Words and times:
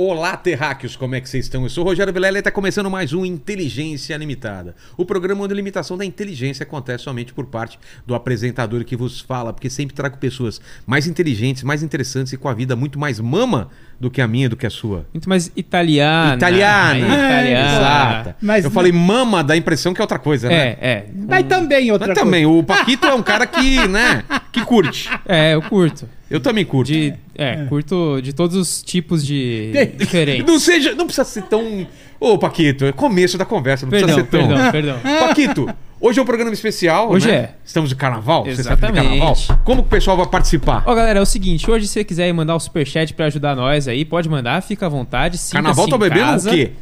Olá, 0.00 0.36
terráqueos, 0.36 0.94
como 0.94 1.16
é 1.16 1.20
que 1.20 1.28
vocês 1.28 1.46
estão? 1.46 1.64
Eu 1.64 1.68
sou 1.68 1.82
o 1.82 1.88
Rogério 1.88 2.12
Vilela 2.12 2.38
e 2.38 2.38
está 2.38 2.52
começando 2.52 2.88
mais 2.88 3.12
um 3.12 3.24
Inteligência 3.24 4.16
Limitada. 4.16 4.76
O 4.96 5.04
programa 5.04 5.42
onde 5.42 5.52
a 5.52 5.56
limitação 5.56 5.98
da 5.98 6.04
inteligência 6.04 6.62
acontece 6.62 7.02
somente 7.02 7.34
por 7.34 7.46
parte 7.46 7.80
do 8.06 8.14
apresentador 8.14 8.84
que 8.84 8.94
vos 8.94 9.20
fala, 9.20 9.52
porque 9.52 9.68
sempre 9.68 9.96
trago 9.96 10.16
pessoas 10.16 10.60
mais 10.86 11.08
inteligentes, 11.08 11.64
mais 11.64 11.82
interessantes 11.82 12.32
e 12.32 12.36
com 12.36 12.48
a 12.48 12.54
vida 12.54 12.76
muito 12.76 12.96
mais 12.96 13.18
mama 13.18 13.70
do 13.98 14.08
que 14.08 14.20
a 14.20 14.28
minha, 14.28 14.48
do 14.48 14.56
que 14.56 14.68
a 14.68 14.70
sua. 14.70 15.04
Muito 15.12 15.28
mais 15.28 15.50
italiana. 15.56 16.36
Italiana. 16.36 16.98
italiana. 17.00 17.76
Exata. 17.76 18.36
Mas 18.40 18.64
Eu 18.64 18.70
não- 18.70 18.74
falei 18.76 18.92
mama, 18.92 19.42
dá 19.42 19.54
a 19.54 19.56
impressão 19.56 19.92
que 19.92 20.00
é 20.00 20.04
outra 20.04 20.20
coisa, 20.20 20.48
né? 20.48 20.54
É, 20.54 20.78
é. 20.80 21.06
Mas 21.26 21.44
também 21.48 21.90
outra 21.90 22.06
Mas 22.06 22.16
coisa. 22.16 22.24
também, 22.30 22.46
o 22.46 22.62
Paquito 22.62 23.04
é 23.04 23.14
um 23.14 23.22
cara 23.24 23.48
que, 23.48 23.88
né, 23.88 24.22
que 24.52 24.64
curte. 24.64 25.10
É, 25.26 25.54
eu 25.54 25.62
curto. 25.62 26.08
Eu 26.30 26.40
também 26.40 26.64
curto. 26.64 26.88
De, 26.92 27.14
é, 27.34 27.64
curto 27.68 28.20
de 28.22 28.32
todos 28.32 28.54
os 28.56 28.82
tipos 28.82 29.24
de 29.26 29.70
De- 29.72 29.86
diferentes. 29.86 30.44
Não 30.46 30.58
seja, 30.58 30.94
não 30.94 31.06
precisa 31.06 31.24
ser 31.24 31.42
tão... 31.44 31.86
Ô, 32.20 32.36
Paquito, 32.36 32.84
é 32.84 32.92
começo 32.92 33.38
da 33.38 33.44
conversa, 33.44 33.86
não 33.86 33.90
Perdão, 33.90 34.14
precisa 34.26 34.30
ser 34.30 34.38
tão... 34.38 34.48
perdão, 34.72 34.72
perdão. 34.72 34.98
Paquito, 35.28 35.68
hoje 36.00 36.18
é 36.18 36.22
um 36.22 36.26
programa 36.26 36.52
especial, 36.52 37.10
Hoje 37.10 37.28
né? 37.28 37.34
é. 37.34 37.50
Estamos 37.64 37.88
de 37.88 37.96
carnaval, 37.96 38.44
sexta-feira 38.44 38.92
de 38.92 38.98
Exatamente. 38.98 39.20
carnaval. 39.20 39.58
Como 39.64 39.82
que 39.82 39.86
o 39.88 39.90
pessoal 39.90 40.16
vai 40.16 40.26
participar? 40.26 40.82
Ó, 40.84 40.94
galera, 40.94 41.18
é 41.18 41.22
o 41.22 41.26
seguinte, 41.26 41.70
hoje 41.70 41.86
se 41.86 41.92
você 41.94 42.04
quiser 42.04 42.30
mandar 42.34 42.56
o 42.56 42.60
superchat 42.60 43.14
pra 43.14 43.26
ajudar 43.26 43.54
nós 43.56 43.86
aí, 43.88 44.04
pode 44.04 44.28
mandar, 44.28 44.60
fica 44.62 44.86
à 44.86 44.88
vontade. 44.88 45.38
carnaval 45.52 45.86
tá 45.88 45.96
bebendo 45.96 46.20
casa. 46.26 46.50
o 46.50 46.52
quê? 46.52 46.72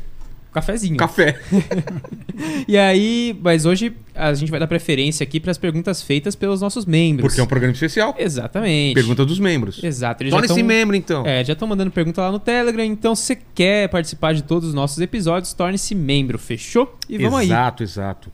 Cafezinho. 0.56 0.96
Café. 0.96 1.38
E 2.69 2.77
aí, 2.77 3.38
mas 3.42 3.65
hoje 3.65 3.95
a 4.15 4.33
gente 4.34 4.51
vai 4.51 4.60
dar 4.60 4.66
preferência 4.66 5.24
aqui 5.24 5.40
pras 5.40 5.57
perguntas 5.57 6.02
feitas 6.02 6.35
pelos 6.35 6.60
nossos 6.60 6.85
membros. 6.85 7.26
Porque 7.29 7.40
é 7.40 7.43
um 7.45 7.46
programa 7.46 7.73
especial. 7.73 8.15
Exatamente. 8.18 8.95
Pergunta 8.95 9.24
dos 9.24 9.38
membros. 9.38 9.82
Exato. 9.82 10.23
Eles 10.23 10.32
Torne-se 10.32 10.62
membro, 10.62 10.95
então. 10.96 11.24
É, 11.27 11.43
já 11.45 11.54
estão 11.54 11.66
mandando 11.66 11.90
pergunta 11.90 12.21
lá 12.21 12.30
no 12.32 12.38
Telegram, 12.38 12.84
então 12.84 13.15
se 13.15 13.23
você 13.23 13.38
quer 13.54 13.88
participar 13.88 14.34
de 14.34 14.43
todos 14.43 14.68
os 14.68 14.74
nossos 14.74 14.99
episódios, 15.01 15.52
torne-se 15.54 15.95
membro, 15.95 16.38
fechou? 16.38 16.99
E 17.09 17.16
vamos 17.18 17.40
aí. 17.40 17.46
exato, 17.46 17.82
exato. 17.82 18.30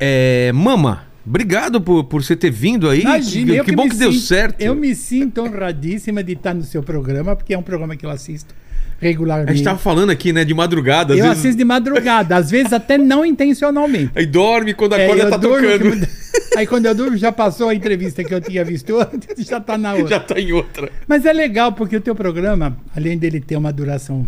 É, 0.00 0.50
Mama, 0.52 1.04
obrigado 1.26 1.80
por, 1.80 2.04
por 2.04 2.22
você 2.22 2.34
ter 2.36 2.50
vindo 2.50 2.88
aí. 2.88 3.02
Imagina, 3.02 3.54
que 3.56 3.64
que 3.64 3.76
bom 3.76 3.88
que 3.88 3.96
deu 3.96 4.12
sinto- 4.12 4.24
certo. 4.24 4.60
Eu 4.62 4.74
me 4.74 4.94
sinto 4.94 5.42
honradíssima 5.42 6.22
de 6.24 6.32
estar 6.32 6.54
no 6.54 6.62
seu 6.62 6.82
programa, 6.82 7.36
porque 7.36 7.52
é 7.52 7.58
um 7.58 7.62
programa 7.62 7.96
que 7.96 8.06
eu 8.06 8.10
assisto 8.10 8.54
A 9.02 9.08
regularmente. 9.10 9.56
gente 9.56 9.64
tava 9.64 9.78
falando 9.78 10.10
aqui, 10.10 10.32
né, 10.32 10.44
de 10.44 10.54
madrugada. 10.54 11.12
eu 11.12 11.16
vezes- 11.24 11.30
assisto 11.38 11.56
de 11.58 11.64
madrugada, 11.64 12.36
às 12.36 12.50
vezes 12.50 12.72
até 12.72 12.96
não 12.96 13.24
intencionalmente. 13.26 14.10
Aí 14.14 14.24
dorme 14.26 14.72
quando 14.74 14.94
a 14.94 14.98
É, 14.98 15.26
tá 15.26 15.38
tocando. 15.38 16.06
que- 16.06 16.22
Aí 16.56 16.66
quando 16.66 16.86
eu 16.86 16.94
durmo, 16.94 17.16
já 17.16 17.32
passou 17.32 17.68
a 17.68 17.74
entrevista 17.74 18.22
que 18.24 18.32
eu 18.32 18.40
tinha 18.40 18.64
visto 18.64 18.98
antes, 19.00 19.46
já 19.46 19.60
tá 19.60 19.76
na 19.76 19.92
outra. 19.94 20.08
Já 20.08 20.20
tá 20.20 20.38
em 20.40 20.52
outra. 20.52 20.90
Mas 21.08 21.24
é 21.26 21.32
legal, 21.32 21.72
porque 21.72 21.96
o 21.96 22.00
teu 22.00 22.14
programa, 22.14 22.76
além 22.96 23.16
dele 23.18 23.40
ter 23.40 23.56
uma 23.56 23.72
duração, 23.72 24.26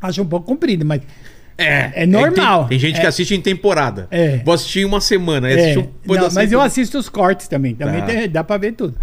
acho 0.00 0.20
um 0.22 0.26
pouco 0.26 0.46
comprido, 0.46 0.84
mas 0.84 1.00
É. 1.58 2.02
É 2.02 2.06
normal. 2.06 2.60
Tem, 2.68 2.68
tem 2.70 2.78
gente 2.78 2.98
É. 2.98 3.00
que 3.00 3.06
assiste 3.06 3.34
em 3.34 3.40
temporada. 3.40 4.06
É. 4.10 4.42
Vou 4.44 4.52
assistir 4.52 4.80
em 4.80 4.84
uma 4.84 5.00
semana. 5.00 5.48
É, 5.50 5.78
um 5.78 6.14
não, 6.14 6.28
mas 6.34 6.52
eu 6.52 6.60
assisto 6.60 6.98
os 6.98 7.08
cortes 7.08 7.48
também, 7.48 7.74
também 7.74 8.00
Tá. 8.00 8.06
tem- 8.06 8.28
dá 8.28 8.44
pra 8.44 8.58
ver 8.58 8.72
tudo. 8.72 8.94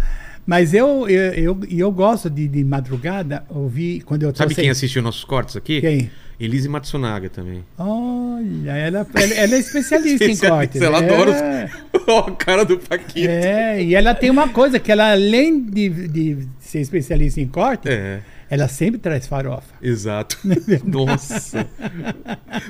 Mas 0.46 0.74
eu, 0.74 1.08
eu, 1.08 1.32
eu, 1.32 1.60
e 1.68 1.80
eu 1.80 1.90
gosto 1.90 2.28
de, 2.28 2.46
de 2.46 2.62
madrugada 2.64 3.44
ouvir 3.48 4.02
quando 4.02 4.24
eu 4.24 4.34
Sabe 4.34 4.54
quem 4.54 4.68
assistiu 4.70 5.02
nossos 5.02 5.24
cortes 5.24 5.56
aqui? 5.56 5.80
Quem? 5.80 6.10
Elise 6.38 6.68
Matsunaga 6.68 7.30
também. 7.30 7.64
Olha, 7.78 8.72
ela, 8.72 9.06
ela, 9.14 9.34
ela 9.34 9.54
é 9.54 9.58
especialista 9.58 10.24
em 10.24 10.36
cortes. 10.36 10.82
Ela 10.82 10.98
é, 11.02 11.08
adora 11.14 11.70
a 12.26 12.30
cara 12.32 12.64
do 12.64 12.76
Paquito. 12.78 13.28
É, 13.28 13.82
e 13.82 13.94
ela 13.94 14.14
tem 14.14 14.30
uma 14.30 14.48
coisa 14.48 14.78
que 14.80 14.90
ela, 14.90 15.12
além 15.12 15.62
de, 15.62 15.88
de 16.08 16.48
ser 16.58 16.80
especialista 16.80 17.40
em 17.40 17.46
corte, 17.46 17.88
É. 17.88 18.20
ela 18.50 18.66
sempre 18.66 18.98
traz 18.98 19.26
farofa. 19.28 19.72
Exato. 19.80 20.38
Nossa. 20.84 21.66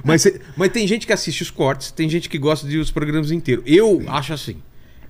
Mas, 0.04 0.30
mas 0.56 0.70
tem 0.70 0.86
gente 0.86 1.06
que 1.06 1.12
assiste 1.12 1.42
os 1.42 1.50
cortes, 1.50 1.90
tem 1.90 2.08
gente 2.08 2.28
que 2.28 2.36
gosta 2.38 2.68
de 2.68 2.76
os 2.78 2.90
programas 2.90 3.30
inteiros. 3.30 3.64
Eu 3.66 4.02
acho 4.08 4.32
assim. 4.34 4.56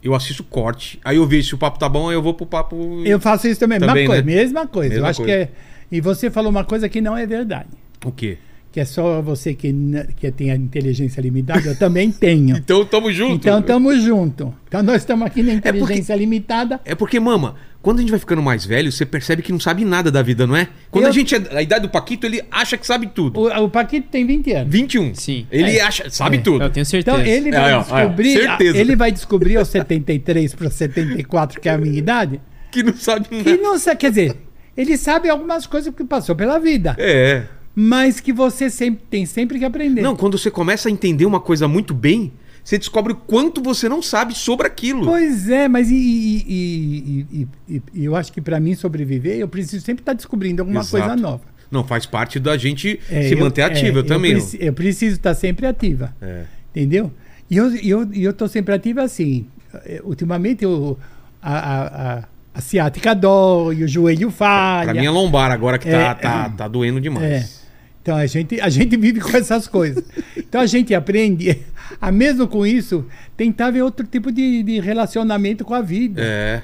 Eu 0.05 0.15
assisto 0.15 0.45
corte, 0.45 1.01
aí 1.03 1.17
eu 1.17 1.27
vejo 1.27 1.49
se 1.49 1.55
o 1.55 1.59
papo 1.59 1.79
tá 1.79 1.89
bom, 1.89 2.11
aí 2.11 2.15
eu 2.15 2.23
vou 2.23 2.35
pro 2.35 2.45
papo. 2.45 3.03
Eu 3.07 3.19
faço 3.19 3.49
isso 3.49 3.59
também, 3.59 3.81
Também, 3.81 3.95
mesma 3.95 4.09
coisa, 4.09 4.23
né? 4.23 4.35
mesma 4.35 4.67
coisa. 4.67 4.89
Mesma 4.91 5.07
eu 5.07 5.11
acho 5.11 5.23
coisa. 5.23 5.35
que 5.35 5.43
é. 5.43 5.51
E 5.91 6.01
você 6.01 6.31
falou 6.31 6.51
uma 6.51 6.63
coisa 6.65 6.89
que 6.91 7.01
não 7.01 7.17
é 7.17 7.27
verdade. 7.27 7.71
O 8.05 8.13
quê? 8.13 8.37
Que 8.71 8.81
é 8.81 8.85
só 8.85 9.23
você 9.23 9.55
que, 9.55 9.73
que 10.17 10.31
tem 10.33 10.51
a 10.51 10.57
inteligência 10.57 11.21
limitada, 11.21 11.67
eu 11.69 11.79
também 11.79 12.11
tenho. 12.13 12.57
Então 12.59 12.85
tamo 12.85 13.11
junto. 13.11 13.37
Então 13.37 13.61
estamos 13.61 14.03
juntos. 14.03 14.49
Então 14.69 14.83
nós 14.83 14.97
estamos 14.97 15.25
aqui 15.27 15.43
na 15.43 15.53
porque- 15.55 15.69
inteligência 15.71 16.15
limitada. 16.15 16.81
É 16.85 16.95
porque, 16.95 17.19
mama, 17.19 17.55
quando 17.85 17.99
a 17.99 18.01
gente 18.01 18.11
vai 18.11 18.19
ficando 18.19 18.43
mais 18.43 18.65
velho, 18.65 18.91
você 18.91 19.05
percebe 19.05 19.43
que 19.43 19.53
não 19.53 19.61
sabe 19.61 19.85
nada 19.85 20.11
da 20.11 20.23
vida, 20.23 20.47
não 20.47 20.57
é? 20.57 20.69
Quando 20.91 21.05
Eu- 21.05 21.11
a 21.11 21.13
gente 21.13 21.35
é 21.35 21.43
a 21.59 21.63
idade 21.63 21.83
do 21.83 21.91
Paquito, 21.91 22.27
ele 22.27 22.43
acha 22.51 22.77
que 22.79 22.87
sabe 22.87 23.07
tudo. 23.09 23.39
O, 23.39 23.65
o 23.65 23.69
Paquito 23.69 24.09
tem 24.11 24.27
20 24.27 24.53
anos. 24.53 24.73
21. 24.73 25.15
Sim. 25.15 25.47
Ele 25.53 25.77
É. 25.77 25.83
acha, 25.83 26.09
sabe 26.09 26.39
É. 26.39 26.41
tudo. 26.41 26.65
Eu 26.65 26.71
tenho 26.71 26.87
certeza. 26.87 27.19
Então 27.19 27.31
ele 27.31 27.51
É, 27.51 27.53
vai 27.53 27.75
ó, 27.75 27.79
ó, 27.79 27.83
descobrir. 27.83 28.33
certeza. 28.33 28.79
Ele 28.79 28.97
vai 28.97 29.13
descobrir 29.13 29.57
aos 29.59 29.69
73 29.69 30.55
para 30.55 30.71
74, 30.71 31.61
que 31.61 31.69
é 31.69 31.73
a 31.73 31.79
minha 31.79 31.99
idade, 31.99 32.41
Que 32.71 32.83
não 32.83 32.97
sabe 32.97 33.27
nada. 33.31 33.45
que 33.45 33.57
não 33.59 33.79
sabe. 33.79 33.99
Quer 33.99 34.09
dizer, 34.11 34.37
ele 34.77 34.97
sabe 34.97 35.29
algumas 35.29 35.67
coisas 35.67 35.91
porque 35.93 36.05
passou 36.05 36.35
pela 36.35 36.59
vida. 36.59 36.97
É. 36.99 37.43
Mas 37.77 38.21
que 38.21 38.33
você 38.33 38.71
sempre, 38.71 39.05
tem 39.11 39.27
sempre 39.27 39.59
que 39.59 39.65
aprender. 39.65 40.01
Não, 40.01 40.15
quando 40.17 40.39
você 40.39 40.51
começa 40.51 40.89
a 40.89 40.93
entender 40.93 41.27
uma 41.27 41.41
coisa 41.41 41.67
muito 41.69 41.93
bem, 41.93 42.33
você 42.65 42.79
descobre 42.79 43.13
o 43.13 43.17
quanto 43.17 43.63
você 43.63 43.89
não 43.89 44.01
sabe 44.03 44.35
sobre 44.35 44.67
aquilo. 44.67 45.05
Pois 45.05 45.49
é, 45.51 45.69
mas 45.69 45.91
e, 45.91 45.95
e- 45.95 47.27
e- 47.69 47.83
e- 47.95 48.05
eu 48.05 48.17
acho 48.17 48.33
que 48.33 48.41
para 48.41 48.59
mim 48.59 48.75
sobreviver, 48.75 49.37
eu 49.39 49.47
preciso 49.47 49.85
sempre 49.85 50.01
estar 50.03 50.15
descobrindo 50.15 50.63
alguma 50.63 50.81
Exato. 50.81 51.05
coisa 51.05 51.17
nova. 51.21 51.43
Não, 51.71 51.85
faz 51.85 52.07
parte 52.07 52.39
da 52.41 52.57
gente 52.57 52.99
É, 53.11 53.23
se 53.29 53.35
eu- 53.35 53.39
manter 53.39 53.63
é, 53.63 53.67
eu 53.99 54.07
também. 54.07 54.33
preci- 54.33 54.59
Eu, 54.61 54.73
preciso 54.73 55.17
estar 55.17 55.35
sempre 55.35 55.67
ativa. 55.67 56.15
É. 56.23 56.45
Entendeu? 56.71 57.13
E 57.51 57.57
eu, 57.57 57.75
e 57.75 57.91
eu, 57.91 58.09
eu 58.13 58.49
sempre 58.49 58.75
ativa 58.75 59.03
assim. 59.03 59.47
eh, 59.85 60.01
Ultimamente 60.05 60.65
eu, 60.65 60.99
a, 61.43 61.53
a, 61.59 61.87
a, 62.19 62.25
a 62.55 62.61
ciática 62.61 63.15
dói, 63.15 63.83
o 63.83 63.89
joelho 63.89 64.31
falha. 64.31 64.93
Pra 64.93 65.01
mim 65.01 65.07
é 65.07 65.11
lombar 65.11 65.51
agora 65.51 65.79
que 65.79 65.91
tá, 65.91 65.97
É, 66.11 66.15
tá, 66.15 66.49
tá 66.49 66.69
doendo 66.69 67.01
demais. 67.01 67.64
É. 68.05 68.11
Então 68.11 68.17
a 68.17 68.27
gente, 68.27 68.61
a 68.61 68.69
gente 68.69 68.97
vive 68.99 69.19
com 69.19 69.35
essas 69.35 69.67
coisas. 69.67 70.05
Então 70.37 70.61
a 70.61 70.67
gente 70.67 70.95
aprende 70.95 71.59
a 71.99 72.13
mesmo 72.13 72.47
com 72.47 72.67
isso 72.67 73.07
tentar 73.35 73.71
ver 73.71 73.81
outro 73.81 74.07
tipo 74.07 74.31
de, 74.31 74.63
de 74.63 74.79
relacionamento 74.79 75.65
com 75.65 75.73
a 75.73 75.81
vida. 75.81 76.21
É. 76.23 76.63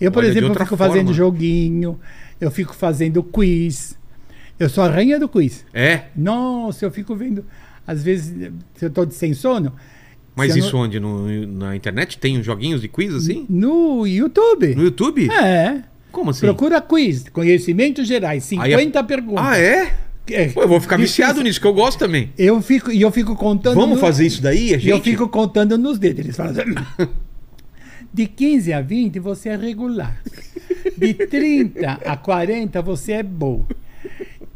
Eu, 0.00 0.10
por 0.10 0.20
Olha, 0.20 0.30
exemplo, 0.30 0.48
eu 0.48 0.54
fico 0.54 0.76
fazendo 0.78 1.06
forma. 1.08 1.12
joguinho, 1.12 2.00
eu 2.40 2.50
fico 2.50 2.74
fazendo 2.74 3.22
quiz. 3.22 3.98
Eu 4.58 4.70
sou 4.70 4.82
a 4.82 4.88
rainha 4.88 5.20
do 5.20 5.28
quiz. 5.28 5.64
É? 5.74 6.04
Nossa, 6.16 6.86
eu 6.86 6.90
fico 6.90 7.14
vendo. 7.14 7.44
Às 7.86 8.02
vezes, 8.02 8.50
se 8.74 8.86
eu 8.86 9.06
de 9.06 9.14
sem 9.14 9.34
sono. 9.34 9.74
Mas 10.34 10.56
isso 10.56 10.76
onde? 10.76 10.98
No, 10.98 11.26
na 11.46 11.76
internet 11.76 12.16
tem 12.18 12.42
joguinhos 12.42 12.80
de 12.80 12.88
quiz 12.88 13.12
assim? 13.12 13.44
No 13.48 14.06
YouTube. 14.06 14.74
No 14.74 14.84
YouTube? 14.84 15.30
É. 15.30 15.82
Como 16.10 16.30
assim? 16.30 16.40
Procura 16.40 16.80
quiz, 16.80 17.28
conhecimentos 17.28 18.06
gerais, 18.06 18.44
50 18.44 19.04
perguntas. 19.04 19.44
Ah, 19.44 19.58
é? 19.58 20.07
É, 20.30 20.48
Pô, 20.48 20.62
eu 20.62 20.68
vou 20.68 20.80
ficar 20.80 20.96
difícil. 20.96 21.24
viciado 21.24 21.42
nisso, 21.42 21.60
que 21.60 21.66
eu 21.66 21.72
gosto 21.74 21.98
também. 21.98 22.32
Eu 22.38 22.60
fico, 22.62 22.90
e 22.92 23.00
eu 23.00 23.10
fico 23.10 23.34
contando. 23.36 23.74
Vamos 23.74 23.96
no- 23.96 24.00
fazer 24.00 24.26
isso 24.26 24.42
daí, 24.42 24.74
a 24.74 24.78
gente? 24.78 24.88
eu 24.90 25.00
fico 25.00 25.28
contando 25.28 25.76
nos 25.78 25.98
dedos. 25.98 26.20
Eles 26.24 26.36
falam 26.36 26.52
assim, 26.52 27.08
de 28.12 28.26
15 28.26 28.72
a 28.72 28.80
20 28.80 29.18
você 29.18 29.50
é 29.50 29.56
regular. 29.56 30.20
De 30.96 31.14
30 31.14 32.00
a 32.04 32.16
40 32.16 32.80
você 32.82 33.12
é 33.12 33.22
bom. 33.22 33.64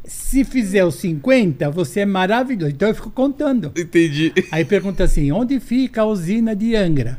Se 0.05 0.45
fizer 0.45 0.85
os 0.85 0.97
50, 0.97 1.71
você 1.71 2.01
é 2.01 2.07
maravilhoso. 2.07 2.71
Então 2.73 2.89
eu 2.89 2.95
fico 2.95 3.11
contando. 3.11 3.73
Entendi. 3.77 4.33
Aí 4.51 4.65
pergunta 4.65 5.05
assim: 5.05 5.31
onde 5.33 5.59
fica 5.61 6.03
a 6.03 6.05
usina 6.05 6.55
de 6.57 6.75
Angra? 6.75 7.19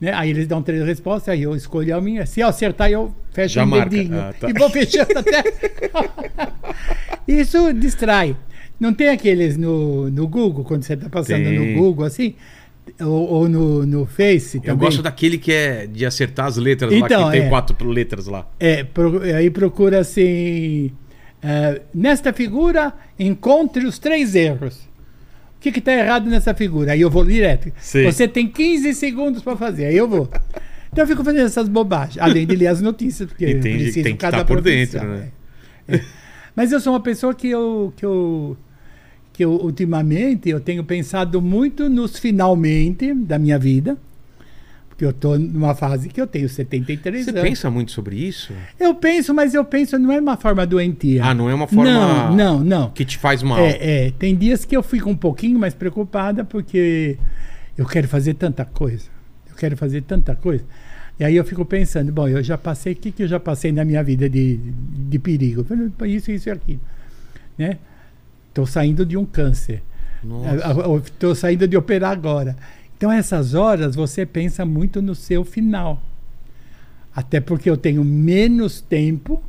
Né? 0.00 0.12
Aí 0.12 0.28
eles 0.30 0.46
dão 0.48 0.60
três 0.60 0.84
respostas, 0.84 1.28
aí 1.32 1.42
eu 1.44 1.54
escolho 1.54 1.96
a 1.96 2.00
minha. 2.00 2.26
Se 2.26 2.40
eu 2.40 2.48
acertar, 2.48 2.90
eu 2.90 3.14
fecho 3.32 3.54
Já 3.54 3.64
um 3.64 3.66
marca. 3.68 3.90
dedinho. 3.90 4.18
Ah, 4.18 4.34
tá. 4.38 4.50
E 4.50 4.52
vou 4.52 4.68
fechando 4.68 5.16
até. 5.18 5.44
Isso 7.26 7.72
distrai. 7.72 8.36
Não 8.78 8.92
tem 8.92 9.08
aqueles 9.08 9.56
no, 9.56 10.10
no 10.10 10.26
Google, 10.28 10.64
quando 10.64 10.82
você 10.82 10.94
está 10.94 11.08
passando 11.08 11.44
Tem. 11.44 11.74
no 11.74 11.78
Google 11.80 12.04
assim? 12.04 12.34
Ou, 13.00 13.08
ou 13.30 13.48
no, 13.48 13.86
no 13.86 14.04
Face 14.04 14.58
Eu 14.58 14.62
também? 14.62 14.78
gosto 14.88 15.02
daquele 15.02 15.38
que 15.38 15.50
é 15.52 15.86
de 15.86 16.04
acertar 16.04 16.46
as 16.46 16.56
letras 16.56 16.90
lá, 16.90 16.98
Então, 16.98 17.24
que 17.26 17.32
tem 17.38 17.46
é. 17.46 17.48
quatro 17.48 17.88
letras 17.88 18.26
lá. 18.26 18.46
É, 18.60 18.84
pro- 18.84 19.22
aí 19.22 19.48
procura 19.48 20.00
assim. 20.00 20.90
eh, 21.42 21.80
nesta 21.94 22.32
figura, 22.32 22.92
encontre 23.18 23.86
os 23.86 23.98
três 23.98 24.34
erros. 24.34 24.76
O 25.56 25.60
que 25.60 25.78
está 25.78 25.92
errado 25.94 26.28
nessa 26.28 26.52
figura? 26.52 26.92
Aí 26.92 27.00
eu 27.00 27.08
vou 27.10 27.24
direto. 27.24 27.72
Sei. 27.78 28.04
Você 28.04 28.28
tem 28.28 28.46
15 28.46 28.92
segundos 28.92 29.42
para 29.42 29.56
fazer. 29.56 29.86
Aí 29.86 29.96
eu 29.96 30.06
vou. 30.06 30.28
Então 30.92 31.04
eu 31.04 31.08
fico 31.08 31.24
fazendo 31.24 31.46
essas 31.46 31.68
bobagens, 31.68 32.18
além 32.18 32.46
de 32.46 32.54
ler 32.54 32.66
as 32.66 32.82
notícias, 32.82 33.28
porque 33.28 33.44
eu 33.46 33.50
Entendi, 33.50 33.84
preciso 33.84 34.04
tem 34.04 34.14
que 34.16 34.24
estar 34.26 34.44
por 34.44 34.60
profissão, 34.60 35.00
dentro, 35.00 35.08
né? 35.08 35.28
é. 35.88 35.96
É. 35.96 36.00
Mas 36.54 36.72
eu 36.72 36.80
sou 36.80 36.92
uma 36.92 37.00
pessoa 37.00 37.34
que 37.34 37.48
eu, 37.48 37.92
que 37.96 38.04
eu 38.04 38.56
que 39.32 39.44
eu 39.44 39.50
ultimamente 39.50 40.48
eu 40.48 40.60
tenho 40.60 40.84
pensado 40.84 41.42
muito 41.42 41.88
nos 41.90 42.18
finalmente 42.18 43.12
da 43.12 43.36
minha 43.38 43.58
vida, 43.58 43.98
Porque 44.88 45.04
eu 45.04 45.12
tô 45.12 45.36
numa 45.36 45.74
fase 45.74 46.08
que 46.08 46.20
eu 46.20 46.26
tenho 46.26 46.48
73 46.48 47.24
Você 47.24 47.30
anos. 47.30 47.42
pensa 47.42 47.68
muito 47.68 47.90
sobre 47.90 48.14
isso? 48.16 48.52
Eu 48.78 48.94
penso, 48.94 49.34
mas 49.34 49.52
eu 49.52 49.64
penso 49.64 49.98
não 49.98 50.12
é 50.12 50.20
uma 50.20 50.36
forma 50.36 50.64
doentia. 50.64 51.24
Ah, 51.24 51.34
não 51.34 51.50
é 51.50 51.54
uma 51.54 51.66
forma 51.66 51.90
Não, 51.90 52.36
não, 52.36 52.60
não. 52.64 52.90
que 52.90 53.04
te 53.04 53.18
faz 53.18 53.42
mal. 53.42 53.58
É, 53.58 54.06
é, 54.06 54.10
tem 54.12 54.36
dias 54.36 54.64
que 54.64 54.76
eu 54.76 54.82
fico 54.84 55.10
um 55.10 55.16
pouquinho 55.16 55.58
mais 55.58 55.74
preocupada 55.74 56.44
porque 56.44 57.18
eu 57.76 57.86
quero 57.86 58.06
fazer 58.06 58.34
tanta 58.34 58.64
coisa. 58.64 59.08
Eu 59.50 59.56
quero 59.56 59.76
fazer 59.76 60.02
tanta 60.02 60.36
coisa. 60.36 60.64
E 61.18 61.24
aí 61.24 61.36
eu 61.36 61.44
fico 61.44 61.64
pensando, 61.64 62.10
bom, 62.12 62.26
eu 62.28 62.42
já 62.42 62.58
passei, 62.58 62.92
o 62.92 62.96
que, 62.96 63.12
que 63.12 63.22
eu 63.22 63.28
já 63.28 63.38
passei 63.38 63.70
na 63.70 63.84
minha 63.84 64.02
vida 64.02 64.28
de, 64.28 64.56
de 64.56 65.18
perigo? 65.18 65.64
Eu 66.00 66.06
Isso, 66.06 66.30
isso 66.32 66.48
e 66.48 66.52
aquilo. 66.52 66.80
Né? 67.56 67.78
Estou 68.48 68.66
saindo 68.66 69.06
de 69.06 69.16
um 69.16 69.24
câncer. 69.24 69.80
Nossa. 70.22 70.98
Estou 71.06 71.34
saindo 71.34 71.68
de 71.68 71.76
operar 71.76 72.10
agora. 72.10 72.56
Então, 72.96 73.12
essas 73.12 73.54
horas 73.54 73.94
você 73.94 74.24
pensa 74.26 74.64
muito 74.64 75.00
no 75.02 75.14
seu 75.14 75.44
final. 75.44 76.02
Até 77.14 77.40
porque 77.40 77.70
eu 77.70 77.76
tenho 77.76 78.02
menos 78.04 78.80
tempo. 78.80 79.42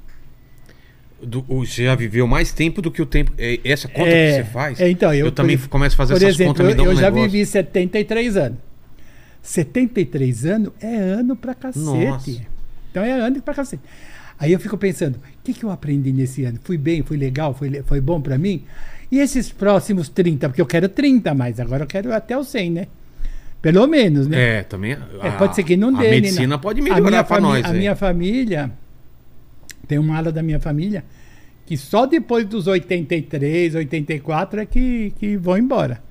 Do- 1.23 1.41
você 1.43 1.85
já 1.85 1.95
viveu 1.95 2.27
mais 2.27 2.51
tempo 2.51 2.81
do 2.81 2.91
que 2.91 3.01
o 3.01 3.05
tempo. 3.05 3.31
é, 3.39 3.59
Essa 3.63 3.87
conta 3.87 4.09
É, 4.09 4.27
que 4.37 4.43
você 4.43 4.51
faz? 4.51 4.79
é, 4.79 4.89
então, 4.89 5.11
eu, 5.13 5.31
também 5.31 5.57
por- 5.57 5.69
começo 5.69 5.95
a 5.95 5.97
fazer 5.97 6.13
essas 6.15 6.35
exemplo, 6.35 6.53
contas, 6.53 6.75
me 6.75 6.79
eu, 6.79 6.85
um 6.85 6.91
eu 6.91 6.95
já 6.95 7.09
negócio. 7.09 7.29
vivi 7.31 7.45
73 7.45 8.37
anos. 8.37 8.59
73 9.45 10.45
anos 10.45 10.71
é 10.81 10.95
ano 10.95 11.35
pra 11.35 11.53
cacete. 11.53 11.85
Nossa. 11.85 12.31
Então 12.91 13.03
é 13.03 13.11
ano 13.11 13.41
pra 13.41 13.53
cacete. 13.53 13.83
Aí 14.37 14.51
eu 14.51 14.59
fico 14.59 14.77
pensando, 14.77 15.15
o 15.15 15.19
que, 15.43 15.53
que 15.53 15.63
eu 15.63 15.69
aprendi 15.69 16.11
nesse 16.11 16.43
ano? 16.43 16.59
Fui 16.63 16.77
bem, 16.77 17.03
fui 17.03 17.15
legal, 17.15 17.53
foi, 17.53 17.81
foi 17.83 18.01
bom 18.01 18.19
pra 18.19 18.37
mim? 18.37 18.63
E 19.11 19.19
esses 19.19 19.51
próximos 19.51 20.09
30? 20.09 20.49
Porque 20.49 20.61
eu 20.61 20.65
quero 20.65 20.89
30 20.89 21.33
mais, 21.33 21.59
agora 21.59 21.83
eu 21.83 21.87
quero 21.87 22.13
até 22.13 22.37
os 22.37 22.47
100, 22.49 22.71
né? 22.71 22.87
Pelo 23.61 23.87
menos, 23.87 24.27
né? 24.27 24.57
É, 24.59 24.63
também. 24.63 24.91
É, 24.93 25.27
a- 25.27 25.31
pode 25.33 25.55
ser 25.55 25.63
que 25.63 25.77
não 25.77 25.89
A 25.95 25.99
dê. 26.01 26.05
né, 26.05 26.09
medicina 26.15 26.47
não. 26.47 26.59
pode 26.59 26.81
A 26.81 26.83
melhorar 26.83 27.09
minha 27.09 27.23
pra 27.23 27.39
nós. 27.39 27.65
A 27.65 27.71
minha 27.73 27.95
família, 27.95 28.71
tem 29.87 29.97
uma 29.97 30.17
ala 30.17 30.31
da 30.31 30.43
minha 30.43 30.59
família 30.59 31.03
que 31.65 31.77
só 31.77 32.05
depois 32.05 32.45
dos 32.45 32.67
83, 32.67 33.73
84 33.75 34.59
é 34.61 34.65
que, 34.65 35.13
que 35.17 35.37
vão 35.37 35.57
embora. 35.57 36.03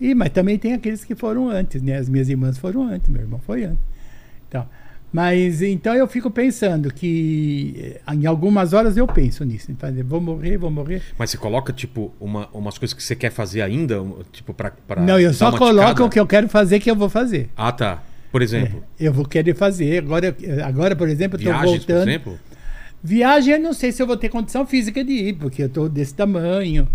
E, 0.00 0.14
mas 0.14 0.30
também 0.30 0.58
tem 0.58 0.74
aqueles 0.74 1.04
que 1.04 1.14
foram 1.14 1.48
antes, 1.48 1.80
né? 1.82 1.96
As 1.96 2.08
minhas 2.08 2.28
irmãs 2.28 2.58
foram 2.58 2.82
antes, 2.82 3.08
meu 3.08 3.22
irmão 3.22 3.40
foi 3.46 3.64
antes. 3.64 3.80
Então, 4.48 4.66
mas 5.12 5.62
então 5.62 5.94
eu 5.94 6.06
fico 6.06 6.30
pensando 6.30 6.92
que 6.92 7.74
eh, 8.06 8.14
em 8.14 8.26
algumas 8.26 8.72
horas 8.72 8.96
eu 8.96 9.06
penso 9.06 9.44
nisso, 9.44 9.74
fazer, 9.78 10.02
vou 10.02 10.20
morrer, 10.20 10.58
vou 10.58 10.70
morrer. 10.70 11.02
Mas 11.18 11.30
você 11.30 11.38
coloca, 11.38 11.72
tipo, 11.72 12.12
uma, 12.20 12.48
umas 12.52 12.76
coisas 12.76 12.92
que 12.92 13.02
você 13.02 13.16
quer 13.16 13.30
fazer 13.30 13.62
ainda? 13.62 14.04
Tipo, 14.32 14.52
pra. 14.52 14.72
pra 14.86 15.00
Não, 15.00 15.18
eu 15.18 15.32
só 15.32 15.50
coloco 15.56 15.88
ticada? 15.88 16.04
o 16.04 16.10
que 16.10 16.20
eu 16.20 16.26
quero 16.26 16.48
fazer 16.48 16.80
que 16.80 16.90
eu 16.90 16.96
vou 16.96 17.08
fazer. 17.08 17.48
Ah, 17.56 17.72
tá. 17.72 18.02
Por 18.30 18.42
exemplo, 18.42 18.84
Eu 19.00 19.12
vou 19.12 19.24
querer 19.24 19.54
fazer. 19.54 19.98
Agora, 20.02 20.36
agora 20.62 20.94
por 20.94 21.08
exemplo, 21.08 21.36
eu 21.36 21.40
estou 21.40 21.52
viagens, 21.54 21.84
por 21.84 21.92
voltando. 21.92 22.08
exemplo? 22.08 22.38
Viagem, 23.02 23.54
eu 23.54 23.60
não 23.60 23.72
sei 23.72 23.92
se 23.92 24.02
eu 24.02 24.06
vou 24.06 24.16
ter 24.16 24.28
condição 24.28 24.66
física 24.66 25.02
de 25.02 25.12
ir, 25.12 25.32
porque 25.34 25.62
eu 25.62 25.68
tô 25.68 25.88
desse 25.88 26.12
tamanho, 26.12 26.86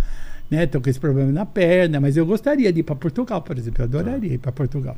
né? 0.52 0.68
Com 0.68 0.88
esse 0.90 1.00
problema 1.00 1.32
na 1.32 1.46
perna, 1.46 2.00
mas 2.00 2.16
eu 2.18 2.26
gostaria 2.26 2.72
de 2.72 2.82
ir 2.82 2.84
para 2.84 2.96
Portugal, 2.96 3.42
por 3.42 3.58
exemplo. 3.58 3.82
Eu 3.82 3.86
adoraria 3.86 4.34
ir 4.34 4.38
para 4.38 4.52
Portugal. 4.52 4.98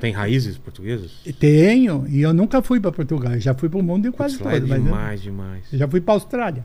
Tem 0.00 0.12
raízes 0.12 0.56
portuguesas? 0.56 1.10
Tenho, 1.40 2.06
e 2.08 2.20
eu 2.22 2.32
nunca 2.32 2.62
fui 2.62 2.78
para 2.78 2.92
Portugal. 2.92 3.32
Eu 3.34 3.40
já 3.40 3.52
fui 3.52 3.68
para 3.68 3.80
o 3.80 3.82
mundo 3.82 4.10
quase 4.12 4.38
Putz, 4.38 4.48
é 4.48 4.60
todo, 4.60 4.68
mas 4.68 4.78
eu, 4.78 4.84
demais, 4.84 5.20
demais. 5.22 5.64
eu 5.72 5.78
já 5.80 5.88
fui 5.88 6.00
para 6.00 6.14
Austrália. 6.14 6.64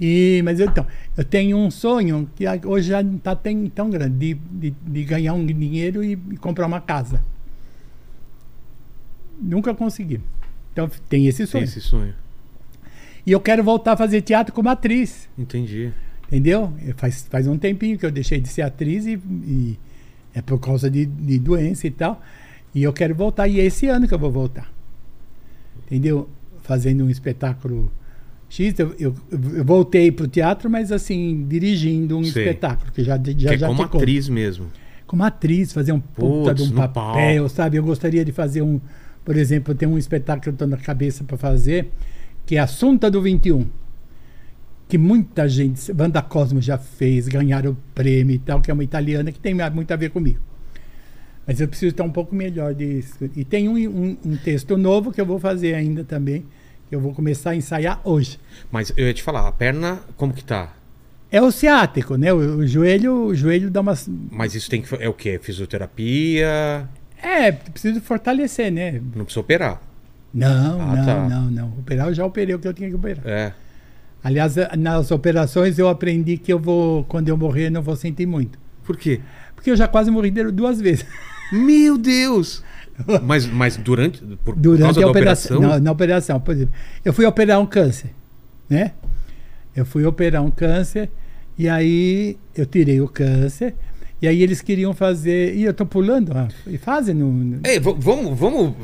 E, 0.00 0.40
mas 0.44 0.60
então, 0.60 0.86
eu 1.16 1.24
tenho 1.24 1.56
um 1.56 1.68
sonho 1.72 2.30
que 2.36 2.46
a- 2.46 2.60
hoje 2.64 2.90
já 2.90 3.02
não 3.02 3.16
está 3.16 3.34
tão 3.34 3.90
grande, 3.90 4.14
de, 4.16 4.34
de, 4.34 4.70
de 4.70 5.04
ganhar 5.04 5.34
um 5.34 5.44
dinheiro 5.44 6.04
e, 6.04 6.12
e 6.12 6.36
comprar 6.36 6.68
uma 6.68 6.80
casa. 6.80 7.20
Nunca 9.40 9.74
consegui. 9.74 10.20
Então 10.72 10.88
tem 11.08 11.26
esse 11.26 11.38
Tem 11.38 11.46
sonho. 11.46 11.64
esse 11.64 11.80
sonho. 11.80 12.14
E 13.26 13.32
eu 13.32 13.40
quero 13.40 13.64
voltar 13.64 13.92
a 13.92 13.96
fazer 13.96 14.22
teatro 14.22 14.54
como 14.54 14.68
atriz. 14.68 15.28
Entendi. 15.36 15.92
Entendeu? 16.28 16.72
Eu 16.86 16.94
Faz, 16.94 17.26
faz 17.30 17.46
um 17.46 17.56
tempinho 17.56 17.98
que 17.98 18.04
eu 18.04 18.10
deixei 18.10 18.38
de 18.40 18.48
ser 18.48 18.62
atriz 18.62 19.06
e, 19.06 19.18
e 19.46 19.78
é 20.34 20.42
por 20.42 20.58
causa 20.60 20.90
de, 20.90 21.06
de 21.06 21.38
doença 21.38 21.86
e 21.86 21.90
tal. 21.90 22.22
E 22.74 22.82
eu 22.82 22.92
quero 22.92 23.14
voltar. 23.14 23.48
E 23.48 23.58
é 23.60 23.64
esse 23.64 23.86
ano 23.86 24.06
que 24.06 24.12
eu 24.12 24.18
vou 24.18 24.30
voltar. 24.30 24.70
Entendeu? 25.86 26.28
Fazendo 26.62 27.04
um 27.04 27.10
espetáculo 27.10 27.90
X. 28.48 28.78
Eu, 28.78 28.94
eu, 28.98 29.14
eu 29.30 29.64
voltei 29.64 30.12
pro 30.12 30.28
teatro, 30.28 30.68
mas 30.68 30.92
assim, 30.92 31.46
dirigindo 31.48 32.18
um 32.18 32.24
Sei. 32.24 32.44
espetáculo. 32.44 32.92
Que 32.92 33.02
já, 33.02 33.16
já, 33.16 33.22
que 33.32 33.48
é 33.48 33.58
já 33.58 33.66
como 33.66 33.82
conto. 33.84 33.96
atriz 33.96 34.28
mesmo. 34.28 34.66
Como 35.06 35.24
atriz, 35.24 35.72
fazer 35.72 35.92
um 35.92 36.00
puta 36.00 36.50
Putz, 36.54 36.66
de 36.66 36.72
um 36.74 36.76
papel, 36.76 37.42
palco. 37.42 37.48
sabe? 37.48 37.78
Eu 37.78 37.82
gostaria 37.82 38.22
de 38.22 38.32
fazer 38.32 38.60
um. 38.60 38.78
Por 39.24 39.34
exemplo, 39.34 39.74
tem 39.74 39.88
um 39.88 39.96
espetáculo 39.96 40.42
que 40.42 40.48
eu 40.50 40.52
estou 40.52 40.68
na 40.68 40.76
cabeça 40.76 41.24
para 41.24 41.38
fazer, 41.38 41.90
que 42.44 42.56
é 42.56 42.58
Assunta 42.58 43.10
do 43.10 43.22
21 43.22 43.66
que 44.88 44.96
muita 44.96 45.48
gente, 45.48 45.92
Wanda 45.92 46.22
Cosmo 46.22 46.60
já 46.60 46.78
fez, 46.78 47.28
ganharam 47.28 47.72
o 47.72 47.76
prêmio 47.94 48.34
e 48.34 48.38
tal, 48.38 48.60
que 48.60 48.70
é 48.70 48.74
uma 48.74 48.82
italiana 48.84 49.30
que 49.30 49.38
tem 49.38 49.54
muito 49.72 49.92
a 49.92 49.96
ver 49.96 50.10
comigo. 50.10 50.40
Mas 51.46 51.60
eu 51.60 51.68
preciso 51.68 51.90
estar 51.90 52.04
um 52.04 52.10
pouco 52.10 52.34
melhor 52.34 52.74
disso. 52.74 53.18
E 53.36 53.44
tem 53.44 53.68
um, 53.68 53.76
um, 53.76 54.16
um 54.24 54.36
texto 54.36 54.76
novo 54.76 55.12
que 55.12 55.20
eu 55.20 55.26
vou 55.26 55.38
fazer 55.38 55.74
ainda 55.74 56.04
também, 56.04 56.44
que 56.88 56.94
eu 56.94 57.00
vou 57.00 57.12
começar 57.14 57.50
a 57.50 57.56
ensaiar 57.56 58.00
hoje. 58.04 58.38
Mas 58.70 58.92
eu 58.96 59.06
ia 59.06 59.14
te 59.14 59.22
falar, 59.22 59.46
a 59.46 59.52
perna, 59.52 60.00
como 60.16 60.32
que 60.32 60.44
tá? 60.44 60.74
É 61.30 61.40
o 61.42 61.50
ciático, 61.50 62.16
né? 62.16 62.32
O, 62.32 62.36
o 62.58 62.66
joelho, 62.66 63.26
o 63.26 63.34
joelho 63.34 63.70
dá 63.70 63.82
umas. 63.82 64.08
Mas 64.30 64.54
isso 64.54 64.70
tem 64.70 64.80
que. 64.80 64.94
É 64.96 65.08
o 65.08 65.12
quê? 65.12 65.38
Fisioterapia? 65.42 66.88
É, 67.22 67.52
preciso 67.52 68.00
fortalecer, 68.00 68.70
né? 68.72 69.00
Não 69.14 69.24
precisa 69.24 69.40
operar. 69.40 69.82
Não, 70.32 70.80
Ah, 70.80 70.96
não, 70.96 71.04
tá. 71.04 71.28
não, 71.28 71.50
não. 71.50 71.68
Operar 71.78 72.08
eu 72.08 72.14
já 72.14 72.24
operei 72.24 72.54
o 72.54 72.58
que 72.58 72.68
eu 72.68 72.72
tinha 72.74 72.88
que 72.88 72.94
operar. 72.94 73.26
É. 73.26 73.52
Aliás, 74.22 74.56
nas 74.76 75.10
operações 75.10 75.78
eu 75.78 75.88
aprendi 75.88 76.36
que 76.36 76.52
eu 76.52 76.58
vou, 76.58 77.04
quando 77.04 77.28
eu 77.28 77.36
morrer, 77.36 77.70
não 77.70 77.82
vou 77.82 77.96
sentir 77.96 78.26
muito. 78.26 78.58
Por 78.84 78.96
quê? 78.96 79.20
Porque 79.54 79.70
eu 79.70 79.76
já 79.76 79.86
quase 79.86 80.10
morri 80.10 80.30
duas 80.30 80.80
vezes. 80.80 81.04
Meu 81.52 81.96
Deus! 81.96 82.62
Mas, 83.22 83.46
mas 83.46 83.76
durante. 83.76 84.20
Por, 84.20 84.36
por 84.36 84.56
Durante 84.56 84.82
causa 84.82 85.00
a 85.00 85.02
da 85.04 85.10
operação. 85.10 85.56
operação? 85.58 85.76
Na, 85.78 85.84
na 85.84 85.92
operação, 85.92 86.40
por 86.40 86.52
exemplo. 86.54 86.74
Eu 87.04 87.12
fui 87.12 87.24
operar 87.26 87.60
um 87.60 87.66
câncer, 87.66 88.10
né? 88.68 88.92
Eu 89.74 89.86
fui 89.86 90.04
operar 90.04 90.42
um 90.42 90.50
câncer 90.50 91.08
e 91.56 91.68
aí 91.68 92.36
eu 92.56 92.66
tirei 92.66 93.00
o 93.00 93.08
câncer. 93.08 93.74
E 94.20 94.26
aí 94.26 94.42
eles 94.42 94.60
queriam 94.60 94.92
fazer. 94.92 95.54
E 95.54 95.62
eu 95.62 95.72
tô 95.72 95.86
pulando, 95.86 96.32
ah, 96.34 96.48
e 96.66 96.76
fazem 96.76 97.14
no. 97.14 97.30
no- 97.30 97.60
Ei, 97.64 97.78
v- 97.78 97.94
vamos, 97.98 98.36
vamos. 98.36 98.74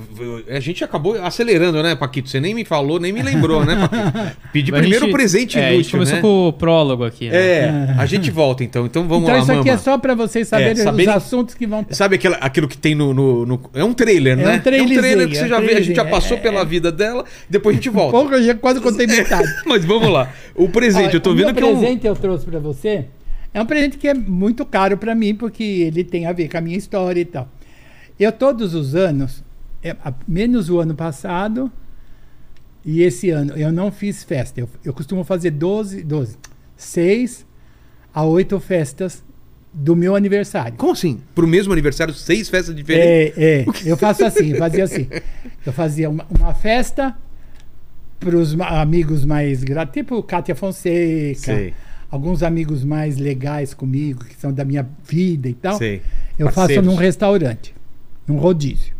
A 0.48 0.60
gente 0.60 0.84
acabou 0.84 1.20
acelerando, 1.20 1.82
né, 1.82 1.96
Paquito? 1.96 2.28
Você 2.28 2.38
nem 2.38 2.54
me 2.54 2.64
falou, 2.64 3.00
nem 3.00 3.12
me 3.12 3.20
lembrou, 3.20 3.64
né, 3.64 3.74
Paquito? 3.74 4.36
Pedi 4.52 4.70
A 4.72 4.78
primeiro 4.78 5.04
o 5.06 5.08
gente- 5.08 5.16
presente 5.16 5.58
é, 5.58 5.60
A 5.60 5.70
gente 5.70 5.74
inútil, 5.74 5.92
começou 5.98 6.16
né? 6.16 6.22
com 6.22 6.48
o 6.48 6.52
prólogo 6.52 7.04
aqui. 7.04 7.28
né? 7.28 7.36
É, 7.36 7.94
a 7.98 8.06
gente 8.06 8.30
volta 8.30 8.62
então. 8.62 8.86
Então 8.86 9.08
vamos 9.08 9.24
então 9.24 9.34
lá, 9.36 9.42
isso 9.42 9.50
aqui 9.50 9.58
mama. 9.68 9.72
é 9.72 9.76
só 9.76 9.98
para 9.98 10.14
vocês 10.14 10.46
saberem 10.46 10.76
saberem- 10.76 11.10
os 11.10 11.16
assuntos 11.16 11.54
que 11.54 11.66
vão. 11.66 11.84
Sabe 11.90 12.14
aquela, 12.14 12.36
aquilo 12.36 12.68
que 12.68 12.78
tem 12.78 12.94
no, 12.94 13.12
no- 13.12 13.44
no- 13.44 13.70
É 13.74 13.82
um 13.82 13.92
trailer, 13.92 14.34
É 14.38 14.44
né? 14.44 14.54
um 14.56 14.60
trailerzinho, 14.60 15.00
trailer 15.00 15.28
que 15.28 15.36
é 15.36 15.38
você 15.40 15.44
um 15.46 15.48
já 15.48 15.58
vê, 15.60 15.74
a 15.74 15.80
gente 15.80 15.96
já 15.96 16.04
passou 16.04 16.36
é, 16.36 16.40
pela 16.40 16.60
é. 16.60 16.64
vida 16.64 16.92
dela, 16.92 17.24
depois 17.50 17.74
a 17.74 17.78
gente 17.78 17.90
volta. 17.90 18.12
Pouco 18.12 18.32
eu 18.34 18.42
já 18.44 18.54
quase 18.54 18.80
contei 18.80 19.06
metade. 19.08 19.48
Mas 19.66 19.84
vamos 19.84 20.08
lá. 20.10 20.30
O 20.54 20.68
presente, 20.68 21.06
Olha, 21.08 21.16
eu 21.16 21.20
tô 21.20 21.32
o 21.32 21.34
vendo 21.34 21.52
que 21.52 21.60
é 21.60 21.66
um. 21.66 21.76
presente 21.76 22.06
eu 22.06 22.14
trouxe 22.14 22.46
para 22.46 22.60
você 22.60 23.06
é 23.54 23.62
um 23.62 23.66
presente 23.66 23.96
que 23.96 24.08
é 24.08 24.12
muito 24.12 24.66
caro 24.66 24.98
para 24.98 25.14
mim, 25.14 25.34
porque 25.34 25.62
ele 25.62 26.02
tem 26.02 26.26
a 26.26 26.32
ver 26.32 26.48
com 26.48 26.58
a 26.58 26.60
minha 26.60 26.76
história 26.76 27.20
e 27.20 27.24
tal. 27.24 27.48
Eu, 28.18 28.32
todos 28.32 28.74
os 28.74 28.96
anos, 28.96 29.44
é, 29.82 29.96
menos 30.26 30.68
o 30.68 30.80
ano 30.80 30.94
passado 30.94 31.70
e 32.84 33.00
esse 33.02 33.30
ano, 33.30 33.56
eu 33.56 33.72
não 33.72 33.92
fiz 33.92 34.24
festa. 34.24 34.60
Eu, 34.60 34.68
eu 34.84 34.92
costumo 34.92 35.22
fazer 35.22 35.52
12, 35.52 36.02
12, 36.02 36.36
6 36.76 37.46
a 38.12 38.24
8 38.24 38.58
festas 38.58 39.22
do 39.72 39.96
meu 39.96 40.14
aniversário. 40.14 40.74
Como 40.76 40.92
assim? 40.92 41.20
Pro 41.34 41.46
mesmo 41.46 41.72
aniversário, 41.72 42.14
seis 42.14 42.48
festas 42.48 42.74
diferentes? 42.74 43.36
É, 43.36 43.60
é. 43.60 43.66
Eu 43.84 43.96
faço 43.96 44.24
assim, 44.24 44.52
eu 44.52 44.58
fazia 44.58 44.84
assim. 44.84 45.08
Eu 45.66 45.72
fazia 45.72 46.08
uma, 46.08 46.24
uma 46.30 46.54
festa 46.54 47.16
para 48.20 48.36
os 48.36 48.58
amigos 48.60 49.24
mais 49.24 49.64
tipo 49.92 50.22
Kátia 50.22 50.54
Fonseca, 50.54 51.40
Sei. 51.40 51.74
Alguns 52.14 52.42
amigos 52.42 52.84
mais 52.84 53.16
legais 53.18 53.74
comigo, 53.74 54.24
que 54.24 54.36
são 54.36 54.52
da 54.52 54.64
minha 54.64 54.86
vida 55.08 55.48
e 55.48 55.54
tal. 55.54 55.76
Sei. 55.78 56.00
Eu 56.38 56.46
faço 56.46 56.56
Parceiros. 56.68 56.86
num 56.86 56.94
restaurante, 56.94 57.74
num 58.26 58.36
rodízio. 58.36 58.94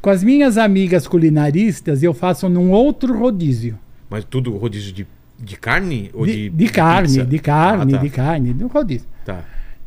Com 0.00 0.10
as 0.10 0.22
minhas 0.22 0.56
amigas 0.58 1.08
culinaristas, 1.08 2.02
eu 2.02 2.12
faço 2.14 2.48
num 2.48 2.70
outro 2.70 3.18
rodízio. 3.18 3.78
Mas 4.08 4.24
tudo 4.24 4.54
rodízio 4.56 4.92
de, 4.92 5.06
de 5.38 5.56
carne? 5.56 6.10
Ou 6.14 6.24
De, 6.26 6.32
de, 6.32 6.50
de 6.50 6.68
carne, 6.68 7.08
pizza? 7.08 7.24
de 7.24 7.38
carne, 7.38 7.94
Ah, 7.94 7.96
tá. 7.98 8.02
de 8.04 8.10
carne, 8.10 8.54
num 8.54 8.66
rodízio. 8.68 9.08
Tá. 9.24 9.42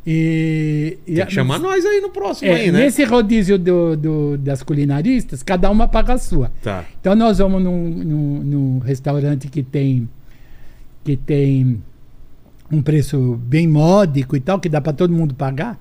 E, 0.06 0.98
e 1.06 1.14
Tem 1.14 1.26
que 1.26 1.32
chamar 1.32 1.58
nós 1.58 1.84
aí 1.84 2.00
no 2.00 2.10
próximo 2.10 2.50
é, 2.50 2.54
aí, 2.54 2.72
né? 2.72 2.80
Nesse 2.80 3.04
rodízio 3.04 3.58
do, 3.58 3.96
do- 3.96 4.38
das 4.38 4.62
culinaristas, 4.62 5.42
cada 5.42 5.70
uma 5.70 5.86
paga 5.86 6.14
a 6.14 6.18
sua. 6.18 6.50
Tá. 6.62 6.84
Então 7.00 7.14
nós 7.14 7.38
vamos 7.38 7.62
num, 7.62 7.88
num- 7.88 8.42
num 8.42 8.78
restaurante 8.78 9.46
que 9.48 9.62
tem 9.62 10.08
que 11.04 11.16
tem 11.16 11.82
um 12.70 12.82
preço 12.82 13.38
bem 13.42 13.66
módico 13.66 14.36
e 14.36 14.40
tal, 14.40 14.60
que 14.60 14.68
dá 14.68 14.80
para 14.80 14.92
todo 14.92 15.12
mundo 15.12 15.34
pagar. 15.34 15.78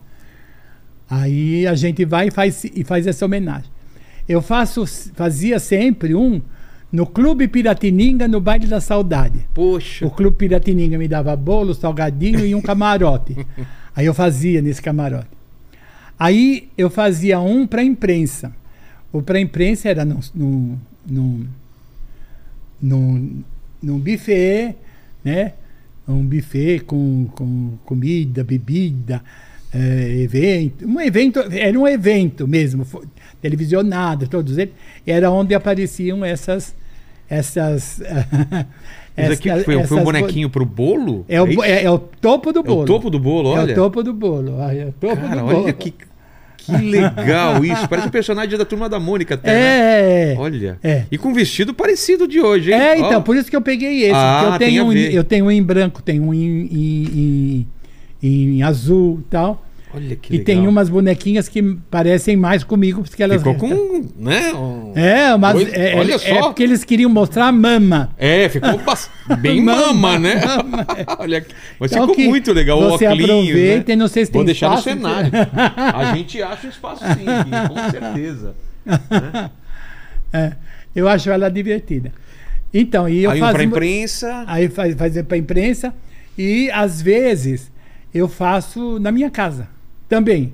Aí 1.09 1.65
a 1.67 1.75
gente 1.75 2.05
vai 2.05 2.27
e 2.27 2.31
faz, 2.31 2.63
e 2.63 2.83
faz 2.83 3.07
essa 3.07 3.25
homenagem. 3.25 3.69
Eu 4.27 4.41
faço, 4.41 4.85
fazia 5.15 5.59
sempre 5.59 6.13
um 6.13 6.41
no 6.91 7.05
Clube 7.05 7.47
Piratininga, 7.47 8.27
no 8.27 8.41
Baile 8.41 8.67
da 8.67 8.81
Saudade. 8.81 9.47
Poxa. 9.53 10.05
O 10.05 10.11
Clube 10.11 10.37
Piratininga 10.37 10.97
me 10.97 11.07
dava 11.07 11.35
bolo, 11.35 11.73
salgadinho 11.73 12.45
e 12.45 12.53
um 12.53 12.61
camarote. 12.61 13.35
Aí 13.95 14.05
eu 14.05 14.13
fazia 14.13 14.61
nesse 14.61 14.81
camarote. 14.81 15.27
Aí 16.17 16.69
eu 16.77 16.89
fazia 16.89 17.39
um 17.39 17.65
para 17.65 17.83
imprensa. 17.83 18.53
O 19.11 19.21
para 19.21 19.39
imprensa 19.39 19.89
era 19.89 20.05
num, 20.05 20.19
num, 20.35 20.77
num, 21.07 21.47
num, 22.81 23.43
num 23.81 23.99
buffet, 23.99 24.75
né? 25.23 25.53
Um 26.09 26.25
buffet 26.25 26.79
com, 26.79 27.27
com 27.35 27.73
comida, 27.85 28.43
bebida, 28.43 29.21
eh, 29.73 30.21
evento. 30.23 30.87
Um 30.87 30.99
evento, 30.99 31.39
era 31.51 31.77
um 31.79 31.87
evento 31.87 32.47
mesmo, 32.47 32.83
fo- 32.83 33.03
televisionado, 33.41 34.27
todos 34.27 34.57
eles. 34.57 34.73
Era 35.05 35.29
onde 35.31 35.53
apareciam 35.53 36.25
essas. 36.25 36.75
essas 37.29 38.01
Isso 39.17 39.33
aqui 39.33 39.49
foi, 39.49 39.63
foi 39.63 39.75
um 39.75 39.81
essas- 39.81 40.03
bonequinho 40.03 40.49
pro 40.49 40.65
bolo? 40.65 41.25
É 41.27 41.41
o, 41.41 41.45
bo- 41.45 41.63
é, 41.63 41.83
é 41.83 41.91
o 41.91 41.99
topo 41.99 42.51
do 42.53 42.59
É 42.61 42.63
bolo. 42.63 42.81
o 42.81 42.85
topo 42.85 43.09
do 43.09 43.19
bolo, 43.19 43.49
olha. 43.49 43.71
É 43.71 43.73
o 43.73 43.75
topo 43.75 44.01
do 44.01 44.13
bolo. 44.13 44.53
olha, 44.57 44.81
É 44.81 44.85
o 44.87 44.91
topo 44.93 45.15
Cara, 45.17 45.41
do 45.41 45.45
olha 45.47 45.55
bolo. 45.61 45.73
que, 45.73 45.93
que 46.65 46.71
legal 46.71 47.63
isso. 47.65 47.87
Parece 47.89 48.07
um 48.07 48.11
personagem 48.11 48.57
da 48.57 48.65
turma 48.65 48.87
da 48.89 48.99
Mônica 48.99 49.35
até. 49.35 49.51
né? 49.51 49.59
É, 49.59 50.33
é. 50.33 50.35
Olha. 50.37 50.77
É. 50.83 51.03
E 51.11 51.17
com 51.17 51.33
vestido 51.33 51.73
parecido 51.73 52.27
de 52.27 52.39
hoje, 52.41 52.71
hein? 52.71 52.79
É, 52.79 52.97
então, 52.97 53.21
por 53.21 53.35
isso 53.35 53.49
que 53.49 53.55
eu 53.55 53.61
peguei 53.61 54.03
esse. 54.03 54.13
Ah, 54.15 54.51
eu 54.53 54.59
tenho, 54.59 54.85
um, 54.85 54.93
eu 54.93 55.23
tenho 55.23 55.45
um 55.45 55.51
em 55.51 55.61
branco, 55.63 56.01
tenho 56.01 56.23
um 56.23 56.33
em, 56.33 56.67
em, 56.71 57.67
em- 58.21 58.57
em 58.57 58.63
azul 58.63 59.19
e 59.21 59.29
tal. 59.29 59.65
Olha 59.91 60.15
que 60.15 60.29
e 60.29 60.37
legal. 60.37 60.45
tem 60.45 60.67
umas 60.67 60.87
bonequinhas 60.87 61.49
que 61.49 61.63
parecem 61.89 62.35
mais 62.37 62.63
comigo, 62.63 63.01
porque 63.01 63.23
elas. 63.23 63.37
Ficou 63.41 63.55
com. 63.55 64.05
Né? 64.17 64.53
um- 64.53 64.93
É, 64.95 65.35
mas 65.35 65.73
é, 65.73 65.95
olha 65.95 66.13
é, 66.13 66.17
só. 66.19 66.27
é 66.27 66.41
porque 66.43 66.61
eles 66.61 66.83
queriam 66.83 67.09
mostrar 67.09 67.47
a 67.47 67.51
mama. 67.51 68.11
É, 68.17 68.47
ficou 68.49 68.79
bem 69.41 69.63
mama, 69.63 69.91
Mama, 69.93 70.19
né? 70.19 70.35
mama, 70.45 70.85
Olha, 71.17 71.43
mas 71.79 71.91
Então 71.91 72.07
ficou 72.07 72.23
muito 72.25 72.53
legal. 72.53 72.79
você 72.81 73.07
o 73.07 73.11
óculos, 73.11 73.27
né? 73.87 73.95
não 73.95 74.07
sei 74.07 74.25
se 74.27 74.31
Vou 74.31 74.41
tem 74.41 74.45
deixar 74.45 74.67
espaço. 74.77 74.89
no 74.89 74.95
cenário. 74.95 75.31
A 75.95 76.13
gente 76.15 76.41
acha 76.43 76.67
um 76.67 76.69
espaço 76.69 77.03
sim, 77.05 77.25
com 77.67 77.89
certeza. 77.89 78.55
É, 80.31 80.51
eu 80.95 81.07
acho 81.07 81.29
ela 81.31 81.49
divertida. 81.49 82.11
Então, 82.73 83.09
e 83.09 83.23
eu 83.23 83.31
Aí 83.31 83.39
faço. 83.39 83.53
pra 83.53 83.63
imprensa. 83.63 84.43
Aí 84.47 84.69
faz, 84.69 84.93
fazer 84.95 85.23
para 85.23 85.37
imprensa. 85.37 85.93
E 86.37 86.69
às 86.71 87.01
vezes 87.01 87.71
eu 88.13 88.27
faço 88.27 88.99
na 88.99 89.11
minha 89.11 89.29
casa 89.31 89.67
também. 90.09 90.53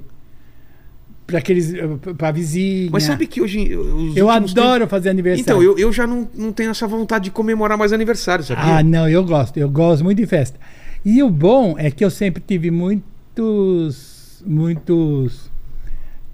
Para 1.26 1.40
aqueles. 1.40 1.74
para 2.18 2.32
vizinha. 2.32 2.90
Mas 2.92 3.04
sabe 3.04 3.26
que 3.26 3.42
hoje. 3.42 3.76
os 3.76 4.16
Eu 4.16 4.30
adoro 4.30 4.88
fazer 4.88 5.06
tempos- 5.06 5.08
aniversário. 5.08 5.42
Então, 5.42 5.64
eu, 5.64 5.76
eu 5.80 5.92
já 5.92 6.06
não, 6.06 6.30
não 6.36 6.52
tenho 6.54 6.70
essa 6.70 6.86
vontade 6.86 7.26
de 7.26 7.32
comemorar 7.32 7.76
mais 7.78 7.92
aniversário, 7.92 8.44
sabia? 8.46 8.78
Ah, 8.78 8.84
não, 8.84 9.10
eu 9.10 9.24
gosto. 9.24 9.58
Eu 9.58 9.68
gosto 9.70 10.04
muito 10.04 10.20
de 10.20 10.28
festa. 10.28 10.60
E 11.04 11.24
o 11.24 11.30
bom 11.30 11.74
é 11.80 11.90
que 11.90 12.06
eu 12.06 12.12
sempre 12.12 12.44
tive 12.46 12.70
muitos. 12.70 14.44
Muitos 14.46 15.50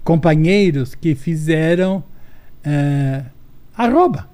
companheiros 0.04 0.94
que 0.94 1.14
fizeram 1.14 2.04
é, 2.64 3.22
arroba. 3.74 4.28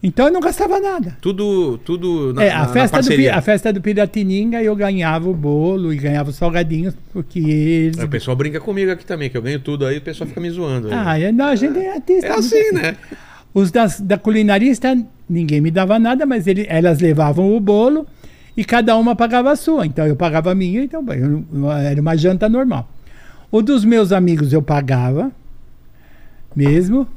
Então 0.00 0.26
eu 0.26 0.32
não 0.32 0.40
gastava 0.40 0.78
nada. 0.78 1.16
Tudo, 1.20 1.76
tudo 1.78 2.32
na, 2.32 2.44
é, 2.44 2.48
na- 2.50 2.56
a, 2.56 2.60
na 2.60 2.68
festa 2.68 2.98
do, 2.98 3.02
Pi- 3.02 3.08
parceria. 3.08 3.34
a 3.36 3.40
festa 3.42 3.72
do 3.72 3.80
Piratininga 3.80 4.62
eu 4.62 4.76
ganhava 4.76 5.28
o 5.28 5.34
bolo 5.34 5.92
e 5.92 5.96
ganhava 5.96 6.30
os 6.30 6.36
salgadinhos, 6.36 6.94
porque 7.12 7.40
eles. 7.40 7.98
Aí 7.98 8.04
O 8.04 8.08
pessoal 8.08 8.36
brinca 8.36 8.60
comigo 8.60 8.92
aqui 8.92 9.04
também, 9.04 9.28
que 9.28 9.36
eu 9.36 9.42
ganho 9.42 9.58
tudo 9.58 9.84
aí, 9.84 9.98
o 9.98 10.00
pessoal 10.00 10.28
fica 10.28 10.40
me 10.40 10.50
zoando. 10.50 10.86
aí. 10.88 10.94
Ah, 10.94 11.18
é, 11.20 11.32
não, 11.32 11.46
a 11.46 11.56
gente 11.56 11.78
é 11.78 11.92
artista. 11.94 12.26
é 12.26 12.30
muito 12.30 12.38
assim, 12.46 12.72
né? 12.72 12.96
Os 13.52 13.72
das, 13.72 14.00
da 14.00 14.16
culinarista, 14.16 14.96
ninguém 15.28 15.60
me 15.60 15.70
dava 15.70 15.98
nada, 15.98 16.24
mas 16.24 16.46
ele, 16.46 16.64
elas 16.68 17.00
levavam 17.00 17.56
o 17.56 17.58
bolo 17.58 18.06
e 18.56 18.64
cada 18.64 18.96
uma 18.96 19.16
pagava 19.16 19.50
a 19.50 19.56
sua. 19.56 19.84
Então 19.84 20.06
eu 20.06 20.14
pagava 20.14 20.52
a 20.52 20.54
minha, 20.54 20.84
então 20.84 21.04
eu 21.52 21.70
era 21.72 22.00
uma 22.00 22.16
janta 22.16 22.48
normal. 22.48 22.88
O 23.50 23.62
dos 23.62 23.84
meus 23.84 24.12
amigos 24.12 24.52
eu 24.52 24.62
pagava 24.62 25.32
mesmo. 26.54 27.08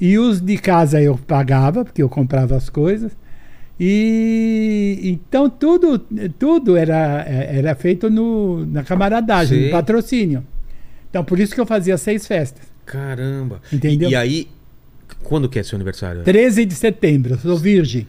E 0.00 0.18
os 0.18 0.40
de 0.40 0.58
casa 0.58 1.00
eu 1.00 1.16
pagava, 1.16 1.84
porque 1.84 2.02
eu 2.02 2.08
comprava 2.08 2.56
as 2.56 2.68
coisas. 2.68 3.12
E 3.78 5.00
então 5.02 5.50
tudo, 5.50 5.98
tudo 6.38 6.76
era, 6.76 7.24
era 7.26 7.74
feito 7.74 8.08
no, 8.08 8.64
na 8.66 8.84
camaradagem, 8.84 9.58
Sim. 9.58 9.64
no 9.66 9.70
patrocínio. 9.70 10.44
Então 11.10 11.24
por 11.24 11.40
isso 11.40 11.54
que 11.54 11.60
eu 11.60 11.66
fazia 11.66 11.96
seis 11.96 12.26
festas. 12.26 12.62
Caramba. 12.86 13.60
Entendeu? 13.72 14.08
E, 14.08 14.12
e 14.12 14.16
aí, 14.16 14.48
quando 15.22 15.48
que 15.48 15.58
é 15.58 15.62
seu 15.62 15.76
aniversário? 15.76 16.22
13 16.22 16.64
de 16.64 16.74
setembro, 16.74 17.38
sou 17.38 17.56
virgem. 17.56 18.06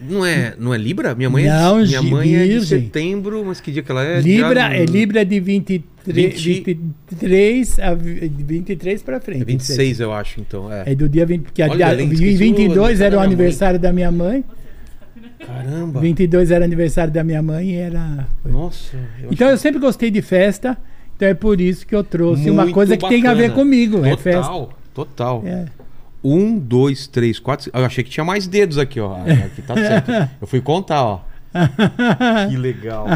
Não 0.00 0.24
é, 0.24 0.54
não 0.58 0.72
é 0.72 0.78
Libra? 0.78 1.14
Minha 1.14 1.30
mãe, 1.30 1.46
Não, 1.46 1.80
é, 1.80 1.84
minha 1.84 2.02
mãe 2.02 2.36
é 2.36 2.42
de 2.44 2.48
virgem. 2.50 2.82
setembro, 2.82 3.44
mas 3.44 3.60
que 3.60 3.72
dia 3.72 3.82
que 3.82 3.90
ela 3.90 4.04
é? 4.04 4.20
Libra, 4.20 4.60
Já 4.60 4.74
é 4.74 4.84
Libra 4.84 5.24
de 5.24 5.40
23, 5.40 5.82
20 5.82 5.84
23 6.12 7.78
a 7.80 7.94
vi- 7.94 8.28
de 8.28 8.42
23 8.44 9.02
para 9.02 9.20
frente. 9.20 9.42
É 9.42 9.44
26, 9.44 10.00
eu 10.00 10.12
acho, 10.12 10.40
então. 10.40 10.72
É. 10.72 10.92
É 10.92 10.94
do 10.94 11.08
dia 11.08 11.24
20, 11.26 11.42
porque 11.42 11.62
a 11.62 11.68
Olha, 11.68 11.94
de 11.96 12.02
esqueci 12.04 12.34
o 12.34 12.38
22 12.38 13.00
era 13.00 13.16
o 13.16 13.20
aniversário 13.20 13.78
da 13.78 13.92
minha 13.92 14.10
mãe, 14.10 14.44
Caramba. 15.44 16.00
22 16.00 16.50
era 16.50 16.64
aniversário 16.64 17.12
da 17.12 17.22
minha 17.24 17.42
mãe 17.42 17.70
e 17.70 17.74
era. 17.76 18.26
Nossa. 18.44 18.96
eu 19.22 19.28
Então 19.32 19.46
acho 19.46 19.54
eu 19.54 19.58
sempre 19.58 19.80
gostei 19.80 20.10
de 20.10 20.20
festa, 20.20 20.76
então 21.16 21.28
é 21.28 21.34
por 21.34 21.60
isso 21.60 21.86
que 21.86 21.94
eu 21.94 22.02
trouxe 22.04 22.50
uma 22.50 22.62
muito 22.62 22.74
coisa 22.74 22.96
que 22.96 23.08
tem 23.08 23.26
a 23.26 23.34
ver 23.34 23.52
comigo, 23.52 23.98
é 24.04 24.10
Total, 24.10 24.16
festa. 24.18 24.68
total. 24.94 25.42
É. 25.46 25.66
Um, 26.22 26.58
dois, 26.58 27.06
três, 27.06 27.38
quatro. 27.38 27.70
Eu 27.72 27.84
achei 27.84 28.02
que 28.02 28.10
tinha 28.10 28.24
mais 28.24 28.46
dedos 28.48 28.76
aqui, 28.76 28.98
ó. 28.98 29.14
Aqui 29.46 29.62
tá 29.62 29.74
certo. 29.74 30.10
Eu 30.40 30.46
fui 30.48 30.60
contar, 30.60 31.02
ó. 31.04 31.20
Que 32.50 32.56
legal. 32.56 33.06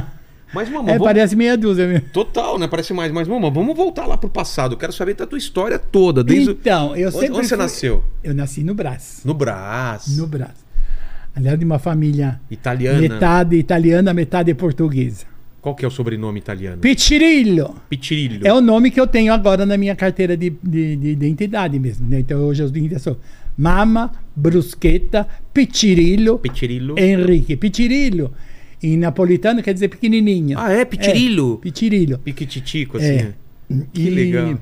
Mas, 0.54 0.68
mamãe, 0.68 0.90
É, 0.94 0.98
vamos... 0.98 1.04
parece 1.04 1.34
meia 1.36 1.56
dúzia 1.56 1.86
mesmo. 1.88 2.08
Total, 2.12 2.58
né? 2.58 2.68
Parece 2.68 2.92
mais. 2.92 3.10
Mas, 3.12 3.26
mamãe, 3.26 3.50
vamos 3.52 3.76
voltar 3.76 4.06
lá 4.06 4.16
pro 4.16 4.28
passado. 4.28 4.74
Eu 4.74 4.78
quero 4.78 4.92
saber 4.92 5.14
da 5.14 5.26
tua 5.26 5.38
história 5.38 5.78
toda. 5.78 6.22
Desde 6.22 6.50
Então, 6.50 6.94
eu 6.96 7.10
sempre. 7.10 7.30
onde 7.32 7.46
você 7.48 7.56
nasceu? 7.56 8.04
Eu 8.22 8.34
nasci 8.34 8.62
no 8.62 8.74
Brás. 8.74 9.22
No 9.24 9.34
Brás. 9.34 10.16
No 10.16 10.26
Brás. 10.26 10.62
Aliás, 11.34 11.58
de 11.58 11.64
uma 11.64 11.78
família 11.78 12.38
Italiana. 12.50 13.00
metade 13.00 13.56
italiana, 13.56 14.12
metade 14.12 14.52
portuguesa. 14.54 15.24
Qual 15.62 15.74
que 15.76 15.84
é 15.84 15.88
o 15.88 15.90
sobrenome 15.90 16.40
italiano? 16.40 16.78
Piccirillo. 16.78 17.76
Pitirilho. 17.88 18.46
É 18.46 18.52
o 18.52 18.60
nome 18.60 18.90
que 18.90 19.00
eu 19.00 19.06
tenho 19.06 19.32
agora 19.32 19.64
na 19.64 19.76
minha 19.78 19.94
carteira 19.94 20.36
de, 20.36 20.50
de, 20.62 20.96
de 20.96 21.08
identidade 21.10 21.78
mesmo. 21.78 22.06
Né? 22.08 22.18
Então 22.18 22.40
hoje 22.40 22.64
eu 22.64 22.98
sou 22.98 23.16
Mama, 23.56 24.10
Bruschetta, 24.34 25.26
Piccirillo, 25.54 26.38
Pitirillo. 26.38 26.98
Henrique. 26.98 27.56
Piccirillo, 27.56 28.32
em 28.82 28.96
napolitano 28.96 29.62
quer 29.62 29.72
dizer 29.72 29.88
pequenininho. 29.88 30.58
Ah, 30.58 30.72
é? 30.72 30.84
Pitirillo? 30.84 31.58
É, 31.60 31.62
Piccirillo. 31.62 32.18
Piquititico, 32.18 32.96
assim. 32.96 33.06
É. 33.06 33.34
Que 33.92 34.10
legal. 34.10 34.58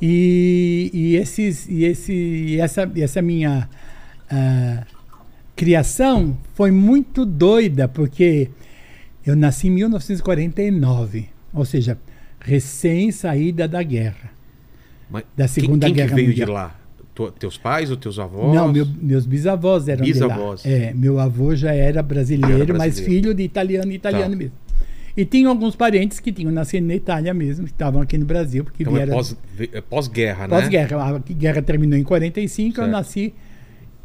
E, 0.00 0.90
e, 0.92 1.16
esses, 1.16 1.66
e, 1.68 1.84
esse, 1.84 2.12
e 2.12 2.60
essa, 2.60 2.90
e 2.94 3.02
essa 3.02 3.20
minha 3.20 3.68
ah, 4.30 4.84
criação 5.56 6.38
foi 6.54 6.70
muito 6.70 7.26
doida, 7.26 7.88
porque 7.88 8.50
eu 9.26 9.34
nasci 9.34 9.66
em 9.66 9.70
1949, 9.70 11.28
ou 11.52 11.64
seja, 11.64 11.98
recém 12.40 13.10
saída 13.10 13.66
da 13.66 13.82
guerra. 13.82 14.30
Mas 15.10 15.24
Da 15.36 15.48
Segunda 15.48 15.86
quem, 15.86 15.94
quem 15.94 16.04
Guerra 16.04 16.08
que 16.10 16.14
veio 16.14 16.28
Mundial. 16.28 16.46
de 16.46 16.52
lá? 16.52 16.77
Tu- 17.18 17.32
teus 17.32 17.58
pais 17.58 17.90
ou 17.90 17.96
teus 17.96 18.16
avós? 18.20 18.54
Não, 18.54 18.72
meu- 18.72 18.86
meus 19.02 19.26
bisavós 19.26 19.88
eram 19.88 20.04
Bisavós. 20.04 20.62
de 20.62 20.68
lá. 20.68 20.74
É, 20.76 20.94
meu 20.94 21.18
avô 21.18 21.52
já 21.56 21.72
era 21.74 22.00
brasileiro, 22.00 22.62
Era 22.62 22.72
mas 22.74 22.94
brasileiro. 22.94 23.12
filho 23.12 23.34
de 23.34 23.42
italiano, 23.42 23.90
italiano 23.90 24.30
Tá. 24.30 24.36
mesmo. 24.36 24.52
E 25.16 25.24
tinha 25.24 25.48
alguns 25.48 25.74
parentes 25.74 26.20
que 26.20 26.30
tinham 26.30 26.52
nascido 26.52 26.86
na 26.86 26.94
Itália 26.94 27.34
mesmo, 27.34 27.64
que 27.64 27.72
estavam 27.72 28.00
aqui 28.00 28.16
no 28.16 28.24
Brasil, 28.24 28.62
porque 28.62 28.84
Então 28.84 28.92
é 28.94 28.98
vieram 28.98 29.14
pós- 29.14 29.36
é 29.72 29.80
pós-guerra, 29.80 30.46
né? 30.46 30.60
pós-guerra. 30.60 30.96
A 31.16 31.18
guerra 31.18 31.60
terminou 31.60 31.98
em 31.98 32.04
45, 32.04 32.78
eu 32.78 32.84
Certo. 32.84 32.92
nasci. 32.92 33.34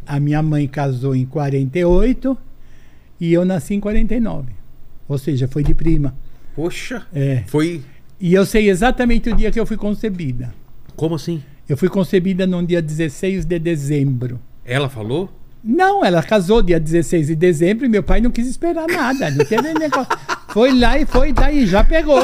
A 0.08 0.20
minha 0.20 0.41
mãe 0.41 0.67
casou 0.67 1.15
em 1.15 1.24
48 1.24 2.36
e 3.22 3.32
eu 3.32 3.46
nasci 3.46 3.75
em 3.75 3.79
49. 3.79 4.53
Ou 5.08 5.20
seja, 5.20 5.48
foi 5.48 5.62
de 5.63 5.75
prima. 5.75 6.15
Poxa, 6.55 7.05
É. 7.13 7.43
foi... 7.46 7.82
E 8.20 8.34
eu 8.34 8.43
sei 8.43 8.70
exatamente 8.72 9.29
o 9.29 9.36
dia 9.36 9.51
que 9.51 9.60
eu 9.60 9.67
fui 9.67 9.77
concebida. 9.77 10.51
Como 10.96 11.13
assim? 11.13 11.43
Eu 11.67 11.77
fui 11.77 11.89
concebida 11.89 12.46
no 12.46 12.65
dia 12.65 12.82
16 12.82 13.46
de 13.46 13.58
dezembro. 13.60 14.39
Ela 14.65 14.89
falou? 14.89 15.29
Não, 15.63 16.03
ela 16.03 16.22
casou 16.22 16.62
dia 16.62 16.79
16 16.79 17.27
de 17.27 17.36
dezembro 17.36 17.86
e 17.86 17.89
meu 17.89 18.03
pai 18.03 18.20
não 18.20 18.32
quis 18.32 18.48
esperar 18.48 18.86
nada. 18.88 19.32
Não 19.32 19.46
teve 19.46 19.74
negócio. 19.74 20.12
Foi 20.50 20.77
lá 20.77 21.00
e 21.00 21.05
foi 21.05 21.32
daí, 21.32 21.65
já 21.65 21.84
pegou. 21.84 22.22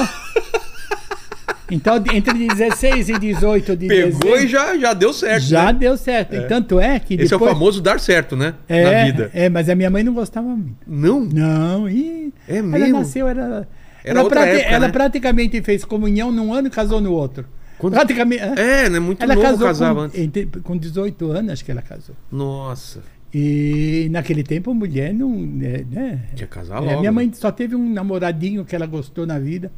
Então, 1.72 2.04
entre 2.12 2.34
16 2.48 3.10
e 3.10 3.20
18 3.20 3.76
de 3.78 3.88
Pegou 3.88 4.20
dezembro. 4.20 4.44
e 4.44 4.48
já, 4.48 4.76
já 4.78 4.94
deu 4.94 5.14
certo, 5.14 5.44
Já 5.44 5.66
né? 5.72 5.74
deu 5.74 5.96
certo. 5.96 6.36
E 6.36 6.42
tanto 6.48 6.80
é 6.80 7.00
que 7.00 7.14
Esse 7.14 7.30
depois. 7.30 7.42
é 7.50 7.52
o 7.52 7.54
famoso 7.56 7.80
dar 7.82 8.00
certo, 8.00 8.36
né? 8.36 8.56
é, 8.68 8.84
Na 8.84 9.06
vida. 9.06 9.30
É, 9.36 9.50
mas 9.50 9.70
a 9.70 9.76
minha 9.76 9.90
mãe 9.90 10.04
não 10.04 10.14
gostava 10.14 10.48
muito. 10.48 10.78
Não? 10.88 11.22
Não, 11.22 11.88
e 11.88 12.34
É 12.48 12.58
ela 12.58 12.68
mesmo? 12.68 12.98
nasceu, 12.98 13.28
era, 13.28 13.68
Era 14.04 14.20
ela, 14.20 14.28
prati- 14.30 14.50
época, 14.50 14.70
ela 14.76 14.88
né? 14.88 14.92
praticamente 14.94 15.62
fez 15.62 15.86
comunhão 15.86 16.32
num 16.32 16.52
ano 16.52 16.68
e 16.70 16.72
casou 16.72 17.00
no 17.00 17.14
outro. 17.14 17.46
Quando- 17.80 17.94
Praticamente. 17.94 18.44
é. 18.44 18.86
É, 18.86 18.90
né? 18.90 19.00
Muito 19.00 19.24
ela 19.24 19.34
novo 19.34 19.48
casou 19.48 19.66
casava 19.68 19.96
com, 19.96 20.06
antes. 20.06 20.20
entre- 20.20 20.46
com 20.62 20.78
18 20.78 21.32
anos, 21.32 21.54
acho 21.54 21.66
que 21.66 21.72
ela 21.72 21.82
casou. 21.82 22.16
Nossa. 22.32 23.02
E 23.34 24.08
naquele 24.12 24.44
tempo 24.44 24.70
a 24.72 24.74
mulher 24.74 25.14
não. 25.14 25.30
Né, 25.36 25.86
né? 25.90 26.26
Tinha 26.36 26.48
casar 26.48 26.78
É, 26.78 26.80
logo. 26.82 27.00
minha 27.00 27.12
né? 27.12 27.12
mãe 27.12 27.32
só 27.34 27.52
teve 27.52 27.76
um 27.76 27.92
namoradinho 27.94 28.64
que 28.66 28.76
ela 28.76 28.86
gostou 28.86 29.26
na 29.26 29.40
vida, 29.40 29.72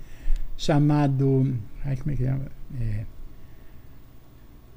chamado. 0.57 1.53
Ai, 1.85 1.95
como 1.95 2.11
é 2.11 2.15
que 2.15 2.23
chama? 2.25 2.45
É, 2.79 3.05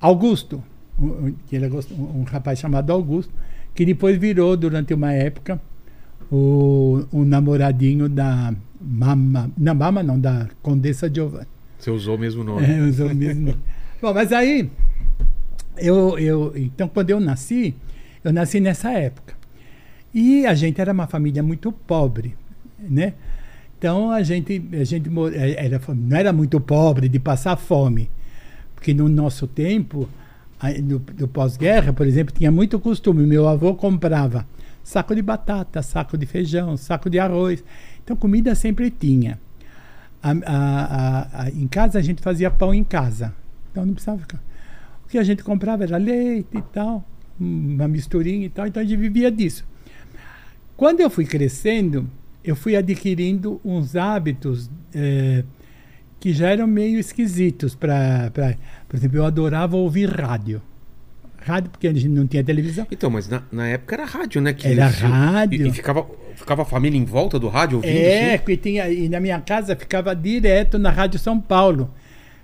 Augusto. 0.00 0.62
Um, 1.00 1.35
que 1.49 1.57
ela 1.57 1.69
gostou, 1.69 1.97
um, 1.99 2.21
um 2.21 2.23
rapaz 2.25 2.59
chamado 2.61 2.93
Augusto, 2.93 3.33
que 3.75 3.85
depois 3.85 4.16
virou, 4.16 4.57
durante 4.57 4.95
uma 4.95 5.12
época, 5.12 5.61
o, 6.31 7.04
um 7.12 7.25
namoradinho 7.25 8.09
da 8.09 8.54
Mama. 8.81 9.50
Não, 9.59 9.75
Mama 9.75 10.02
não, 10.02 10.19
da 10.21 10.49
Condessa 10.62 11.12
Giovanni. 11.12 11.47
Você 11.84 11.90
usou 11.90 12.16
o 12.16 12.18
mesmo 12.18 12.42
nome. 12.42 12.64
É, 12.64 12.80
usou 12.80 13.08
o 13.08 13.14
mesmo 13.14 13.48
nome. 13.48 13.58
Bom, 14.00 14.14
mas 14.14 14.32
aí, 14.32 14.70
eu, 15.76 16.18
eu, 16.18 16.52
então 16.56 16.88
quando 16.88 17.10
eu 17.10 17.20
nasci, 17.20 17.74
eu 18.24 18.32
nasci 18.32 18.58
nessa 18.58 18.90
época. 18.92 19.34
E 20.14 20.46
a 20.46 20.54
gente 20.54 20.80
era 20.80 20.94
uma 20.94 21.06
família 21.06 21.42
muito 21.42 21.70
pobre, 21.70 22.34
né? 22.78 23.12
Então 23.76 24.10
a 24.10 24.22
gente, 24.22 24.64
a 24.72 24.84
gente 24.84 25.10
eh, 25.34 25.56
era, 25.58 25.78
não 25.94 26.16
era 26.16 26.32
muito 26.32 26.58
pobre 26.58 27.06
de 27.06 27.18
passar 27.18 27.54
fome, 27.56 28.08
porque 28.74 28.94
no 28.94 29.06
nosso 29.06 29.46
tempo, 29.46 30.08
no, 30.82 31.02
no 31.18 31.28
pós-guerra, 31.28 31.92
por 31.92 32.06
exemplo, 32.06 32.34
tinha 32.34 32.50
muito 32.50 32.80
costume. 32.80 33.26
Meu 33.26 33.46
avô 33.46 33.74
comprava 33.74 34.46
saco 34.82 35.14
de 35.14 35.20
batata, 35.20 35.82
saco 35.82 36.16
de 36.16 36.24
feijão, 36.24 36.78
saco 36.78 37.10
de 37.10 37.18
arroz. 37.18 37.62
Então 38.02 38.16
comida 38.16 38.54
sempre 38.54 38.90
tinha. 38.90 39.38
A- 40.25 40.31
a- 40.47 41.43
a- 41.45 41.50
em 41.50 41.66
casa 41.69 41.99
a 41.99 42.02
gente 42.02 42.23
fazia 42.23 42.50
pão 42.50 42.73
em 42.73 42.83
casa. 42.83 43.35
Então 43.71 43.85
não 43.85 43.93
precisava 43.93 44.19
ficar. 44.19 44.43
O 45.04 45.09
que 45.09 45.19
a 45.19 45.23
gente 45.23 45.45
comprava 45.45 45.85
era 45.85 45.99
leite 45.99 46.49
e 46.57 46.62
tal, 46.62 47.04
uma 47.38 47.87
misturinha 47.87 48.47
e 48.47 48.49
tal, 48.49 48.66
então 48.66 48.83
a 48.83 48.87
gente 48.87 48.99
vivia 48.99 49.31
disso. 49.31 49.64
Quando 50.76 51.00
eu 51.00 51.11
fui 51.11 51.25
crescendo, 51.26 52.09
eu 52.43 52.57
fui 52.57 52.75
adquirindo 52.75 53.61
uns 53.64 53.95
hábitos 53.97 54.71
eh, 54.95 55.45
que 56.19 56.33
já 56.33 56.49
eram 56.49 56.66
meio 56.66 56.99
esquisitos 56.99 57.75
para. 57.75 58.33
Por 58.88 58.97
exemplo, 58.97 59.19
eu 59.19 59.26
adorava 59.26 59.76
ouvir 59.76 60.09
rádio. 60.09 60.61
Rádio, 61.44 61.70
porque 61.70 61.86
a 61.86 61.92
gente 61.92 62.08
não 62.08 62.26
tinha 62.26 62.42
televisão. 62.42 62.86
Então, 62.90 63.10
mas 63.10 63.28
na, 63.28 63.42
na 63.52 63.68
época 63.68 63.94
era 63.94 64.04
rádio, 64.06 64.40
né? 64.40 64.52
Que 64.54 64.66
Era 64.66 64.86
rádio. 64.86 65.66
E, 65.66 65.68
e 65.68 65.72
ficava, 65.72 66.06
ficava 66.34 66.62
a 66.62 66.64
família 66.64 66.96
em 66.98 67.04
volta 67.04 67.38
do 67.38 67.48
rádio 67.48 67.76
ouvindo? 67.76 67.92
É, 67.94 68.34
assim? 68.34 68.56
tinha, 68.56 68.88
e 68.88 69.08
na 69.10 69.20
minha 69.20 69.38
casa 69.40 69.76
ficava 69.76 70.14
direto 70.16 70.78
na 70.78 70.90
Rádio 70.90 71.18
São 71.18 71.38
Paulo. 71.38 71.90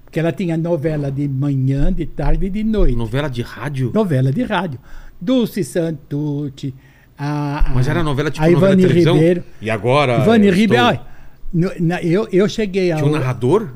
Porque 0.05 0.21
ela 0.21 0.33
tinha 0.33 0.57
novela 0.57 1.11
de 1.11 1.27
manhã, 1.29 1.93
de 1.93 2.05
tarde 2.05 2.47
e 2.47 2.51
de 2.51 2.63
noite. 2.65 2.97
Novela 2.97 3.31
de 3.31 3.43
rádio? 3.43 3.91
Novela 3.95 4.31
de 4.33 4.43
rádio. 4.43 4.79
Dulce 5.21 5.63
Santucci. 5.65 6.75
A, 7.17 7.71
a, 7.71 7.75
Mas 7.75 7.87
era 7.89 8.03
novela 8.03 8.31
tipo 8.31 8.45
a 8.45 8.51
novela 8.51 8.75
de 8.77 8.83
Ivani 8.83 8.89
televisão? 8.89 9.15
Ribeiro. 9.15 9.45
E 9.61 9.71
agora? 9.71 10.19
Ivani 10.19 10.51
Ribeiro. 10.51 10.85
olha, 10.85 11.01
no- 11.53 11.73
na- 11.81 12.03
eu, 12.03 12.29
eu 12.33 12.49
cheguei 12.49 12.91
a. 12.93 12.97
Tinha 12.97 13.09
um 13.09 13.13
narrador? 13.13 13.69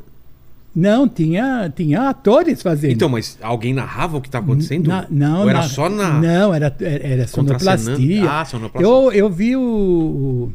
Não, 0.75 1.07
tinha, 1.09 1.73
tinha 1.75 2.09
atores 2.09 2.61
fazendo. 2.61 2.91
Então, 2.93 3.09
mas 3.09 3.39
alguém 3.41 3.73
narrava 3.73 4.17
o 4.17 4.21
que 4.21 4.27
estava 4.29 4.45
acontecendo? 4.45 4.89
Na- 4.89 5.07
não, 5.09 5.43
Ou 5.43 5.49
era 5.51 5.61
na- 5.61 5.69
só 5.69 5.89
na. 5.89 6.21
Não, 6.21 6.53
era, 6.53 6.75
era, 6.81 7.07
era 7.07 7.27
sonoplastia. 7.29 8.29
Ah, 8.31 8.45
sonoplastia. 8.45 8.91
Eu, 8.93 9.13
eu 9.13 9.31
vi 9.31 9.55
o, 9.55 9.61
o 9.63 10.53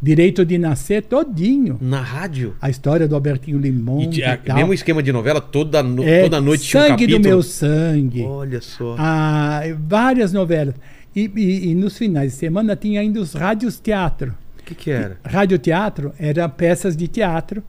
Direito 0.00 0.44
de 0.44 0.56
Nascer 0.58 1.02
todinho. 1.02 1.78
Na 1.80 2.00
rádio? 2.00 2.54
A 2.60 2.70
história 2.70 3.08
do 3.08 3.14
Albertinho 3.16 3.58
Limão 3.58 4.00
E 4.02 4.20
e, 4.20 4.36
tal. 4.36 4.56
mesmo 4.56 4.72
esquema 4.74 5.02
de 5.02 5.10
novela, 5.12 5.40
toda, 5.40 5.82
no- 5.82 6.04
É, 6.04 6.22
toda 6.22 6.40
noite 6.40 6.64
tinha 6.64 6.82
um 6.82 6.86
Sangue 6.86 6.92
capítulo. 7.06 7.18
do 7.22 7.28
meu 7.28 7.42
sangue. 7.42 8.22
Olha 8.22 8.60
só. 8.60 8.94
Ah, 8.98 9.62
várias 9.88 10.32
novelas. 10.32 10.74
E, 11.16 11.30
e- 11.34 11.70
e 11.70 11.74
nos 11.74 11.96
finais 11.98 12.32
de 12.32 12.38
semana 12.38 12.76
tinha 12.76 13.00
ainda 13.00 13.18
os 13.20 13.32
rádios 13.34 13.80
teatro. 13.80 14.32
O 14.60 14.62
que 14.64 14.74
que 14.74 14.90
era? 14.90 15.18
Radioteatro 15.24 16.12
eram 16.18 16.48
peças 16.50 16.96
de 16.96 17.08
teatro 17.08 17.62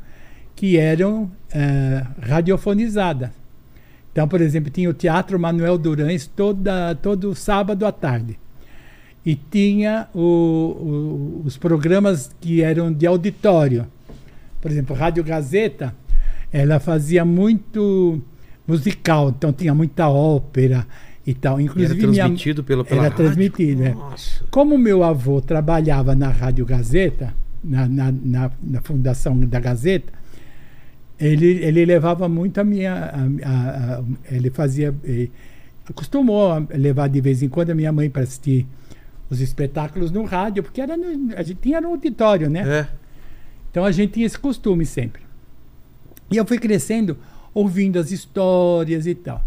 que 0.56 0.78
eram 0.78 1.30
eh, 1.54 2.04
radiofonizadas. 2.22 3.30
Então, 4.12 4.28
por 4.28 4.40
exemplo, 4.40 4.70
tinha 4.70 4.90
o 4.90 4.94
Teatro 4.94 5.38
Manuel 5.40 5.78
Durães 5.78 6.26
toda, 6.26 6.96
todo 6.96 7.36
sábado 7.36 7.86
à 7.86 7.92
tarde. 7.92 8.38
E 9.26 9.36
tinha 9.36 10.08
o- 10.14 10.20
o- 10.20 11.42
os 11.46 11.58
programas 11.58 12.32
que 12.40 12.62
eram 12.62 12.94
de 12.94 13.06
auditório. 13.06 13.86
Por 14.62 14.72
exemplo, 14.72 14.96
Rádio 14.96 15.24
Gazeta, 15.24 15.94
ela 16.54 16.80
fazia 16.80 17.26
muito 17.26 18.22
musical, 18.68 19.30
então 19.30 19.52
tinha 19.52 19.74
muita 19.76 20.08
ópera 20.08 20.88
e 21.28 21.34
tal. 21.34 21.60
E 21.60 21.64
era 21.64 21.72
Inclusive, 21.74 22.08
minha- 22.08 22.24
transmitido 22.24 22.64
pela, 22.64 22.86
pela 22.86 23.02
era 23.02 23.10
rádio? 23.10 23.26
transmitido, 23.26 23.84
é. 23.84 23.96
Como 24.50 24.78
meu 24.78 25.04
avô 25.04 25.42
trabalhava 25.42 26.16
na 26.16 26.30
Rádio 26.30 26.66
Gazeta, 26.66 27.34
na, 27.64 27.88
na, 27.88 28.12
na, 28.12 28.52
na 28.64 28.82
fundação 28.82 29.38
da 29.40 29.60
Gazeta, 29.60 30.14
ele, 31.20 31.64
ele 31.64 31.86
levava 31.86 32.28
muito 32.30 32.60
a 32.60 32.64
minha. 32.64 32.94
a- 32.94 33.50
a- 33.50 34.00
a- 34.00 34.04
ele 34.32 34.50
fazia. 34.50 34.94
eh, 35.04 35.28
acostumou 35.88 36.52
a 36.52 36.64
levar 36.74 37.08
de 37.08 37.22
vez 37.22 37.44
em 37.44 37.50
quando 37.50 37.70
a 37.70 37.76
minha 37.76 37.92
mãe 37.92 38.10
para 38.10 38.24
assistir 38.24 38.66
os 39.30 39.40
espetáculos 39.40 40.12
no 40.12 40.24
rádio, 40.24 40.64
porque 40.64 40.82
era 40.82 40.98
no- 40.98 41.34
a 41.36 41.44
gente 41.44 41.60
tinha 41.62 41.80
no 41.82 41.90
auditório, 41.90 42.50
né? 42.50 42.62
É. 42.82 42.88
Então 43.72 43.84
a 43.86 43.92
gente 43.92 44.14
tinha 44.14 44.26
esse 44.26 44.38
costume 44.40 44.86
sempre. 44.86 45.22
E 46.32 46.38
eu 46.38 46.46
fui 46.46 46.58
crescendo 46.58 47.18
ouvindo 47.54 48.00
as 48.00 48.12
histórias 48.12 49.06
e 49.06 49.14
tal. 49.16 49.44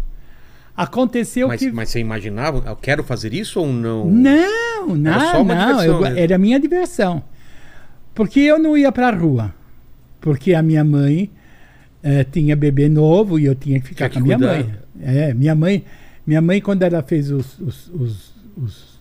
Aconteceu 0.75 1.49
Mas, 1.49 1.59
que. 1.59 1.71
mas 1.71 1.89
você 1.89 1.99
imaginava? 1.99 2.63
Eu 2.65 2.75
quero 2.75 3.03
fazer 3.03 3.33
isso 3.33 3.59
ou 3.59 3.67
não? 3.67 4.09
Não, 4.09 4.95
não, 4.95 5.19
só 5.31 5.41
uma 5.41 5.53
não. 5.55 5.67
diversão 5.67 5.95
eu- 5.95 6.01
mesmo. 6.01 6.17
era 6.17 6.35
a 6.35 6.37
minha 6.37 6.57
diversão. 6.59 7.21
Porque 8.15 8.39
eu 8.39 8.57
não 8.57 8.77
ia 8.77 8.91
para 8.91 9.09
a 9.09 9.11
rua. 9.11 9.53
Porque 10.21 10.53
a 10.53 10.61
minha 10.61 10.83
mãe 10.85 11.29
eh, 12.03 12.23
tinha 12.23 12.55
bebê 12.55 12.87
novo 12.89 13.37
e 13.39 13.45
eu 13.45 13.55
tinha 13.55 13.79
que 13.79 13.87
ficar 13.87 14.09
Tinha 14.09 14.21
com 14.21 14.27
que 14.27 14.33
a 14.33 14.37
minha 14.37 14.49
cuidar. 14.63 14.69
mãe. 14.69 14.79
É, 15.01 15.33
minha 15.33 15.55
mãe, 15.55 15.83
minha 16.25 16.41
mãe 16.41 16.61
quando 16.61 16.83
ela 16.83 17.01
fez 17.03 17.29
os, 17.31 17.59
os, 17.59 17.87
os- 17.89 18.33
os- 18.57 18.99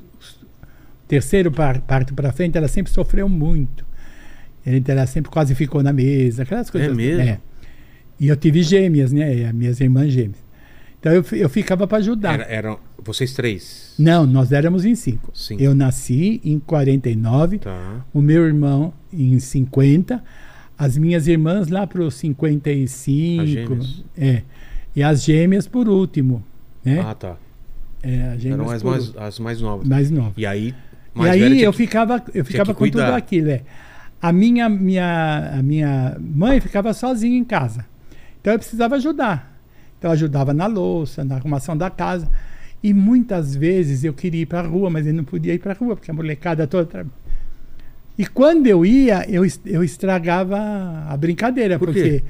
terceiro 1.06 1.50
par- 1.50 1.80
parto 1.80 2.14
para 2.14 2.32
frente, 2.32 2.56
ela 2.58 2.68
sempre 2.68 2.92
sofreu 2.92 3.28
muito. 3.28 3.86
Então, 4.66 4.94
ela 4.94 5.06
sempre 5.06 5.30
quase 5.30 5.54
ficou 5.54 5.82
na 5.82 5.92
mesa, 5.92 6.42
aquelas 6.42 6.68
coisas. 6.68 6.94
mesmo? 6.94 7.38
E 8.20 8.28
eu 8.28 8.36
tive 8.36 8.62
gêmeas, 8.62 9.12
né? 9.12 9.46
As 9.46 9.54
minhas 9.54 9.80
irmãs 9.80 10.12
gêmeas. 10.12 10.36
Então 11.00 11.12
eu, 11.12 11.24
eu 11.32 11.48
ficava 11.48 11.86
para 11.86 11.98
ajudar. 11.98 12.34
Era, 12.40 12.44
eram 12.52 12.78
vocês 13.02 13.32
três. 13.32 13.94
Não, 13.98 14.26
nós 14.26 14.50
éramos 14.52 14.84
em 14.84 14.94
cinco. 14.96 15.30
Cinco. 15.32 15.62
Eu 15.62 15.74
nasci 15.74 16.40
em 16.44 16.58
49, 16.58 17.58
Tá. 17.58 18.04
o 18.12 18.20
meu 18.20 18.44
irmão 18.44 18.92
em 19.12 19.38
50, 19.38 20.22
as 20.78 20.96
minhas 20.96 21.26
irmãs 21.26 21.68
lá 21.68 21.86
para 21.86 22.00
os 22.02 22.14
55. 22.14 23.42
As 23.42 23.48
gêmeas. 23.48 24.04
É. 24.16 24.42
E 24.94 25.02
as 25.02 25.22
gêmeas 25.24 25.66
por 25.66 25.88
último. 25.88 26.42
Né? 26.84 27.00
Ah, 27.00 27.14
tá. 27.14 27.36
É, 28.02 28.32
as 28.34 28.40
gêmeas 28.40 28.60
Eram 28.60 28.70
as 28.70 28.82
mais, 28.82 29.16
as 29.16 29.38
mais 29.40 29.60
novas. 29.60 29.88
mais 29.88 30.10
novas. 30.10 30.34
E 30.36 30.46
aí, 30.46 30.74
E 31.14 31.18
mais 31.18 31.32
aí 31.32 31.40
velha 31.40 31.54
tinha 31.56 31.64
eu 31.66 31.72
que- 31.72 31.78
ficava, 31.78 32.22
eu 32.32 32.44
ficava 32.44 32.72
com 32.74 32.84
tudo 32.84 32.92
cuidar. 32.98 33.16
aquilo. 33.16 33.50
É. 33.50 33.62
A 34.22 34.32
minha, 34.32 34.68
minha, 34.68 35.52
a 35.58 35.62
minha 35.62 36.16
mãe 36.20 36.60
ficava 36.60 36.92
sozinha 36.94 37.36
em 37.38 37.44
casa. 37.44 37.84
Então 38.40 38.52
eu 38.52 38.58
precisava 38.58 38.96
ajudar. 38.96 39.56
Então 39.98 40.10
eu 40.10 40.12
ajudava 40.12 40.54
na 40.54 40.66
louça, 40.66 41.24
na 41.24 41.36
arrumação 41.36 41.76
da 41.76 41.90
casa. 41.90 42.28
E 42.82 42.94
muitas 42.94 43.54
vezes 43.56 44.04
eu 44.04 44.12
queria 44.12 44.42
ir 44.42 44.46
para 44.46 44.60
a 44.60 44.66
rua, 44.66 44.88
mas 44.88 45.06
eu 45.06 45.12
não 45.14 45.24
podia 45.24 45.52
ir 45.54 45.58
para 45.58 45.72
a 45.72 45.76
rua, 45.76 45.96
porque 45.96 46.10
a 46.10 46.14
molecada 46.14 46.66
toda. 46.66 47.04
E 48.18 48.26
quando 48.26 48.66
eu 48.66 48.84
ia, 48.84 49.24
eu, 49.30 49.44
eu 49.64 49.84
estragava 49.84 50.58
a 51.08 51.16
brincadeira, 51.16 51.78
Por 51.78 51.86
porque 51.86 52.22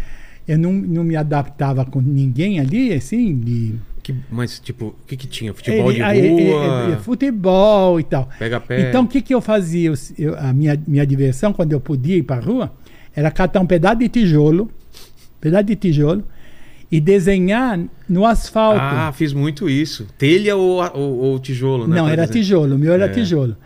eu 0.46 0.58
não, 0.58 0.72
não 0.72 1.02
me 1.02 1.16
adaptava 1.16 1.84
com 1.84 2.00
ninguém 2.00 2.60
ali, 2.60 2.92
assim, 2.92 3.34
de. 3.38 3.74
Que, 4.02 4.14
mas, 4.30 4.58
tipo, 4.60 4.86
o 4.88 5.06
que 5.06 5.16
que 5.16 5.26
tinha? 5.26 5.52
Futebol 5.54 5.88
Ele- 5.90 5.96
de 5.96 6.02
aí, 6.02 6.28
rua? 6.50 6.88
é, 6.90 6.92
é, 6.92 6.96
futebol 6.96 7.98
e 8.00 8.04
tal. 8.04 8.28
Pega 8.38 8.60
pé. 8.60 8.88
Então, 8.88 9.04
o 9.04 9.08
que, 9.08 9.20
que 9.22 9.34
eu 9.34 9.40
fazia? 9.40 9.92
Eu- 10.18 10.38
a 10.38 10.52
minha, 10.52 10.78
minha 10.86 11.06
diversão, 11.06 11.52
quando 11.52 11.72
eu 11.72 11.80
podia 11.80 12.16
ir 12.16 12.22
para 12.22 12.36
a 12.40 12.44
rua, 12.44 12.72
era 13.14 13.30
catar 13.30 13.60
um 13.60 13.66
pedaço 13.66 13.96
de 13.96 14.08
tijolo, 14.08 14.70
pedaço 15.40 15.64
de 15.64 15.76
tijolo, 15.76 16.24
e 16.90 17.00
desenhar 17.00 17.78
no 18.08 18.24
asfalto. 18.24 18.80
Ah, 18.80 19.12
fiz 19.14 19.32
muito 19.34 19.68
isso. 19.68 20.06
Telha 20.16 20.56
ou, 20.56 20.80
ou, 20.94 21.16
ou 21.18 21.38
tijolo, 21.38 21.86
né? 21.86 21.96
Não, 21.96 22.08
era 22.08 22.22
dizer. 22.26 22.38
tijolo, 22.40 22.76
o 22.76 22.78
meu 22.78 22.92
era 22.94 23.06
É. 23.06 23.08
tijolo. 23.08 23.56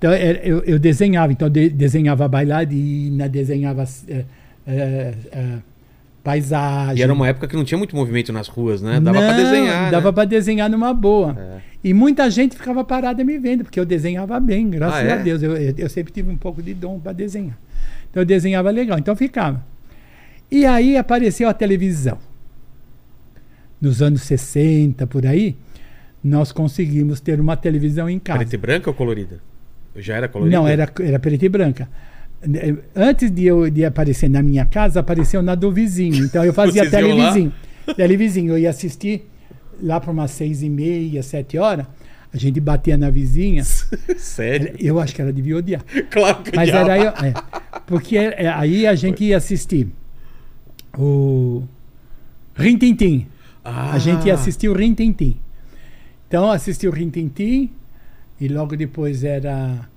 Então, 0.00 0.10
era- 0.12 0.38
eu, 0.38 0.60
eu 0.64 0.78
desenhava, 0.78 1.30
então 1.30 1.50
de- 1.50 1.68
desenhava 1.68 2.26
bailarina, 2.26 3.28
desenhava 3.28 3.84
é, 4.08 4.24
é, 4.66 5.14
é, 5.30 5.58
paisagem. 6.24 6.96
E 6.98 7.02
era 7.02 7.12
uma 7.12 7.28
época 7.28 7.46
que 7.46 7.54
não 7.54 7.64
tinha 7.64 7.76
muito 7.76 7.94
movimento 7.94 8.32
nas 8.32 8.48
ruas, 8.48 8.80
né? 8.80 8.98
Dava 8.98 9.20
Não, 9.20 9.36
desenhar. 9.36 9.90
Dava 9.90 10.08
né? 10.08 10.12
para 10.12 10.24
desenhar 10.24 10.70
numa 10.70 10.94
boa. 10.94 11.36
É. 11.38 11.58
E 11.84 11.92
muita 11.92 12.30
gente 12.30 12.56
ficava 12.56 12.82
parada 12.82 13.22
me 13.22 13.38
vendo, 13.38 13.62
porque 13.62 13.78
eu 13.78 13.84
desenhava 13.84 14.40
bem, 14.40 14.70
graças 14.70 15.00
Ah, 15.00 15.02
é? 15.02 15.12
a 15.12 15.16
Deus. 15.16 15.42
Eu, 15.42 15.54
eu, 15.54 15.74
eu 15.76 15.88
sempre 15.90 16.10
tive 16.14 16.30
um 16.30 16.36
pouco 16.38 16.62
de 16.62 16.72
dom 16.72 16.98
para 16.98 17.12
desenhar. 17.12 17.58
Então 18.10 18.22
eu 18.22 18.26
desenhava 18.26 18.70
legal, 18.70 18.98
então 18.98 19.14
ficava. 19.14 19.62
E 20.50 20.64
aí 20.64 20.96
apareceu 20.96 21.46
a 21.46 21.52
televisão. 21.52 22.16
Nos 23.78 24.00
anos 24.00 24.22
60, 24.22 25.06
por 25.06 25.26
aí, 25.26 25.56
nós 26.24 26.52
conseguimos 26.52 27.20
ter 27.20 27.38
uma 27.38 27.54
televisão 27.54 28.08
em 28.08 28.18
casa. 28.18 28.38
Preta 28.38 28.54
e 28.54 28.58
branca 28.58 28.88
ou 28.88 28.94
colorida? 28.94 29.40
Já 29.96 30.16
era 30.16 30.28
colorida? 30.28 30.56
Não, 30.56 30.66
era, 30.68 30.90
era 31.00 31.18
preta 31.18 31.44
e 31.44 31.48
branca. 31.48 31.88
Eh, 32.42 32.74
Antes 32.94 33.30
de 33.30 33.44
eu 33.46 33.68
de 33.70 33.84
aparecer 33.84 34.28
na 34.30 34.42
minha 34.42 34.64
casa, 34.64 35.00
apareceu 35.00 35.42
na 35.42 35.54
do 35.54 35.70
vizinho. 35.72 36.24
Então 36.24 36.44
eu 36.44 36.52
fazia 36.54 36.88
televizinho. 36.88 37.52
Televizinho. 37.96 38.52
Eu 38.54 38.58
ia 38.58 38.70
assistir 38.70 39.28
lá 39.82 40.00
para 40.00 40.10
umas 40.10 40.30
seis 40.30 40.62
e 40.62 40.68
meia, 40.68 41.22
sete 41.22 41.58
horas. 41.58 41.86
A 42.32 42.36
gente 42.36 42.60
batia 42.60 42.96
na 42.96 43.10
vizinha. 43.10 43.64
Sério? 44.16 44.74
Eu 44.78 45.00
acho 45.00 45.14
que 45.14 45.20
ela 45.20 45.32
devia 45.32 45.56
odiar. 45.56 45.84
Claro 46.10 46.42
que 46.42 46.54
Mas 46.54 46.68
odiava. 46.68 46.92
era 46.92 47.04
eu, 47.04 47.26
é, 47.26 47.34
porque 47.86 48.16
é, 48.16 48.48
aí 48.48 48.86
a 48.86 48.94
gente 48.94 49.24
ia 49.24 49.36
assistir 49.36 49.88
o 50.96 51.62
Rintintim. 52.54 53.26
Ah, 53.64 53.92
A 53.92 53.98
gente 53.98 54.26
ia 54.26 54.34
assistir 54.34 54.68
o 54.68 54.72
Rintintim. 54.72 55.36
Então 56.28 56.50
assistia 56.50 56.88
o 56.88 56.92
Rintintim 56.92 57.70
e 58.40 58.48
logo 58.48 58.76
depois 58.76 59.22
era 59.24 59.88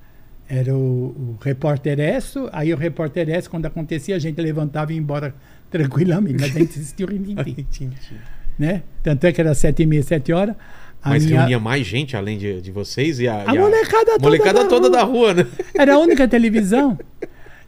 era 0.49 0.75
o, 0.75 0.77
o 0.77 1.37
repórter 1.41 1.99
Esso. 1.99 2.49
Aí 2.51 2.73
o 2.73 2.77
repórter 2.77 3.29
Esso, 3.29 3.49
quando 3.49 3.65
acontecia, 3.65 4.15
a 4.15 4.19
gente 4.19 4.39
levantava 4.41 4.91
e 4.91 4.95
ia 4.95 5.01
embora 5.01 5.33
tranquilamente. 5.71 6.39
Mas 6.41 6.55
a 6.55 6.59
gente 6.59 6.69
assistia 6.71 7.05
o 7.05 7.09
Rintintim, 7.09 7.91
né? 8.59 8.83
Tanto 9.01 9.25
é 9.25 9.31
que 9.31 9.39
era 9.41 9.53
sete 9.55 9.83
e 9.83 9.85
meia, 9.85 10.03
sete 10.03 10.31
horas. 10.33 10.55
A 11.01 11.09
Mas 11.09 11.25
minha- 11.25 11.39
reunia 11.39 11.59
mais 11.59 11.85
gente 11.85 12.15
além 12.15 12.37
de, 12.37 12.61
de 12.61 12.71
vocês 12.71 13.19
e 13.19 13.27
a, 13.27 13.43
A 13.49 13.55
e 13.55 13.59
molecada 13.59 14.05
toda 14.11 14.19
molecada 14.21 14.63
da 14.63 14.69
toda 14.69 14.89
da 14.89 15.03
rua, 15.03 15.33
né? 15.33 15.47
Era 15.77 15.95
a 15.95 15.99
única 15.99 16.27
televisão. 16.27 16.97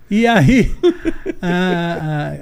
E 0.10 0.26
aí. 0.28 0.72
ah, 1.42 2.38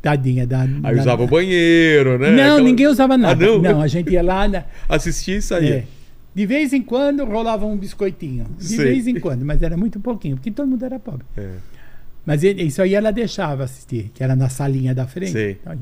tadinha 0.00 0.46
da. 0.46 0.62
Aí 0.62 0.94
da- 0.96 1.02
usava 1.02 1.22
o 1.22 1.26
banheiro, 1.26 2.18
né? 2.18 2.30
Não, 2.30 2.42
Aquela- 2.54 2.60
ninguém 2.60 2.86
usava 2.86 3.16
nada. 3.16 3.44
Ah, 3.44 3.58
não? 3.58 3.80
a 3.80 3.86
gente 3.86 4.10
ia 4.10 4.22
lá. 4.22 4.48
né, 4.48 4.64
Assistia 4.88 5.36
e 5.36 5.42
saía. 5.42 5.74
é, 5.76 5.84
de 6.34 6.46
vez 6.46 6.72
em 6.72 6.82
quando 6.82 7.24
rolava 7.24 7.66
um 7.66 7.76
biscoitinho. 7.76 8.46
De 8.58 8.64
Sei. 8.64 8.78
vez 8.78 9.06
em 9.06 9.18
quando, 9.20 9.44
mas 9.44 9.62
era 9.62 9.76
muito 9.76 10.00
pouquinho, 10.00 10.36
porque 10.36 10.50
todo 10.50 10.66
mundo 10.68 10.84
era 10.84 10.98
pobre. 10.98 11.24
É. 11.36 11.56
Mas 12.24 12.42
ele- 12.44 12.62
isso 12.62 12.80
aí 12.80 12.94
ela 12.94 13.10
deixava 13.12 13.64
assistir, 13.64 14.10
que 14.14 14.22
era 14.22 14.34
na 14.36 14.48
salinha 14.48 14.94
da 14.94 15.06
frente. 15.06 15.58
Então. 15.60 15.76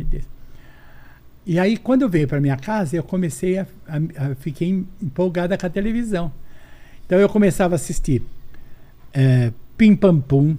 E 1.46 1.58
aí, 1.58 1.76
quando 1.76 2.02
eu 2.02 2.08
veio 2.08 2.28
para 2.28 2.40
minha 2.40 2.56
casa, 2.56 2.96
eu 2.96 3.02
comecei 3.02 3.58
a, 3.58 3.66
a, 3.88 3.96
a- 3.96 4.34
Fiquei 4.36 4.84
empolgada 5.02 5.56
com 5.56 5.66
a 5.66 5.70
televisão. 5.70 6.32
Então 7.06 7.18
eu 7.18 7.28
começava 7.28 7.74
a 7.74 7.76
assistir 7.76 8.22
é, 9.12 9.52
Pim 9.76 9.94
Pam 9.96 10.20
Pum. 10.20 10.56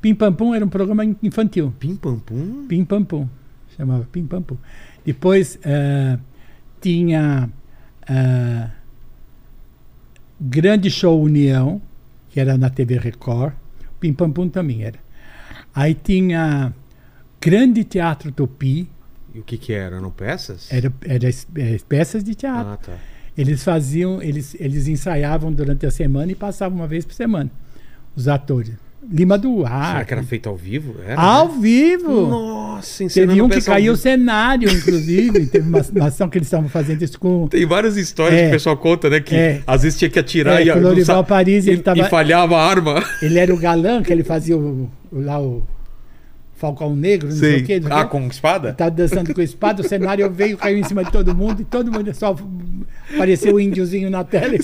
Pim 0.00 0.14
Pam 0.14 0.32
Pum 0.32 0.54
era 0.54 0.64
um 0.64 0.68
programa 0.68 1.04
in- 1.04 1.16
infantil. 1.22 1.72
Pim 1.78 1.94
pam 1.96 2.18
pum? 2.18 2.66
Pim 2.68 2.84
Pam 2.84 3.04
Pum. 3.04 3.28
Chamava 3.76 4.06
Pim 4.10 4.26
Pam 4.26 4.42
Pum. 4.42 4.56
Depois 5.04 5.58
eh, 5.62 6.18
tinha 6.80 7.48
eh, 8.08 8.68
Grande 10.44 10.90
Show 10.90 11.20
União, 11.22 11.80
que 12.28 12.40
era 12.40 12.58
na 12.58 12.68
TV 12.68 12.98
Record. 12.98 13.54
Pim 14.00 14.12
Pam 14.12 14.30
Pum 14.32 14.48
também 14.48 14.82
era. 14.82 14.98
Aí 15.74 15.94
tinha 15.94 16.72
Grande 17.40 17.84
Teatro 17.84 18.32
Tupi, 18.32 18.88
E 19.34 19.38
o 19.38 19.42
que 19.42 19.56
que 19.56 19.72
era? 19.72 19.96
Eram 19.96 20.10
peças? 20.10 20.70
era, 20.72 20.92
era 21.06 21.28
eh, 21.28 21.78
peças 21.88 22.24
de 22.24 22.34
teatro. 22.34 22.72
Ah, 22.72 22.76
tá. 22.76 22.96
Eles 23.38 23.62
faziam, 23.64 24.20
eles, 24.20 24.54
eles 24.60 24.88
ensaiavam 24.88 25.50
durante 25.52 25.86
a 25.86 25.90
semana 25.90 26.30
e 26.32 26.34
passavam 26.34 26.76
uma 26.78 26.86
vez 26.86 27.04
por 27.04 27.14
semana, 27.14 27.50
os 28.14 28.28
atores. 28.28 28.74
Lima 29.10 29.36
Será 29.36 29.42
Duarte. 29.50 30.06
que 30.06 30.14
era 30.14 30.22
feito 30.22 30.48
ao 30.48 30.56
vivo? 30.56 30.94
Era, 31.06 31.20
Ao 31.20 31.48
né? 31.48 31.58
vivo! 31.60 32.26
Nossa, 32.26 33.06
Teve 33.08 33.42
um 33.42 33.48
que 33.48 33.60
caiu 33.60 33.94
o 33.94 33.96
cenário, 33.96 34.70
inclusive. 34.70 35.46
Teve 35.50 35.68
uma, 35.68 35.82
uma 35.96 36.06
ação 36.06 36.28
que 36.28 36.38
eles 36.38 36.46
estavam 36.46 36.68
fazendo 36.68 37.02
isso 37.02 37.18
com. 37.18 37.46
Tem 37.50 37.66
várias 37.66 37.96
histórias 37.96 38.38
É. 38.38 38.42
que 38.44 38.48
o 38.48 38.52
pessoal 38.52 38.76
conta, 38.76 39.10
né? 39.10 39.20
Que 39.20 39.34
É. 39.34 39.62
às 39.66 39.82
vezes 39.82 39.98
tinha 39.98 40.08
que 40.08 40.18
atirar 40.18 40.60
É, 40.60 40.64
e, 40.64 40.68
não 40.68 40.80
Lorival 40.80 41.24
Paris, 41.24 41.66
e, 41.66 41.70
ele 41.70 41.82
tava- 41.82 41.98
e 41.98 42.04
falhava 42.04 42.56
a 42.56 42.64
arma. 42.64 43.02
Ele 43.20 43.38
era 43.38 43.52
o 43.52 43.56
galã, 43.58 44.02
que 44.02 44.12
ele 44.12 44.22
fazia 44.24 44.56
o, 44.56 44.88
o- 45.10 45.20
lá 45.20 45.40
o 45.40 45.66
Falcão 46.54 46.94
Negro, 46.94 47.28
não 47.28 47.34
sei, 47.36 47.58
o 47.60 47.64
quê. 47.64 47.80
Ah, 47.90 48.04
com 48.04 48.24
espada? 48.28 48.72
Tava 48.72 48.90
dançando 48.92 49.34
com 49.34 49.40
a 49.40 49.44
espada, 49.44 49.82
o 49.82 49.84
cenário 49.88 50.30
veio, 50.30 50.56
caiu 50.56 50.78
em 50.78 50.84
cima 50.84 51.02
de 51.04 51.10
todo 51.10 51.34
mundo 51.34 51.60
e 51.62 51.64
todo 51.64 51.90
mundo 51.90 52.14
só 52.14 52.36
apareceu 53.16 53.56
o 53.56 53.60
índiozinho 53.60 54.08
na 54.08 54.22
tela. 54.22 54.54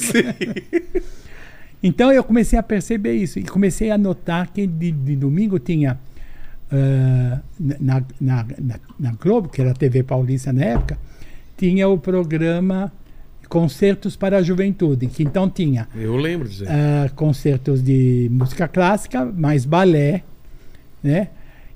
Então 1.83 2.13
eu 2.13 2.25
comecei 2.25 2.59
a 2.59 2.63
perceber 2.63 3.15
isso 3.15 3.39
e 3.39 3.45
comecei 3.45 3.91
a 3.91 3.99
notar 3.99 4.49
que 4.49 4.67
de, 4.67 4.91
de 4.91 5.17
domingo 5.17 5.59
tinha 5.59 5.99
ah, 6.71 7.41
na, 7.59 8.03
na, 8.21 8.47
na, 8.59 8.81
na 8.99 9.13
Globo, 9.13 9.49
que 9.49 9.61
era 9.61 9.71
a 9.71 9.75
TV 9.75 10.03
Paulista 10.03 10.53
na 10.53 10.65
época, 10.65 10.99
tinha 11.57 11.89
o 11.89 11.99
programa 11.99 12.93
Concertos 13.49 14.15
para 14.15 14.37
a 14.37 14.43
Juventude, 14.43 15.07
que 15.07 15.23
então 15.23 15.49
tinha 15.49 15.89
Eu 15.95 16.17
lembro 16.17 16.47
disso. 16.47 16.67
ah, 16.69 17.09
concertos 17.15 17.83
de 17.83 18.29
música 18.31 18.69
clássica, 18.69 19.25
mais 19.25 19.65
balé, 19.65 20.23
né? 21.03 21.29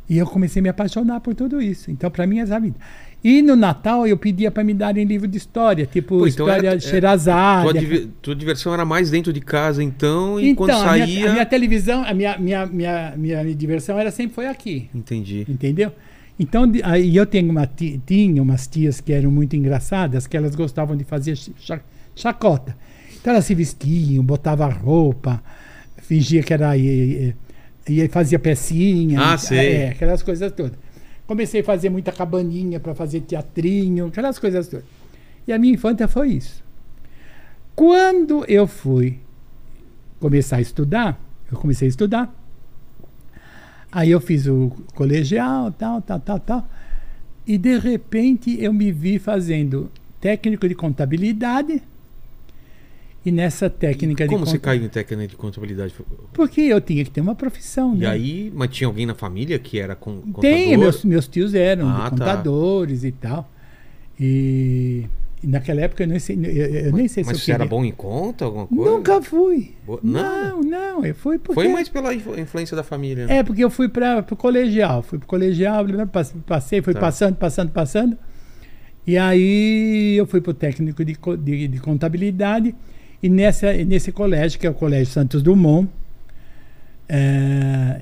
E 0.08 0.18
eu 0.18 0.26
comecei 0.26 0.60
a 0.60 0.62
me 0.62 0.68
apaixonar 0.68 1.20
por 1.20 1.34
tudo 1.34 1.62
isso. 1.62 1.90
Então, 1.90 2.10
para 2.10 2.26
mim, 2.26 2.40
essa 2.40 2.52
é 2.52 2.56
a 2.56 2.60
vida. 2.60 2.76
E 3.24 3.40
no 3.40 3.54
Natal 3.54 4.04
eu 4.06 4.16
pedia 4.16 4.50
para 4.50 4.64
me 4.64 4.74
darem 4.74 5.04
livro 5.04 5.28
de 5.28 5.38
história, 5.38 5.86
tipo 5.86 6.08
Pô, 6.18 6.26
então 6.26 6.46
história 6.46 6.66
era- 6.68 6.76
é, 6.76 6.80
Sherazade. 6.80 7.62
tua, 7.70 7.72
diver- 7.80 8.08
tua 8.20 8.34
diversão 8.34 8.74
era 8.74 8.84
mais 8.84 9.10
dentro 9.10 9.32
de 9.32 9.40
casa, 9.40 9.82
então, 9.82 10.40
e 10.40 10.48
Então, 10.48 10.56
quando 10.66 10.70
a 10.70 10.84
saía. 10.84 11.06
minha, 11.06 11.28
a 11.30 11.32
minha 11.32 11.46
televisão, 11.46 12.04
a 12.04 12.12
minha, 12.12 12.36
minha, 12.36 12.66
minha, 12.66 13.14
minha 13.16 13.54
diversão 13.54 13.96
era 13.98 14.10
sempre 14.10 14.34
foi 14.34 14.46
aqui, 14.48 14.88
Entendi. 14.92 15.46
entendeu? 15.48 15.92
Então, 16.38 16.66
de- 16.66 16.82
aí 16.82 17.14
eu 17.14 17.24
tenho 17.24 17.48
uma 17.50 17.64
ti- 17.64 18.00
tinha 18.04 18.42
umas 18.42 18.66
tias 18.66 19.00
que 19.00 19.12
eram 19.12 19.30
muito 19.30 19.54
engraçadas, 19.54 20.26
que 20.26 20.36
elas 20.36 20.56
gostavam 20.56 20.96
de 20.96 21.04
fazer 21.04 21.36
ch- 21.36 21.50
cha- 21.60 21.80
chacota. 22.16 22.76
Então 23.20 23.32
elas 23.34 23.44
se 23.44 23.54
vestiam, 23.54 24.24
botavam 24.24 24.68
roupa, 24.68 25.40
fingia 25.98 26.42
que 26.42 26.52
era 26.52 26.76
e, 26.76 27.32
e, 27.88 28.00
e 28.02 28.08
fazia 28.08 28.38
pecinha, 28.40 29.20
Ah, 29.20 29.34
e- 29.36 29.38
sei. 29.38 29.72
é, 29.74 29.88
aquelas 29.90 30.22
coisas 30.24 30.50
todas. 30.50 30.72
Comecei 31.26 31.60
a 31.60 31.64
fazer 31.64 31.88
muita 31.88 32.12
cabaninha 32.12 32.80
para 32.80 32.94
fazer 32.94 33.20
teatrinho, 33.20 34.06
aquelas 34.06 34.38
coisas 34.38 34.68
todas. 34.68 34.84
E 35.46 35.52
a 35.52 35.58
minha 35.58 35.74
infância 35.74 36.06
foi 36.06 36.30
isso. 36.30 36.62
Quando 37.74 38.44
eu 38.46 38.66
fui 38.66 39.18
começar 40.20 40.56
a 40.56 40.60
estudar, 40.60 41.20
eu 41.50 41.58
comecei 41.58 41.86
a 41.86 41.88
estudar. 41.88 42.34
Aí 43.90 44.10
eu 44.10 44.20
fiz 44.20 44.46
o 44.46 44.70
colegial, 44.94 45.72
tal, 45.72 46.00
tal, 46.00 46.20
tal, 46.20 46.38
tal. 46.38 46.68
E 47.46 47.58
de 47.58 47.78
repente 47.78 48.56
eu 48.62 48.72
me 48.72 48.92
vi 48.92 49.18
fazendo 49.18 49.90
técnico 50.20 50.68
de 50.68 50.74
contabilidade. 50.74 51.82
E 53.24 53.30
nessa 53.30 53.70
técnica 53.70 54.26
Como 54.26 54.38
de 54.40 54.50
você 54.50 54.56
conta- 54.58 54.64
caiu 54.70 54.84
em 54.84 54.88
técnica 54.88 55.28
de 55.28 55.36
contabilidade? 55.36 55.94
Porque 56.32 56.60
eu 56.62 56.80
tinha 56.80 57.04
que 57.04 57.10
ter 57.10 57.20
uma 57.20 57.36
profissão, 57.36 57.94
E 57.94 57.98
né? 57.98 58.08
aí, 58.08 58.52
mas 58.54 58.70
tinha 58.70 58.88
alguém 58.88 59.06
na 59.06 59.14
família 59.14 59.58
que 59.60 59.78
era 59.78 59.94
com, 59.94 60.20
contador? 60.20 60.40
Tem, 60.40 60.76
meus, 60.76 61.04
meus 61.04 61.28
tios 61.28 61.54
eram 61.54 61.88
Ah, 61.88 62.04
tá. 62.04 62.10
contadores 62.10 63.04
e 63.04 63.12
tal. 63.12 63.48
E, 64.18 65.04
e 65.40 65.46
naquela 65.46 65.82
época 65.82 66.02
eu 66.02 66.08
nem 66.08 66.18
sei, 66.18 66.36
eu, 66.36 66.50
eu 66.86 66.92
nem 66.92 67.06
sei 67.06 67.22
Mas 67.24 67.36
se 67.38 67.44
você 67.44 67.52
eu 67.52 67.54
era 67.54 67.64
queria. 67.64 67.78
bom 67.78 67.84
em 67.84 67.92
conta, 67.92 68.44
alguma 68.44 68.66
coisa? 68.66 68.90
Nunca 68.90 69.22
fui. 69.22 69.74
Nada? 70.02 70.48
Não, 70.50 70.60
não, 70.60 71.04
eu 71.06 71.14
fui 71.14 71.38
porque 71.38 71.54
Foi 71.54 71.68
mais 71.68 71.88
pela 71.88 72.12
influ- 72.12 72.36
influência 72.38 72.76
da 72.76 72.82
família. 72.82 73.26
né? 73.26 73.38
É, 73.38 73.42
porque 73.44 73.62
eu 73.62 73.70
fui 73.70 73.88
para 73.88 74.24
o 74.30 74.36
colegial. 74.36 75.00
Fui 75.02 75.18
para 75.18 75.26
o 75.26 75.28
colegial, 75.28 75.84
passei, 76.44 76.82
fui 76.82 76.92
Tá. 76.92 76.98
passando, 77.00 77.36
passando, 77.36 77.70
passando. 77.70 78.18
E 79.06 79.16
aí 79.16 80.16
eu 80.16 80.26
fui 80.26 80.40
para 80.40 80.50
o 80.50 80.54
técnico 80.54 81.04
de, 81.04 81.16
de, 81.38 81.68
de 81.68 81.80
contabilidade. 81.80 82.74
E 83.22 83.28
nessa, 83.28 83.72
nesse 83.84 84.10
colégio, 84.10 84.58
que 84.58 84.66
é 84.66 84.70
o 84.70 84.74
Colégio 84.74 85.12
Santos 85.12 85.42
Dumont, 85.42 85.88
é, 87.08 88.00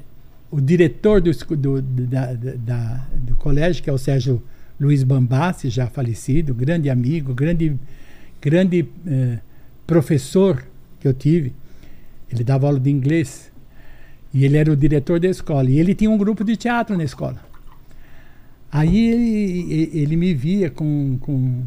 o 0.51 0.61
diretor 0.61 1.21
do, 1.21 1.31
do, 1.57 1.83
da- 1.83 2.33
da- 2.35 3.07
do 3.15 3.37
colégio, 3.37 3.83
que 3.83 3.91
é 3.91 3.93
o 3.93 3.99
Sérgio 3.99 4.43
Luiz 4.81 5.03
Bambassi, 5.05 5.69
já 5.69 5.87
falecido, 5.87 6.55
grande 6.55 6.89
amigo, 6.89 7.35
grande, 7.35 7.77
grande 8.41 8.89
eh, 9.07 9.39
professor 9.87 10.65
que 10.99 11.07
eu 11.07 11.13
tive. 11.13 11.53
Ele 12.33 12.43
dava 12.43 12.67
aula 12.67 12.81
de 12.81 12.91
inglês. 12.91 13.53
E 14.33 14.45
ele 14.45 14.57
era 14.57 14.73
o 14.73 14.77
diretor 14.77 15.21
da 15.21 15.29
escola. 15.29 15.69
E 15.69 15.79
ele 15.79 15.95
tinha 15.95 16.11
um 16.11 16.17
grupo 16.17 16.43
de 16.43 16.57
teatro 16.57 16.97
na 16.97 17.05
escola. 17.05 17.39
Aí 18.73 19.11
ele, 19.11 19.91
ele 19.93 20.17
me 20.17 20.33
via 20.33 20.71
com, 20.71 21.19
com 21.21 21.63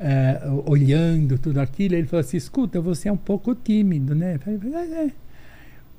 eh, 0.00 0.40
olhando 0.66 1.38
tudo 1.38 1.60
aquilo. 1.60 1.94
Ele 1.94 2.06
falou 2.06 2.20
assim: 2.20 2.36
escuta, 2.36 2.80
você 2.80 3.08
é 3.08 3.12
um 3.12 3.16
pouco 3.16 3.54
tímido, 3.54 4.14
né? 4.14 4.36
Eu 4.36 4.38
falei, 4.40 4.60
"É, 4.74 5.04
é." 5.06 5.10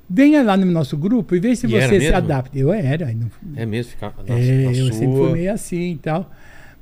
Venha 0.09 0.43
lá 0.43 0.57
no 0.57 0.65
nosso 0.65 0.97
grupo 0.97 1.33
e 1.35 1.39
veja 1.39 1.61
se 1.61 1.67
E 1.67 1.69
você 1.69 1.99
se 2.01 2.13
adapta. 2.13 2.57
Eu 2.57 2.73
era. 2.73 3.13
não- 3.13 3.31
É 3.55 3.65
mesmo? 3.65 3.91
Ficar 3.91 4.13
é, 4.27 4.65
eu 4.65 4.75
sua... 4.87 4.93
sempre 4.93 5.15
fui 5.15 5.31
meio 5.31 5.53
assim 5.53 5.91
e 5.93 5.97
tal. 5.97 6.29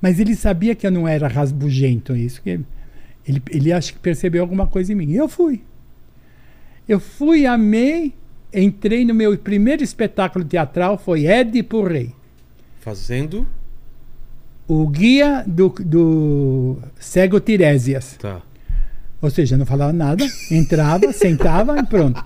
Mas 0.02 0.20
ele 0.20 0.36
sabia 0.36 0.74
que 0.74 0.88
eu 0.88 0.92
não 0.92 1.08
era 1.08 1.28
rasbugento, 1.28 2.16
isso. 2.16 2.42
Que 2.42 2.60
ele, 3.28 3.42
ele 3.52 3.72
acho 3.72 3.94
que 3.94 4.00
percebeu 4.00 4.42
alguma 4.42 4.66
coisa 4.66 4.92
em 4.92 4.96
mim. 4.96 5.12
E 5.12 5.16
eu 5.18 5.28
fui. 5.30 5.62
Eu 6.88 7.00
fui, 7.00 7.46
amei 7.46 8.16
entrei 8.54 9.06
no 9.06 9.14
meu 9.14 9.38
primeiro 9.38 9.84
espetáculo 9.84 10.44
teatral, 10.44 10.98
foi 10.98 11.26
Édipo 11.26 11.84
Rei. 11.84 12.14
Fazendo. 12.80 13.48
O 14.70 14.88
guia 14.88 15.44
do, 15.48 15.70
do 15.80 16.78
cego 17.00 17.40
Tiresias. 17.40 18.16
Tá. 18.20 18.40
Ou 19.22 19.30
seja, 19.32 19.58
não 19.58 19.66
falava 19.66 19.92
nada, 19.92 20.24
entrava, 20.52 21.12
sentava 21.12 21.78
e 21.80 21.84
pronto. 21.86 22.24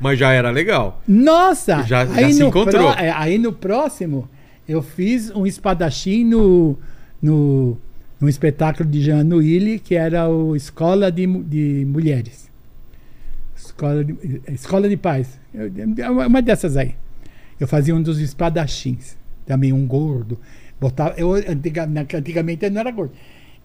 Mas 0.00 0.18
já 0.18 0.32
era 0.32 0.50
legal. 0.50 1.00
Nossa! 1.06 1.82
Já- 1.84 2.04
já 2.06 2.12
aí 2.16 2.34
se 2.34 2.40
no 2.40 2.48
encontrou. 2.48 2.90
é, 2.94 3.10
aí 3.10 3.38
no 3.38 3.52
próximo, 3.52 4.28
eu 4.68 4.82
fiz 4.82 5.30
um 5.30 5.46
espadachim 5.46 6.24
no, 6.24 6.76
no, 7.22 7.78
no 8.20 8.28
espetáculo 8.28 8.88
de 8.88 9.00
Jean 9.00 9.22
Nouilly, 9.22 9.78
que 9.78 9.94
era 9.94 10.28
o 10.28 10.56
Escola 10.56 11.12
de, 11.12 11.24
de 11.44 11.86
Mulheres. 11.86 12.50
Escola 13.56 14.04
de, 14.04 14.42
Escola 14.48 14.88
de 14.88 14.96
Paz. 14.96 15.38
É 15.54 16.10
uma 16.10 16.42
dessas 16.42 16.76
aí. 16.76 16.96
Eu 17.60 17.68
fazia 17.68 17.94
um 17.94 18.02
dos 18.02 18.18
espadachins. 18.18 19.16
Também 19.46 19.72
um 19.72 19.86
gordo. 19.86 20.38
Botava, 20.80 21.14
eu, 21.18 21.32
antiga- 21.34 21.88
antigamente 22.14 22.64
eu 22.64 22.70
não 22.70 22.80
era 22.80 22.90
gordo. 22.90 23.12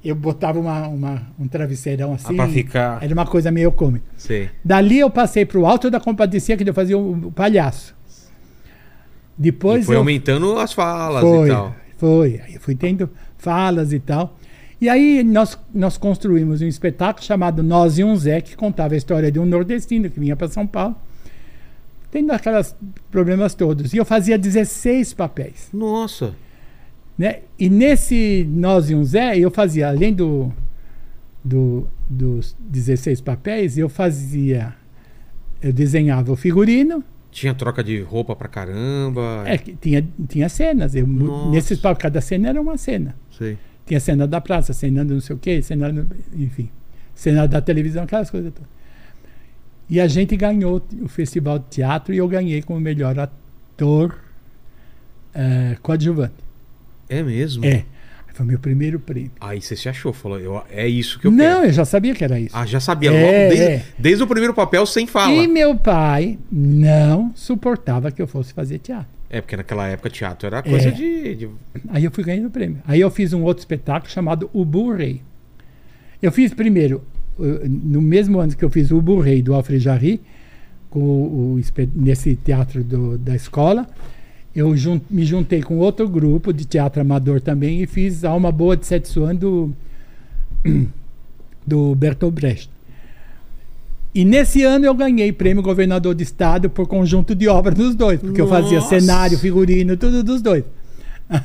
Eu 0.04 0.14
botava 0.16 0.60
uma, 0.60 0.88
uma- 0.88 1.28
um 1.40 1.48
travesseirão 1.48 2.14
assim. 2.14 2.36
pra 2.36 2.48
ficar- 2.50 3.04
Era 3.04 3.14
uma 3.14 3.26
coisa 3.26 3.50
meio 3.52 3.72
cômica. 3.72 4.06
Sei. 4.18 4.50
Dali 4.64 5.00
eu 5.00 5.10
passei 5.10 5.46
pro 5.46 5.66
Alto 5.66 5.90
da 5.90 6.00
Compadecida, 6.00 6.64
que 6.64 6.70
eu 6.70 6.74
fazia 6.74 6.98
o 6.98 7.32
palhaço. 7.32 7.96
Depois 9.38 9.84
e 9.84 9.86
foi 9.86 9.96
eu 9.96 10.00
aumentando 10.00 10.58
as 10.60 10.74
falas 10.74 11.22
foi, 11.22 11.48
e 11.48 11.52
tal. 11.52 11.76
foi. 11.98 12.42
Aí 12.46 12.54
eu 12.56 12.60
fui 12.62 12.76
tendo 12.76 13.10
falas 13.38 13.92
e 13.94 14.00
tal. 14.00 14.38
E 14.80 14.88
aí 14.90 15.24
nós, 15.24 15.58
nós 15.74 15.98
construímos 15.98 16.62
um 16.62 16.68
espetáculo 16.68 17.26
chamado 17.26 17.64
Nós 17.64 17.98
e 17.98 18.04
um 18.04 18.16
Zé, 18.16 18.42
que 18.42 18.56
contava 18.56 18.94
a 18.94 18.98
história 18.98 19.32
de 19.32 19.40
um 19.40 19.46
nordestino 19.46 20.10
que 20.10 20.20
vinha 20.20 20.36
para 20.36 20.48
São 20.50 20.68
Paulo, 20.68 20.96
tendo 22.12 22.32
aqueles 22.32 22.76
problemas 23.10 23.56
todos. 23.56 23.94
E 23.94 23.98
eu 23.98 24.06
fazia 24.06 24.38
16 24.38 25.14
papéis. 25.14 25.70
Nossa. 25.74 26.36
Né? 27.18 27.40
E 27.58 27.70
nesse 27.70 28.46
Nós 28.50 28.90
e 28.90 28.96
um 28.96 29.04
Zé, 29.04 29.38
eu 29.38 29.50
fazia, 29.50 29.88
além 29.88 30.14
do, 30.14 30.52
do, 31.44 31.88
dos 32.10 32.56
16 32.60 33.22
papéis, 33.22 33.78
eu 33.78 33.88
fazia. 33.90 34.74
Eu 35.62 35.72
desenhava 35.74 36.32
o 36.32 36.36
figurino, 36.36 37.04
Tinha 37.32 37.54
troca 37.54 37.84
de 37.84 38.02
roupa 38.02 38.36
pra 38.36 38.48
caramba. 38.48 39.44
é, 39.46 39.58
tinha, 39.58 40.06
tinha 40.28 40.50
cenas. 40.50 40.94
Eu, 40.94 41.08
Nossa. 41.08 41.50
nesses 41.52 41.80
papéis, 41.80 42.02
cada 42.02 42.22
cena 42.22 42.50
era 42.50 42.62
uma 42.62 42.78
cena. 42.78 43.16
Sei. 43.32 43.58
Tinha 43.86 44.00
cena 44.00 44.28
da 44.28 44.42
praça, 44.42 44.74
cena 44.74 45.06
do 45.06 45.14
não 45.16 45.22
sei 45.22 45.36
o 45.36 45.40
quê, 45.40 45.62
cena, 45.62 45.92
do- 45.94 46.08
enfim, 46.36 46.70
cena 47.14 47.48
da 47.48 47.62
televisão, 47.62 48.04
aquelas 48.04 48.30
coisas 48.30 48.52
todas. 48.54 48.70
E 49.90 50.00
a 50.02 50.08
gente 50.08 50.36
ganhou 50.36 50.82
o 51.02 51.08
Festival 51.08 51.60
de 51.60 51.66
Teatro 51.70 52.14
e 52.14 52.18
eu 52.18 52.28
ganhei 52.28 52.62
como 52.64 52.80
melhor 52.80 53.18
ator 53.20 54.18
eh, 55.34 55.78
coadjuvante. 55.82 56.34
É 57.10 57.22
mesmo? 57.24 57.66
É, 57.66 57.84
foi 58.34 58.46
meu 58.46 58.60
primeiro 58.60 59.00
prêmio. 59.00 59.32
Aí 59.40 59.62
você 59.62 59.76
se 59.76 59.88
achou, 59.88 60.12
falou, 60.12 60.40
eu, 60.40 60.62
é 60.70 60.88
isso 60.88 61.20
que 61.20 61.28
eu 61.28 61.32
Não, 61.32 61.38
quero. 61.62 61.66
eu 61.68 61.72
já 61.74 61.86
sabia 61.86 62.14
que 62.14 62.24
era 62.24 62.38
isso. 62.40 62.56
Ah, 62.56 62.66
já 62.66 62.80
sabia 62.82 63.12
É, 63.12 63.14
logo, 63.22 63.56
desde, 63.56 63.64
é. 63.66 63.86
desde 63.98 64.24
o 64.24 64.28
primeiro 64.28 64.54
papel, 64.54 64.86
sem 64.86 65.08
fala. 65.08 65.32
E 65.32 65.48
meu 65.48 65.76
pai 65.78 66.38
não 66.52 67.32
suportava 67.36 68.12
que 68.12 68.22
eu 68.22 68.28
fosse 68.28 68.54
fazer 68.54 68.80
teatro. 68.80 69.08
É, 69.30 69.40
porque 69.42 69.56
naquela 69.56 69.88
época 69.88 70.10
teatro 70.10 70.48
era 70.48 70.62
coisa 70.62 70.90
É. 70.90 70.92
de, 70.92 71.36
de- 71.36 71.50
Aí 71.90 72.04
eu 72.04 72.12
fui 72.12 72.24
ganhando 72.24 72.50
prêmio. 72.50 72.80
Aí 72.88 73.00
eu 73.00 73.10
fiz 73.10 73.32
um 73.34 73.44
outro 73.44 73.62
espetáculo 73.62 74.12
chamado 74.12 74.50
O 74.54 74.64
Burrei. 74.66 75.22
Eu 76.22 76.32
fiz 76.32 76.54
primeiro, 76.54 77.04
uh, 77.40 77.44
no 77.68 78.02
mesmo 78.02 78.40
ano 78.40 78.56
que 78.56 78.64
eu 78.66 78.70
fiz 78.70 78.92
o 78.92 79.02
Burrei 79.02 79.42
do 79.42 79.54
Alfred 79.54 79.80
Jarry, 79.84 80.22
com 80.90 81.00
o, 81.00 81.56
o 81.56 81.62
nesse 81.96 82.36
teatro 82.36 82.84
do- 82.84 83.18
da 83.18 83.36
escola, 83.36 83.88
eu 84.56 84.76
jun- 84.78 85.02
me 85.10 85.26
juntei 85.26 85.62
com 85.62 85.78
outro 85.78 86.08
grupo 86.08 86.54
de 86.54 86.66
teatro 86.66 87.02
amador 87.02 87.42
também 87.42 87.82
e 87.82 87.88
fiz 87.88 88.24
Alma 88.24 88.52
Boa 88.52 88.78
de 88.78 88.86
Setsuan 88.86 89.36
do, 89.36 89.74
do 91.66 91.94
Bertolt 91.96 92.34
Brecht. 92.34 92.70
E 94.14 94.24
nesse 94.24 94.64
ano 94.64 94.86
eu 94.86 94.94
ganhei 94.94 95.32
prêmio 95.34 95.62
governador 95.62 96.16
de 96.16 96.24
estado 96.24 96.70
por 96.70 96.88
conjunto 96.88 97.36
de 97.36 97.50
obras 97.50 97.76
dos 97.76 97.96
dois, 97.96 98.20
porque 98.20 98.40
eu 98.40 98.48
fazia 98.48 98.80
Nossa! 98.80 98.98
cenário, 99.00 99.38
figurino, 99.38 99.98
tudo 99.98 100.24
dos 100.24 100.42
dois. 100.42 100.64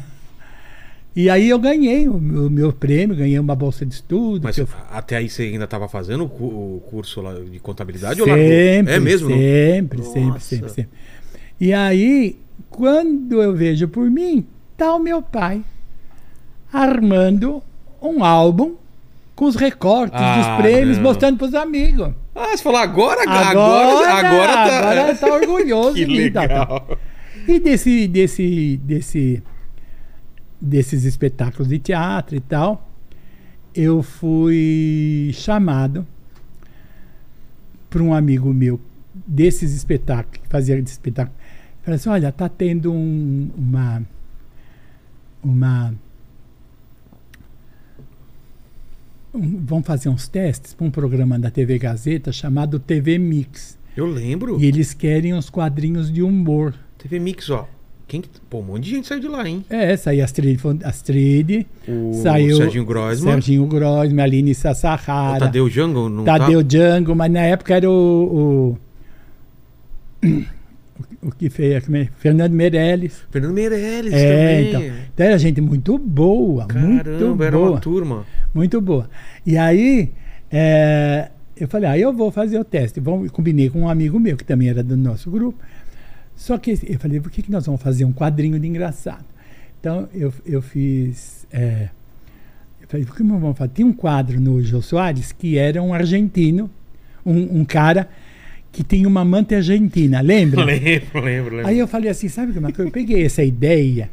E 1.17 1.29
aí 1.29 1.49
eu 1.51 1.59
ganhei 1.59 2.07
o 2.09 2.21
meu, 2.21 2.47
o 2.47 2.51
meu 2.51 2.73
prêmio, 2.73 3.17
ganhei 3.17 3.37
uma 3.37 3.57
bolsa 3.57 3.85
de 3.85 3.93
estudo. 3.95 4.43
Mas 4.45 4.57
eu- 4.57 4.69
até 4.93 5.17
aí 5.17 5.29
você 5.29 5.43
ainda 5.43 5.65
estava 5.65 5.89
fazendo 5.89 6.23
o 6.25 6.29
cu- 6.29 6.45
o 6.45 6.83
curso 6.89 7.21
lá 7.21 7.35
de 7.35 7.59
contabilidade 7.59 8.23
ou 8.23 8.29
largou? 8.29 8.47
sempre, 8.47 8.93
É 8.95 9.01
mesmo? 9.01 9.29
não? 9.29 9.37
sempre, 9.37 10.03
sempre, 10.05 10.27
Nossa. 10.29 10.39
sempre, 10.41 10.69
sempre. 10.71 10.89
E 11.61 11.73
aí, 11.73 12.37
quando 12.69 13.43
eu 13.43 13.55
vejo 13.55 13.89
por 13.89 14.11
mim, 14.11 14.47
tá 14.77 14.95
o 14.95 14.99
meu 14.99 15.23
pai 15.23 15.65
armando 16.73 17.63
um 18.01 18.25
álbum 18.25 18.75
com 19.35 19.45
os 19.47 19.57
recortes 19.57 20.21
Ah, 20.21 20.37
dos 20.37 20.63
prêmios, 20.63 20.97
não. 20.99 21.05
mostrando 21.05 21.39
para 21.39 21.47
os 21.47 21.55
amigos. 21.55 22.13
Ah, 22.35 22.49
você 22.57 22.63
falou 22.63 22.79
agora, 22.79 23.23
agora, 23.23 23.49
Agora, 23.51 24.13
agora, 24.13 24.53
tá... 24.53 24.91
agora 24.91 25.15
tá 25.17 25.27
orgulhoso 25.35 25.95
que 25.95 26.05
de 26.05 26.13
mim, 26.25 26.31
tá, 26.31 26.47
tá. 26.47 26.55
legal. 26.61 26.99
E 27.49 27.59
desse, 27.59 28.07
desse, 28.07 28.77
desse, 28.85 29.43
desses 30.61 31.05
espetáculos 31.05 31.69
de 31.69 31.79
teatro 31.79 32.37
e 32.37 32.41
tal, 32.41 32.89
eu 33.75 34.03
fui 34.03 35.31
chamado 35.33 36.07
por 37.89 38.01
um 38.03 38.13
amigo 38.15 38.53
meu 38.53 38.81
desses 39.27 39.75
espetáculos, 39.75 40.39
que 40.43 40.49
fazia 40.49 40.79
espetáculo. 40.79 41.37
Falei 41.83 41.97
assim, 41.97 42.09
olha, 42.11 42.31
tá 42.33 42.49
tendo 42.49 42.93
um- 42.93 43.51
uma 43.57 44.03
uma 45.43 45.95
um- 49.35 49.65
vão 49.65 49.83
fazer 49.83 50.09
uns 50.09 50.29
testes 50.29 50.75
para 50.75 50.87
um 50.87 50.91
programa 50.91 51.39
da 51.39 51.51
TV 51.51 51.79
Gazeta 51.79 52.33
chamado 52.33 52.79
TV 52.79 53.19
Mix. 53.19 53.79
Eu 53.97 54.07
lembro. 54.07 54.61
E 54.61 54.67
eles 54.67 54.93
querem 54.93 55.35
uns 55.35 55.49
quadrinhos 55.51 56.13
de 56.13 56.23
humor. 56.23 56.75
TV 56.99 57.19
Mix, 57.19 57.49
ó. 57.51 57.67
Quem 58.07 58.21
que... 58.21 58.29
Pô, 58.51 58.59
um 58.59 58.63
monte 58.65 58.85
de 58.85 58.91
gente 58.91 59.07
saiu 59.07 59.21
de 59.21 59.29
lá, 59.29 59.49
hein? 59.49 59.65
É, 59.71 59.97
saiu 59.97 60.25
Astrid, 60.25 60.59
Astrid 60.85 61.65
O 61.87 62.13
saiu 62.15 62.57
Serginho 62.57 62.85
Grossman. 62.85 63.33
Serginho 63.35 63.67
Grossman, 63.67 64.25
Aline 64.25 64.51
O 64.51 64.55
Sassahara, 64.55 65.39
Tadeu 65.47 65.69
Jango 65.71 66.09
não 66.09 66.25
Tadeu 66.25 66.61
tá? 66.61 66.69
Django, 66.69 67.15
mas 67.15 67.31
na 67.31 67.41
época 67.41 67.73
era 67.75 67.89
o. 67.89 68.77
O, 70.25 70.45
o, 71.23 71.31
que 71.31 71.51
fez? 71.51 71.85
é? 71.89 72.09
Fernando 72.17 72.53
Meirelles. 72.53 73.23
Fernando 73.31 73.53
Meirelles 73.53 74.13
É, 74.13 74.63
também. 74.63 74.69
então. 74.69 75.05
Então 75.15 75.27
era 75.27 75.39
gente 75.39 75.61
muito 75.61 75.99
boa, 75.99 76.67
muito 76.73 77.05
Caramba, 77.05 77.47
era 77.47 77.57
boa. 77.57 77.71
uma 77.73 77.81
turma. 77.81 78.27
Muito 78.55 78.81
boa. 78.81 79.09
E 79.45 79.57
aí, 79.57 80.11
é, 80.51 81.31
eu 81.57 81.69
falei, 81.69 81.89
ah, 81.91 81.99
eu 81.99 82.13
vou 82.13 82.31
fazer 82.31 82.59
o 82.59 82.65
teste. 82.65 83.01
Vamos, 83.01 83.31
combinei 83.31 83.69
com 83.69 83.81
um 83.83 83.89
amigo 83.89 84.19
meu, 84.19 84.37
que 84.37 84.45
também 84.45 84.69
era 84.71 84.83
do 84.83 84.97
nosso 84.97 85.31
grupo. 85.31 85.59
Só 86.35 86.57
que 86.57 86.71
eu 86.71 86.99
falei, 86.99 87.21
por 87.21 87.31
que, 87.31 87.43
que 87.43 87.51
nós 87.53 87.67
vamos 87.67 87.83
fazer 87.83 88.05
um 88.07 88.13
quadrinho 88.13 88.59
de 88.59 88.67
engraçado? 88.67 89.25
Então, 89.79 90.09
eu, 90.15 90.33
eu 90.47 90.63
fiz. 90.63 91.47
é, 91.53 91.91
eu 92.81 92.89
falei, 92.89 93.05
por 93.05 93.15
que 93.15 93.23
nós 93.23 93.41
vamos 93.41 93.59
fazer? 93.59 93.73
Tinha 93.75 93.87
um 93.87 93.93
quadro 93.93 94.41
no 94.41 94.63
Jô 94.63 94.81
Soares 94.81 95.33
que 95.33 95.59
era 95.59 95.83
um 95.83 95.93
argentino, 95.93 96.71
um, 97.27 97.61
um 97.61 97.65
cara 97.65 98.09
que 98.73 98.85
tinha 98.85 99.07
uma 99.09 99.23
amante 99.23 99.55
argentina, 99.55 100.21
lembra? 100.21 100.65
Lembro, 100.65 101.21
lembro, 101.21 101.57
lembro. 101.57 101.67
Aí 101.67 101.79
eu 101.79 101.89
falei 101.89 102.11
assim, 102.11 102.29
sabe 102.29 102.53
como 102.53 102.69
é 102.69 102.73
que 102.73 102.81
eu 102.81 102.91
peguei 102.91 103.25
essa 103.25 103.43
ideia 103.43 104.11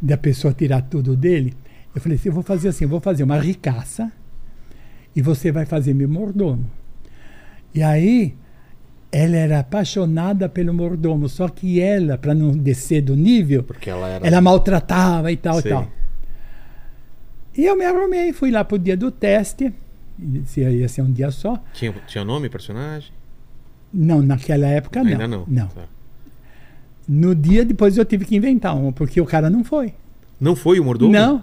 da 0.00 0.16
pessoa 0.16 0.52
tirar 0.52 0.82
tudo 0.82 1.16
dele? 1.16 1.54
Eu 1.94 2.00
falei 2.00 2.16
assim, 2.16 2.28
eu 2.28 2.34
vou 2.34 2.42
fazer 2.42 2.68
assim, 2.68 2.84
eu 2.84 2.88
vou 2.88 3.00
fazer 3.00 3.22
uma 3.22 3.38
ricaça 3.38 4.10
e 5.14 5.22
você 5.22 5.52
vai 5.52 5.64
fazer 5.64 5.94
meu 5.94 6.08
mordomo. 6.08 6.68
E 7.74 7.82
aí 7.82 8.34
ela 9.12 9.36
era 9.36 9.60
apaixonada 9.60 10.48
pelo 10.48 10.74
mordomo, 10.74 11.28
só 11.28 11.48
que 11.48 11.80
ela, 11.80 12.18
para 12.18 12.34
não 12.34 12.50
descer 12.50 13.00
do 13.00 13.16
nível, 13.16 13.62
Porque 13.62 13.88
ela 13.88 14.08
era... 14.08 14.26
ela 14.26 14.40
maltratava 14.40 15.30
e 15.32 15.36
tal 15.36 15.60
Sei. 15.60 15.70
e 15.70 15.74
tal. 15.74 15.90
E 17.56 17.64
eu 17.64 17.76
me 17.76 17.84
arrumei, 17.84 18.32
fui 18.32 18.50
lá 18.50 18.62
pro 18.62 18.78
dia 18.78 18.96
do 18.96 19.10
teste, 19.10 19.72
ia 20.56 20.88
ser 20.88 21.02
um 21.02 21.10
dia 21.10 21.30
só. 21.30 21.62
Tinha, 21.72 21.94
tinha 22.06 22.24
nome, 22.24 22.50
personagem? 22.50 23.15
Não, 23.96 24.20
naquela 24.22 24.66
época 24.66 25.02
não. 25.02 25.10
Ainda 25.12 25.26
não. 25.28 25.44
Não. 25.48 25.66
Tá. 25.68 25.82
No 27.08 27.34
dia 27.34 27.64
depois 27.64 27.96
eu 27.96 28.04
tive 28.04 28.24
que 28.24 28.36
inventar 28.36 28.76
uma, 28.76 28.92
porque 28.92 29.20
o 29.20 29.24
cara 29.24 29.48
não 29.48 29.62
foi. 29.64 29.92
Não 30.40 30.54
foi 30.56 30.78
o 30.80 30.84
mordomo? 30.84 31.12
Não. 31.12 31.42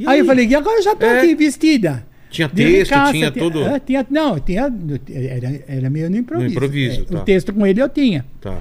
E 0.00 0.06
Aí 0.06 0.20
eu 0.20 0.24
falei, 0.24 0.46
e 0.46 0.54
agora 0.54 0.78
eu 0.78 0.82
já 0.82 0.94
tô 0.96 1.04
É. 1.04 1.18
aqui 1.20 1.34
vestida. 1.34 2.06
Tinha 2.30 2.48
texto, 2.48 2.90
ricaça, 2.92 3.12
tinha 3.12 3.30
tinha- 3.30 3.44
tudo... 3.44 3.62
é, 3.62 3.78
tinha, 3.78 4.06
não, 4.10 4.38
tinha, 4.40 4.72
era, 5.10 5.64
era 5.68 5.90
meio 5.90 6.08
no 6.08 6.16
improviso. 6.16 6.48
No 6.48 6.52
improviso, 6.52 7.00
É, 7.02 7.04
tá. 7.04 7.18
O 7.20 7.24
texto 7.24 7.52
com 7.52 7.66
ele 7.66 7.82
eu 7.82 7.88
tinha. 7.90 8.24
Tá. 8.40 8.58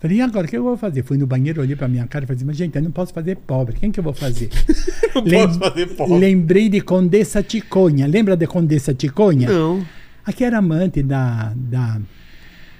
Falei, 0.00 0.16
e 0.16 0.20
agora 0.20 0.46
o 0.46 0.48
que 0.50 0.56
eu 0.56 0.62
vou 0.64 0.76
fazer? 0.76 1.02
Fui 1.04 1.16
no 1.18 1.26
banheiro, 1.26 1.60
olhei 1.60 1.76
pra 1.76 1.86
minha 1.86 2.06
cara 2.06 2.24
e 2.24 2.26
falei, 2.28 2.42
mas 2.44 2.56
gente, 2.56 2.74
eu 2.74 2.82
não 2.82 2.90
posso 2.90 3.12
fazer 3.12 3.36
pobre. 3.36 3.76
Quem 3.78 3.90
que 3.92 4.00
eu 4.00 4.04
vou 4.04 4.12
fazer? 4.12 4.48
Não 5.14 5.22
Lem- 5.22 5.46
posso 5.46 5.58
fazer 5.58 5.86
pobre. 5.94 6.18
Lembrei 6.18 6.68
de 6.68 6.80
Condessa 6.80 7.42
Ticonha. 7.42 8.06
Lembra 8.06 8.36
de 8.36 8.46
Condessa 8.46 8.94
Ticonha? 8.94 9.48
Não. 9.48 9.84
Aqui 10.24 10.44
era 10.44 10.58
amante 10.58 11.02
da, 11.02 11.52
da 11.56 12.00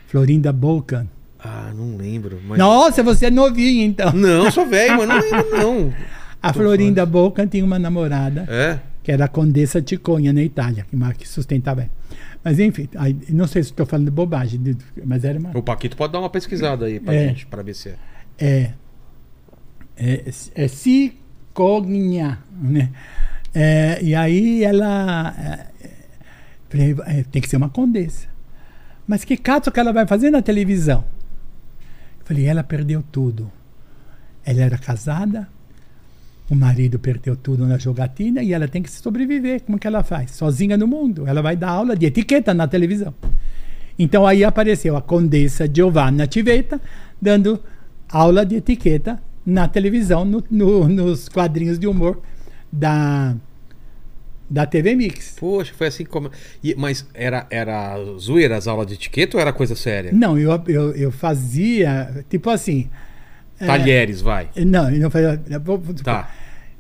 Florinda 0.08 0.52
Boca. 0.52 1.06
Ah, 1.38 1.70
não 1.76 1.96
lembro. 1.96 2.40
Mas... 2.48 2.58
Nossa, 2.58 3.02
você 3.02 3.26
é 3.26 3.30
novinho 3.30 3.84
então. 3.84 4.10
Não, 4.12 4.50
sou 4.50 4.66
velho, 4.66 4.96
mas 4.96 5.08
não 5.08 5.20
lembro, 5.20 5.56
não. 5.58 5.94
A 6.42 6.52
Tô 6.52 6.60
Florinda 6.60 7.04
Boca 7.04 7.44
tinha 7.46 7.64
uma 7.64 7.78
namorada 7.80 8.46
É? 8.48 8.78
que 9.02 9.10
era 9.10 9.24
a 9.24 9.28
Condessa 9.28 9.82
Ticonha, 9.82 10.32
na 10.32 10.40
Itália, 10.42 10.86
que, 11.16 11.28
sustentava 11.28 11.80
ela. 11.82 11.90
Mas 12.44 12.58
enfim, 12.60 12.88
aí, 12.96 13.16
não 13.30 13.46
sei 13.46 13.62
se 13.64 13.70
estou 13.70 13.84
falando 13.84 14.10
bobagem, 14.10 14.60
mas 15.04 15.24
era 15.24 15.38
uma. 15.38 15.50
O 15.56 15.62
Paquito 15.62 15.96
pode 15.96 16.12
dar 16.12 16.20
uma 16.20 16.30
pesquisada 16.30 16.86
aí 16.86 17.00
pra 17.00 17.12
É. 17.14 17.28
gente, 17.28 17.46
pra 17.46 17.62
ver 17.62 17.74
se 17.74 17.88
é. 17.88 17.94
É, 18.38 18.70
é, 19.96 20.24
é 20.54 20.68
Ciconha, 20.68 22.38
né? 22.62 22.90
É, 23.52 23.98
e 24.02 24.14
aí 24.14 24.62
ela. 24.62 25.34
é, 25.38 26.78
é, 26.78 27.18
é, 27.18 27.24
tem 27.24 27.42
que 27.42 27.48
ser 27.48 27.56
uma 27.56 27.68
condessa. 27.68 28.28
Mas 29.08 29.24
que 29.24 29.36
caso 29.38 29.72
que 29.72 29.80
ela 29.80 29.92
vai 29.92 30.06
fazer 30.06 30.30
na 30.30 30.42
televisão? 30.42 31.02
Eu 32.20 32.26
falei, 32.26 32.44
ela 32.44 32.62
perdeu 32.62 33.02
tudo. 33.10 33.50
Ela 34.44 34.60
era 34.62 34.76
casada, 34.78 35.48
o 36.50 36.54
marido 36.54 36.98
perdeu 36.98 37.34
tudo 37.34 37.66
na 37.66 37.78
jogatina 37.78 38.42
e 38.42 38.52
ela 38.52 38.68
tem 38.68 38.82
que 38.82 38.90
sobreviver. 38.90 39.62
Como 39.62 39.78
que 39.78 39.86
ela 39.86 40.02
faz? 40.02 40.32
Sozinha 40.32 40.76
no 40.76 40.86
mundo. 40.86 41.26
Ela 41.26 41.40
vai 41.40 41.56
dar 41.56 41.70
aula 41.70 41.96
de 41.96 42.04
etiqueta 42.06 42.52
na 42.52 42.68
televisão. 42.68 43.14
Então 43.98 44.26
aí 44.26 44.44
apareceu 44.44 44.94
a 44.96 45.02
condessa 45.02 45.68
Giovanna 45.72 46.26
Tiveta 46.26 46.80
dando 47.20 47.58
aula 48.08 48.44
de 48.46 48.56
etiqueta 48.56 49.20
na 49.44 49.66
televisão, 49.66 50.24
no- 50.24 50.44
no- 50.50 50.88
nos 50.88 51.28
quadrinhos 51.28 51.78
de 51.78 51.86
humor 51.86 52.20
da, 52.70 53.34
da 54.48 54.64
TV 54.66 54.94
Mix. 54.94 55.36
Poxa, 55.38 55.72
foi 55.76 55.86
assim 55.88 56.04
como. 56.04 56.30
E- 56.62 56.74
mas 56.76 57.06
era, 57.12 57.46
era 57.50 57.96
zoeira 58.18 58.56
as 58.56 58.66
aulas 58.66 58.86
de 58.86 58.94
etiqueta 58.94 59.36
ou 59.36 59.40
era 59.40 59.52
coisa 59.52 59.74
séria? 59.74 60.10
Não, 60.12 60.38
eu, 60.38 60.50
eu, 60.66 60.92
eu 60.92 61.12
fazia, 61.12 62.24
tipo 62.28 62.48
assim. 62.50 62.88
é, 63.60 63.66
Talheres, 63.66 64.20
vai. 64.20 64.48
não, 64.56 64.90
eu 64.90 65.00
não 65.00 65.10
fazia. 65.10 65.40
Tá. 66.02 66.30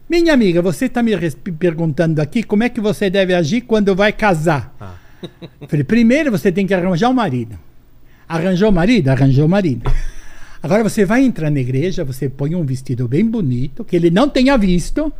Minha 0.08 0.32
amiga, 0.32 0.62
você 0.62 0.86
está 0.86 1.02
me 1.02 1.12
perguntando 1.58 2.20
aqui 2.20 2.42
como 2.42 2.62
é 2.62 2.68
que 2.70 2.80
você 2.80 3.10
deve 3.10 3.34
agir 3.34 3.60
quando 3.60 3.94
vai 3.94 4.10
casar. 4.12 4.74
Ah. 4.80 4.94
Falei, 5.68 5.84
primeiro 5.84 6.30
você 6.30 6.50
tem 6.50 6.66
que 6.66 6.72
arranjar 6.72 7.10
um 7.10 7.14
marido. 7.14 7.58
Arranjou 8.26 8.70
o 8.70 8.72
marido? 8.72 9.08
Arranjou 9.08 9.44
o 9.46 9.48
marido. 9.48 9.90
Agora 10.62 10.82
você 10.82 11.04
vai 11.04 11.22
entrar 11.22 11.50
na 11.50 11.60
igreja, 11.60 12.04
você 12.04 12.28
põe 12.28 12.54
um 12.54 12.64
vestido 12.64 13.06
bem 13.06 13.24
bonito, 13.24 13.84
que 13.84 13.94
ele 13.94 14.10
não 14.10 14.28
tenha 14.28 14.56
visto, 14.56 15.12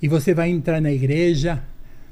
e 0.00 0.08
você 0.08 0.34
vai 0.34 0.50
entrar 0.50 0.80
na 0.80 0.92
igreja 0.92 1.62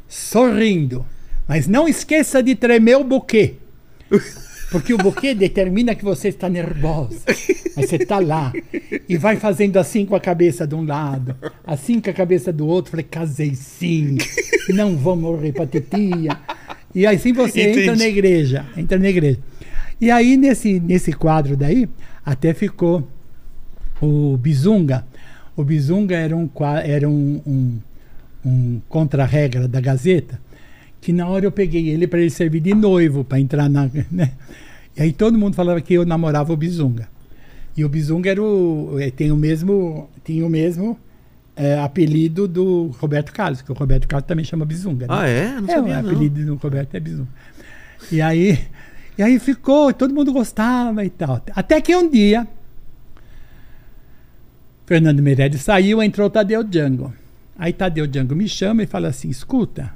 sorrindo. 0.09 1.05
Mas 1.49 1.67
não 1.67 1.89
esqueça 1.89 2.43
de 2.43 2.55
tremer 2.55 2.97
o 2.97 3.05
buquê. 3.05 3.55
Porque 4.71 4.93
o 4.93 4.99
buquê 4.99 5.35
determina 5.35 5.95
que 5.95 6.05
você 6.05 6.29
está 6.29 6.49
nervosa. 6.49 7.21
Aí 7.77 7.87
você 7.87 7.97
está 7.97 8.19
lá 8.19 8.53
e 9.09 9.17
vai 9.17 9.37
fazendo 9.37 9.77
assim 9.77 10.05
com 10.05 10.17
a 10.17 10.21
cabeça 10.21 10.67
de 10.67 10.75
um 10.75 10.85
lado, 10.85 11.37
assim 11.65 12.01
com 12.01 12.11
a 12.11 12.13
cabeça 12.13 12.53
do 12.53 12.67
outro. 12.67 12.91
Falei, 12.91 13.07
casei 13.09 13.55
sim, 13.55 14.19
não 14.71 14.97
vou 14.97 15.15
morrer 15.15 15.53
pra 15.53 15.67
titia. 15.67 16.37
E 16.95 17.07
assim 17.07 17.33
você 17.33 17.61
entra 17.61 17.83
Entendi. 17.83 17.99
na 17.99 18.09
igreja, 18.09 18.67
entra 18.77 18.99
na 18.99 19.09
igreja. 19.09 19.39
E 20.01 20.11
aí 20.11 20.37
nesse, 20.37 20.81
nesse 20.81 21.13
quadro 21.13 21.57
daí, 21.57 21.89
até 22.25 22.53
ficou 22.53 23.07
o 24.01 24.37
Bizunga. 24.37 25.07
O 25.57 25.65
Bizunga 25.65 26.15
era 26.17 26.37
um, 26.37 26.49
era 26.85 27.09
um, 27.09 27.41
um, 27.47 27.79
um 28.45 28.81
contra-regra 28.89 29.67
da 29.67 29.81
Gazeta, 29.81 30.39
que 31.01 31.13
na 31.13 31.27
hora 31.29 31.47
eu 31.47 31.53
peguei 31.53 31.89
ele 31.89 32.07
para 32.07 32.21
ele 32.21 32.31
servir 32.31 32.61
de 32.61 32.75
noivo, 32.75 33.25
para 33.25 33.41
entrar 33.41 33.69
na. 33.69 33.89
Né? 34.11 34.33
E 34.97 35.03
aí 35.03 35.13
todo 35.13 35.39
mundo 35.39 35.55
falava 35.55 35.81
que 35.81 35.95
eu 35.95 36.05
namorava 36.05 36.53
o 36.53 36.57
Bizunga. 36.57 37.09
E 37.77 37.85
o 37.85 37.89
Bizunga 37.89 38.31
era 38.31 38.43
o, 38.43 38.97
eh, 38.99 39.11
tem 39.11 39.31
o 39.31 39.37
mesmo, 39.37 40.09
tinha 40.25 40.45
o 40.47 40.49
mesmo 40.49 40.99
eh, 41.55 41.79
apelido 41.79 42.49
do 42.49 42.87
Roberto 42.99 43.33
Carlos, 43.33 43.61
que 43.61 43.71
o 43.71 43.75
Roberto 43.75 44.09
Carlos 44.09 44.27
também 44.27 44.45
chama 44.45 44.65
Bizunga. 44.65 45.07
né? 45.07 45.15
Ah, 45.15 45.29
é? 45.29 45.61
Não 45.61 45.69
É, 45.69 45.75
sabia, 45.75 45.99
o 45.99 46.03
não. 46.03 46.11
apelido 46.11 46.45
do 46.47 46.55
Roberto 46.55 46.95
é 46.95 47.01
Bizunga. 47.01 47.29
E 48.11 48.23
aí, 48.23 48.59
e 49.19 49.23
aí 49.23 49.39
ficou, 49.39 49.93
todo 49.93 50.15
mundo 50.15 50.33
gostava 50.33 51.05
e 51.05 51.11
tal. 51.11 51.43
Até 51.55 51.79
que 51.83 51.95
um 51.95 52.09
dia, 52.11 52.47
Fernando 54.87 55.21
Meirelles 55.23 55.61
saiu, 55.61 56.03
entrou 56.03 56.29
o 56.29 56.31
Tadeu 56.31 56.63
Django. 56.63 57.13
Aí 57.59 57.73
Tadeu 57.73 58.07
Django 58.07 58.35
me 58.37 58.49
chama 58.49 58.83
e 58.83 58.87
fala 58.87 59.09
assim: 59.09 59.29
escuta, 59.29 59.93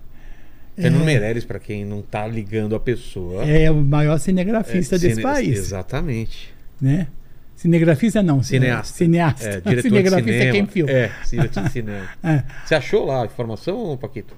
Fernando 0.77 1.05
Meirelles, 1.05 1.45
pra 1.45 1.59
quem 1.59 1.85
não 1.85 2.03
tá 2.03 2.27
ligando 2.27 2.75
a 2.75 2.81
pessoa. 2.81 3.45
é 3.45 3.71
o 3.71 3.77
maior 3.77 4.19
cinegrafista 4.19 4.97
é, 4.97 4.99
desse 4.99 5.15
cine- 5.17 5.23
país. 5.23 5.59
Exatamente. 5.59 6.53
Né? 6.81 7.07
Cinegrafista 7.55 8.23
não, 8.23 8.43
Cineasta. 8.43 8.95
Cineasta. 8.97 9.47
É, 9.47 9.61
diretor 9.61 9.83
Cinegrafista 9.83 10.23
de 10.23 10.33
cinema. 10.33 10.49
é 10.49 10.53
quem 10.53 10.67
filma. 10.67 10.91
É, 10.91 11.11
diretor 11.31 11.63
de 11.65 11.71
cinema. 11.73 12.09
É. 12.25 12.43
Você 12.65 12.75
achou 12.75 13.05
lá 13.05 13.23
a 13.23 13.27
informação, 13.27 13.99
Paquito? 14.01 14.35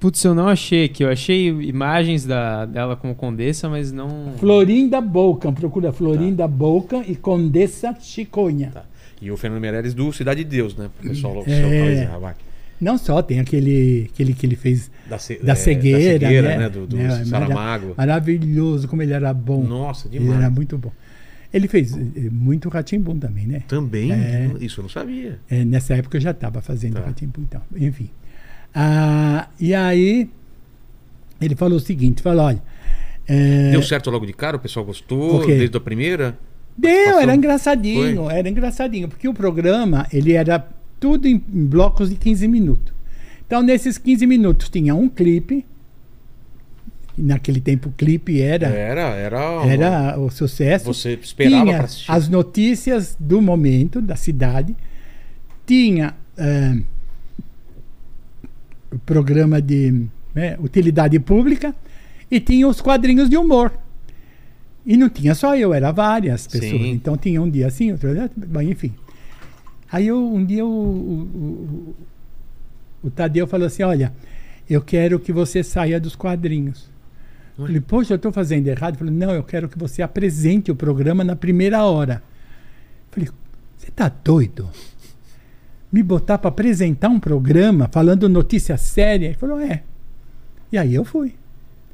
Putz, 0.00 0.24
eu 0.24 0.34
não 0.34 0.48
achei 0.48 0.84
aqui. 0.86 1.04
Eu 1.04 1.10
achei 1.10 1.48
imagens 1.48 2.24
da, 2.24 2.64
dela 2.64 2.96
como 2.96 3.14
condessa, 3.14 3.68
mas 3.68 3.92
não. 3.92 4.32
Florinda 4.38 5.00
Boca, 5.00 5.52
procura 5.52 5.92
Florinda 5.92 6.48
Boca 6.48 7.04
e 7.06 7.14
Condessa 7.14 7.94
Chiconha. 8.00 8.70
Tá. 8.72 8.84
E 9.24 9.30
o 9.30 9.36
Fernando 9.36 9.60
Meirelles 9.60 9.94
do 9.94 10.12
Cidade 10.12 10.44
de 10.44 10.50
Deus, 10.50 10.76
né? 10.76 10.90
Pro 10.98 11.08
pessoal 11.10 11.32
É. 11.46 11.62
localizar, 11.62 12.18
vai. 12.18 12.34
Não 12.80 12.98
só, 12.98 13.22
tem 13.22 13.40
aquele, 13.40 14.10
aquele 14.12 14.34
que 14.34 14.44
ele 14.44 14.56
fez 14.56 14.90
Da, 15.08 15.18
ce- 15.18 15.38
da 15.42 15.52
é, 15.52 15.54
cegueira, 15.54 16.18
da 16.18 16.26
cegueira, 16.26 16.48
né? 16.48 16.58
né? 16.58 16.68
Do, 16.68 16.86
do 16.86 16.98
É, 16.98 17.06
mara- 17.08 17.24
Saramago. 17.24 17.94
Maravilhoso, 17.96 18.88
como 18.88 19.00
ele 19.00 19.12
era 19.12 19.32
bom. 19.32 19.62
Nossa, 19.64 20.08
ele 20.08 20.18
demais. 20.18 20.40
era 20.40 20.50
muito 20.50 20.76
bom. 20.76 20.92
Ele 21.52 21.68
fez 21.68 21.96
eh, 21.96 22.28
muito 22.32 22.68
Ratimbum 22.68 23.16
também, 23.18 23.46
né? 23.46 23.62
Também? 23.68 24.10
É. 24.12 24.50
Isso 24.60 24.80
eu 24.80 24.82
não 24.82 24.88
sabia. 24.88 25.38
É, 25.48 25.64
nessa 25.64 25.94
época 25.94 26.16
eu 26.16 26.20
já 26.20 26.32
estava 26.32 26.60
fazendo 26.60 26.94
Tá. 26.94 27.02
Ratimbum, 27.06 27.42
então. 27.42 27.62
Enfim. 27.76 28.10
Ah, 28.74 29.48
e 29.60 29.72
aí, 29.72 30.28
ele 31.40 31.54
falou 31.54 31.78
o 31.78 31.80
seguinte: 31.80 32.20
falou, 32.22 32.46
olha. 32.46 32.62
é, 33.28 33.70
Deu 33.70 33.82
certo 33.82 34.10
logo 34.10 34.26
de 34.26 34.32
cara? 34.32 34.56
O 34.56 34.60
pessoal 34.60 34.84
gostou 34.84 35.42
O 35.42 35.46
desde 35.46 35.76
a 35.76 35.80
primeira? 35.80 36.36
Deu, 36.76 37.06
Passou? 37.06 37.20
era 37.20 37.34
engraçadinho, 37.34 38.30
era 38.30 38.48
engraçadinho, 38.48 39.08
porque 39.08 39.28
o 39.28 39.34
programa, 39.34 40.06
ele 40.12 40.32
era 40.32 40.66
tudo 40.98 41.28
em, 41.28 41.38
blocos 41.38 42.10
de 42.10 42.16
15 42.16 42.48
minutos. 42.48 42.92
Então, 43.46 43.62
nesses 43.62 43.98
15 43.98 44.26
minutos 44.26 44.68
tinha 44.68 44.94
um 44.94 45.08
clipe, 45.08 45.64
naquele 47.16 47.60
tempo 47.60 47.90
o 47.90 47.92
clipe 47.92 48.40
era, 48.40 48.66
Era, 48.66 49.02
era. 49.14 49.66
era 49.66 50.18
o 50.18 50.30
sucesso. 50.30 50.86
Você 50.86 51.12
esperava 51.12 51.64
tinha 51.64 51.82
assistir. 51.82 52.10
as 52.10 52.28
notícias 52.28 53.16
do 53.20 53.40
momento, 53.40 54.00
da 54.00 54.16
cidade, 54.16 54.74
tinha 55.66 56.14
o 58.90 58.98
programa 59.00 59.60
de 59.60 60.06
né, 60.34 60.56
utilidade 60.60 61.18
pública 61.20 61.74
e 62.30 62.40
tinha 62.40 62.66
os 62.66 62.80
quadrinhos 62.80 63.28
de 63.28 63.36
humor. 63.36 63.72
E 64.86 64.96
não 64.96 65.08
tinha 65.08 65.34
só 65.34 65.56
eu, 65.56 65.72
era 65.72 65.90
várias 65.92 66.46
pessoas. 66.46 66.70
Sim. 66.70 66.90
Então 66.90 67.16
tinha 67.16 67.40
um 67.40 67.48
dia 67.48 67.66
assim, 67.66 67.92
outro 67.92 68.12
dia, 68.12 68.30
bom, 68.36 68.60
enfim. 68.60 68.92
Aí 69.90 70.06
eu, 70.06 70.18
um 70.18 70.44
dia 70.44 70.64
o, 70.64 70.68
o, 70.68 71.94
o, 73.02 73.06
o 73.06 73.10
Tadeu 73.10 73.46
falou 73.46 73.66
assim, 73.66 73.82
olha, 73.82 74.12
eu 74.68 74.82
quero 74.82 75.18
que 75.18 75.32
você 75.32 75.62
saia 75.62 76.00
dos 76.00 76.14
quadrinhos. 76.14 76.90
Eu 77.56 77.66
falei, 77.66 77.80
poxa, 77.80 78.12
eu 78.12 78.16
estou 78.16 78.32
fazendo 78.32 78.66
errado. 78.66 78.94
Ele 78.94 78.98
falou, 78.98 79.14
não, 79.14 79.30
eu 79.30 79.44
quero 79.44 79.68
que 79.68 79.78
você 79.78 80.02
apresente 80.02 80.70
o 80.70 80.74
programa 80.74 81.22
na 81.22 81.36
primeira 81.36 81.84
hora. 81.84 82.22
Eu 83.06 83.12
falei, 83.12 83.28
você 83.76 83.88
está 83.88 84.08
doido? 84.08 84.68
Me 85.92 86.02
botar 86.02 86.38
para 86.38 86.48
apresentar 86.48 87.08
um 87.08 87.20
programa 87.20 87.88
falando 87.92 88.28
notícia 88.28 88.76
séria? 88.76 89.26
Ele 89.26 89.34
falou, 89.34 89.60
é. 89.60 89.84
E 90.72 90.76
aí 90.76 90.94
eu 90.94 91.04
fui. 91.04 91.34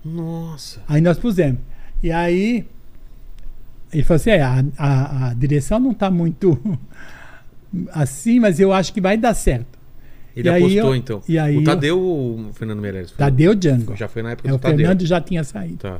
Nossa. 0.02 0.80
Aí 0.88 1.02
nós 1.02 1.18
pusemos. 1.18 1.60
E 2.02 2.10
aí 2.10 2.66
ele 3.92 4.02
falou 4.02 4.16
assim: 4.16 4.30
é, 4.30 4.42
a, 4.42 4.64
a, 4.78 5.28
a 5.30 5.34
direção 5.34 5.78
não 5.80 5.92
está 5.92 6.10
muito 6.10 6.60
assim, 7.92 8.40
mas 8.40 8.58
eu 8.60 8.72
acho 8.72 8.92
que 8.92 9.00
vai 9.00 9.16
dar 9.16 9.34
certo. 9.34 9.78
Ele 10.36 10.48
E 10.48 10.52
apostou, 10.52 10.70
eu- 10.90 10.94
então. 10.94 11.22
e 11.28 11.38
aí 11.38 11.56
o 11.56 11.60
eu- 11.60 11.64
Tadeu 11.64 11.98
ou 12.00 12.38
o 12.48 12.52
Fernando 12.52 12.80
Meirelles? 12.80 13.10
Foi- 13.10 13.18
Tadeu 13.18 13.54
Django. 13.54 13.96
Já 13.96 14.08
foi 14.08 14.22
na 14.22 14.30
época 14.30 14.48
É, 14.48 14.50
do 14.50 14.56
o 14.56 14.58
Tadeu. 14.58 14.78
Fernando 14.78 15.04
já 15.06 15.20
tinha 15.20 15.42
saído. 15.44 15.78
Tá. 15.78 15.98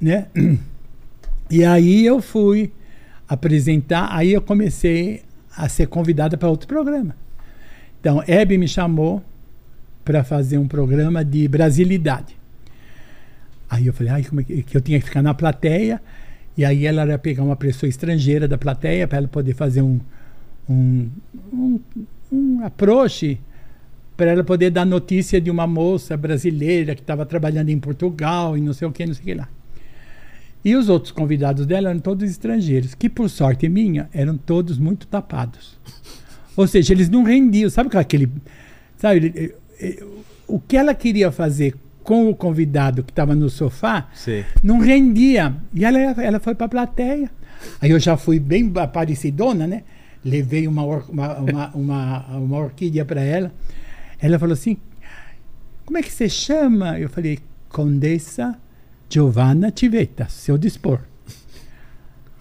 né? 0.00 0.26
E 1.48 1.64
aí 1.64 2.04
eu 2.04 2.20
fui 2.20 2.72
apresentar, 3.28 4.08
aí 4.10 4.32
eu 4.32 4.42
comecei 4.42 5.22
a 5.56 5.68
ser 5.68 5.86
convidada 5.86 6.36
para 6.36 6.48
outro 6.48 6.66
programa. 6.66 7.14
Então, 8.00 8.20
Hebe 8.26 8.58
me 8.58 8.66
chamou 8.66 9.22
para 10.04 10.24
fazer 10.24 10.58
um 10.58 10.66
programa 10.66 11.24
de 11.24 11.46
brasilidade. 11.46 12.36
Aí 13.70 13.86
eu 13.86 13.92
falei, 13.92 14.12
ai, 14.12 14.24
como 14.24 14.40
é 14.40 14.44
que 14.44 14.76
eu 14.76 14.80
tinha 14.80 14.98
que 14.98 15.04
ficar 15.06 15.22
na 15.22 15.34
plateia, 15.34 16.02
e 16.56 16.64
aí 16.64 16.86
ela 16.86 17.06
ia 17.06 17.18
pegar 17.18 17.42
uma 17.42 17.56
pessoa 17.56 17.88
estrangeira 17.88 18.48
da 18.48 18.56
plateia 18.56 19.06
para 19.06 19.18
ela 19.18 19.28
poder 19.28 19.54
fazer 19.54 19.82
um, 19.82 20.00
um, 20.68 21.08
um, 21.52 21.80
um 22.32 22.64
approach 22.64 23.38
para 24.16 24.30
ela 24.30 24.42
poder 24.42 24.70
dar 24.70 24.86
notícia 24.86 25.40
de 25.40 25.50
uma 25.50 25.66
moça 25.66 26.16
brasileira 26.16 26.94
que 26.94 27.02
estava 27.02 27.26
trabalhando 27.26 27.68
em 27.68 27.78
Portugal 27.78 28.56
e 28.56 28.60
não 28.60 28.72
sei 28.72 28.88
o 28.88 28.92
que, 28.92 29.04
não 29.04 29.12
sei 29.12 29.22
o 29.22 29.26
que 29.26 29.34
lá. 29.34 29.48
E 30.64 30.74
os 30.74 30.88
outros 30.88 31.12
convidados 31.12 31.66
dela 31.66 31.90
eram 31.90 32.00
todos 32.00 32.28
estrangeiros, 32.28 32.94
que 32.94 33.08
por 33.08 33.28
sorte 33.28 33.68
minha 33.68 34.08
eram 34.12 34.36
todos 34.36 34.78
muito 34.78 35.06
tapados. 35.06 35.78
Ou 36.56 36.66
seja, 36.66 36.92
eles 36.92 37.08
não 37.08 37.22
rendiam. 37.22 37.68
Sabe 37.68 37.96
aquele. 37.96 38.28
Sabe, 38.96 39.32
eh, 39.36 39.54
eh, 39.78 40.04
o 40.48 40.58
que 40.58 40.76
ela 40.76 40.94
queria 40.94 41.30
fazer 41.30 41.76
com 42.06 42.30
o 42.30 42.34
convidado 42.34 43.02
que 43.02 43.10
estava 43.10 43.34
no 43.34 43.50
sofá 43.50 44.08
Sei. 44.14 44.44
não 44.62 44.78
rendia. 44.78 45.54
E 45.74 45.84
ela, 45.84 45.98
ela 45.98 46.38
foi 46.40 46.54
para 46.54 46.66
a 46.66 46.68
plateia. 46.68 47.30
Aí 47.80 47.90
eu 47.90 47.98
já 47.98 48.16
fui 48.16 48.38
bem 48.38 48.68
parecidona, 48.70 49.66
né? 49.66 49.82
Levei 50.24 50.66
uma, 50.68 50.84
or- 50.84 51.04
uma, 51.10 51.34
uma, 51.38 51.70
uma, 51.74 52.26
uma 52.38 52.58
orquídea 52.58 53.04
para 53.04 53.20
ela. 53.20 53.52
Ela 54.20 54.38
falou 54.38 54.52
assim: 54.54 54.76
Como 55.84 55.98
é 55.98 56.02
que 56.02 56.12
você 56.12 56.28
chama? 56.28 56.98
Eu 56.98 57.08
falei: 57.08 57.38
Condessa 57.68 58.56
Giovanna 59.08 59.70
Tivetta, 59.70 60.26
seu 60.28 60.56
dispor. 60.56 61.00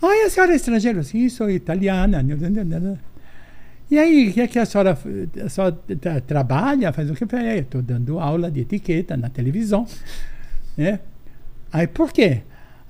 Ai, 0.01 0.21
a 0.25 0.29
senhora 0.29 0.53
é 0.53 0.55
estrangeira? 0.55 1.01
Sim, 1.03 1.27
sou 1.29 1.49
italiana. 1.49 2.23
E 3.89 3.99
aí, 3.99 4.29
o 4.29 4.33
que 4.33 4.41
é 4.41 4.47
que 4.47 4.57
a 4.57 4.65
senhora, 4.65 4.97
a 5.43 5.49
senhora 5.49 5.77
tra- 5.99 6.21
trabalha? 6.21 6.91
Faz 6.91 7.09
o 7.09 7.13
que? 7.13 7.23
Eu 7.23 7.59
estou 7.61 7.81
dando 7.81 8.19
aula 8.19 8.49
de 8.49 8.61
etiqueta 8.61 9.15
na 9.15 9.29
televisão. 9.29 9.85
Né? 10.75 10.99
Aí, 11.71 11.87
por 11.87 12.11
quê? 12.11 12.41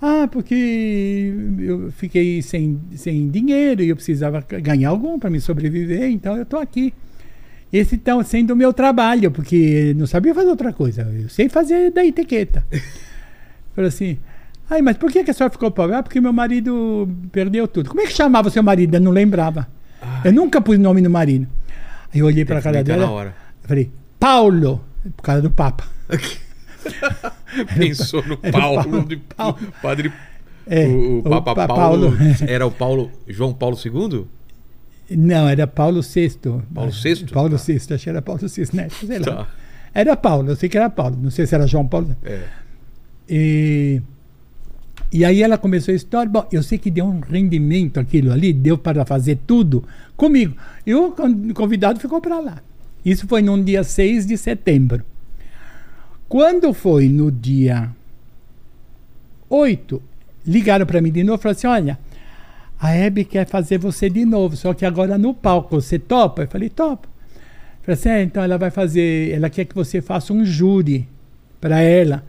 Ah, 0.01 0.27
porque 0.31 1.33
eu 1.59 1.91
fiquei 1.91 2.41
sem, 2.41 2.79
sem 2.95 3.29
dinheiro 3.29 3.81
e 3.81 3.89
eu 3.89 3.95
precisava 3.95 4.41
ganhar 4.61 4.89
algum 4.89 5.17
para 5.17 5.29
me 5.29 5.39
sobreviver, 5.39 6.09
então 6.09 6.35
eu 6.37 6.43
estou 6.43 6.59
aqui. 6.59 6.93
Esse 7.73 7.95
está 7.95 8.21
sendo 8.23 8.51
o 8.51 8.55
meu 8.55 8.71
trabalho, 8.71 9.31
porque 9.31 9.93
não 9.97 10.05
sabia 10.07 10.33
fazer 10.33 10.49
outra 10.49 10.71
coisa. 10.71 11.01
Eu 11.01 11.27
sei 11.29 11.49
fazer 11.49 11.91
da 11.91 12.05
etiqueta. 12.05 12.65
Falei 13.75 13.89
assim, 13.89 14.17
ai, 14.69 14.81
mas 14.81 14.95
por 14.97 15.11
que, 15.11 15.23
que 15.23 15.31
a 15.31 15.33
senhora 15.33 15.51
ficou 15.51 15.71
pobre? 15.71 15.95
Ah, 15.95 16.03
porque 16.03 16.21
meu 16.21 16.31
marido 16.31 17.09
perdeu 17.31 17.67
tudo. 17.67 17.89
Como 17.89 18.01
é 18.01 18.05
que 18.05 18.13
chamava 18.13 18.47
o 18.47 18.51
seu 18.51 18.63
marido? 18.63 18.95
Eu 18.95 19.01
não 19.01 19.11
lembrava. 19.11 19.67
Eu 20.23 20.33
nunca 20.33 20.61
pus 20.61 20.77
nome 20.79 21.01
no 21.01 21.09
marido. 21.09 21.47
Aí 22.13 22.19
eu 22.19 22.25
olhei 22.25 22.45
para 22.45 22.59
a 22.59 22.61
cara 22.61 22.83
dela. 22.83 23.05
na 23.05 23.11
hora. 23.11 23.35
Eu 23.63 23.67
falei, 23.69 23.91
Paulo, 24.19 24.83
por 25.17 25.23
causa 25.23 25.41
do 25.41 25.51
Papa. 25.51 25.85
Pensou 27.77 28.23
no 28.25 28.35
o 28.35 28.37
Paulo, 28.37 28.83
Paulo- 28.83 29.07
de 29.07 29.17
Paulo. 29.17 29.57
padre. 29.81 30.13
É, 30.67 30.87
o, 30.87 31.19
o 31.19 31.23
Papa 31.23 31.55
Pa- 31.55 31.67
Paulo, 31.67 32.13
Era 32.47 32.65
o 32.65 32.71
Paulo. 32.71 33.11
João 33.27 33.53
Paulo 33.53 33.77
II? 33.83 34.25
Não, 35.11 35.47
era 35.47 35.67
Paulo 35.67 36.01
VI. 36.01 36.29
Paulo 36.73 36.91
VI? 36.91 37.25
Paulo 37.31 37.49
Tá. 37.57 37.63
VI, 37.63 37.75
acho 37.93 38.03
que 38.03 38.09
era 38.09 38.21
Paulo 38.21 38.41
VI, 38.41 38.69
né? 38.73 38.87
Sei 38.89 39.19
lá. 39.19 39.25
Tá. 39.25 39.47
Era 39.93 40.17
Paulo, 40.17 40.49
eu 40.49 40.55
sei 40.55 40.67
que 40.67 40.77
era 40.77 40.89
Paulo. 40.89 41.17
Não 41.21 41.29
sei 41.29 41.45
se 41.45 41.53
era 41.55 41.67
João 41.67 41.87
Paulo. 41.87 42.15
É. 42.23 42.41
E, 43.29 44.01
e 45.11 45.23
aí 45.23 45.41
ela 45.41 45.57
começou 45.57 45.91
a 45.91 45.95
história. 45.95 46.29
Bom, 46.29 46.47
eu 46.51 46.61
sei 46.61 46.77
que 46.77 46.91
deu 46.91 47.05
um 47.05 47.19
rendimento 47.19 47.99
aquilo 47.99 48.31
ali, 48.31 48.51
deu 48.51 48.77
para 48.77 49.05
fazer 49.05 49.37
tudo 49.47 49.83
comigo. 50.15 50.55
E 50.85 50.93
o 50.93 51.11
con- 51.11 51.53
convidado 51.53 51.99
ficou 51.99 52.19
para 52.19 52.39
lá. 52.39 52.57
Isso 53.03 53.27
foi 53.27 53.41
num 53.41 53.63
dia 53.63 53.83
6 53.83 54.25
de 54.25 54.37
setembro. 54.37 55.03
Quando 56.27 56.73
foi 56.73 57.07
no 57.07 57.31
dia 57.31 57.89
8, 59.49 60.01
ligaram 60.45 60.85
para 60.85 61.01
mim 61.01 61.11
de 61.11 61.23
novo 61.23 61.39
e 61.39 61.41
falaram 61.43 61.57
assim: 61.57 61.67
olha, 61.67 61.99
a 62.79 62.91
Hebe 62.91 63.23
quer 63.23 63.47
fazer 63.47 63.77
você 63.77 64.09
de 64.09 64.25
novo, 64.25 64.57
só 64.57 64.73
que 64.73 64.85
agora 64.85 65.17
no 65.17 65.33
palco. 65.33 65.79
Você 65.79 65.99
topa? 65.99 66.43
Eu 66.43 66.47
falei: 66.47 66.69
topa. 66.69 67.07
Falei 67.83 67.99
assim: 67.99 68.09
é, 68.09 68.23
então 68.23 68.43
ela 68.43 68.57
vai 68.57 68.71
fazer, 68.71 69.31
ela 69.31 69.49
quer 69.49 69.65
que 69.65 69.75
você 69.75 70.01
faça 70.01 70.33
um 70.33 70.43
júri 70.43 71.07
para 71.61 71.79
ela, 71.79 72.23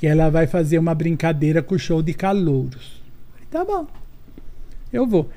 que 0.00 0.06
ela 0.06 0.30
vai 0.30 0.46
fazer 0.46 0.78
uma 0.78 0.94
brincadeira 0.94 1.62
com 1.62 1.74
o 1.74 1.78
show 1.78 2.00
de 2.02 2.14
calouros. 2.14 3.02
Tá 3.50 3.62
bom, 3.62 3.86
eu 4.90 5.06
vou. 5.06 5.28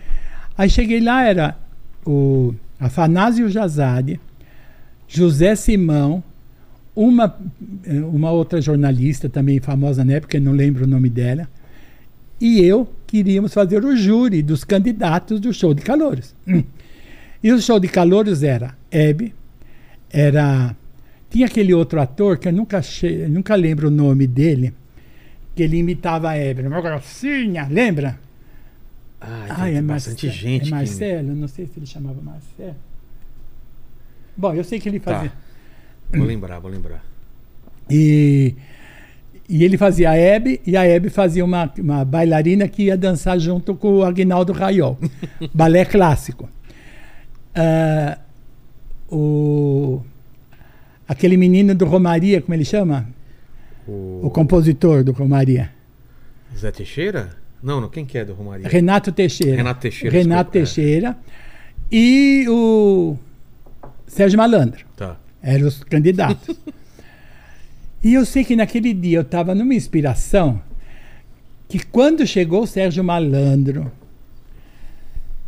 Aí 0.58 0.70
cheguei 0.70 1.02
lá, 1.02 1.26
era 1.26 1.58
o 2.06 2.56
Afanásio 2.80 3.50
Jazade, 3.50 4.22
José 5.06 5.54
Simão, 5.58 6.24
uma, 6.96 7.38
uma 8.10 8.32
outra 8.32 8.62
jornalista 8.62 9.28
também 9.28 9.60
famosa 9.60 10.06
na 10.06 10.14
época, 10.14 10.40
não 10.40 10.54
lembro 10.54 10.86
o 10.86 10.88
nome 10.88 11.10
dela, 11.10 11.46
e 12.40 12.62
eu 12.62 12.88
queríamos 13.06 13.54
fazer 13.54 13.84
o 13.84 13.98
júri 13.98 14.42
dos 14.42 14.64
candidatos 14.64 15.42
do 15.42 15.52
show 15.52 15.74
de 15.74 15.82
calouros. 15.82 16.34
E 17.46 17.52
o 17.52 17.62
show 17.62 17.78
de 17.78 17.90
calouros 17.90 18.42
era 18.42 18.74
Hebe, 18.90 19.36
era. 20.10 20.74
Tinha 21.34 21.48
aquele 21.48 21.74
outro 21.74 22.00
ator 22.00 22.38
que 22.38 22.48
eu 22.48 22.54
nunca, 22.54 22.78
achei, 22.78 23.28
nunca 23.28 23.56
lembro 23.56 23.88
o 23.88 23.92
nome 23.92 24.28
dele, 24.28 24.72
que 25.56 25.64
ele 25.64 25.78
imitava 25.78 26.30
a 26.30 26.38
Hebe, 26.38 26.62
uma 26.68 26.80
grossinha, 26.80 27.68
lembra? 27.70 28.20
Ah, 29.20 29.46
Ah, 29.50 29.66
tem 29.66 29.78
é 29.78 29.82
bastante 29.82 30.28
Marce- 30.28 30.40
gente. 30.40 30.62
É 30.62 30.66
que- 30.66 30.70
Marcelo, 30.72 31.34
não 31.36 31.48
sei 31.48 31.66
se 31.66 31.72
ele 31.80 31.88
chamava 31.88 32.22
Marcelo. 32.22 32.76
Bom, 34.38 34.54
eu 34.54 34.64
sei 34.64 34.80
que 34.80 34.88
ele 34.88 35.00
fazia. 35.00 35.30
Tá. 35.32 36.18
Vou 36.18 36.28
lembrar, 36.28 36.60
vou 36.60 36.70
lembrar. 36.70 37.04
E, 37.90 38.54
e 39.50 39.64
ele 39.64 39.76
fazia 39.78 40.12
a 40.12 40.16
Hebe, 40.16 40.62
e 40.68 40.78
a 40.78 40.86
Hebe 40.86 41.10
fazia 41.10 41.44
uma, 41.44 41.72
uma 41.80 42.06
bailarina 42.06 42.68
que 42.68 42.84
ia 42.84 42.96
dançar 42.98 43.40
junto 43.40 43.74
com 43.74 43.94
o 43.96 44.04
Agnaldo 44.04 44.54
Raiol. 44.54 45.00
balé 45.52 45.84
clássico. 45.84 46.48
Ah, 47.56 48.20
o, 49.10 50.02
aquele 51.08 51.38
menino 51.38 51.74
do 51.76 51.86
Romaria, 51.86 52.42
como 52.42 52.54
ele 52.54 52.66
chama? 52.66 53.08
O, 53.88 54.22
O 54.24 54.30
compositor 54.30 55.04
do 55.04 55.12
Romaria. 55.12 55.72
Zé 56.58 56.72
Teixeira? 56.72 57.30
Não, 57.62 57.80
não. 57.80 57.90
Quem 57.90 58.06
que 58.06 58.18
é 58.18 58.26
do 58.26 58.34
Romaria? 58.34 58.68
Renato 58.68 59.12
Teixeira. 59.12 59.56
Renato 59.56 59.82
Teixeira, 59.82 60.18
Renato 60.18 60.52
desculpa, 60.52 60.58
é. 60.58 60.62
Teixeira. 60.62 61.18
E 61.92 62.46
o 62.50 63.18
Sérgio 64.08 64.38
Malandro. 64.38 64.86
Tá. 64.96 65.18
Eram 65.42 65.68
os 65.68 65.84
candidatos. 65.84 66.56
e 68.04 68.14
eu 68.14 68.26
sei 68.26 68.44
que 68.44 68.56
naquele 68.56 68.94
dia 68.94 69.18
eu 69.18 69.22
estava 69.22 69.56
numa 69.56 69.74
inspiração 69.74 70.62
que 71.68 71.80
quando 71.86 72.28
chegou 72.28 72.64
o 72.64 72.68
Sérgio 72.68 73.04
Malandro 73.04 73.92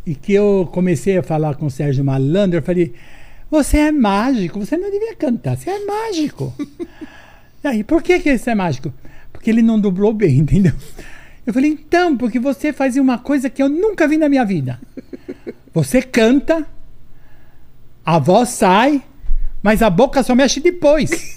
e 0.04 0.14
que 0.14 0.32
eu 0.32 0.68
comecei 0.72 1.18
a 1.18 1.22
falar 1.22 1.56
com 1.56 1.66
o 1.66 1.70
Sérgio 1.70 2.04
Malandro, 2.04 2.58
eu 2.58 2.62
falei: 2.62 2.94
Você 3.50 3.78
é 3.78 3.92
mágico, 3.92 4.58
você 4.58 4.76
não 4.76 4.90
devia 4.90 5.14
cantar, 5.14 5.56
você 5.56 5.70
é 5.70 5.84
mágico. 5.84 6.52
Aí, 7.62 7.84
por 7.84 8.02
que, 8.02 8.18
que 8.20 8.32
isso 8.32 8.48
é 8.50 8.54
mágico? 8.54 8.92
Porque 9.32 9.50
ele 9.50 9.62
não 9.62 9.78
dublou 9.78 10.12
bem, 10.12 10.38
entendeu? 10.40 10.72
Eu 11.46 11.54
falei: 11.54 11.70
Então, 11.70 12.16
porque 12.16 12.38
você 12.38 12.72
fazia 12.72 13.00
uma 13.00 13.18
coisa 13.18 13.48
que 13.48 13.62
eu 13.62 13.68
nunca 13.68 14.08
vi 14.08 14.16
na 14.16 14.28
minha 14.28 14.44
vida. 14.44 14.80
Você 15.72 16.00
canta, 16.00 16.66
a 18.04 18.18
voz 18.18 18.48
sai, 18.48 19.02
mas 19.62 19.82
a 19.82 19.90
boca 19.90 20.22
só 20.22 20.34
mexe 20.34 20.58
depois. 20.58 21.36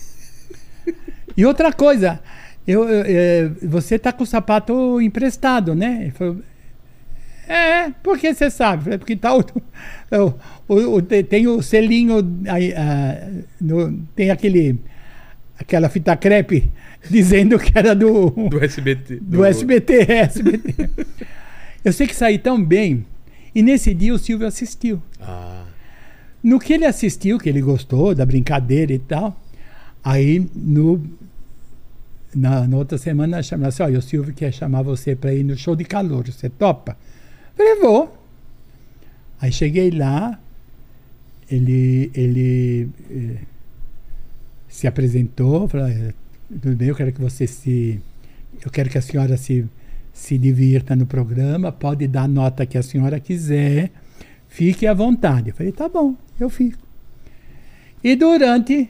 E 1.35 1.45
outra 1.45 1.71
coisa, 1.71 2.19
eu, 2.67 2.87
eu, 2.87 3.03
eh, 3.05 3.51
você 3.63 3.97
tá 3.97 4.11
com 4.11 4.23
o 4.23 4.27
sapato 4.27 5.01
emprestado, 5.01 5.73
né? 5.73 5.99
Ele 6.01 6.11
falou, 6.11 6.37
é, 7.51 7.89
por 8.03 8.17
que 8.17 8.33
você 8.33 8.49
sabe? 8.49 8.97
Porque 8.97 9.15
tá 9.15 9.35
o, 9.35 9.39
o- 9.39 10.33
o- 10.67 10.93
o- 10.95 11.01
te- 11.01 11.23
tem 11.23 11.47
o 11.47 11.61
selinho, 11.61 12.17
aí, 12.47 12.73
ah, 12.73 13.29
no- 13.59 13.97
tem 14.15 14.29
aquele, 14.29 14.79
aquela 15.57 15.89
fita 15.89 16.15
crepe 16.15 16.71
dizendo 17.09 17.57
que 17.57 17.71
era 17.77 17.95
do, 17.95 18.29
Do 18.29 18.63
SBT. 18.63 19.15
do 19.21 19.43
SBT, 19.43 19.93
é, 20.11 20.19
SBT. 20.21 20.89
Eu 21.83 21.93
sei 21.93 22.05
que 22.07 22.15
saí 22.15 22.37
tão 22.37 22.61
bem. 22.63 23.05
E 23.55 23.61
nesse 23.63 23.93
dia 23.93 24.13
o 24.13 24.19
Silvio 24.19 24.45
assistiu. 24.47 25.01
Ah, 25.19 25.63
No 26.43 26.59
que 26.59 26.73
ele 26.73 26.85
assistiu, 26.85 27.37
que 27.39 27.49
ele 27.49 27.61
gostou 27.61 28.13
da 28.13 28.25
brincadeira 28.25 28.93
e 28.93 28.99
tal, 28.99 29.35
aí 30.03 30.45
no, 30.53 31.01
na, 32.35 32.67
na 32.67 32.77
outra 32.77 32.97
semana 32.97 33.41
chamaram 33.41 33.69
assim: 33.69 33.81
olha, 33.83 33.97
o 33.99 34.01
Silvio 34.01 34.33
quer 34.33 34.53
chamar 34.53 34.81
você 34.83 35.15
para 35.15 35.33
ir 35.33 35.43
no 35.43 35.57
show 35.57 35.75
de 35.75 35.83
calor, 35.83 36.25
você 36.27 36.47
topa? 36.49 36.95
Falei, 37.59 37.75
vou. 37.75 38.17
Aí 39.41 39.51
cheguei 39.51 39.91
lá, 39.91 40.39
ele, 41.51 42.09
ele 42.13 42.87
eh, 43.11 43.37
se 44.69 44.87
apresentou, 44.87 45.67
falou: 45.67 45.87
"Eh, 45.89 46.13
tudo 46.61 46.73
bem, 46.77 46.87
eu 46.87 46.95
quero 46.95 47.11
que 47.11 47.19
você 47.19 47.45
se. 47.45 47.99
Eu 48.63 48.71
quero 48.71 48.89
que 48.89 48.97
a 48.97 49.01
senhora 49.01 49.35
se, 49.35 49.65
se 50.13 50.37
divirta 50.37 50.95
no 50.95 51.05
programa, 51.05 51.69
pode 51.69 52.07
dar 52.07 52.23
a 52.23 52.27
nota 52.29 52.65
que 52.65 52.77
a 52.77 52.81
senhora 52.81 53.19
quiser. 53.19 53.91
Fique 54.47 54.87
à 54.87 54.93
vontade. 54.93 55.49
Eu 55.49 55.53
falei, 55.53 55.73
tá 55.73 55.89
bom, 55.89 56.15
eu 56.39 56.49
fico. 56.49 56.79
E 58.01 58.15
durante. 58.15 58.89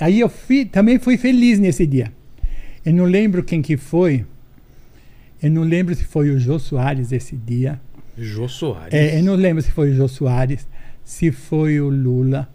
Aí 0.00 0.20
eu 0.20 0.30
fui, 0.30 0.64
também 0.64 0.98
fui 0.98 1.18
feliz 1.18 1.58
nesse 1.58 1.86
dia. 1.86 2.10
Eu 2.82 2.94
não 2.94 3.04
lembro 3.04 3.44
quem 3.44 3.60
que 3.60 3.76
foi. 3.76 4.24
Eu 5.42 5.50
não 5.50 5.62
lembro 5.62 5.94
se 5.94 6.04
foi 6.04 6.30
o 6.30 6.38
Jô 6.38 6.58
Soares 6.58 7.12
esse 7.12 7.36
dia. 7.36 7.80
Jô 8.16 8.48
Soares. 8.48 8.92
É, 8.92 9.18
eu 9.18 9.22
não 9.24 9.34
lembro 9.34 9.62
se 9.62 9.70
foi 9.70 9.90
o 9.90 9.94
Jô 9.94 10.08
Soares, 10.08 10.66
se 11.04 11.30
foi 11.30 11.80
o 11.80 11.88
Lula, 11.88 12.48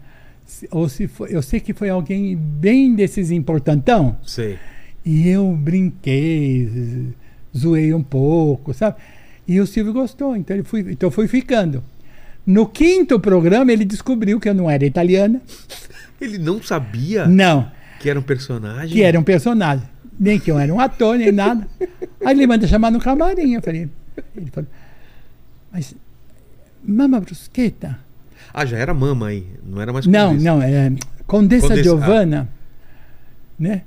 se- 0.44 0.68
ou 0.70 0.88
se 0.88 1.06
foi. 1.08 1.34
Eu 1.34 1.40
sei 1.42 1.60
que 1.60 1.72
foi 1.72 1.88
alguém 1.88 2.36
bem 2.36 2.94
desses 2.94 3.30
importantão. 3.30 4.16
Sei. 4.22 4.58
E 5.04 5.28
eu 5.28 5.50
brinquei, 5.56 7.12
zoei 7.56 7.92
um 7.94 8.02
pouco, 8.02 8.72
sabe? 8.74 8.96
E 9.46 9.60
o 9.60 9.66
Silvio 9.66 9.92
gostou, 9.92 10.36
então 10.36 10.56
ele 10.56 10.64
fui, 10.64 10.80
então 10.90 11.10
fui 11.10 11.28
ficando. 11.28 11.82
No 12.46 12.66
quinto 12.66 13.18
programa 13.20 13.72
ele 13.72 13.84
descobriu 13.84 14.38
que 14.38 14.48
eu 14.48 14.54
não 14.54 14.70
era 14.70 14.84
italiana, 14.84 15.40
Ele 16.20 16.38
não 16.38 16.62
sabia 16.62 17.26
não, 17.26 17.70
que 18.00 18.08
era 18.08 18.18
um 18.18 18.22
personagem? 18.22 18.90
que 18.94 19.02
era 19.02 19.18
um 19.18 19.22
personagem, 19.22 19.86
nem 20.18 20.38
que 20.38 20.50
eu 20.50 20.58
era 20.58 20.72
um 20.72 20.80
ator 20.80 21.18
nem 21.18 21.32
nada. 21.32 21.66
Aí 22.24 22.34
ele 22.34 22.46
manda 22.46 22.66
chamar 22.66 22.90
no 22.90 23.00
camarim, 23.00 23.54
eu 23.54 23.62
falei, 23.62 23.88
ele 24.36 24.50
falou, 24.50 24.68
mas 25.72 25.94
Mama 26.82 27.20
Brusqueta? 27.20 27.98
Ah, 28.52 28.64
já 28.64 28.76
era 28.76 28.94
mama 28.94 29.28
aí. 29.28 29.46
Não 29.64 29.80
era 29.80 29.92
mais 29.92 30.06
Não, 30.06 30.28
Condessa. 30.28 30.44
não, 30.44 30.62
é 30.62 30.92
Condessa, 31.26 31.68
Condessa, 31.68 31.82
Giovanna, 31.82 32.48
né? 33.58 33.82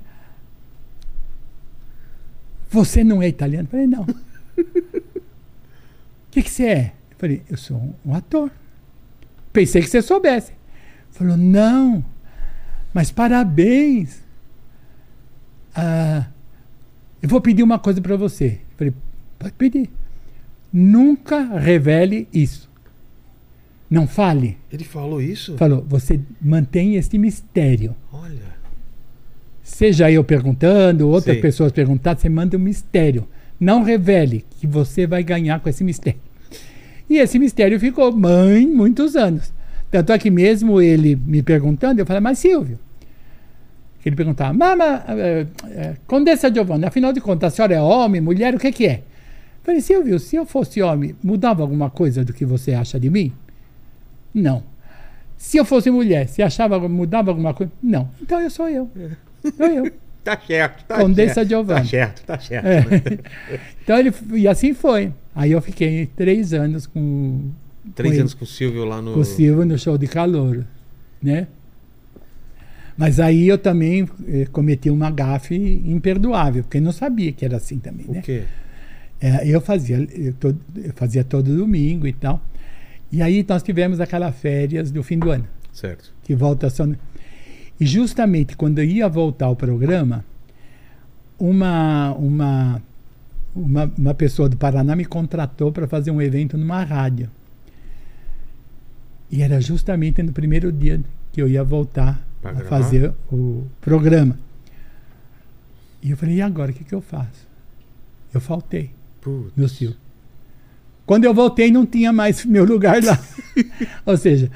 Você 2.70 3.02
não 3.02 3.22
é 3.22 3.28
italiano? 3.28 3.66
Eu 3.66 3.70
falei, 3.70 3.86
não. 3.86 4.02
O 4.02 4.14
que, 6.30 6.42
que 6.42 6.50
você 6.50 6.66
é? 6.66 6.92
Eu 7.10 7.16
falei, 7.16 7.42
eu 7.48 7.56
sou 7.56 7.78
um, 7.78 7.94
um 8.04 8.14
ator. 8.14 8.50
Pensei 9.52 9.80
que 9.80 9.88
você 9.88 10.02
soubesse. 10.02 10.52
Falou, 11.10 11.36
não, 11.36 12.04
mas 12.92 13.10
parabéns. 13.10 14.22
Ah, 15.80 16.26
eu 17.22 17.28
vou 17.28 17.40
pedir 17.40 17.62
uma 17.62 17.78
coisa 17.78 18.00
para 18.00 18.16
você. 18.16 18.60
Eu 18.72 18.76
falei, 18.76 18.94
pode 19.38 19.52
pedir. 19.52 19.90
Nunca 20.72 21.40
revele 21.56 22.26
isso. 22.34 22.68
Não 23.88 24.06
fale. 24.06 24.58
Ele 24.72 24.84
falou 24.84 25.22
isso? 25.22 25.56
Falou, 25.56 25.84
você 25.88 26.20
mantém 26.42 26.96
este 26.96 27.16
mistério. 27.16 27.94
Olha. 28.12 28.58
Seja 29.62 30.10
eu 30.10 30.24
perguntando, 30.24 31.08
outras 31.08 31.36
Sei. 31.36 31.42
pessoas 31.42 31.70
perguntando, 31.70 32.20
você 32.20 32.28
manda 32.28 32.56
um 32.56 32.60
mistério. 32.60 33.28
Não 33.60 33.82
revele 33.82 34.44
que 34.58 34.66
você 34.66 35.06
vai 35.06 35.22
ganhar 35.22 35.60
com 35.60 35.68
esse 35.68 35.84
mistério. 35.84 36.20
E 37.08 37.18
esse 37.18 37.38
mistério 37.38 37.78
ficou 37.78 38.12
mãe 38.12 38.66
muitos 38.66 39.14
anos. 39.14 39.52
Tanto 39.90 40.12
é 40.12 40.18
que 40.18 40.30
mesmo 40.30 40.80
ele 40.82 41.16
me 41.16 41.42
perguntando, 41.42 42.00
eu 42.00 42.06
falei, 42.06 42.20
mas 42.20 42.38
Silvio. 42.38 42.78
Ele 44.08 44.16
perguntava, 44.16 44.52
Mama, 44.54 45.04
eh, 45.08 45.46
eh, 45.70 45.94
Condessa 46.06 46.52
Giovanna, 46.52 46.88
afinal 46.88 47.12
de 47.12 47.20
contas, 47.20 47.52
a 47.52 47.56
senhora 47.56 47.74
é 47.74 47.80
homem, 47.80 48.20
mulher, 48.20 48.54
o 48.54 48.58
que, 48.58 48.72
que 48.72 48.86
é? 48.86 48.94
Eu 48.94 49.64
falei, 49.64 49.80
Silvio, 49.82 50.18
se 50.18 50.36
eu 50.36 50.46
fosse 50.46 50.80
homem, 50.80 51.14
mudava 51.22 51.62
alguma 51.62 51.90
coisa 51.90 52.24
do 52.24 52.32
que 52.32 52.44
você 52.44 52.72
acha 52.72 52.98
de 52.98 53.10
mim? 53.10 53.32
Não. 54.32 54.62
Se 55.36 55.58
eu 55.58 55.64
fosse 55.64 55.90
mulher, 55.90 56.26
você 56.26 56.42
achava 56.42 56.88
mudava 56.88 57.30
alguma 57.30 57.52
coisa? 57.52 57.70
Não. 57.82 58.10
Então 58.20 58.40
eu 58.40 58.50
sou 58.50 58.68
eu. 58.68 58.90
Sou 59.56 59.66
eu. 59.66 59.92
Tá 60.24 60.38
certo, 60.46 60.84
tá 60.84 60.98
Condessa 60.98 61.34
certo. 61.34 61.48
Giovanna. 61.48 61.80
Tá 61.80 61.86
certo, 61.86 62.22
tá 62.26 62.38
certo. 62.38 62.66
É. 62.66 63.18
Então 63.82 63.98
ele 63.98 64.12
e 64.34 64.46
assim 64.46 64.74
foi. 64.74 65.10
Aí 65.34 65.52
eu 65.52 65.62
fiquei 65.62 66.06
três 66.14 66.52
anos 66.52 66.86
com, 66.86 67.50
Três 67.94 68.14
com 68.14 68.20
anos 68.20 68.34
com 68.34 68.44
o 68.44 68.46
Silvio 68.46 68.84
lá 68.84 69.00
no. 69.00 69.14
com 69.14 69.20
o 69.20 69.24
Silvio 69.24 69.64
no 69.64 69.78
show 69.78 69.96
de 69.96 70.06
calor, 70.06 70.66
né? 71.22 71.46
Mas 72.98 73.20
aí 73.20 73.46
eu 73.46 73.56
também 73.56 74.06
eh, 74.26 74.46
cometi 74.52 74.90
uma 74.90 75.08
gafe 75.10 75.54
imperdoável, 75.86 76.64
porque 76.64 76.80
não 76.80 76.90
sabia 76.92 77.30
que 77.32 77.44
era 77.44 77.56
assim 77.56 77.78
também, 77.78 78.04
O 78.08 78.12
né? 78.12 78.20
quê? 78.20 78.42
É, 79.20 79.46
eu 79.48 79.60
fazia 79.60 79.98
eu, 80.12 80.32
todo- 80.34 80.60
eu 80.76 80.92
fazia 80.94 81.22
todo 81.24 81.56
domingo 81.56 82.06
e 82.08 82.12
tal. 82.12 82.42
E 83.10 83.22
aí 83.22 83.44
nós 83.48 83.62
tivemos 83.62 84.00
aquelas 84.00 84.34
férias 84.36 84.90
do 84.90 85.02
fim 85.02 85.18
do 85.18 85.30
ano. 85.30 85.46
Certo. 85.72 86.12
que 86.24 86.34
volta 86.34 86.68
só. 86.68 86.84
E 87.80 87.86
justamente 87.86 88.56
quando 88.56 88.80
eu 88.80 88.84
ia 88.84 89.08
voltar 89.08 89.46
ao 89.46 89.54
programa, 89.54 90.24
uma, 91.38 92.12
uma, 92.14 92.82
uma, 93.54 93.92
uma 93.96 94.14
pessoa 94.14 94.48
do 94.48 94.56
Paraná 94.56 94.96
me 94.96 95.04
contratou 95.04 95.70
para 95.70 95.86
fazer 95.86 96.10
um 96.10 96.20
evento 96.20 96.58
numa 96.58 96.82
rádio. 96.82 97.30
E 99.30 99.40
era 99.42 99.60
justamente 99.60 100.20
no 100.22 100.32
primeiro 100.32 100.72
dia 100.72 101.00
que 101.32 101.40
eu 101.40 101.46
ia 101.48 101.62
voltar 101.62 102.26
Pra 102.40 102.54
fazer 102.64 103.12
o 103.32 103.66
programa. 103.80 104.38
E 106.02 106.10
eu 106.10 106.16
falei, 106.16 106.36
e 106.36 106.42
agora 106.42 106.70
o 106.70 106.74
que, 106.74 106.84
que 106.84 106.94
eu 106.94 107.00
faço? 107.00 107.46
Eu 108.32 108.40
faltei 108.40 108.90
Putz. 109.20 109.52
no 109.56 109.68
Silvio. 109.68 109.96
Quando 111.04 111.24
eu 111.24 111.34
voltei, 111.34 111.70
não 111.70 111.86
tinha 111.86 112.12
mais 112.12 112.44
meu 112.44 112.64
lugar 112.64 113.02
lá. 113.02 113.18
Ou 114.04 114.16
seja, 114.16 114.50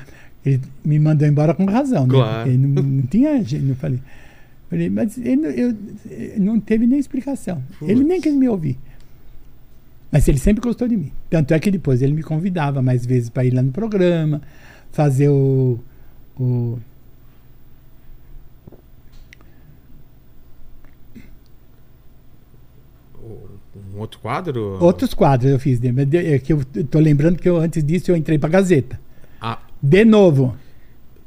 ele 0.44 0.60
me 0.84 0.98
mandou 0.98 1.26
embora 1.26 1.54
com 1.54 1.64
razão, 1.64 2.06
né? 2.06 2.14
Claro. 2.14 2.50
Porque 2.50 2.58
não, 2.58 2.82
não 2.82 3.02
tinha 3.02 3.42
jeito. 3.42 3.66
Eu 3.66 3.76
falei, 3.76 4.00
falei, 4.68 4.90
mas 4.90 5.16
ele, 5.18 5.46
eu, 5.46 5.76
não 6.38 6.60
teve 6.60 6.86
nem 6.86 6.98
explicação. 6.98 7.62
Ele 7.80 8.04
nem 8.04 8.20
quis 8.20 8.34
me 8.34 8.48
ouvir. 8.48 8.78
Mas 10.10 10.28
ele 10.28 10.38
sempre 10.38 10.60
gostou 10.60 10.86
de 10.86 10.94
mim. 10.94 11.10
Tanto 11.30 11.54
é 11.54 11.58
que 11.58 11.70
depois 11.70 12.02
ele 12.02 12.12
me 12.12 12.22
convidava 12.22 12.82
mais 12.82 13.06
vezes 13.06 13.30
para 13.30 13.46
ir 13.46 13.54
lá 13.54 13.62
no 13.62 13.72
programa, 13.72 14.42
fazer 14.92 15.30
o. 15.30 15.78
o 16.38 16.78
Um 23.91 23.91
outro 24.02 24.20
quadro? 24.20 24.78
outros 24.80 25.14
quadros 25.14 25.50
eu 25.50 25.58
fiz. 25.58 25.80
né? 25.80 25.90
É 26.14 26.38
que 26.38 26.52
eu 26.52 26.64
tô 26.90 26.98
lembrando 26.98 27.38
que 27.38 27.48
eu, 27.48 27.56
antes 27.56 27.82
disso 27.82 28.10
eu 28.10 28.16
entrei 28.16 28.38
para 28.38 28.48
Gazeta. 28.50 29.00
Ah, 29.40 29.58
De 29.82 30.04
novo. 30.04 30.54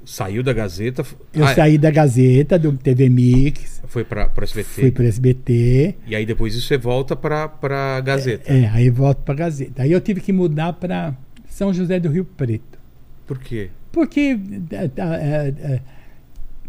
saiu 0.05 0.43
da 0.43 0.53
Gazeta. 0.53 1.03
Eu 1.33 1.45
ah, 1.45 1.55
saí 1.55 1.77
da 1.77 1.89
Gazeta, 1.91 2.57
do 2.59 2.73
TV 2.77 3.09
Mix, 3.09 3.81
Foi 3.87 4.03
pra, 4.03 4.27
pro 4.27 4.43
SBT. 4.45 4.69
fui 4.81 4.91
para 4.91 5.05
SBT. 5.05 5.95
E 6.07 6.15
aí 6.15 6.25
depois 6.25 6.53
isso 6.55 6.67
você 6.67 6.77
volta 6.77 7.15
pra, 7.15 7.47
pra 7.47 7.99
Gazeta. 8.01 8.51
É, 8.53 8.67
aí 8.69 8.89
volto 8.89 9.19
para 9.23 9.33
Gazeta. 9.33 9.83
Aí 9.83 9.91
eu 9.91 9.99
tive 9.99 10.21
que 10.21 10.31
mudar 10.31 10.73
para 10.73 11.15
São 11.49 11.73
José 11.73 11.99
do 11.99 12.09
Rio 12.09 12.23
Preto. 12.23 12.77
Por 13.25 13.39
quê? 13.39 13.69
Porque 13.91 14.37
é, 14.71 14.87
tá, 14.89 15.15
é, 15.15 15.53
é, 15.57 15.81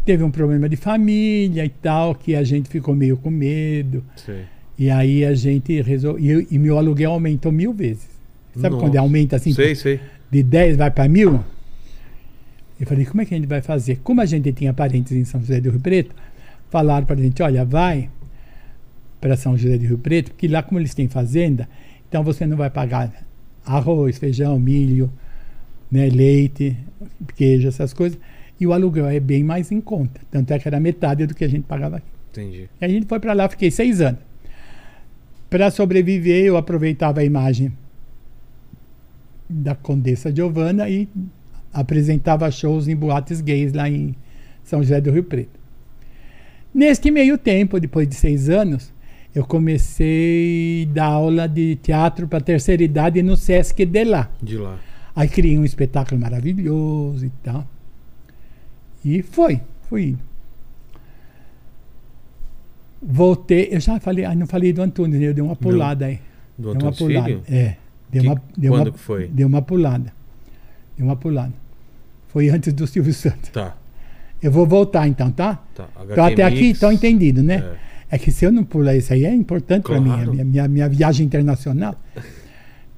teve 0.05 0.23
um 0.23 0.31
problema 0.31 0.67
de 0.67 0.75
família 0.75 1.63
e 1.65 1.69
tal, 1.69 2.15
que 2.15 2.35
a 2.35 2.43
gente 2.43 2.69
ficou 2.69 2.95
meio 2.95 3.17
com 3.17 3.29
medo. 3.29 4.03
Sei. 4.15 4.45
E 4.77 4.89
aí 4.89 5.25
a 5.25 5.33
gente 5.33 5.81
resolveu. 5.81 6.23
E, 6.23 6.29
eu- 6.29 6.47
e 6.51 6.57
meu 6.59 6.77
aluguel 6.77 7.11
aumentou 7.11 7.51
mil 7.51 7.73
vezes. 7.73 8.07
Sabe 8.55 8.69
Nossa. 8.75 8.85
quando 8.85 8.95
aumenta 8.97 9.35
assim? 9.35 9.53
Sei, 9.53 9.75
sei. 9.75 9.99
de 10.31 10.43
10 10.43 10.77
vai 10.77 10.89
para 10.91 11.07
mil? 11.07 11.43
Eu 12.79 12.85
falei, 12.85 13.05
como 13.05 13.21
é 13.21 13.25
que 13.25 13.33
a 13.33 13.37
gente 13.37 13.47
vai 13.47 13.61
fazer? 13.61 13.97
Como 14.03 14.21
a 14.21 14.25
gente 14.25 14.51
tinha 14.53 14.73
parentes 14.73 15.11
em 15.11 15.23
São 15.25 15.39
José 15.41 15.59
do 15.59 15.71
Rio 15.71 15.79
Preto, 15.79 16.13
falaram 16.69 17.05
para 17.05 17.15
a 17.15 17.21
gente, 17.21 17.41
olha, 17.41 17.65
vai 17.65 18.09
para 19.19 19.35
São 19.35 19.57
José 19.57 19.77
do 19.77 19.85
Rio 19.85 19.97
Preto, 19.97 20.31
porque 20.31 20.47
lá 20.47 20.61
como 20.61 20.79
eles 20.79 20.93
têm 20.93 21.07
fazenda, 21.07 21.67
então 22.07 22.23
você 22.23 22.45
não 22.45 22.55
vai 22.57 22.69
pagar 22.69 23.11
arroz, 23.65 24.17
feijão, 24.19 24.59
milho, 24.59 25.11
né, 25.91 26.07
leite, 26.09 26.77
queijo, 27.35 27.67
essas 27.67 27.93
coisas. 27.93 28.17
E 28.59 28.67
o 28.67 28.73
aluguel 28.73 29.07
é 29.07 29.19
bem 29.19 29.43
mais 29.43 29.71
em 29.71 29.79
conta. 29.81 30.21
Tanto 30.31 30.51
é 30.51 30.59
que 30.59 30.67
era 30.67 30.79
metade 30.79 31.25
do 31.25 31.33
que 31.33 31.43
a 31.43 31.47
gente 31.47 31.63
pagava 31.63 31.97
aqui. 31.97 32.07
Entendi. 32.31 32.69
E 32.79 32.85
a 32.85 32.87
gente 32.87 33.07
foi 33.07 33.19
para 33.19 33.33
lá, 33.33 33.47
fiquei 33.49 33.71
seis 33.71 34.01
anos. 34.01 34.19
Para 35.49 35.71
sobreviver, 35.71 36.45
eu 36.45 36.57
aproveitava 36.57 37.21
a 37.21 37.23
imagem 37.23 37.71
da 39.49 39.75
Condessa 39.75 40.33
Giovanna 40.35 40.89
e 40.89 41.07
apresentava 41.73 42.49
shows 42.51 42.87
em 42.87 42.95
boates 42.95 43.39
gays 43.39 43.71
lá 43.71 43.89
em 43.89 44.15
São 44.63 44.83
José 44.83 44.99
do 44.99 45.11
Rio 45.11 45.23
Preto. 45.23 45.57
Neste 46.73 47.09
meio 47.09 47.37
tempo, 47.37 47.79
depois 47.79 48.07
de 48.07 48.15
seis 48.15 48.49
anos, 48.49 48.93
eu 49.33 49.45
comecei 49.45 50.87
a 50.89 50.93
dar 50.93 51.05
aula 51.05 51.47
de 51.47 51.75
teatro 51.77 52.27
para 52.27 52.41
terceira 52.41 52.83
idade 52.83 53.23
no 53.23 53.37
Sesc 53.37 53.85
de 53.85 54.03
lá. 54.03 54.29
De 54.41 54.57
lá. 54.57 54.77
Aí 55.15 55.27
criei 55.27 55.57
um 55.57 55.65
espetáculo 55.65 56.19
maravilhoso 56.19 57.25
e 57.25 57.31
tal. 57.41 57.67
E 59.03 59.21
foi, 59.21 59.61
fui 59.89 60.09
indo. 60.09 60.26
Voltei, 63.01 63.69
eu 63.71 63.79
já 63.79 63.99
falei, 63.99 64.25
ah, 64.25 64.33
não 64.35 64.47
falei 64.47 64.73
do 64.73 64.81
Antônio, 64.81 65.21
eu 65.21 65.33
dei 65.33 65.43
uma 65.43 65.55
pulada 65.55 66.05
aí. 66.07 66.19
Do 66.57 66.73
Deu 66.73 66.81
uma 66.81 66.89
Antônio 66.89 66.95
pulada. 66.97 67.25
Filho? 67.27 67.43
É. 67.49 67.75
Deu 68.11 68.21
Que- 68.23 68.27
uma, 68.29 68.41
deu 68.57 68.71
quando 68.73 68.87
uma, 68.87 68.91
que 68.91 68.99
foi? 68.99 69.27
Deu 69.27 69.47
uma 69.47 69.61
pulada. 69.61 70.13
Deu 70.97 71.05
uma 71.05 71.15
pulada. 71.15 71.53
Foi 72.29 72.49
antes 72.49 72.73
do 72.73 72.87
Silvio 72.87 73.13
Santos. 73.13 73.49
Tá. 73.51 73.75
Eu 74.41 74.51
vou 74.51 74.65
voltar 74.65 75.07
então, 75.07 75.31
tá? 75.31 75.55
tá. 75.75 75.87
Então 76.09 76.25
até 76.25 76.43
aqui 76.43 76.71
estão 76.71 76.91
entendido, 76.91 77.41
né? 77.43 77.63
É. 78.11 78.15
É 78.15 78.17
que 78.17 78.31
se 78.31 78.45
eu 78.45 78.51
não 78.51 78.63
pular 78.63 78.95
isso 78.95 79.11
aí 79.11 79.25
é 79.25 79.33
importante 79.33 79.83
para 79.83 79.99
mim, 79.99 80.07
Claro. 80.09 80.29
a 80.29 80.33
minha, 80.33 80.45
minha, 80.45 80.67
minha 80.67 80.89
viagem 80.89 81.25
internacional. 81.25 81.95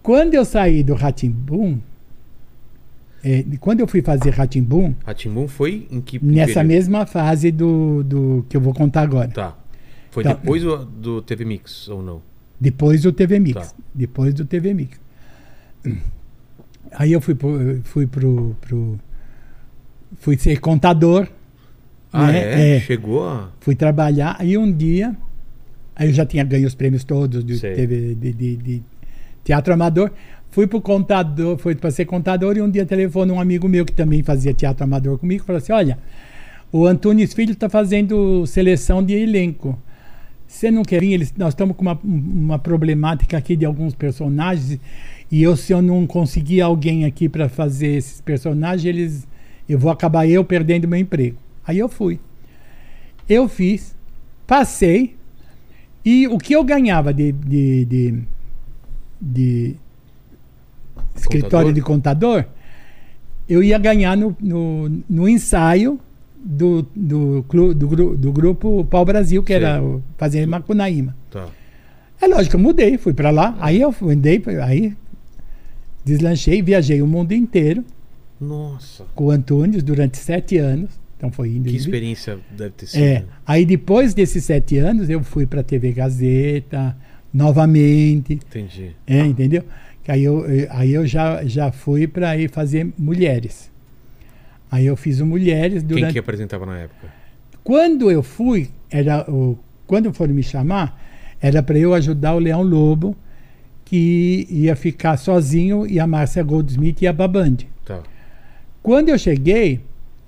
Quando 0.04 0.34
eu 0.36 0.46
saí 0.46 0.84
do 0.84 0.94
Ratimbum, 0.94 1.80
é, 3.24 3.44
quando 3.60 3.80
eu 3.82 3.88
fui 3.88 4.02
fazer 4.02 4.30
Ratimbum, 4.30 4.94
Ratimbum 5.06 5.48
foi 5.48 5.88
em 5.92 6.00
que 6.00 6.24
nessa 6.24 6.56
período? 6.56 6.68
mesma 6.68 7.06
fase 7.06 7.52
do, 7.52 8.04
do 8.04 8.46
que 8.48 8.56
eu 8.56 8.62
vou 8.62 8.74
contar 8.74 9.02
agora, 9.02 9.30
Tá. 9.30 9.58
Foi 10.12 10.24
Tá. 10.24 10.34
depois 10.34 10.64
do, 10.64 10.78
do 10.86 11.22
TV 11.22 11.46
Mix, 11.46 11.88
ou 11.88 12.02
não? 12.02 12.22
depois 12.60 13.02
do 13.04 13.12
TV 13.14 13.40
Mix, 13.40 13.72
Tá. 13.72 13.78
depois 13.96 14.34
do 14.34 14.44
TV 14.46 14.74
Mix. 14.74 15.00
Aí 16.92 17.12
eu 17.14 17.22
fui 17.22 17.36
pro, 17.36 17.80
fui 17.84 18.08
pro, 18.08 18.56
pro 18.62 19.00
fui 20.18 20.38
ser 20.38 20.60
contador, 20.60 21.28
Ah, 22.12 22.32
né? 22.32 22.40
é? 22.40 22.78
É. 22.78 22.80
Chegou 22.82 23.28
a... 23.28 23.50
fui 23.60 23.76
trabalhar. 23.76 24.36
Aí 24.40 24.58
um 24.58 24.72
dia 24.72 25.16
Aí 25.96 26.08
eu 26.08 26.14
já 26.14 26.26
tinha 26.26 26.46
ganho 26.46 26.66
os 26.66 26.74
prêmios 26.76 27.04
todos 27.04 27.44
de. 27.44 27.60
TV, 27.60 28.16
de, 28.16 28.32
de- 28.34 28.56
de 28.56 28.84
teatro 29.44 29.74
amador. 29.74 30.10
Fui 30.50 30.66
pro 30.66 30.80
contador, 30.82 31.58
fui 31.58 31.76
para 31.76 31.92
ser 31.92 32.06
contador 32.06 32.56
e 32.56 32.62
um 32.62 32.70
dia 32.72 32.86
telefone 32.86 33.32
um 33.34 33.40
amigo 33.40 33.68
meu 33.68 33.84
que 33.86 33.92
também 33.92 34.24
fazia 34.24 34.54
teatro 34.54 34.82
amador 34.86 35.18
comigo, 35.18 35.44
falou 35.44 35.58
assim: 35.58 35.74
"Olha, 35.74 36.00
o 36.72 36.86
Antunes 36.88 37.34
Filho 37.34 37.52
está 37.52 37.68
fazendo 37.70 38.46
seleção 38.48 39.04
de 39.04 39.14
elenco. 39.14 39.78
Você 40.50 40.72
não 40.72 40.84
quer 40.84 41.00
vir? 41.00 41.14
Eles, 41.14 41.32
nós 41.38 41.50
estamos 41.50 41.76
com 41.76 41.84
uma, 41.84 42.00
uma 42.04 42.58
problemática 42.58 43.38
aqui 43.38 43.56
de 43.56 43.66
alguns 43.66 43.94
personagens 43.94 44.80
e 45.32 45.44
eu, 45.44 45.56
se 45.56 45.72
eu 45.72 45.80
não 45.80 46.08
conseguir 46.08 46.60
alguém 46.60 47.06
aqui 47.06 47.30
para 47.30 47.48
fazer 47.48 47.90
esses 47.90 48.20
personagens, 48.20 48.84
eles, 48.84 49.28
eu 49.70 49.78
vou 49.78 49.92
acabar 49.92 50.28
eu 50.28 50.44
perdendo 50.44 50.88
meu 50.88 51.00
emprego. 51.00 51.38
Aí 51.64 51.78
eu 51.78 51.88
fui. 51.88 52.20
Eu 53.30 53.48
fiz, 53.48 53.96
passei 54.48 55.16
e 56.04 56.28
o 56.28 56.40
que 56.40 56.56
eu 56.56 56.64
ganhava 56.64 57.14
de, 57.14 57.32
de, 57.32 57.86
de, 57.86 58.24
de 59.22 59.76
escritório 61.16 61.68
Contador? 61.68 61.74
de 61.74 61.82
contador, 61.82 62.46
eu 63.48 63.62
ia 63.62 63.78
ganhar 63.78 64.18
no, 64.18 64.36
no, 64.42 65.04
no 65.08 65.30
ensaio 65.30 66.00
do, 66.44 66.84
do, 66.96 67.42
do, 67.74 67.88
gru- 67.88 68.18
do 68.18 68.32
grupo 68.32 68.84
Pau 68.86 69.04
Brasil, 69.06 69.44
que 69.44 69.54
era 69.54 69.78
Sei. 69.78 69.86
o- 69.88 70.04
fazer 70.18 70.46
Macunaíma. 70.46 71.16
Tá. 71.30 71.48
É 72.22 72.28
lógico, 72.28 72.56
eu 72.56 72.60
mudei, 72.60 72.98
fui 72.98 73.14
pra 73.14 73.30
lá, 73.30 73.58
aí 73.60 73.80
eu 73.82 73.92
fui- 73.92 74.14
andei, 74.14 74.42
aí 74.62 74.94
deslanchei, 76.04 76.62
viajei 76.62 77.02
o 77.02 77.08
mundo 77.08 77.34
inteiro 77.34 77.84
Nossa. 78.40 79.06
com 79.16 79.26
o 79.26 79.32
Antunes 79.32 79.84
durante 79.84 80.18
sete 80.18 80.58
anos. 80.58 80.90
Então 81.18 81.30
foi 81.32 81.50
indo. 81.50 81.70
Que 81.70 81.76
experiência 81.76 82.40
deve 82.56 82.72
ter 82.72 82.88
sido. 82.88 83.04
É. 83.04 83.26
Aí 83.46 83.66
depois 83.66 84.14
desses 84.14 84.44
sete 84.46 84.78
anos 84.78 85.10
eu 85.10 85.22
fui 85.22 85.46
pra 85.46 85.62
TV 85.62 85.92
Gazeta 85.92 86.96
novamente, 87.34 88.34
Entendi. 88.36 88.92
é, 89.06 89.20
entendeu? 89.20 89.64
Que 90.04 90.12
aí 90.14 90.24
eu, 90.24 90.46
eu- 90.50 90.68
aí 90.72 90.94
eu 90.94 91.06
já, 91.06 91.44
já 91.46 91.72
fui 91.72 92.08
para 92.08 92.38
ir 92.38 92.50
fazer 92.50 92.88
mulheres. 92.98 93.70
Aí 94.72 94.86
eu 94.86 94.96
fiz 94.96 95.20
o 95.20 95.26
mulheres 95.26 95.82
Quem 95.82 95.88
durante. 95.88 96.14
que 96.14 96.20
apresentava 96.20 96.66
na 96.66 96.78
época? 96.78 97.08
Quando 97.64 98.12
eu 98.12 98.22
fui, 98.22 98.70
era 98.90 99.30
o, 99.30 99.58
quando 99.88 100.14
foram 100.14 100.34
me 100.34 100.44
chamar, 100.44 101.00
era 101.42 101.64
para 101.64 101.78
eu 101.78 101.94
ajudar 101.94 102.36
o 102.36 102.40
Leão 102.40 102.62
Lobo, 102.62 103.16
que 103.86 104.46
ia 104.50 104.76
ficar 104.76 105.18
sozinho 105.18 105.88
e 105.88 106.00
a 106.00 106.06
Márcia 106.06 106.44
Goldsmith 106.44 107.02
ia 107.02 107.14
para 107.14 107.28
Band. 107.28 107.58
Tá. 107.84 108.04
Quando 108.84 109.10
eu 109.10 109.18
cheguei, 109.18 109.82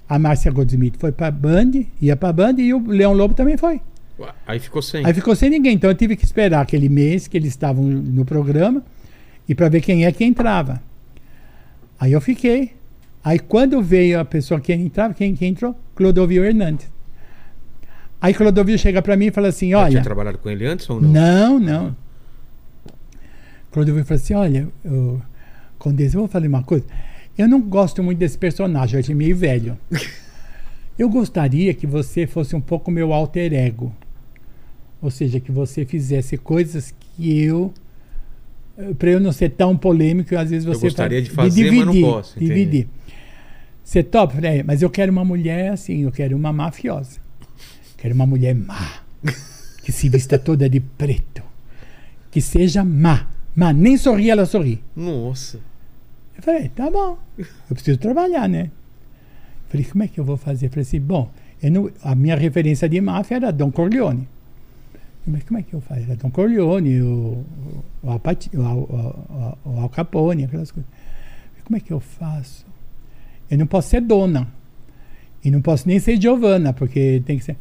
a 0.09 0.17
Márcia 0.17 0.51
Goldsmith 0.51 0.95
foi 0.97 1.11
para 1.11 1.29
Band, 1.29 1.71
ia 2.01 2.15
para 2.15 2.33
Band 2.33 2.55
e 2.57 2.73
o 2.73 2.85
Leão 2.87 3.13
Lobo 3.13 3.33
também 3.33 3.57
foi. 3.57 3.79
Aí 4.45 4.59
ficou 4.59 4.81
sem. 4.81 5.05
Aí 5.05 5.13
ficou 5.13 5.35
sem 5.35 5.49
ninguém, 5.49 5.73
então 5.73 5.89
eu 5.89 5.95
tive 5.95 6.15
que 6.15 6.25
esperar 6.25 6.61
aquele 6.61 6.89
mês 6.89 7.27
que 7.27 7.37
eles 7.37 7.49
estavam 7.49 7.83
no 7.83 8.25
programa 8.25 8.83
e 9.47 9.55
para 9.55 9.69
ver 9.69 9.81
quem 9.81 10.05
é 10.05 10.11
que 10.11 10.23
entrava. 10.23 10.81
Aí 11.99 12.11
eu 12.11 12.21
fiquei. 12.21 12.73
Aí 13.24 13.38
quando 13.39 13.82
veio 13.82 14.19
a 14.19 14.26
pessoa 14.26 14.59
que 14.59 14.74
entrava, 14.74 15.13
quem, 15.13 15.36
quem 15.36 15.49
entrou? 15.49 15.76
Clodovil 15.95 16.43
Hernandes. 16.43 16.88
Aí 18.19 18.34
Clodovil 18.34 18.78
chega 18.78 19.01
para 19.01 19.15
mim 19.15 19.28
e 19.28 19.32
fala 19.32 19.47
assim: 19.49 19.69
Já 19.72 19.78
tinha 19.88 19.99
Olha, 19.99 20.01
trabalhado 20.03 20.38
com 20.38 20.49
ele 20.49 20.65
antes 20.65 20.89
ou 20.89 20.99
não? 21.01 21.09
não, 21.09 21.59
não. 21.59 21.95
Clodovil 23.72 24.03
falou 24.05 24.22
assim: 24.22 24.34
Olha, 24.34 24.67
eu, 24.84 25.22
Condessa, 25.78 26.15
eu 26.17 26.22
vou 26.22 26.28
falar 26.28 26.47
uma 26.47 26.63
coisa. 26.63 26.86
Eu 27.38 27.47
não 27.47 27.61
gosto 27.61 28.03
muito 28.03 28.17
desse 28.19 28.38
personagem, 28.38 28.95
eu 28.95 28.99
achei 28.99 29.15
meio 29.15 29.36
velho. 29.36 29.78
Eu 30.99 31.09
gostaria 31.09 31.74
que 31.74 31.88
você 31.88 32.28
fosse 32.28 32.55
um 32.55 32.61
pouco 32.61 32.91
meu 32.91 33.13
alter 33.13 33.53
ego. 33.53 33.95
Ou 35.01 35.09
seja, 35.09 35.39
que 35.39 35.51
você 35.51 35.86
fizesse 35.86 36.38
coisas 36.38 36.93
que 36.99 37.41
eu. 37.41 37.74
Para 38.99 39.09
eu 39.11 39.19
não 39.19 39.32
ser 39.32 39.49
tão 39.49 39.76
polêmico, 39.76 40.36
às 40.36 40.49
vezes 40.49 40.65
Eu 40.67 40.74
você. 40.74 40.88
gostaria 40.88 41.22
de 41.22 41.30
fala- 41.30 41.49
fazer, 41.49 41.72
mas 41.72 41.86
não 41.86 42.01
posso, 42.01 42.43
entendi. 42.43 42.88
Você 43.84 44.03
topa? 44.03 44.36
Falei, 44.36 44.59
"É, 44.59 44.63
mas 44.63 44.82
eu 44.82 44.89
quero 44.89 45.11
uma 45.11 45.25
mulher 45.25 45.71
assim, 45.71 45.99
eu 46.03 46.11
quero 46.11 46.36
uma 46.38 46.53
mafiosa. 46.53 47.19
Quero 47.97 48.13
uma 48.15 48.25
mulher 48.25 48.55
má. 48.55 49.01
Que 49.84 49.91
se 49.91 50.07
vista 50.09 50.38
toda 50.39 50.69
de 50.69 50.79
preto. 50.79 51.41
Que 52.29 52.39
seja 52.41 52.84
má. 52.84 53.27
Má. 53.55 53.73
Nem 53.73 53.97
sorrir, 53.97 54.29
ela 54.29 54.45
sorri. 54.45 54.82
Nossa. 54.95 55.59
Eu 56.38 56.43
falei, 56.43 56.69
tá 56.69 56.89
bom, 56.89 57.17
eu 57.38 57.45
preciso 57.75 57.97
trabalhar, 57.99 58.47
né? 58.47 58.71
Falei, 59.69 59.86
como 59.86 60.03
é 60.03 60.07
que 60.07 60.19
eu 60.19 60.23
vou 60.25 60.38
fazer? 60.38 60.69
Falei 60.69 60.82
assim, 60.84 60.99
bom, 60.99 61.32
eu 61.61 61.69
não- 61.71 61.91
a 62.03 62.15
minha 62.15 62.36
referência 62.36 62.88
de 62.89 62.99
máfia 63.01 63.36
era 63.36 63.51
Don 63.51 63.71
Corleone. 63.71 64.27
Mas 65.27 65.43
como 65.43 65.59
é 65.59 65.63
que 65.63 65.73
eu 65.73 65.82
faço? 65.82 66.01
Era 66.01 66.15
Don 66.15 66.32
Corleone, 66.32 67.01
o, 67.01 67.45
o, 68.03 68.07
o, 69.65 69.79
Al- 69.79 69.89
Capone, 69.89 70.45
aquelas 70.45 70.71
coisas. 70.71 70.89
Como 71.63 71.77
é 71.77 71.79
que 71.79 71.91
eu 71.93 71.99
faço? 71.99 72.65
Eu 73.52 73.58
não 73.58 73.68
posso 73.68 73.89
ser 73.89 74.02
dona. 74.02 74.47
E 75.43 75.52
não 75.52 75.62
posso 75.62 75.88
nem 75.88 75.99
ser 75.99 76.20
Giovanna, 76.22 76.72
porque 76.72 77.22
tem 77.26 77.38
que 77.38 77.43
ser. 77.43 77.58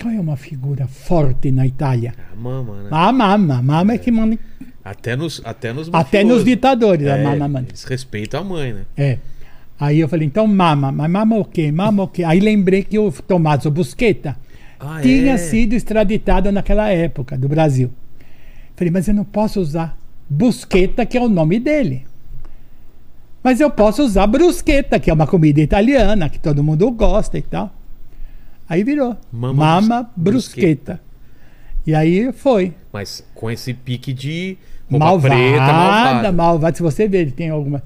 Qual 0.00 0.12
é 0.12 0.18
uma 0.20 0.36
figura 0.36 0.86
forte 0.86 1.50
na 1.50 1.66
Itália? 1.66 2.14
A 2.32 2.36
mama, 2.36 2.82
né? 2.82 2.88
A 2.90 3.12
mama. 3.12 3.58
A 3.58 3.62
mama 3.62 3.92
é 3.92 3.98
que 3.98 4.10
manda. 4.10 4.38
Até 4.84 5.14
nos, 5.16 5.40
até 5.44 5.72
nos 5.72 5.88
Até 5.92 6.24
nos 6.24 6.44
ditadores, 6.44 7.06
a 7.06 7.16
É, 7.16 7.22
mama 7.24 7.46
manda. 7.48 7.68
Eles 7.70 7.84
respeitam 7.84 8.40
a 8.40 8.44
mãe, 8.44 8.72
né? 8.72 8.82
É. 8.96 9.18
Aí 9.78 10.00
eu 10.00 10.08
falei, 10.08 10.26
então 10.26 10.46
mama, 10.46 10.90
mas 10.92 11.10
mama 11.10 11.36
o 11.36 11.44
quê? 11.44 11.70
Mama 11.72 12.04
o 12.04 12.08
quê? 12.08 12.24
Aí 12.24 12.40
lembrei 12.40 12.82
que 12.84 12.98
o 12.98 13.10
Tommaso 13.12 13.70
Busquetta 13.70 14.36
Ah, 14.80 15.00
tinha 15.02 15.32
é? 15.32 15.36
sido 15.38 15.74
extraditado 15.74 16.50
naquela 16.52 16.88
época 16.88 17.36
do 17.36 17.48
Brasil. 17.48 17.90
Falei, 18.76 18.90
mas 18.92 19.06
eu 19.08 19.14
não 19.14 19.24
posso 19.24 19.60
usar 19.60 19.96
Busquetta, 20.28 21.04
que 21.04 21.18
é 21.18 21.20
o 21.20 21.28
nome 21.28 21.58
dele. 21.60 22.06
Mas 23.42 23.60
eu 23.60 23.70
posso 23.70 24.02
usar 24.04 24.26
bruschetta, 24.26 24.98
que 25.00 25.10
é 25.10 25.12
uma 25.14 25.26
comida 25.26 25.60
italiana, 25.60 26.28
que 26.28 26.38
todo 26.38 26.62
mundo 26.62 26.90
gosta 26.90 27.36
e 27.38 27.42
tal. 27.42 27.72
Aí 28.68 28.84
virou. 28.84 29.16
Mama 29.32 29.80
Mama, 29.80 30.10
brus- 30.16 30.48
bruschetta. 30.48 31.00
E 31.86 31.94
aí 31.94 32.30
foi. 32.32 32.72
Mas 32.92 33.24
com 33.34 33.50
esse 33.50 33.74
pique 33.74 34.12
de 34.12 34.56
Malvada, 34.88 35.34
preta, 35.34 35.58
malvada, 35.72 36.32
malvada. 36.32 36.76
Se 36.76 36.82
você 36.82 37.08
ver, 37.08 37.18
ele 37.22 37.30
tem 37.32 37.50
alguma. 37.50 37.82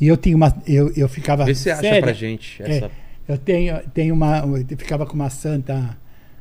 E 0.00 0.06
eu 0.06 0.16
tinha 0.16 0.36
uma. 0.36 0.54
Eu, 0.66 0.92
eu 0.96 1.08
ficava. 1.08 1.44
Vê 1.44 1.54
se 1.54 1.70
acha 1.70 1.80
séria. 1.80 2.02
pra 2.02 2.12
gente 2.12 2.62
É, 2.62 2.76
essa. 2.76 2.90
eu 3.26 3.38
tenho, 3.38 3.78
tenho 3.94 4.14
uma. 4.14 4.38
Eu 4.38 4.76
ficava 4.78 5.04
com 5.06 5.14
uma 5.14 5.30
santa 5.30 5.96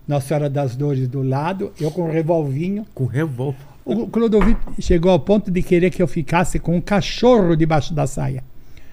Nossa 0.08 0.28
Senhora 0.28 0.50
das 0.50 0.76
Dores 0.76 1.08
do 1.08 1.24
lado, 1.24 1.72
eu 1.80 1.90
com 1.90 2.04
um 2.08 2.12
revolvinho. 2.12 2.86
Com 2.94 3.06
revólver. 3.06 3.58
O 3.84 4.06
Clodovil 4.08 4.56
chegou 4.80 5.12
ao 5.12 5.20
ponto 5.20 5.50
de 5.50 5.64
querer 5.64 5.90
que 5.90 6.04
eu 6.04 6.08
ficasse 6.08 6.60
com 6.60 6.76
um 6.78 6.82
cachorro 6.82 7.56
debaixo 7.56 7.94
da 7.96 8.06
saia. 8.06 8.44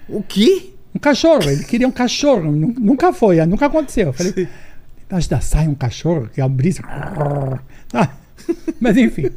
O 0.09 0.23
quê? 0.23 0.71
Um 0.95 0.99
cachorro, 0.99 1.43
ele 1.51 1.65
queria 1.65 1.87
um 1.87 1.93
cachorro. 1.93 2.51
Nu- 2.51 2.75
Nunca 2.79 3.13
foi, 3.13 3.45
nunca 3.47 3.67
aconteceu. 3.67 4.07
Eu 4.09 4.13
falei, 4.13 4.49
debaixo 5.03 5.29
da 5.31 5.41
saia 5.41 5.69
um 5.69 5.75
cachorro, 5.75 6.29
que 6.33 6.41
é 6.41 6.45
um 6.45 6.49
brisa. 6.49 6.83
Ah, 7.93 8.11
Mas 8.81 8.97
enfim. 8.97 9.31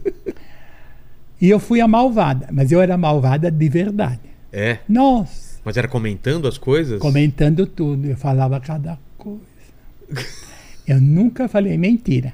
E 1.39 1.49
eu 1.49 1.59
fui 1.59 1.81
a 1.81 1.87
malvada, 1.87 2.47
mas 2.51 2.71
eu 2.71 2.79
era 2.81 2.95
malvada 2.97 3.49
de 3.51 3.67
verdade. 3.69 4.19
É. 4.53 4.77
Nossa, 4.87 5.59
Mas 5.65 5.75
era 5.77 5.87
comentando 5.87 6.47
as 6.47 6.57
coisas? 6.57 6.99
comentando 6.99 7.65
tudo, 7.65 8.07
eu 8.07 8.15
falava 8.17 8.59
cada 8.59 8.97
coisa. 9.17 9.41
Eu 10.87 10.99
nunca 11.01 11.47
falei 11.47 11.77
mentira. 11.77 12.33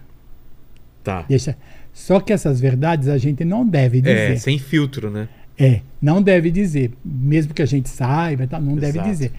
Tá. 1.03 1.23
Deixa. 1.27 1.55
Só 1.93 2.19
que 2.19 2.33
essas 2.33 2.59
verdades 2.59 3.07
a 3.07 3.17
gente 3.17 3.43
não 3.45 3.65
deve 3.65 3.99
É, 3.99 4.01
dizer. 4.01 4.39
sem 4.39 4.59
filtro, 4.59 5.09
né? 5.09 5.27
É, 5.60 5.82
não 6.01 6.22
deve 6.22 6.51
dizer. 6.51 6.91
Mesmo 7.03 7.53
que 7.53 7.62
a 7.62 7.66
gente 7.66 7.89
saiba, 7.89 8.47
não 8.60 8.76
deve 8.76 8.97
Exato. 8.99 9.10
dizer. 9.10 9.32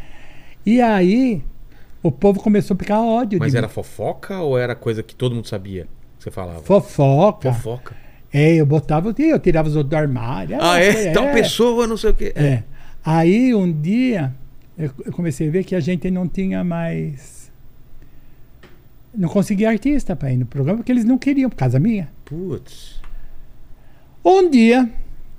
E 0.67 0.81
aí, 0.81 1.43
o 2.03 2.11
povo 2.11 2.41
começou 2.41 2.75
a 2.75 2.79
picar 2.79 3.01
ódio 3.01 3.39
Mas 3.39 3.55
era 3.55 3.67
mim. 3.67 3.73
fofoca 3.73 4.41
ou 4.41 4.59
era 4.59 4.75
coisa 4.75 5.03
que 5.03 5.15
todo 5.15 5.35
mundo 5.35 5.47
sabia 5.49 5.87
que 6.19 6.25
você 6.25 6.31
falava? 6.31 6.61
Fofoca. 6.63 7.53
Fofoca. 7.53 7.97
É, 8.33 8.55
eu 8.57 8.67
botava, 8.67 9.15
eu 9.19 9.39
tirava 9.39 9.69
os 9.69 9.77
outros 9.77 9.91
do 9.91 9.97
armário. 9.97 10.59
Ah, 10.61 10.79
é? 10.81 10.93
foi- 10.93 11.13
Tal 11.13 11.33
pessoa, 11.33 11.87
não 11.87 11.97
sei 11.97 12.11
o 12.11 12.15
quê. 12.15 12.33
É. 12.37 12.63
Aí 13.05 13.55
um 13.55 13.73
dia 13.73 14.35
eu 14.77 14.91
eu 15.07 15.13
comecei 15.13 15.49
a 15.49 15.51
ver 15.51 15.65
que 15.65 15.75
a 15.75 15.81
gente 15.81 16.11
não 16.11 16.29
tinha 16.29 16.63
mais. 16.63 17.51
Não 19.15 19.29
conseguia 19.29 19.71
artista 19.71 20.15
para 20.15 20.31
ir 20.33 20.37
no 20.37 20.45
programa, 20.47 20.79
porque 20.79 20.93
eles 20.93 21.05
não 21.05 21.17
queriam, 21.17 21.49
por 21.49 21.57
causa 21.57 21.81
minha. 21.81 22.11
Putz. 22.25 23.01
Um 24.25 24.51
dia, 24.51 24.91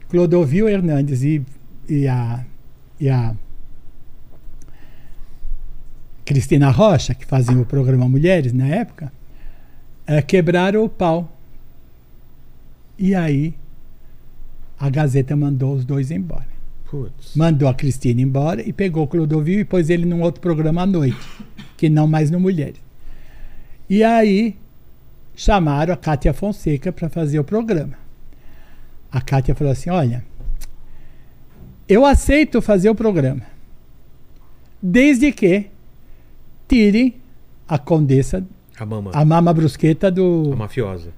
Clodovil 0.09 0.67
Hernandes 0.67 1.23
e, 1.23 1.41
e 1.87 2.07
a, 2.07 2.43
e 2.99 3.07
a 3.07 3.35
Cristina 6.25 6.69
Rocha, 6.69 7.13
que 7.13 7.25
faziam 7.25 7.61
o 7.61 7.65
programa 7.65 8.09
Mulheres 8.09 8.51
na 8.51 8.67
época, 8.67 9.11
eh, 10.05 10.21
quebraram 10.21 10.83
o 10.83 10.89
pau. 10.89 11.31
E 12.97 13.15
aí, 13.15 13.53
a 14.79 14.89
Gazeta 14.89 15.35
mandou 15.35 15.73
os 15.73 15.85
dois 15.85 16.11
embora. 16.11 16.47
Putz. 16.89 17.35
Mandou 17.35 17.67
a 17.67 17.73
Cristina 17.73 18.21
embora 18.21 18.67
e 18.67 18.73
pegou 18.73 19.03
o 19.03 19.07
Clodovil 19.07 19.59
e 19.59 19.65
pôs 19.65 19.89
ele 19.89 20.05
num 20.05 20.21
outro 20.21 20.41
programa 20.41 20.81
à 20.81 20.85
noite, 20.87 21.19
que 21.77 21.87
não 21.87 22.07
mais 22.07 22.31
no 22.31 22.39
Mulheres. 22.39 22.81
E 23.87 24.03
aí 24.03 24.55
chamaram 25.35 25.93
a 25.93 25.97
Kátia 25.97 26.33
Fonseca 26.33 26.91
para 26.91 27.09
fazer 27.09 27.39
o 27.39 27.43
programa. 27.43 28.08
A 29.11 29.21
Kátia 29.21 29.55
falou 29.55 29.71
assim: 29.73 29.89
Olha, 29.89 30.23
eu 31.87 32.05
aceito 32.05 32.61
fazer 32.61 32.89
o 32.89 32.95
programa, 32.95 33.41
desde 34.81 35.31
que 35.31 35.65
tire 36.67 37.15
a 37.67 37.77
condessa, 37.77 38.43
A 38.79 38.85
mama. 38.85 39.11
a 39.13 39.25
mama 39.25 39.53
brusqueta 39.53 40.11
do, 40.11 40.51
A 40.53 40.55
mafiosa. 40.55 41.09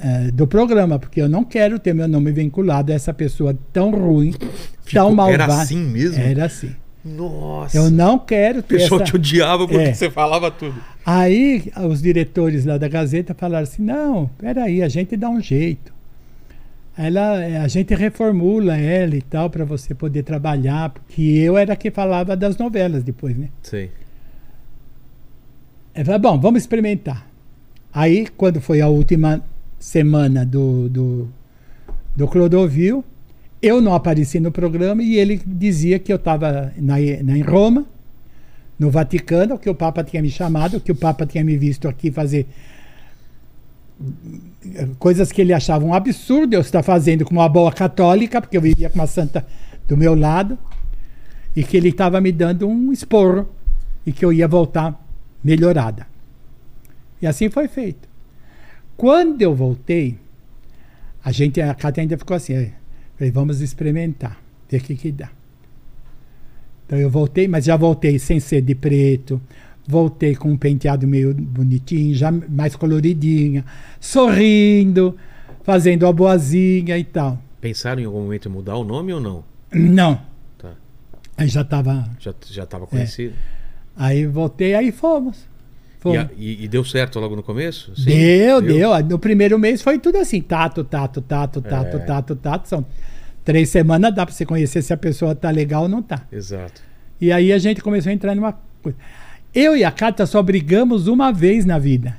eh, 0.00 0.30
do 0.32 0.46
programa, 0.46 0.98
porque 0.98 1.20
eu 1.20 1.28
não 1.28 1.44
quero 1.44 1.78
ter 1.78 1.92
meu 1.94 2.08
nome 2.08 2.30
vinculado 2.32 2.92
a 2.92 2.94
essa 2.94 3.12
pessoa 3.12 3.56
tão 3.72 3.90
ruim, 3.90 4.32
tão 4.32 4.48
Ficou- 4.84 5.14
malvada. 5.14 5.44
Era 5.52 5.62
assim 5.62 5.78
mesmo? 5.78 6.22
Era 6.22 6.44
assim. 6.46 6.74
Nossa. 7.04 7.76
Eu 7.78 7.90
não 7.90 8.18
quero 8.18 8.58
O 8.58 8.62
ter 8.62 8.76
pessoal 8.78 9.00
essa... 9.00 9.10
te 9.10 9.16
odiava 9.16 9.66
porque 9.66 9.82
É. 9.84 9.94
você 9.94 10.10
falava 10.10 10.50
tudo. 10.50 10.74
Aí 11.04 11.72
os 11.88 12.02
diretores 12.02 12.64
lá 12.66 12.76
da 12.76 12.88
Gazeta 12.88 13.34
falaram 13.34 13.62
assim: 13.64 13.82
não, 13.82 14.28
peraí, 14.38 14.82
a 14.82 14.88
gente 14.88 15.16
dá 15.16 15.28
um 15.28 15.40
jeito. 15.40 15.92
Ela, 17.02 17.62
a 17.64 17.66
gente 17.66 17.94
reformula 17.94 18.76
ela 18.76 19.16
e 19.16 19.22
tal 19.22 19.48
para 19.48 19.64
você 19.64 19.94
poder 19.94 20.22
trabalhar, 20.22 20.90
porque 20.90 21.22
eu 21.22 21.56
era 21.56 21.74
que 21.74 21.90
falava 21.90 22.36
das 22.36 22.58
novelas 22.58 23.02
depois, 23.02 23.34
né? 23.38 23.48
Sei. 23.62 23.90
Ela 25.94 26.04
falou, 26.04 26.20
bom, 26.20 26.38
vamos 26.38 26.60
experimentar. 26.60 27.26
Aí, 27.90 28.26
quando 28.36 28.60
foi 28.60 28.82
a 28.82 28.88
última 28.88 29.42
semana 29.78 30.44
do, 30.44 30.90
do, 30.90 31.28
do 32.14 32.28
Clodovil, 32.28 33.02
eu 33.62 33.80
não 33.80 33.94
apareci 33.94 34.38
no 34.38 34.52
programa 34.52 35.02
e 35.02 35.16
ele 35.16 35.40
dizia 35.46 35.98
que 35.98 36.12
eu 36.12 36.16
estava 36.16 36.70
na, 36.76 36.96
na, 37.22 37.38
em 37.38 37.40
Roma, 37.40 37.86
no 38.78 38.90
Vaticano, 38.90 39.58
que 39.58 39.70
o 39.70 39.74
Papa 39.74 40.04
tinha 40.04 40.20
me 40.20 40.28
chamado, 40.28 40.78
que 40.78 40.92
o 40.92 40.94
Papa 40.94 41.24
tinha 41.24 41.42
me 41.42 41.56
visto 41.56 41.88
aqui 41.88 42.10
fazer 42.10 42.46
coisas 44.98 45.30
que 45.32 45.40
ele 45.40 45.52
achava 45.52 45.84
um 45.84 45.94
absurdo 45.94 46.54
eu 46.54 46.60
estar 46.60 46.82
fazendo 46.82 47.24
com 47.24 47.32
uma 47.32 47.48
boa 47.48 47.72
católica, 47.72 48.40
porque 48.40 48.56
eu 48.56 48.62
vivia 48.62 48.88
com 48.88 48.98
uma 48.98 49.06
santa 49.06 49.46
do 49.86 49.96
meu 49.96 50.14
lado, 50.14 50.58
e 51.54 51.64
que 51.64 51.76
ele 51.76 51.88
estava 51.88 52.20
me 52.20 52.30
dando 52.30 52.68
um 52.68 52.92
esporro 52.92 53.48
e 54.06 54.12
que 54.12 54.24
eu 54.24 54.32
ia 54.32 54.46
voltar 54.46 55.04
melhorada. 55.42 56.06
E 57.20 57.26
assim 57.26 57.50
foi 57.50 57.68
feito. 57.68 58.08
Quando 58.96 59.42
eu 59.42 59.54
voltei, 59.54 60.18
a 61.24 61.32
gente, 61.32 61.60
a 61.60 61.74
Cátia 61.74 62.02
ainda 62.02 62.16
ficou 62.16 62.36
assim, 62.36 62.70
falei, 63.16 63.30
vamos 63.30 63.60
experimentar, 63.60 64.38
ver 64.68 64.80
o 64.80 64.84
que 64.84 64.94
que 64.94 65.12
dá. 65.12 65.30
Então 66.86 66.98
eu 66.98 67.10
voltei, 67.10 67.46
mas 67.46 67.64
já 67.64 67.76
voltei 67.76 68.18
sem 68.18 68.40
ser 68.40 68.62
de 68.62 68.74
preto, 68.74 69.40
voltei 69.90 70.34
com 70.36 70.50
um 70.50 70.56
penteado 70.56 71.06
meio 71.06 71.34
bonitinho, 71.34 72.14
já 72.14 72.30
mais 72.30 72.76
coloridinha, 72.76 73.64
sorrindo, 73.98 75.16
fazendo 75.62 76.06
a 76.06 76.12
boazinha 76.12 76.96
e 76.98 77.04
tal. 77.04 77.38
Pensaram 77.60 78.00
em 78.00 78.04
algum 78.04 78.22
momento 78.22 78.48
em 78.48 78.52
mudar 78.52 78.76
o 78.76 78.84
nome 78.84 79.12
ou 79.12 79.20
não? 79.20 79.44
Não, 79.72 80.20
Tá. 80.58 80.70
aí 81.36 81.48
já 81.48 81.60
estava. 81.62 82.08
Já, 82.18 82.34
já 82.48 82.62
É. 82.62 82.66
tava 82.66 82.86
conhecido? 82.86 83.34
Aí 83.96 84.26
voltei, 84.26 84.74
aí 84.74 84.90
fomos. 84.92 85.38
E, 85.98 86.02
fomos. 86.02 86.18
a- 86.18 86.30
e- 86.36 86.64
e 86.64 86.68
deu 86.68 86.84
certo 86.84 87.18
logo 87.20 87.36
no 87.36 87.42
começo? 87.42 87.94
Sim? 87.96 88.04
Deu, 88.06 88.60
deu, 88.62 88.90
No 89.04 89.18
primeiro 89.18 89.58
mês 89.58 89.82
foi 89.82 89.98
tudo 89.98 90.16
assim: 90.18 90.40
tato, 90.40 90.82
tato, 90.82 91.20
tato, 91.20 91.60
tato, 91.60 91.96
É. 91.96 92.00
tato, 92.00 92.34
tato. 92.36 92.68
São 92.68 92.84
três 93.44 93.68
semanas, 93.68 94.14
dá 94.14 94.24
pra 94.24 94.34
você 94.34 94.46
conhecer 94.46 94.80
se 94.82 94.92
a 94.92 94.96
pessoa 94.96 95.34
tá 95.34 95.50
legal 95.50 95.82
ou 95.82 95.88
não 95.88 96.02
tá. 96.02 96.26
Exato. 96.32 96.80
E 97.20 97.30
aí 97.30 97.52
a 97.52 97.58
gente 97.58 97.82
começou 97.82 98.08
a 98.10 98.14
entrar 98.14 98.34
numa 98.34 98.54
coisa. 98.82 98.96
Eu 99.54 99.76
e 99.76 99.82
a 99.84 99.90
Cata 99.90 100.26
só 100.26 100.42
brigamos 100.42 101.06
uma 101.08 101.32
vez 101.32 101.64
na 101.64 101.78
vida, 101.78 102.16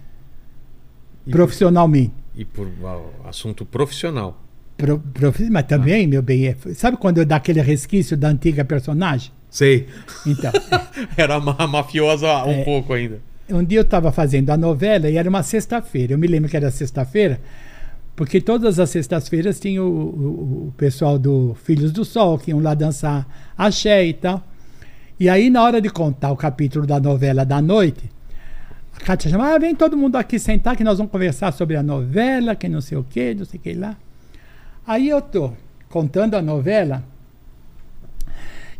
E 1.26 1.32
profissionalmente. 1.32 2.12
Por, 2.34 2.42
e 2.42 2.46
por 2.46 2.68
ah, 2.86 3.30
assunto 3.30 3.66
profissional. 3.66 4.38
Pro, 4.78 5.00
profi- 5.00 5.50
mas 5.50 5.66
também, 5.66 6.08
meu 6.08 6.22
bem, 6.22 6.48
é- 6.48 6.56
sabe 6.74 6.98
quando 6.98 7.24
dá 7.26 7.36
aquele 7.38 7.62
resquício 7.62 8.18
da 8.18 8.28
antiga 8.30 8.66
personagem? 8.66 9.32
Sei. 9.50 9.88
Então, 10.26 10.52
Era 11.16 11.40
ma- 11.40 11.68
mafiosa 11.68 12.44
um 12.46 12.52
É. 12.52 12.64
pouco 12.64 12.94
ainda. 12.94 13.20
um 13.50 13.64
dia 13.64 13.80
eu 13.80 13.84
estava 13.84 14.12
fazendo 14.12 14.50
a 14.50 14.58
novela 14.58 15.10
e 15.10 15.18
era 15.18 15.30
uma 15.30 15.44
sexta-feira. 15.44 16.14
Eu 16.14 16.18
me 16.18 16.26
lembro 16.28 16.50
que 16.50 16.56
era 16.58 16.72
sexta-feira, 16.72 17.40
porque 18.16 18.40
todas 18.42 18.80
as 18.80 18.90
sextas-feiras 18.90 19.60
tinha 19.60 19.84
o, 19.84 19.88
o- 19.88 20.68
o 20.70 20.74
pessoal 20.78 21.20
do 21.20 21.56
Filhos 21.64 21.92
do 21.92 22.04
Sol 22.06 22.38
que 22.40 22.52
iam 22.52 22.60
lá 22.62 22.74
dançar 22.74 23.28
axé 23.58 24.06
e 24.06 24.14
tal. 24.14 24.42
E 25.22 25.30
aí, 25.30 25.52
na 25.52 25.62
hora 25.62 25.80
de 25.80 25.88
contar 25.88 26.32
o 26.32 26.36
capítulo 26.36 26.88
da 26.88 27.00
novela 27.00 27.46
da 27.46 27.62
noite, 27.62 28.10
a 28.92 29.00
Kátia 29.02 29.30
chama, 29.30 29.54
ah, 29.54 29.60
vem 29.60 29.76
todo 29.76 29.96
mundo 29.96 30.16
aqui 30.16 30.40
sentar 30.40 30.76
que 30.76 30.84
nós 30.84 30.98
vamos 30.98 31.12
conversar 31.12 31.54
sobre 31.54 31.76
a 31.76 31.84
novela, 31.84 32.56
que 32.56 32.68
não 32.68 32.82
sei 32.82 32.98
o 32.98 33.04
que, 33.04 33.36
não 33.36 33.46
sei 33.46 33.60
o 33.60 33.62
que 33.62 33.74
lá. 33.74 33.96
Aí 34.84 35.10
eu 35.10 35.22
tô 35.22 35.54
contando 35.90 36.34
a 36.34 36.42
novela 36.42 37.04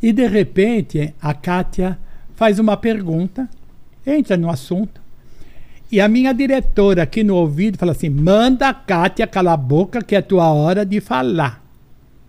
e 0.02 0.12
de 0.12 0.26
repente 0.26 1.14
a 1.22 1.32
Kátia 1.32 2.00
faz 2.36 2.58
uma 2.58 2.76
pergunta, 2.76 3.48
entra 4.04 4.36
no 4.36 4.50
assunto, 4.50 5.00
e 5.92 6.02
a 6.02 6.08
minha 6.08 6.34
diretora 6.34 7.04
aqui 7.04 7.24
no 7.24 7.36
ouvido 7.36 7.78
fala 7.78 7.92
assim: 7.92 8.10
manda 8.10 8.68
a 8.68 8.74
Kátia 8.74 9.28
calar 9.28 9.54
a 9.54 9.58
boca 9.58 10.02
que 10.02 10.16
é 10.16 10.18
a 10.18 10.24
tua 10.24 10.52
hora 10.52 10.84
de 10.84 11.00
falar. 11.02 11.64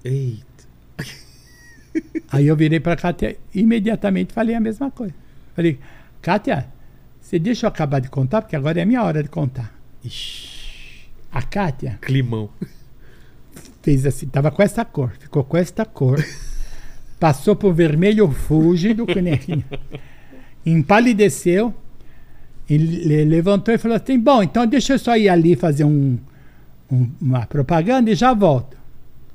Eita. 0.04 0.51
Aí 2.30 2.46
eu 2.46 2.56
virei 2.56 2.80
para 2.80 2.94
a 2.94 2.96
Kátia 2.96 3.36
e 3.54 3.60
imediatamente 3.60 4.32
falei 4.32 4.54
a 4.54 4.60
mesma 4.60 4.90
coisa. 4.90 5.14
Falei, 5.54 5.78
Kátia, 6.22 6.66
você 7.20 7.38
deixa 7.38 7.66
eu 7.66 7.68
acabar 7.68 8.00
de 8.00 8.08
contar, 8.08 8.42
porque 8.42 8.56
agora 8.56 8.78
é 8.80 8.82
a 8.82 8.86
minha 8.86 9.02
hora 9.02 9.22
de 9.22 9.28
contar. 9.28 9.74
Ixi, 10.04 11.08
A 11.30 11.42
Kátia 11.42 11.98
climão. 12.00 12.48
fez 13.82 14.06
assim, 14.06 14.26
tava 14.26 14.50
com 14.50 14.62
essa 14.62 14.84
cor, 14.84 15.10
ficou 15.18 15.44
com 15.44 15.56
esta 15.56 15.84
cor, 15.84 16.24
passou 17.20 17.54
pro 17.54 17.72
vermelho 17.72 18.30
fúlgido, 18.30 19.04
que 19.06 19.20
nem- 19.20 19.64
empalideceu, 20.64 21.74
e 22.68 22.78
le- 22.78 23.24
levantou 23.24 23.74
e 23.74 23.78
falou 23.78 23.96
assim: 23.96 24.18
Bom, 24.18 24.42
então 24.42 24.66
deixa 24.66 24.94
eu 24.94 24.98
só 24.98 25.16
ir 25.16 25.28
ali 25.28 25.56
fazer 25.56 25.84
um, 25.84 26.18
um- 26.90 27.10
uma 27.20 27.44
propaganda 27.46 28.10
e 28.10 28.14
já 28.14 28.32
volto. 28.32 28.76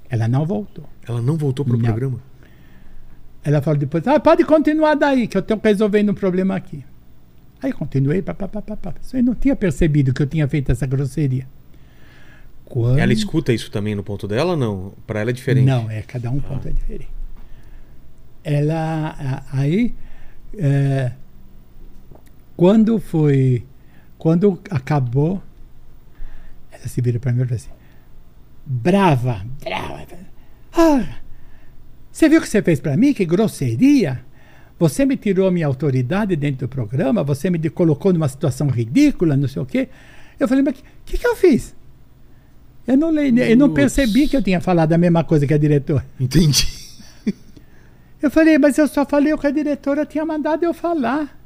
Ela 0.09 0.27
não 0.27 0.45
voltou. 0.45 0.85
Ela 1.07 1.21
não 1.21 1.35
voltou 1.35 1.65
pro 1.65 1.77
Não. 1.77 1.83
programa? 1.83 2.19
Ela 3.47 3.61
falou 3.61 3.79
depois: 3.79 4.05
ah, 4.05 4.19
pode 4.19 4.43
continuar 4.43 4.95
daí, 4.95 5.25
que 5.25 5.37
eu 5.37 5.39
estou 5.39 5.57
resolvendo 5.63 6.09
um 6.09 6.13
problema 6.13 6.53
aqui. 6.53 6.83
Aí 7.63 7.71
continuei, 7.71 8.21
papapá. 8.21 8.61
Eu 9.13 9.23
não 9.23 9.33
tinha 9.33 9.55
percebido 9.55 10.13
que 10.13 10.21
eu 10.21 10.27
tinha 10.27 10.45
feito 10.49 10.69
essa 10.69 10.85
grosseria. 10.85 11.47
Quando... 12.65 12.99
Ela 12.99 13.13
escuta 13.13 13.53
isso 13.53 13.71
também 13.71 13.95
no 13.95 14.03
ponto 14.03 14.27
dela 14.27 14.51
ou 14.51 14.57
não? 14.57 14.93
Pra 15.07 15.21
ela 15.21 15.29
é 15.29 15.33
diferente? 15.33 15.65
Não, 15.65 15.89
é 15.89 16.01
cada 16.01 16.29
um 16.29 16.41
ponto 16.41 16.67
é 16.67 16.71
diferente. 16.73 17.09
Ela 18.43 19.45
aí 19.53 19.95
é, 20.57 21.13
quando 22.57 22.99
foi 22.99 23.65
quando 24.17 24.59
acabou 24.69 25.41
ela 26.69 26.87
se 26.87 26.99
vira 27.01 27.17
para 27.17 27.31
mim 27.31 27.43
e 27.43 27.45
fala 27.45 27.55
assim 27.55 27.71
brava, 28.65 29.45
brava. 29.63 30.17
Ah, 30.73 31.19
você 32.17 32.27
viu 32.29 32.39
o 32.39 32.41
que 32.41 32.49
você 32.49 32.61
fez 32.63 32.79
para 32.79 32.97
mim? 32.97 33.13
Que 33.13 33.25
grosseria! 33.25 34.25
Você 34.79 35.05
me 35.05 35.15
tirou 35.17 35.47
a 35.47 35.51
minha 35.51 35.67
autoridade 35.67 36.35
dentro 36.35 36.67
do 36.67 36.69
programa, 36.69 37.23
você 37.23 37.49
me 37.49 37.59
colocou 37.69 38.11
numa 38.13 38.27
situação 38.27 38.67
ridícula, 38.67 39.35
não 39.37 39.47
sei 39.47 39.61
o 39.61 39.65
quê. 39.65 39.87
Eu 40.39 40.47
falei, 40.47 40.63
mas 40.63 40.79
o 40.79 40.83
que, 41.05 41.17
que 41.17 41.27
eu 41.27 41.35
fiz? 41.35 41.75
Eu 42.87 42.95
não, 42.97 43.11
le- 43.11 43.51
eu 43.51 43.57
não 43.57 43.73
percebi 43.73 44.27
que 44.27 44.37
eu 44.37 44.41
tinha 44.41 44.61
falado 44.61 44.93
a 44.93 44.97
mesma 44.97 45.23
coisa 45.23 45.45
que 45.45 45.53
a 45.53 45.57
diretora. 45.57 46.05
Entendi. 46.19 46.67
Eu 48.19 48.31
falei, 48.31 48.57
mas 48.57 48.75
eu 48.79 48.87
só 48.87 49.05
falei 49.05 49.31
o 49.31 49.37
que 49.37 49.45
a 49.45 49.51
diretora 49.51 50.03
tinha 50.03 50.25
mandado 50.25 50.63
eu 50.63 50.73
falar. 50.73 51.39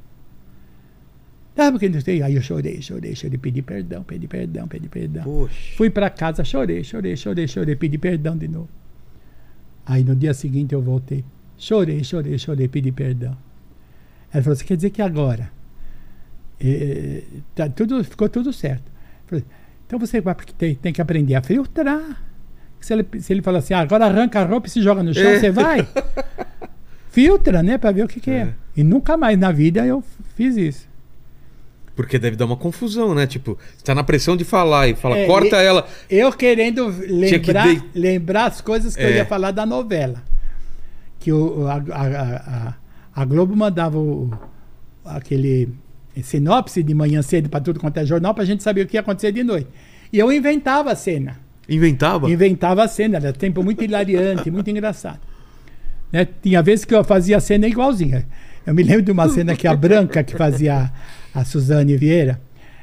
Ah, 1.58 1.70
porque 1.70 1.90
não 1.90 2.00
sei. 2.00 2.24
Aí 2.24 2.36
eu 2.36 2.42
chorei, 2.42 2.82
chorei, 2.82 3.14
chorei, 3.14 3.38
pedi 3.38 3.62
perdão, 3.62 4.04
pedi 4.04 4.26
perdão, 4.26 4.68
pedi 4.70 4.88
perdão. 4.88 5.24
Poxa. 5.26 5.76
Fui 5.76 5.90
para 5.90 6.10
casa, 6.10 6.46
chorei, 6.46 6.82
chorei, 6.82 7.18
chorei, 7.18 7.46
chorei, 7.46 7.76
pedi 7.76 7.98
perdão 7.98 8.38
de 8.38 8.48
novo. 8.48 8.70
Aí 9.86 10.04
no 10.04 10.16
dia 10.16 10.34
seguinte 10.34 10.74
eu 10.74 10.82
voltei. 10.82 11.24
Chorei, 11.58 12.04
chorei, 12.04 12.38
chorei, 12.38 12.68
pedi 12.68 12.92
perdão. 12.92 13.36
Ela 14.34 14.44
falou 14.44 14.54
assim: 14.54 14.66
quer 14.66 14.76
dizer 14.76 14.90
que 14.90 15.02
agora 15.02 15.52
eh, 16.60 17.24
tá 17.56 17.70
tudo, 17.70 18.04
ficou 18.04 18.30
tudo 18.30 18.52
certo. 18.54 18.84
Falei, 19.28 19.44
então 19.86 20.00
você 20.00 20.22
vai 20.22 20.34
porque 20.36 20.54
tem, 20.54 20.76
tem 20.76 20.94
que 20.94 21.02
aprender 21.02 21.36
a 21.36 21.42
filtrar. 21.42 22.24
Se 22.80 22.94
ele, 22.94 23.06
se 23.20 23.32
ele 23.32 23.42
fala 23.44 23.60
assim, 23.60 23.74
ah, 23.76 23.80
agora 23.80 24.06
arranca 24.06 24.40
a 24.40 24.44
roupa 24.46 24.66
e 24.66 24.70
se 24.70 24.82
joga 24.82 25.04
no 25.04 25.14
chão, 25.14 25.24
É. 25.24 25.40
você 25.40 25.52
vai? 25.52 25.88
Filtra, 27.12 27.62
né? 27.62 27.78
Para 27.78 27.92
ver 27.92 28.06
o 28.06 28.08
que, 28.08 28.20
que 28.20 28.32
é. 28.32 28.34
É. 28.34 28.54
E 28.76 28.84
nunca 28.84 29.18
mais 29.18 29.38
na 29.38 29.52
vida 29.52 29.86
eu 29.86 30.04
fiz 30.36 30.56
isso. 30.58 30.88
Porque 32.02 32.20
deve 32.20 32.36
dar 32.36 32.46
uma 32.46 32.58
confusão, 32.58 33.14
né? 33.16 33.26
Tipo, 33.28 33.58
você 33.78 33.84
tá 33.84 33.94
na 33.96 34.04
pressão 34.04 34.36
de 34.38 34.44
falar 34.44 34.88
e 34.88 34.96
fala, 34.96 35.18
É, 35.18 35.26
corta 35.26 35.62
e- 35.62 35.66
ela. 35.66 35.88
Eu 36.10 36.32
querendo 36.34 36.88
lembrar, 36.88 37.64
dei- 37.66 37.82
lembrar 37.94 38.46
as 38.46 38.62
coisas 38.62 38.96
que 38.96 39.02
eu 39.04 39.08
É. 39.08 39.16
ia 39.18 39.26
falar 39.26 39.52
da 39.52 39.66
novela. 39.66 40.24
Que 41.20 41.32
o, 41.32 41.68
a, 41.68 41.74
a- 41.76 42.36
a- 42.38 42.74
a 43.22 43.26
Globo 43.26 43.56
mandava 43.56 43.98
o- 43.98 44.32
aquele 45.06 45.70
sinopse 46.24 46.84
de 46.84 46.94
manhã 46.94 47.22
cedo 47.22 47.50
para 47.50 47.60
tudo 47.62 47.80
quanto 47.80 47.98
é 47.98 48.06
jornal, 48.06 48.34
para 48.34 48.44
a 48.44 48.46
gente 48.46 48.64
saber 48.64 48.82
o 48.82 48.88
que 48.88 48.98
ia 48.98 49.02
acontecer 49.02 49.32
de 49.32 49.44
noite. 49.44 49.68
E 50.12 50.20
eu 50.20 50.32
inventava 50.32 50.92
a 50.92 50.96
cena. 50.96 51.40
Inventava? 51.70 52.30
Inventava 52.30 52.84
a 52.84 52.88
cena, 52.88 53.18
era 53.18 53.32
tempo 53.32 53.64
muito 53.64 53.84
hilariante, 53.84 54.52
muito 54.52 54.70
engraçado. 54.70 55.20
Né? 56.12 56.28
Tinha 56.42 56.62
vezes 56.62 56.84
que 56.84 56.94
eu 56.94 57.04
fazia 57.04 57.38
a 57.38 57.40
cena 57.40 57.68
igualzinha. 57.68 58.28
Eu 58.66 58.74
me 58.74 58.84
lembro 58.84 59.02
de 59.02 59.12
uma 59.12 59.28
cena 59.30 59.56
que 59.56 59.68
a 59.68 59.76
Branca, 59.76 60.24
que 60.24 60.36
fazia 60.36 60.92
a 61.34 61.44
Suzane 61.46 61.98
Vieira, 61.98 62.40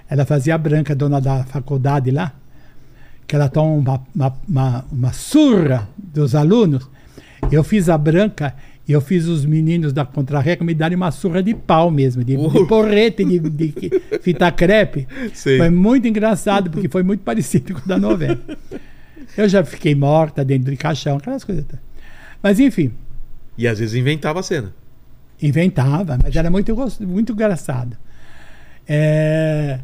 ela 0.08 0.24
fazia 0.24 0.54
a 0.54 0.58
Branca, 0.58 0.94
dona 0.94 1.20
da 1.20 1.44
faculdade 1.44 2.10
lá, 2.10 2.32
que 3.26 3.36
ela 3.36 3.48
toma 3.48 3.74
uma, 3.74 4.02
uma, 4.14 4.38
uma, 4.48 4.84
uma 4.90 5.12
surra 5.12 5.88
dos 5.96 6.34
alunos. 6.34 6.88
Eu 7.52 7.62
fiz 7.62 7.88
a 7.88 7.96
Branca 7.96 8.54
e 8.86 8.92
eu 8.92 9.00
fiz 9.00 9.26
os 9.26 9.44
meninos 9.44 9.92
da 9.92 10.04
Contra-Reca 10.04 10.64
me 10.64 10.74
darem 10.74 10.96
uma 10.96 11.10
surra 11.10 11.42
de 11.42 11.54
pau 11.54 11.90
mesmo, 11.90 12.24
de, 12.24 12.36
de 12.36 12.42
Uh. 12.42 12.66
porrete, 12.66 13.24
de, 13.24 13.38
de 13.38 13.74
fita 14.22 14.50
crepe. 14.50 15.06
Sei. 15.34 15.58
Foi 15.58 15.68
muito 15.70 16.08
engraçado, 16.08 16.70
porque 16.70 16.88
foi 16.88 17.02
muito 17.02 17.20
parecido 17.20 17.74
com 17.74 17.80
o 17.80 17.88
da 17.88 17.98
novela. 17.98 18.38
Eu 19.36 19.46
já 19.48 19.62
fiquei 19.62 19.94
morta 19.94 20.42
dentro 20.44 20.70
de 20.70 20.76
caixão, 20.76 21.18
aquelas 21.18 21.44
coisas. 21.44 21.66
Mas 22.42 22.58
enfim, 22.58 22.90
E 23.58 23.68
às 23.68 23.78
vezes 23.78 23.94
inventava 23.94 24.40
a 24.40 24.42
cena. 24.42 24.72
Inventava, 25.42 26.18
mas 26.22 26.34
era 26.36 26.50
muito, 26.50 26.74
muito 27.00 27.32
engraçado. 27.32 27.96
É, 28.88 29.78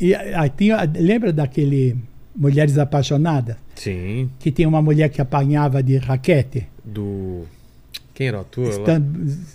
e 0.00 0.14
aí 0.14 0.50
tinha, 0.50 0.78
lembra 0.94 1.32
daquele 1.32 1.96
Mulheres 2.34 2.78
Apaixonadas? 2.78 3.56
Sim. 3.74 4.30
Que 4.38 4.50
tinha 4.50 4.68
uma 4.68 4.82
mulher 4.82 5.08
que 5.08 5.20
apanhava 5.20 5.82
de 5.82 5.96
raquete? 5.98 6.66
Do. 6.84 7.44
Quem 8.14 8.28
era 8.28 8.38
o 8.38 8.40
ator? 8.42 8.68
Stan- 8.68 9.02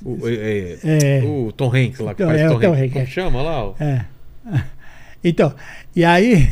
O, 0.03 0.27
é, 0.27 0.77
É. 0.83 1.21
o 1.23 1.51
Tom 1.51 1.67
Hanks 1.75 1.99
lá 1.99 2.13
que 2.15 2.23
Então, 2.23 2.27
faz 2.35 2.41
é, 2.41 2.47
Tom, 2.47 2.59
Tom 2.59 2.67
Hanks. 2.73 2.79
Hanks, 2.81 2.93
Como 2.93 3.03
é. 3.03 3.07
chama 3.07 3.41
lá? 3.41 3.73
É. 3.79 4.05
Então, 5.23 5.53
e 5.95 6.05
aí, 6.05 6.47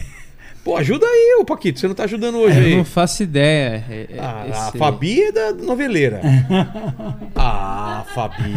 Pô, 0.65 0.75
ajuda 0.77 1.05
aí, 1.05 1.37
ô 1.39 1.45
Paquito. 1.45 1.79
Você 1.79 1.87
não 1.87 1.93
tá 1.95 2.03
ajudando 2.05 2.39
hoje 2.39 2.57
Eu 2.59 2.65
aí. 2.65 2.75
não 2.77 2.83
faço 2.83 3.21
ideia. 3.23 3.85
É- 3.87 4.07
é- 4.13 4.19
Ah, 4.19 4.41
a 4.41 4.49
esse- 4.69 4.77
Fabi 4.79 5.21
é 5.21 5.31
da 5.31 5.53
noveleira. 5.53 6.19
ah, 7.35 8.03
Fabi. 8.15 8.51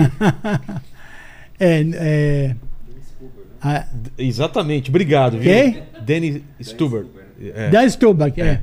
é, 1.60 1.84
é, 1.94 2.56
a, 3.62 3.84
Exatamente, 4.16 4.88
obrigado, 4.90 5.32
viu? 5.38 5.52
Quem? 5.52 5.82
Danny 6.00 6.42
Stubert. 6.60 7.06
É. 7.54 7.68
Da 7.68 7.84
Stubach, 7.86 8.40
é. 8.40 8.44
É. 8.46 8.60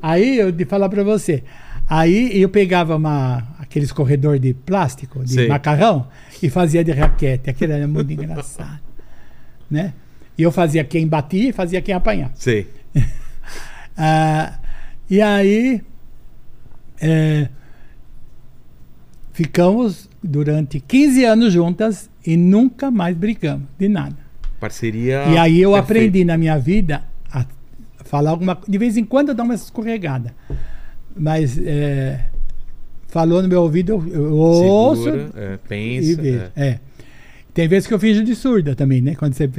Aí 0.00 0.38
eu 0.38 0.50
de 0.50 0.64
falar 0.64 0.88
pra 0.88 1.04
você. 1.04 1.44
Aí 1.88 2.40
eu 2.40 2.48
pegava 2.48 2.96
uma, 2.96 3.46
aqueles 3.58 3.92
corredor 3.92 4.38
de 4.38 4.54
plástico, 4.54 5.22
de 5.24 5.32
Sei. 5.34 5.48
macarrão, 5.48 6.06
e 6.42 6.48
fazia 6.48 6.82
de 6.82 6.92
raquete. 6.92 7.50
Aquilo 7.50 7.72
era 7.74 7.86
muito 7.86 8.10
engraçado. 8.12 8.80
Né? 9.70 9.92
E 10.38 10.42
eu 10.42 10.52
fazia 10.52 10.84
quem 10.84 11.06
batia 11.06 11.48
e 11.48 11.52
fazia 11.52 11.82
quem 11.82 11.94
apanhava. 11.94 12.32
Sei. 12.36 12.66
Ah, 14.00 14.60
e 15.10 15.20
aí 15.20 15.82
é, 17.00 17.48
ficamos 19.32 20.08
durante 20.22 20.78
15 20.78 21.24
anos 21.24 21.52
juntas 21.52 22.08
e 22.24 22.36
nunca 22.36 22.92
mais 22.92 23.16
brigamos 23.16 23.66
de 23.76 23.88
nada. 23.88 24.16
Parceria. 24.60 25.24
E 25.26 25.36
aí 25.36 25.60
eu 25.60 25.72
perfeita. 25.72 25.92
aprendi 26.00 26.24
na 26.24 26.38
minha 26.38 26.56
vida 26.58 27.02
a 27.32 27.44
falar 28.04 28.30
alguma 28.30 28.54
coisa. 28.54 28.70
De 28.70 28.78
vez 28.78 28.96
em 28.96 29.04
quando 29.04 29.30
eu 29.30 29.34
dou 29.34 29.44
uma 29.44 29.54
escorregada. 29.56 30.32
Mas 31.16 31.58
é, 31.58 32.26
falou 33.08 33.42
no 33.42 33.48
meu 33.48 33.62
ouvido, 33.62 33.92
eu, 33.92 34.06
eu 34.14 34.36
ouço 34.36 35.02
Segura, 35.04 35.30
é, 35.34 35.54
e 35.54 35.58
pensa. 35.68 36.22
vejo. 36.22 36.38
é. 36.54 36.68
É. 36.68 36.80
Tem 37.58 37.66
vezes 37.66 37.88
que 37.88 37.92
eu 37.92 37.98
finjo 37.98 38.22
de 38.22 38.36
surda 38.36 38.76
também, 38.76 39.00
né? 39.00 39.16
Quando 39.16 39.34
você 39.34 39.50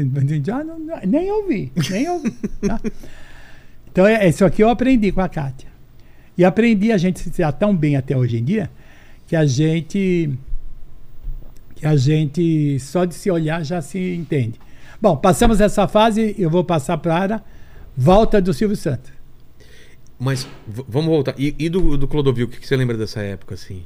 ah, 0.53 0.63
não, 0.63 0.79
não, 0.79 0.97
nem 1.05 1.29
ouvi, 1.33 1.69
nem 1.89 2.07
ouvi. 2.07 2.31
tá? 2.65 2.79
Então 3.91 4.07
é, 4.07 4.25
isso 4.29 4.45
aqui 4.45 4.63
eu 4.63 4.69
aprendi 4.69 5.11
com 5.11 5.19
a 5.19 5.27
Kátia. 5.27 5.67
E 6.37 6.45
aprendi 6.45 6.93
a 6.93 6.97
gente 6.97 7.19
se 7.19 7.29
dar 7.29 7.51
tão 7.51 7.75
bem 7.75 7.97
até 7.97 8.15
hoje 8.15 8.37
em 8.37 8.43
dia 8.45 8.71
que 9.27 9.35
a 9.35 9.45
gente 9.45 10.31
que 11.75 11.85
a 11.85 11.97
gente 11.97 12.79
só 12.79 13.03
de 13.03 13.13
se 13.13 13.29
olhar 13.29 13.65
já 13.65 13.81
se 13.81 13.99
entende. 14.15 14.57
Bom, 15.01 15.17
passamos 15.17 15.59
essa 15.59 15.85
fase, 15.85 16.33
eu 16.39 16.49
vou 16.49 16.63
passar 16.63 16.99
para 16.99 17.43
volta 17.97 18.41
do 18.41 18.53
Silvio 18.53 18.77
Santos. 18.77 19.11
Mas 20.17 20.47
vamos 20.65 21.09
voltar. 21.09 21.35
E, 21.37 21.53
e 21.59 21.67
do, 21.67 21.97
do 21.97 22.07
Clodovil, 22.07 22.45
o 22.45 22.49
que, 22.49 22.61
que 22.61 22.65
você 22.65 22.77
lembra 22.77 22.95
dessa 22.95 23.19
época, 23.19 23.55
assim? 23.55 23.83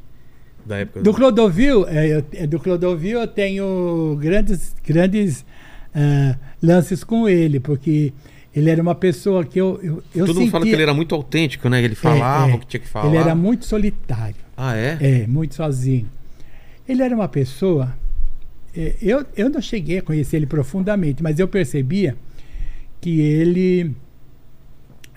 Da 0.65 0.77
época 0.77 1.01
Do 1.01 1.13
Clodovil, 1.13 1.87
é, 1.87 2.17
eu- 2.17 2.25
é, 2.33 2.47
do 2.47 2.59
Clodovil 2.59 3.19
eu 3.19 3.27
tenho 3.27 4.17
grandes, 4.19 4.73
grandes 4.85 5.45
ah, 5.93 6.35
lances 6.61 7.03
com 7.03 7.27
ele, 7.27 7.59
porque 7.59 8.13
ele 8.55 8.69
era 8.69 8.81
uma 8.81 8.95
pessoa 8.95 9.43
que 9.43 9.59
eu, 9.59 9.79
eu, 9.83 10.03
eu 10.15 10.25
Todo 10.25 10.39
mundo 10.39 10.51
fala 10.51 10.63
que 10.63 10.69
sentia- 10.69 10.75
ele 10.75 10.83
era 10.83 10.93
muito 10.93 11.13
autêntico, 11.15 11.67
né? 11.69 11.83
Ele 11.83 11.95
falava 11.95 12.49
É, 12.49 12.51
é. 12.51 12.55
o 12.55 12.59
que 12.59 12.67
tinha 12.67 12.79
que 12.79 12.87
falar. 12.87 13.07
Ele 13.09 13.17
era 13.17 13.35
muito 13.35 13.65
solitário, 13.65 14.35
Ah, 14.55 14.75
é? 14.75 14.97
é, 15.01 15.27
muito 15.27 15.55
sozinho. 15.55 16.07
Ele 16.87 17.01
era 17.01 17.13
uma 17.15 17.27
pessoa. 17.27 17.93
é, 18.75 18.95
eu, 19.01 19.25
eu 19.35 19.49
não 19.49 19.61
cheguei 19.61 19.97
a 19.99 20.01
conhecer 20.01 20.37
ele 20.37 20.45
profundamente, 20.47 21.21
mas 21.21 21.39
eu 21.39 21.47
percebia 21.47 22.15
que 23.01 23.19
ele, 23.21 23.91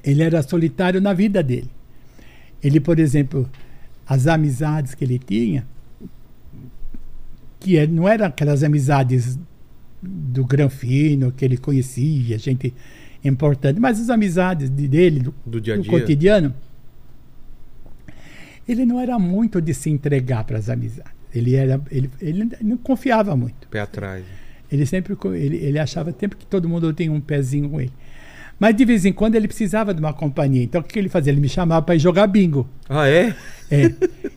ele 0.05 0.23
era 0.23 0.43
solitário 0.43 1.01
na 1.01 1.13
vida 1.13 1.43
dele. 1.43 1.71
Ele, 2.63 2.81
por 2.81 2.99
exemplo, 2.99 3.49
as 4.07 4.27
amizades 4.27 4.95
que 4.95 5.05
ele 5.05 5.19
tinha, 5.19 5.67
que 7.61 7.77
é- 7.77 7.87
não 7.87 8.09
eram 8.09 8.27
aquelas 8.27 8.63
amizades 8.63 9.39
do 10.03 10.45
Granfino 10.45 11.33
que 11.33 11.45
ele 11.45 11.57
conhecia, 11.57 12.39
gente 12.39 12.73
importante, 13.25 13.81
mas 13.81 13.99
as 14.01 14.09
amizades 14.09 14.71
de- 14.71 14.87
dele, 14.87 15.21
do, 15.21 15.35
Do 15.45 15.61
dia 15.61 15.75
a 15.75 15.77
do 15.79 15.83
dia. 15.83 15.91
cotidiano, 15.91 16.55
ele 18.69 18.85
não 18.85 19.01
era 19.01 19.19
muito 19.19 19.61
de 19.61 19.73
se 19.75 19.91
entregar 19.91 20.45
para 20.45 20.59
as 20.59 20.69
amizades. 20.69 21.13
Ele, 21.35 21.55
era, 21.55 21.81
ele, 21.91 22.11
ele 22.21 22.49
não 22.63 22.77
confiava 22.77 23.37
muito. 23.37 23.69
Pé 23.69 23.81
atrás. 23.81 24.25
Ele 24.71 24.87
sempre 24.87 25.17
ele, 25.35 25.57
ele 25.57 25.79
achava 25.79 26.15
sempre 26.19 26.37
que 26.39 26.47
todo 26.47 26.69
mundo 26.69 26.93
tem 26.93 27.09
um 27.11 27.21
pezinho 27.21 27.69
com 27.69 27.81
ele. 27.81 27.93
Mas 28.59 28.75
de 28.75 28.85
vez 28.85 29.05
em 29.05 29.13
quando 29.13 29.35
ele 29.35 29.47
precisava 29.47 29.93
de 29.93 30.01
uma 30.01 30.13
companhia. 30.13 30.63
Então 30.63 30.81
o 30.81 30.85
que 30.85 30.99
ele 30.99 31.09
fazia? 31.09 31.33
Ele 31.33 31.41
me 31.41 31.49
chamava 31.49 31.83
para 31.83 31.95
ir 31.95 31.99
jogar 31.99 32.27
bingo. 32.27 32.67
Ah, 32.89 33.09
é? 33.09 33.35
É. 33.71 33.83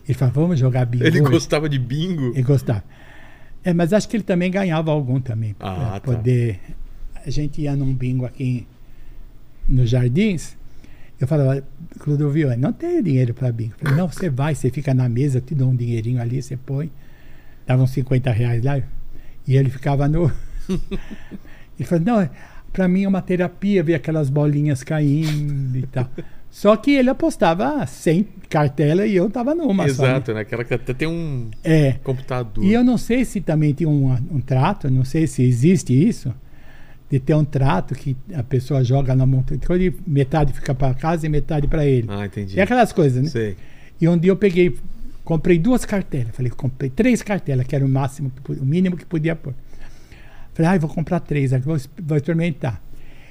Ele 0.07 0.13
falava, 0.13 0.41
vamos 0.41 0.59
jogar 0.59 0.86
bingo. 0.86 1.05
Ele 1.05 1.22
hoje?" 1.22 1.32
gostava 1.32 1.70
de 1.70 1.80
bingo. 1.80 2.32
Ele 2.34 2.43
gostava. 2.43 2.84
É, 3.63 3.74
mas 3.74 3.93
acho 3.93 4.07
que 4.09 4.17
ele 4.17 4.24
também 4.24 4.51
ganhava 4.51 4.91
algum 4.91 5.20
também. 5.20 5.55
Ah, 5.59 5.91
tá. 5.93 5.99
poder. 6.01 6.59
A 7.26 7.30
gente 7.30 7.61
ia 7.61 7.76
num 7.76 7.93
bingo 7.93 8.26
aqui 8.26 8.65
nos 9.67 9.89
jardins. 9.89 10.57
Eu 11.20 11.28
falava, 11.28 11.61
Clodovil, 11.99 12.57
não 12.57 12.72
tenho 12.72 13.03
dinheiro 13.03 13.34
para 13.34 13.51
bingo. 13.51 13.74
Eu 13.74 13.80
falei, 13.80 13.97
não, 13.97 14.07
você 14.07 14.30
vai, 14.30 14.55
você 14.55 14.70
fica 14.70 14.93
na 14.93 15.09
mesa, 15.09 15.41
te 15.41 15.53
dou 15.53 15.70
um 15.70 15.76
dinheirinho 15.76 16.22
ali, 16.22 16.41
você 16.41 16.55
põe. 16.55 16.89
Dava 17.67 17.84
uns 17.84 17.91
50 17.91 18.32
reais 18.32 18.63
lá. 18.63 18.82
E 19.45 19.55
ele 19.55 19.70
ficava 19.70 20.07
no. 20.07 20.32
ele 21.78 21.88
falou, 21.88 22.05
não, 22.05 22.30
para 22.72 22.88
mim 22.88 23.03
é 23.03 23.07
uma 23.07 23.22
terapia 23.22 23.84
ver 23.84 23.95
aquelas 23.95 24.30
bolinhas 24.30 24.84
caindo 24.84 25.78
e 25.78 25.84
tal. 25.88 26.09
Só 26.51 26.76
que 26.76 26.91
ele 26.91 27.09
apostava 27.11 27.86
100 27.86 28.28
cartela 28.49 29.05
e 29.05 29.15
eu 29.15 29.30
tava 29.30 29.53
numa 29.53 29.88
só. 29.89 30.01
né? 30.03 30.09
Exato? 30.09 30.32
Aquela 30.32 30.63
que 30.63 30.74
até 30.74 30.93
tem 30.93 31.07
um 31.07 31.49
É. 31.63 31.93
computador. 32.03 32.63
E 32.63 32.74
eu 32.74 32.84
não 32.84 32.97
sei 32.97 33.24
se 33.24 33.39
também 33.39 33.74
tem 33.74 33.86
um, 33.86 34.11
um 34.32 34.41
trato, 34.41 34.89
não 34.89 35.05
sei 35.05 35.28
se 35.28 35.43
existe 35.43 35.93
isso, 35.93 36.34
de 37.09 37.20
ter 37.20 37.36
um 37.36 37.45
trato 37.45 37.93
que 37.93 38.17
a 38.34 38.41
pessoa 38.41 38.84
joga 38.84 39.15
na 39.15 39.26
montanha, 39.28 39.59
metade 40.07 40.51
fica 40.53 40.74
para 40.74 40.93
casa 40.95 41.26
e 41.26 41.30
metade 41.30 41.67
para 41.67 41.86
ele. 41.86 42.07
Ah, 42.09 42.26
entendi. 42.26 42.59
É 42.59 42.63
aquelas 42.63 42.91
coisas, 42.91 43.22
né? 43.24 43.30
Sei. 43.30 43.55
E 44.01 44.07
um 44.07 44.17
dia 44.17 44.32
eu 44.32 44.36
peguei, 44.36 44.76
comprei 45.24 45.59
duas 45.59 45.86
cartelas. 45.86 46.30
Falei, 46.36 46.51
comprei 46.51 46.89
três 46.89 47.22
cartelas, 47.22 47.67
que 47.67 47.76
era 47.76 47.86
o 47.86 47.89
máximo, 47.89 48.32
o 48.47 48.65
mínimo 48.65 48.97
que 48.97 49.05
podia 49.05 49.36
pôr. 49.36 49.53
Falei, 50.60 50.76
ah, 50.76 50.78
vou 50.78 50.89
comprar 50.89 51.22
três, 51.22 51.51
vou, 51.64 51.78
vou 52.03 52.18
experimentar. 52.18 52.82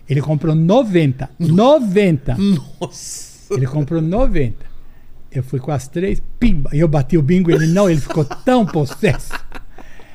Ele 0.08 0.22
comprou 0.22 0.54
90. 0.54 1.28
90! 1.38 2.36
Nossa! 2.80 3.52
Ele 3.54 3.66
comprou 3.66 4.00
90. 4.00 4.56
Eu 5.30 5.42
fui 5.42 5.60
com 5.60 5.70
as 5.70 5.86
três, 5.88 6.22
pimba. 6.40 6.70
E 6.72 6.78
eu 6.80 6.88
bati 6.88 7.18
o 7.18 7.22
bingo, 7.22 7.50
ele 7.50 7.66
não, 7.66 7.90
ele 7.90 8.00
ficou 8.00 8.24
tão 8.24 8.64
possesso. 8.64 9.34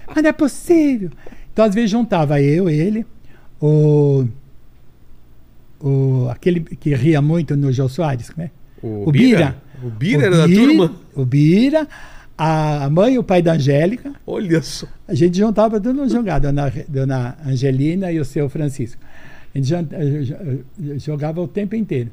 Mas 0.07 0.23
não 0.23 0.29
é 0.29 0.33
possível. 0.33 1.11
Então, 1.51 1.63
às 1.65 1.75
vezes, 1.75 1.91
juntava 1.91 2.41
eu, 2.41 2.67
ele, 2.67 3.05
o. 3.61 4.25
o 5.79 6.27
aquele 6.31 6.61
que 6.61 6.95
ria 6.95 7.21
muito 7.21 7.55
no 7.55 7.71
Jô 7.71 7.87
Soares, 7.87 8.31
como 8.31 8.47
é? 8.47 8.51
O, 8.81 9.07
O 9.07 9.11
Bira? 9.11 9.37
Bira. 9.37 9.63
O 9.83 9.89
Bira 9.91 10.25
era 10.25 10.37
da 10.37 10.47
Bira- 10.47 10.65
turma? 10.65 10.95
O 11.13 11.25
Bira, 11.25 11.87
a 12.37 12.89
mãe 12.89 13.13
e 13.15 13.19
o 13.19 13.23
pai 13.23 13.41
da 13.41 13.53
Angélica. 13.53 14.13
Olha 14.25 14.61
só. 14.61 14.87
A 15.07 15.13
gente 15.13 15.37
juntava 15.37 15.79
todo 15.79 15.95
mundo 15.95 16.11
jogar, 16.11 16.39
dona, 16.39 16.71
dona 16.87 17.37
Angelina 17.45 18.11
e 18.11 18.19
o 18.19 18.25
seu 18.25 18.49
Francisco. 18.49 19.01
A 19.53 19.57
gente 19.59 19.73
eh, 19.73 19.83
eh, 19.93 20.99
jogava 20.99 21.39
o 21.41 21.47
tempo 21.47 21.75
inteiro. 21.75 22.09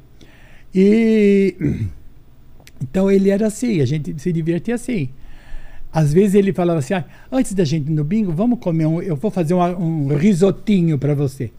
E 0.73 1.55
então 2.81 3.11
ele 3.11 3.29
era 3.29 3.47
assim, 3.47 3.81
a 3.81 3.85
gente 3.85 4.19
se 4.21 4.31
divertia 4.31 4.75
assim. 4.75 5.09
Às 5.91 6.13
vezes 6.13 6.35
ele 6.35 6.53
falava 6.53 6.79
assim: 6.79 6.93
ah, 6.93 7.03
antes 7.31 7.53
da 7.53 7.63
gente 7.65 7.87
ir 7.87 7.91
no 7.93 8.03
bingo, 8.03 8.31
vamos 8.31 8.59
comer 8.59 8.85
um. 8.85 9.01
Eu 9.01 9.15
vou 9.15 9.29
fazer 9.29 9.53
uma- 9.53 9.75
um 9.77 10.07
risotinho 10.15 10.97
para 10.97 11.13
você. 11.13 11.51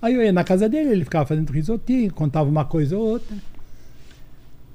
Aí 0.00 0.14
eu 0.14 0.22
ia 0.22 0.32
na 0.32 0.44
casa 0.44 0.68
dele, 0.68 0.90
ele 0.90 1.04
ficava 1.04 1.24
fazendo 1.26 1.50
risotinho, 1.50 2.12
contava 2.12 2.48
uma 2.48 2.64
coisa 2.64 2.96
ou 2.96 3.04
outra. 3.12 3.36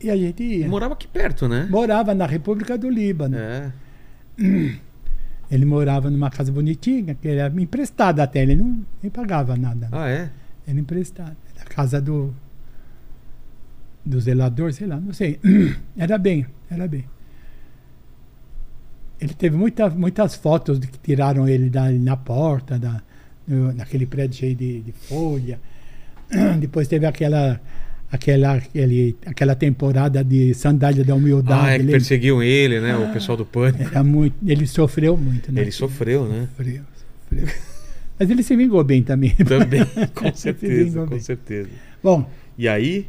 E 0.01 0.09
a 0.09 0.15
gente 0.15 0.43
ia. 0.43 0.67
Morava 0.67 0.93
aqui 0.93 1.07
perto, 1.07 1.47
né? 1.47 1.67
Morava 1.69 2.13
na 2.13 2.25
República 2.25 2.77
do 2.77 2.89
Líbano. 2.89 3.35
É. 3.37 3.71
Ele 5.49 5.65
morava 5.65 6.09
numa 6.09 6.29
casa 6.29 6.51
bonitinha, 6.51 7.15
que 7.15 7.27
era 7.27 7.47
emprestada 7.61 8.21
até, 8.21 8.41
ele 8.41 8.53
não 8.57 8.85
nem 9.01 9.09
pagava 9.09 9.55
nada. 9.55 9.87
Ah, 9.93 10.09
é? 10.09 10.29
Era 10.67 10.77
emprestado. 10.77 11.37
Era 11.55 11.63
a 11.63 11.65
casa 11.65 12.01
do. 12.01 12.33
do 14.05 14.19
zelador, 14.19 14.73
sei 14.73 14.87
lá, 14.87 14.97
não 14.99 15.13
sei. 15.13 15.39
Era 15.97 16.17
bem, 16.17 16.45
era 16.69 16.85
bem. 16.85 17.05
Ele 19.19 19.33
teve 19.33 19.55
muita, 19.57 19.89
muitas 19.89 20.35
fotos 20.35 20.79
de 20.79 20.87
que 20.87 20.99
tiraram 20.99 21.47
ele 21.47 21.69
da, 21.69 21.89
na 21.91 22.15
porta, 22.17 22.77
da, 22.77 23.01
no- 23.47 23.73
naquele 23.73 24.05
prédio 24.05 24.37
cheio 24.37 24.55
de, 24.55 24.81
de 24.81 24.91
folha. 24.91 25.59
Depois 26.59 26.87
teve 26.87 27.05
aquela, 27.05 27.59
aquela, 28.11 28.53
aquele, 28.55 29.15
aquela 29.25 29.55
temporada 29.55 30.23
de 30.23 30.53
sandália 30.53 31.03
da 31.03 31.13
humildade. 31.15 31.65
Ah, 31.67 31.69
é 31.69 31.73
que 31.73 31.77
lembra? 31.79 31.91
perseguiam 31.93 32.41
ele, 32.43 32.79
né? 32.79 32.95
O 32.95 33.11
pessoal 33.13 33.37
do 33.37 33.45
pânico. 33.45 33.83
Era 33.83 34.03
muito, 34.03 34.35
ele 34.45 34.65
sofreu 34.67 35.15
muito, 35.17 35.51
né? 35.51 35.61
Ele 35.61 35.71
sofreu, 35.71 36.27
né? 36.27 36.47
Sofreu, 36.55 36.81
sofreu. 37.29 37.47
Mas 38.19 38.29
ele 38.29 38.41
se 38.43 38.55
vingou 38.55 38.83
bem 38.83 39.03
também. 39.03 39.31
Também, 39.35 39.85
com 40.15 40.25
Ele 40.25 40.35
certeza, 40.37 41.01
com 41.01 41.07
bem. 41.07 41.19
certeza. 41.19 41.69
Bom, 42.03 42.27
E 42.57 42.67
aí, 42.67 43.07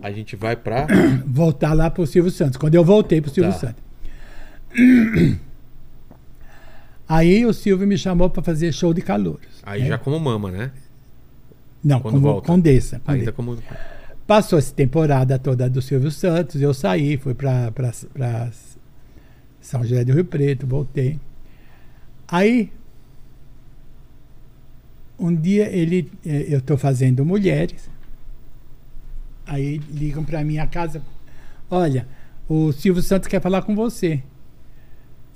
a 0.00 0.12
gente 0.12 0.36
vai 0.36 0.54
pra. 0.54 0.86
voltar 1.26 1.72
lá 1.72 1.90
pro 1.90 2.06
Silvio 2.06 2.30
Santos. 2.30 2.56
Quando 2.56 2.74
eu 2.76 2.84
voltei 2.84 3.20
pro 3.20 3.30
Silvio 3.30 3.52
Tá. 3.52 3.58
Santos. 3.58 3.82
Aí 7.08 7.44
o 7.44 7.52
Silvio 7.52 7.86
me 7.86 7.98
chamou 7.98 8.30
para 8.30 8.42
fazer 8.42 8.72
show 8.72 8.94
de 8.94 9.02
calouros. 9.02 9.46
Aí 9.62 9.82
né? 9.82 9.88
já 9.88 9.98
como 9.98 10.18
mama, 10.18 10.50
né? 10.50 10.70
Não, 11.82 12.00
quando 12.00 12.14
como 12.14 12.26
volta. 12.26 12.46
Condessa. 12.46 13.00
Ainda 13.06 13.30
como. 13.32 13.58
Passou 14.26 14.58
essa 14.58 14.72
temporada 14.72 15.38
toda 15.38 15.68
do 15.68 15.82
Silvio 15.82 16.10
Santos, 16.10 16.60
eu 16.62 16.72
saí, 16.72 17.18
fui 17.18 17.34
para 17.34 17.70
São 19.60 19.84
José 19.84 20.02
do 20.02 20.14
Rio 20.14 20.24
Preto, 20.24 20.66
voltei. 20.66 21.20
Aí, 22.26 22.72
um 25.18 25.34
dia 25.34 25.68
ele, 25.68 26.10
eh, 26.24 26.46
eu 26.48 26.58
estou 26.58 26.78
fazendo 26.78 27.22
mulheres, 27.24 27.90
aí 29.46 29.76
ligam 29.90 30.24
para 30.24 30.42
minha 30.42 30.66
casa, 30.66 31.02
olha, 31.70 32.08
o 32.48 32.72
Silvio 32.72 33.02
Santos 33.02 33.28
quer 33.28 33.42
falar 33.42 33.60
com 33.60 33.74
você. 33.74 34.22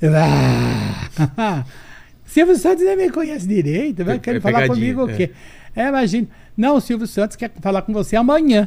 Eu, 0.00 0.12
ah, 0.16 1.64
Silvio 2.24 2.56
Santos 2.56 2.84
nem 2.84 2.96
me 2.96 3.10
conhece 3.10 3.46
direito, 3.46 4.02
vai 4.02 4.16
É 4.16 4.18
querer 4.18 4.40
falar 4.40 4.62
pegadinha, 4.62 4.94
comigo 4.94 5.04
o 5.04 5.10
é. 5.10 5.14
quê? 5.14 5.32
É, 5.76 5.88
imagina. 5.88 6.28
Não, 6.56 6.76
o 6.76 6.80
Silvio 6.80 7.06
Santos 7.06 7.36
quer 7.36 7.50
falar 7.60 7.82
com 7.82 7.92
você 7.92 8.16
amanhã. 8.16 8.66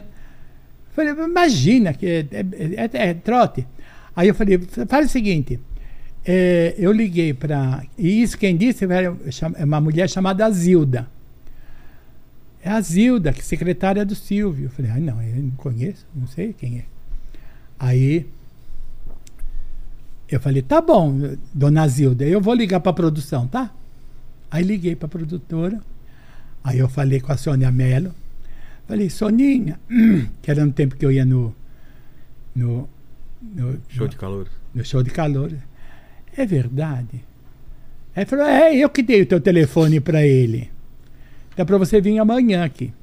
Falei, 0.93 1.11
imagina, 1.13 1.93
que 1.93 2.05
é, 2.05 2.19
é- 2.31 2.75
é- 2.93 3.09
é 3.09 3.13
trote. 3.13 3.65
Aí 4.15 4.27
eu 4.27 4.35
falei, 4.35 4.59
faz 4.87 5.05
o 5.05 5.09
seguinte, 5.09 5.59
é, 6.25 6.75
eu 6.77 6.91
liguei 6.91 7.33
para. 7.33 7.83
E 7.97 8.21
isso 8.21 8.37
quem 8.37 8.55
disse 8.57 8.85
é 8.85 9.63
uma 9.63 9.79
mulher 9.81 10.09
chamada 10.09 10.49
Zilda. 10.51 11.07
É 12.63 12.69
a 12.69 12.79
Zilda, 12.81 13.33
que 13.33 13.39
é 13.39 13.43
secretária 13.43 14.05
do 14.05 14.13
Silvio. 14.13 14.65
Eu 14.65 14.69
falei, 14.69 14.91
ah, 14.91 14.99
não, 14.99 15.21
eu 15.21 15.41
não 15.41 15.51
conheço, 15.51 16.05
não 16.13 16.27
sei 16.27 16.53
quem 16.53 16.79
é. 16.79 16.85
Aí 17.79 18.27
eu 20.29 20.39
falei, 20.39 20.61
tá 20.61 20.79
bom, 20.79 21.35
dona 21.53 21.87
Zilda, 21.87 22.23
eu 22.25 22.39
vou 22.39 22.53
ligar 22.53 22.79
para 22.79 22.91
a 22.91 22.95
produção, 22.95 23.47
tá? 23.47 23.71
Aí 24.49 24.63
liguei 24.63 24.95
para 24.95 25.07
a 25.07 25.09
produtora. 25.09 25.81
Aí 26.63 26.77
eu 26.77 26.87
falei 26.87 27.19
com 27.19 27.31
a 27.31 27.37
Sônia 27.37 27.71
Mello. 27.71 28.13
Falei, 28.87 29.09
Soninha, 29.09 29.79
que 30.41 30.51
era 30.51 30.65
no 30.65 30.71
tempo 30.71 30.95
que 30.95 31.05
eu 31.05 31.11
ia 31.11 31.23
no. 31.25 31.55
no, 32.55 32.89
no 33.41 33.79
Show 33.89 34.07
de 34.07 34.15
calor. 34.17 34.47
no 34.73 34.83
show 34.85 35.01
de 35.03 35.09
calor. 35.11 35.53
É 36.35 36.45
verdade. 36.45 37.23
Aí 38.15 38.25
falou: 38.25 38.45
É, 38.45 38.75
eu 38.75 38.89
que 38.89 39.01
dei 39.01 39.21
o 39.21 39.25
teu 39.25 39.39
telefone 39.39 39.99
para 40.01 40.25
ele. 40.25 40.69
Dá 41.55 41.65
para 41.65 41.77
você 41.77 42.01
vir 42.01 42.19
amanhã 42.19 42.63
aqui. 42.65 42.93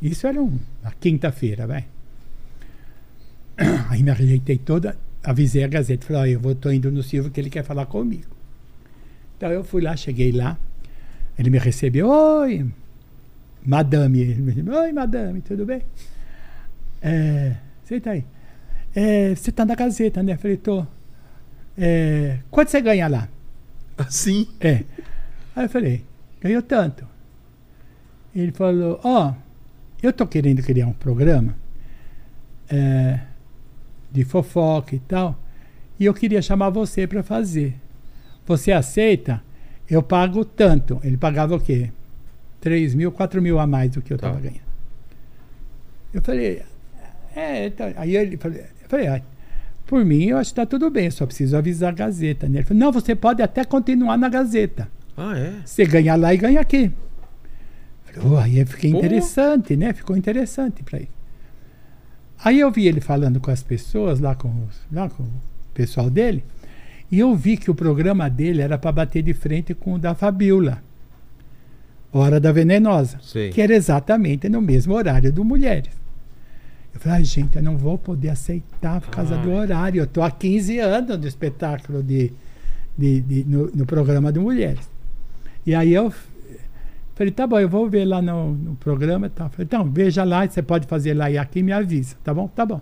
Isso 0.00 0.26
era 0.26 0.40
um- 0.42 0.58
uma 0.82 0.92
quinta-feira, 1.00 1.66
vai. 1.66 1.84
Aí 3.90 4.02
me 4.02 4.10
ajeitei 4.10 4.58
toda, 4.58 4.96
avisei 5.22 5.64
a 5.64 5.68
Gazeta, 5.68 6.06
falei: 6.06 6.22
Ó, 6.22 6.26
eu 6.26 6.40
vou, 6.40 6.54
tô 6.54 6.70
indo 6.70 6.90
no 6.90 7.02
Silvio 7.02 7.30
que 7.30 7.40
ele 7.40 7.50
quer 7.50 7.64
falar 7.64 7.86
comigo. 7.86 8.34
Então 9.36 9.50
eu 9.50 9.62
fui 9.64 9.82
lá, 9.82 9.94
cheguei 9.96 10.32
lá, 10.32 10.58
ele 11.38 11.50
me 11.50 11.58
recebeu: 11.58 12.08
Oi, 12.08 12.66
madame. 13.66 14.20
Ele 14.20 14.42
me 14.42 14.52
recebeu, 14.52 14.74
Oi, 14.80 14.92
madame, 14.92 15.40
tudo 15.42 15.66
bem? 15.66 15.82
É, 17.02 17.56
senta 17.84 18.10
aí. 18.10 18.24
É, 18.94 19.34
você 19.34 19.52
tá 19.52 19.64
na 19.64 19.74
Gazeta, 19.74 20.22
né? 20.22 20.34
Eu 20.34 20.38
falei: 20.38 20.56
Tô. 20.56 20.86
É, 21.76 22.38
quanto 22.50 22.70
você 22.70 22.80
ganha 22.80 23.06
lá? 23.08 23.28
Assim? 23.98 24.48
É. 24.60 24.84
Aí 25.54 25.64
eu 25.64 25.68
falei, 25.70 26.04
ganhou 26.40 26.60
tanto. 26.60 27.06
Ele 28.34 28.52
falou, 28.52 29.00
ó, 29.02 29.32
eu 30.02 30.12
tô 30.12 30.26
querendo 30.26 30.62
criar 30.62 30.86
um 30.86 30.92
programa 30.92 31.56
é, 32.68 33.20
de 34.12 34.22
fofoca 34.22 34.94
e 34.94 34.98
tal, 34.98 35.38
e 35.98 36.04
eu 36.04 36.12
queria 36.12 36.42
chamar 36.42 36.68
você 36.68 37.06
para 37.06 37.22
fazer. 37.22 37.74
Você 38.46 38.70
aceita? 38.70 39.42
Eu 39.88 40.02
pago 40.02 40.44
tanto. 40.44 41.00
Ele 41.02 41.16
pagava 41.16 41.56
o 41.56 41.60
quê? 41.60 41.90
3 42.66 42.94
mil, 42.96 43.12
4 43.12 43.40
mil 43.40 43.60
a 43.60 43.66
mais 43.66 43.92
do 43.92 44.02
que 44.02 44.12
eu 44.12 44.18
Tá. 44.18 44.26
estava 44.26 44.42
ganhando. 44.42 44.66
Eu 46.12 46.20
falei, 46.20 46.62
é, 47.36 47.66
então, 47.66 47.92
aí 47.96 48.16
ele 48.16 48.36
falou, 48.36 48.56
eu 48.58 48.88
falei, 48.88 49.06
ah, 49.06 49.22
por 49.86 50.04
mim 50.04 50.24
eu 50.30 50.36
acho 50.38 50.50
que 50.52 50.60
está 50.60 50.66
tudo 50.66 50.90
bem, 50.90 51.04
eu 51.04 51.12
só 51.12 51.24
preciso 51.26 51.56
avisar 51.56 51.90
a 51.92 51.94
Gazeta. 51.94 52.48
Né? 52.48 52.58
Ele 52.58 52.64
falou, 52.66 52.80
não, 52.80 52.90
você 52.92 53.14
pode 53.14 53.40
até 53.40 53.64
continuar 53.64 54.16
na 54.16 54.28
Gazeta. 54.28 54.88
Ah, 55.16 55.38
é? 55.38 55.54
Você 55.64 55.84
ganha 55.84 56.16
lá 56.16 56.34
e 56.34 56.36
ganha 56.36 56.60
aqui. 56.60 56.90
Falei, 58.04 58.30
"Oh", 58.30 58.36
aí 58.36 58.58
eu 58.58 58.66
fiquei 58.66 58.90
Pô. 58.90 58.98
interessante, 58.98 59.76
né? 59.76 59.92
Ficou 59.92 60.16
interessante 60.16 60.82
para 60.82 60.98
ele. 60.98 61.10
Aí 62.44 62.58
eu 62.58 62.70
vi 62.70 62.86
ele 62.88 63.00
falando 63.00 63.38
com 63.40 63.50
as 63.52 63.62
pessoas, 63.62 64.18
lá 64.18 64.34
com, 64.34 64.48
os- 64.64 64.80
lá 64.90 65.08
com 65.08 65.22
o 65.22 65.30
pessoal 65.72 66.10
dele, 66.10 66.42
e 67.12 67.18
eu 67.20 67.34
vi 67.36 67.56
que 67.56 67.70
o 67.70 67.74
programa 67.74 68.28
dele 68.28 68.60
era 68.60 68.76
para 68.76 68.90
bater 68.90 69.22
de 69.22 69.32
frente 69.34 69.72
com 69.72 69.94
o 69.94 69.98
da 69.98 70.14
Fabiola. 70.16 70.82
Hora 72.18 72.40
da 72.40 72.52
Venenosa. 72.52 73.18
Sei. 73.22 73.50
Que 73.50 73.60
era 73.60 73.74
exatamente 73.74 74.48
no 74.48 74.60
mesmo 74.60 74.94
horário 74.94 75.32
do 75.32 75.44
Mulheres. 75.44 75.94
Eu 76.94 77.00
falei, 77.00 77.18
ai, 77.18 77.24
gente, 77.24 77.56
eu 77.56 77.62
não 77.62 77.76
vou 77.76 77.98
poder 77.98 78.30
aceitar 78.30 79.00
por 79.00 79.10
causa 79.10 79.36
do 79.36 79.50
Ai. 79.50 79.56
horário. 79.58 80.00
Eu 80.00 80.04
estou 80.04 80.22
há 80.22 80.30
15 80.30 80.78
anos 80.78 81.18
no 81.18 81.26
espetáculo 81.26 82.02
de, 82.02 82.32
de, 82.96 83.20
de- 83.20 83.44
no, 83.44 83.70
no 83.74 83.84
programa 83.86 84.32
de 84.32 84.38
Mulheres. 84.40 84.88
E 85.66 85.74
aí 85.74 85.92
eu 85.92 86.12
falei, 87.14 87.32
tá 87.32 87.46
bom, 87.46 87.58
eu 87.60 87.68
vou 87.68 87.88
ver 87.90 88.04
lá 88.06 88.22
no, 88.22 88.52
no 88.54 88.74
programa 88.76 89.26
e 89.26 89.30
tal. 89.30 89.50
Falei, 89.50 89.64
então, 89.64 89.84
veja 89.90 90.24
lá, 90.24 90.46
você 90.48 90.62
pode 90.62 90.86
fazer 90.86 91.12
lá 91.12 91.30
e 91.30 91.36
aqui 91.36 91.62
me 91.62 91.72
avisa, 91.72 92.16
tá 92.24 92.32
bom? 92.32 92.48
Tá 92.48 92.64
bom. 92.64 92.80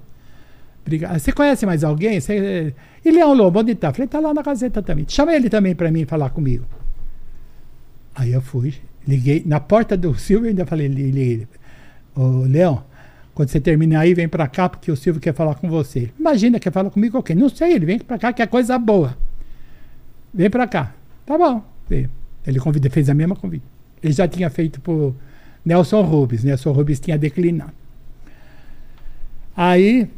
Obrigado. 0.83 1.19
Você 1.19 1.33
conhece 1.33 1.65
mais 1.67 1.83
alguém? 1.83 2.21
Você... 2.21 2.75
E 3.05 3.11
Leão 3.11 3.33
Lobo, 3.35 3.61
onde 3.61 3.75
tá? 3.75 3.93
Falei, 3.93 4.07
tá 4.07 4.21
lá 4.21 4.33
na 4.35 4.43
Gazeta 4.43 4.83
também. 4.83 5.07
Chama 5.09 5.35
ele 5.35 5.49
também 5.51 5.75
para 5.75 5.91
mim 5.91 6.05
falar 6.05 6.31
comigo. 6.31 6.65
Aí 8.15 8.33
eu 8.33 8.41
fui, 8.43 8.75
liguei, 9.07 9.43
na 9.47 9.61
porta 9.61 9.97
do 9.97 10.15
Silvio, 10.19 10.49
ainda 10.49 10.65
falei, 10.67 10.89
li- 10.89 11.11
liguei, 11.11 11.49
Leão, 12.49 12.85
quando 13.35 13.49
você 13.49 13.61
terminar 13.61 14.01
aí, 14.01 14.15
vem 14.15 14.29
pra 14.29 14.47
cá, 14.47 14.69
porque 14.69 14.91
o 14.91 14.97
Silvio 14.97 15.21
quer 15.21 15.35
falar 15.35 15.57
com 15.57 15.69
você. 15.69 16.11
Imagina, 16.19 16.61
quer 16.61 16.73
falar 16.73 16.91
comigo 16.91 17.21
quê? 17.23 17.35
Não 17.35 17.49
sei, 17.49 17.73
ele 17.75 17.85
vem 17.87 17.99
pra 17.99 18.19
cá, 18.19 18.33
que 18.33 18.41
é 18.43 18.47
coisa 18.47 18.79
boa. 18.79 19.17
Vem 20.33 20.49
pra 20.49 20.67
cá. 20.67 20.95
Tá 21.27 21.37
bom. 21.37 21.65
Ele 22.47 22.59
convida, 22.61 22.89
fez 22.91 23.09
a 23.09 23.15
mesma 23.15 23.35
convite. 23.35 23.65
Ele 24.03 24.13
já 24.13 24.29
tinha 24.29 24.49
feito 24.51 24.81
por 24.81 25.15
Nelson 25.65 26.03
Rubens, 26.03 26.45
Nelson 26.45 26.73
Rubens 26.73 27.01
tinha 27.01 27.17
declinado. 27.19 27.73
Aí, 29.57 30.09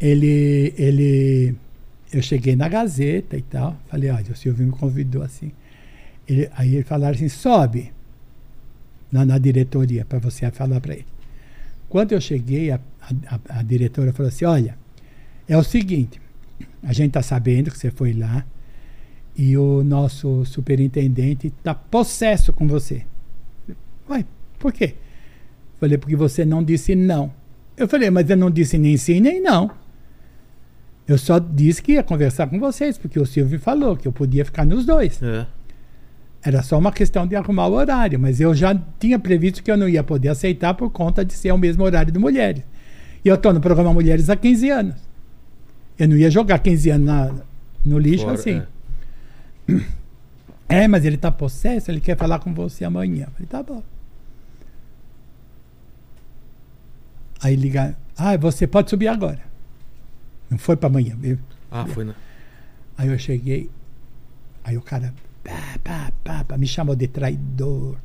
ele, 0.00 0.74
ele, 0.78 1.54
eu 2.12 2.22
cheguei 2.22 2.54
na 2.56 2.68
Gazeta 2.68 3.36
e 3.36 3.42
tal, 3.42 3.76
falei, 3.88 4.10
olha, 4.10 4.32
o 4.32 4.36
Silvio 4.36 4.66
me 4.66 4.72
convidou 4.72 5.22
assim. 5.22 5.52
Ele, 6.30 6.48
aí 6.54 6.76
ele 6.76 6.84
falaram 6.84 7.16
assim, 7.16 7.28
sobe 7.28 7.92
na, 9.10 9.24
na 9.24 9.36
diretoria 9.36 10.04
para 10.04 10.20
você 10.20 10.48
falar 10.52 10.80
para 10.80 10.94
ele. 10.94 11.06
Quando 11.88 12.12
eu 12.12 12.20
cheguei, 12.20 12.70
a, 12.70 12.78
a, 13.26 13.58
a 13.58 13.62
diretora 13.64 14.12
falou 14.12 14.28
assim, 14.28 14.44
olha, 14.44 14.78
é 15.48 15.56
o 15.56 15.64
seguinte, 15.64 16.20
a 16.84 16.92
gente 16.92 17.08
está 17.08 17.20
sabendo 17.20 17.68
que 17.68 17.76
você 17.76 17.90
foi 17.90 18.12
lá 18.12 18.46
e 19.36 19.58
o 19.58 19.82
nosso 19.82 20.44
superintendente 20.44 21.48
está 21.48 21.74
possesso 21.74 22.52
com 22.52 22.68
você. 22.68 23.04
Uai, 24.08 24.24
por 24.56 24.72
quê? 24.72 24.94
Falei, 25.80 25.98
porque 25.98 26.14
você 26.14 26.44
não 26.44 26.62
disse 26.62 26.94
não. 26.94 27.32
Eu 27.76 27.88
falei, 27.88 28.08
mas 28.08 28.30
eu 28.30 28.36
não 28.36 28.52
disse 28.52 28.78
nem 28.78 28.96
sim 28.96 29.18
nem 29.18 29.42
não. 29.42 29.72
Eu 31.08 31.18
só 31.18 31.40
disse 31.40 31.82
que 31.82 31.92
ia 31.92 32.04
conversar 32.04 32.46
com 32.46 32.60
vocês, 32.60 32.96
porque 32.96 33.18
o 33.18 33.26
Silvio 33.26 33.58
falou 33.58 33.96
que 33.96 34.06
eu 34.06 34.12
podia 34.12 34.44
ficar 34.44 34.64
nos 34.64 34.86
dois. 34.86 35.20
É. 35.20 35.44
Era 36.42 36.62
só 36.62 36.78
uma 36.78 36.90
questão 36.90 37.26
de 37.26 37.36
arrumar 37.36 37.66
o 37.66 37.72
horário, 37.74 38.18
mas 38.18 38.40
eu 38.40 38.54
já 38.54 38.74
tinha 38.98 39.18
previsto 39.18 39.62
que 39.62 39.70
eu 39.70 39.76
não 39.76 39.88
ia 39.88 40.02
poder 40.02 40.28
aceitar 40.28 40.72
por 40.74 40.90
conta 40.90 41.22
de 41.24 41.34
ser 41.34 41.52
o 41.52 41.58
mesmo 41.58 41.84
horário 41.84 42.12
do 42.12 42.18
Mulheres. 42.20 42.62
E 43.24 43.28
eu 43.28 43.34
estou 43.34 43.52
no 43.52 43.60
programa 43.60 43.92
Mulheres 43.92 44.30
há 44.30 44.36
15 44.36 44.70
anos. 44.70 44.94
Eu 45.98 46.08
não 46.08 46.16
ia 46.16 46.30
jogar 46.30 46.58
15 46.60 46.88
anos 46.90 47.06
na- 47.06 47.34
no 47.84 47.98
lixo 47.98 48.24
Fora, 48.24 48.34
assim. 48.34 48.62
é. 49.68 49.80
É, 50.84 50.88
mas 50.88 51.04
ele 51.04 51.16
tá 51.18 51.30
possesso, 51.30 51.90
ele 51.90 52.00
quer 52.00 52.16
falar 52.16 52.38
com 52.38 52.54
você 52.54 52.84
amanhã. 52.84 53.24
Eu 53.26 53.30
falei, 53.32 53.46
tá 53.46 53.62
bom. 53.62 53.82
Aí 57.42 57.56
liga, 57.56 57.96
ah, 58.16 58.36
você 58.36 58.66
pode 58.66 58.90
subir 58.90 59.08
agora. 59.08 59.40
Não 60.48 60.58
foi 60.58 60.76
para 60.76 60.88
amanhã. 60.88 61.16
Eu- 61.22 61.38
Ah, 61.70 61.86
foi 61.86 62.04
na. 62.04 62.14
Aí 62.98 63.08
eu 63.08 63.18
cheguei, 63.18 63.70
aí 64.64 64.76
o 64.76 64.82
cara 64.82 65.14
pá, 65.42 65.78
pá, 65.82 66.12
pá, 66.24 66.44
pá, 66.44 66.56
me 66.56 66.66
chamou 66.66 66.94
de 66.94 67.08
traidor, 67.08 67.96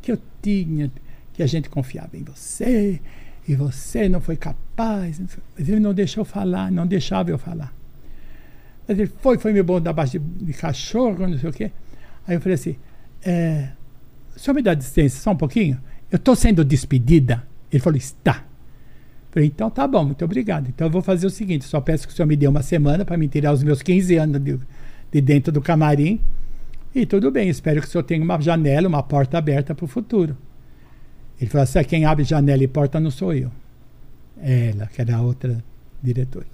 que 0.00 0.12
eu 0.12 0.18
tinha, 0.42 0.90
que 1.32 1.42
a 1.42 1.46
gente 1.46 1.68
confiava 1.68 2.16
em 2.16 2.22
você, 2.22 3.00
e 3.46 3.54
você 3.54 4.08
não 4.08 4.20
foi 4.20 4.36
capaz. 4.36 5.20
Mas 5.20 5.68
ele 5.68 5.80
não 5.80 5.94
deixou 5.94 6.22
eu 6.22 6.24
falar, 6.24 6.70
não 6.70 6.86
deixava 6.86 7.30
eu 7.30 7.38
falar. 7.38 7.74
Mas 8.86 8.98
ele 8.98 9.10
foi, 9.20 9.38
foi 9.38 9.52
me 9.52 9.62
bom 9.62 9.80
da 9.80 9.92
base 9.92 10.18
de, 10.18 10.44
de 10.44 10.52
cachorro, 10.52 11.26
não 11.26 11.38
sei 11.38 11.50
o 11.50 11.52
quê. 11.52 11.70
Aí 12.26 12.36
eu 12.36 12.40
falei 12.40 12.54
assim, 12.54 12.76
é, 13.22 13.70
o 14.34 14.38
senhor 14.38 14.54
me 14.54 14.62
dá 14.62 14.74
licença 14.74 15.20
só 15.20 15.32
um 15.32 15.36
pouquinho? 15.36 15.80
Eu 16.10 16.16
estou 16.16 16.34
sendo 16.34 16.64
despedida. 16.64 17.46
Ele 17.70 17.82
falou, 17.82 17.96
está. 17.96 18.44
Falei, 19.30 19.48
então 19.48 19.70
tá 19.70 19.86
bom, 19.86 20.04
muito 20.04 20.24
obrigado. 20.24 20.68
Então 20.68 20.88
eu 20.88 20.90
vou 20.90 21.02
fazer 21.02 21.26
o 21.26 21.30
seguinte: 21.30 21.64
só 21.64 21.80
peço 21.80 22.06
que 22.06 22.12
o 22.12 22.16
senhor 22.16 22.26
me 22.26 22.36
dê 22.36 22.48
uma 22.48 22.62
semana 22.62 23.04
para 23.04 23.16
me 23.16 23.28
tirar 23.28 23.52
os 23.52 23.62
meus 23.62 23.80
15 23.80 24.16
anos 24.16 24.40
de, 24.40 24.58
de 25.12 25.20
dentro 25.20 25.52
do 25.52 25.60
camarim. 25.60 26.20
E 26.94 27.06
tudo 27.06 27.30
bem, 27.30 27.48
espero 27.48 27.80
que 27.80 27.86
o 27.86 27.90
senhor 27.90 28.02
tenha 28.04 28.22
uma 28.22 28.40
janela, 28.40 28.88
uma 28.88 29.02
porta 29.02 29.38
aberta 29.38 29.74
para 29.74 29.84
o 29.84 29.88
futuro. 29.88 30.36
Ele 31.40 31.48
falou 31.48 31.62
assim: 31.62 31.78
"Ah, 31.78 31.84
quem 31.84 32.04
abre 32.04 32.24
janela 32.24 32.62
e 32.62 32.68
porta 32.68 32.98
não 32.98 33.10
sou 33.10 33.32
eu. 33.32 33.50
Ela, 34.42 34.86
que 34.86 35.00
era 35.00 35.16
a 35.16 35.22
outra 35.22 35.62
diretora. 36.02 36.46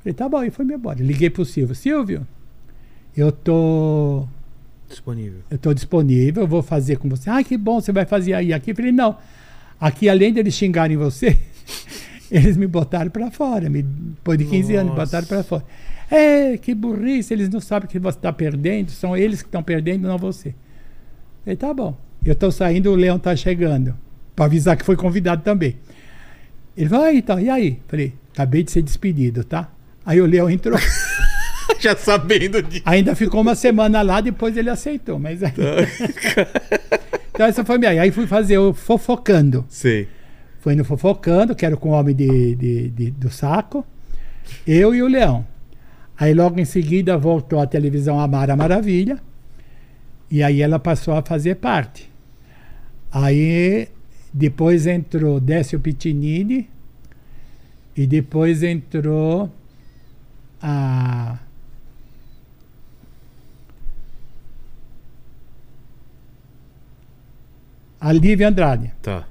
Falei, 0.00 0.14
tá 0.14 0.28
bom, 0.28 0.42
e 0.42 0.50
foi-me 0.50 0.74
embora. 0.74 1.02
Liguei 1.02 1.30
pro 1.30 1.44
Silvio: 1.44 1.74
Silvio, 1.74 2.26
eu 3.16 3.32
tô 3.32 4.26
Disponível. 4.88 5.40
eu 5.50 5.56
estou 5.56 5.72
disponível, 5.74 6.42
eu 6.44 6.46
vou 6.48 6.62
fazer 6.62 6.96
com 6.98 7.08
você. 7.08 7.30
Ah, 7.30 7.42
que 7.42 7.56
bom, 7.56 7.80
você 7.80 7.92
vai 7.92 8.04
fazer 8.04 8.34
aí 8.34 8.52
aqui. 8.52 8.70
Eu 8.72 8.76
falei, 8.76 8.92
não. 8.92 9.16
Aqui, 9.80 10.08
além 10.08 10.32
deles 10.32 10.54
xingarem 10.54 10.96
você, 10.96 11.38
eles 12.30 12.56
me 12.56 12.66
botaram 12.66 13.10
para 13.10 13.30
fora. 13.30 13.68
Me, 13.68 13.82
depois 13.82 14.38
de 14.38 14.44
15 14.44 14.74
anos, 14.76 14.92
me 14.92 14.98
Nossa. 14.98 15.06
botaram 15.06 15.26
para 15.26 15.42
fora. 15.42 15.64
É, 16.10 16.56
que 16.56 16.74
burrice, 16.74 17.34
eles 17.34 17.48
não 17.48 17.60
sabem 17.60 17.88
que 17.88 17.98
você 17.98 18.16
está 18.18 18.32
perdendo, 18.32 18.90
são 18.90 19.16
eles 19.16 19.42
que 19.42 19.48
estão 19.48 19.62
perdendo, 19.62 20.06
não 20.06 20.16
você. 20.18 20.54
Falei, 21.44 21.56
tá 21.56 21.72
bom. 21.74 21.96
Eu 22.24 22.32
estou 22.32 22.50
saindo, 22.50 22.90
o 22.90 22.94
Leão 22.96 23.16
está 23.16 23.34
chegando. 23.34 23.96
Para 24.34 24.44
avisar 24.46 24.76
que 24.76 24.84
foi 24.84 24.96
convidado 24.96 25.42
também. 25.42 25.76
Ele 26.76 26.88
falou, 26.88 27.06
ah, 27.06 27.14
então, 27.14 27.40
e 27.40 27.48
aí? 27.48 27.80
Falei, 27.88 28.12
acabei 28.32 28.62
de 28.62 28.70
ser 28.70 28.82
despedido, 28.82 29.42
tá? 29.44 29.70
Aí 30.04 30.20
o 30.20 30.26
Leão 30.26 30.48
entrou. 30.50 30.78
Já 31.80 31.96
sabendo 31.96 32.62
disso. 32.62 32.82
Ainda 32.86 33.14
ficou 33.14 33.40
uma 33.40 33.54
semana 33.54 34.00
lá, 34.02 34.20
depois 34.20 34.56
ele 34.56 34.70
aceitou. 34.70 35.18
Mas 35.18 35.42
aí... 35.42 35.52
então 37.34 37.46
essa 37.46 37.64
foi 37.64 37.78
minha. 37.78 38.00
Aí 38.00 38.10
fui 38.10 38.26
fazer 38.26 38.58
o 38.58 38.72
Fofocando. 38.72 39.64
Sei. 39.68 40.08
Fui 40.60 40.74
no 40.74 40.84
Fofocando, 40.84 41.54
que 41.54 41.64
era 41.66 41.76
com 41.76 41.90
o 41.90 41.92
homem 41.92 42.14
de, 42.14 42.54
de- 42.54 42.88
de- 42.90 43.10
do 43.10 43.30
saco. 43.30 43.84
Eu 44.66 44.94
e 44.94 45.02
o 45.02 45.08
Leão. 45.08 45.46
Aí 46.18 46.32
logo 46.32 46.58
em 46.58 46.64
seguida 46.64 47.18
voltou 47.18 47.60
a 47.60 47.66
televisão 47.66 48.18
Amara 48.18 48.56
Maravilha. 48.56 49.20
E 50.30 50.42
aí 50.42 50.62
ela 50.62 50.78
passou 50.78 51.14
a 51.14 51.22
fazer 51.22 51.56
parte. 51.56 52.10
Aí 53.12 53.88
depois 54.32 54.86
entrou 54.86 55.38
Décio 55.38 55.78
Pitinini. 55.78 56.68
E 57.96 58.06
depois 58.06 58.62
entrou 58.62 59.50
a. 60.60 61.38
A 67.98 68.12
Lívia 68.12 68.48
Andrade. 68.48 68.92
Tá. 69.02 69.26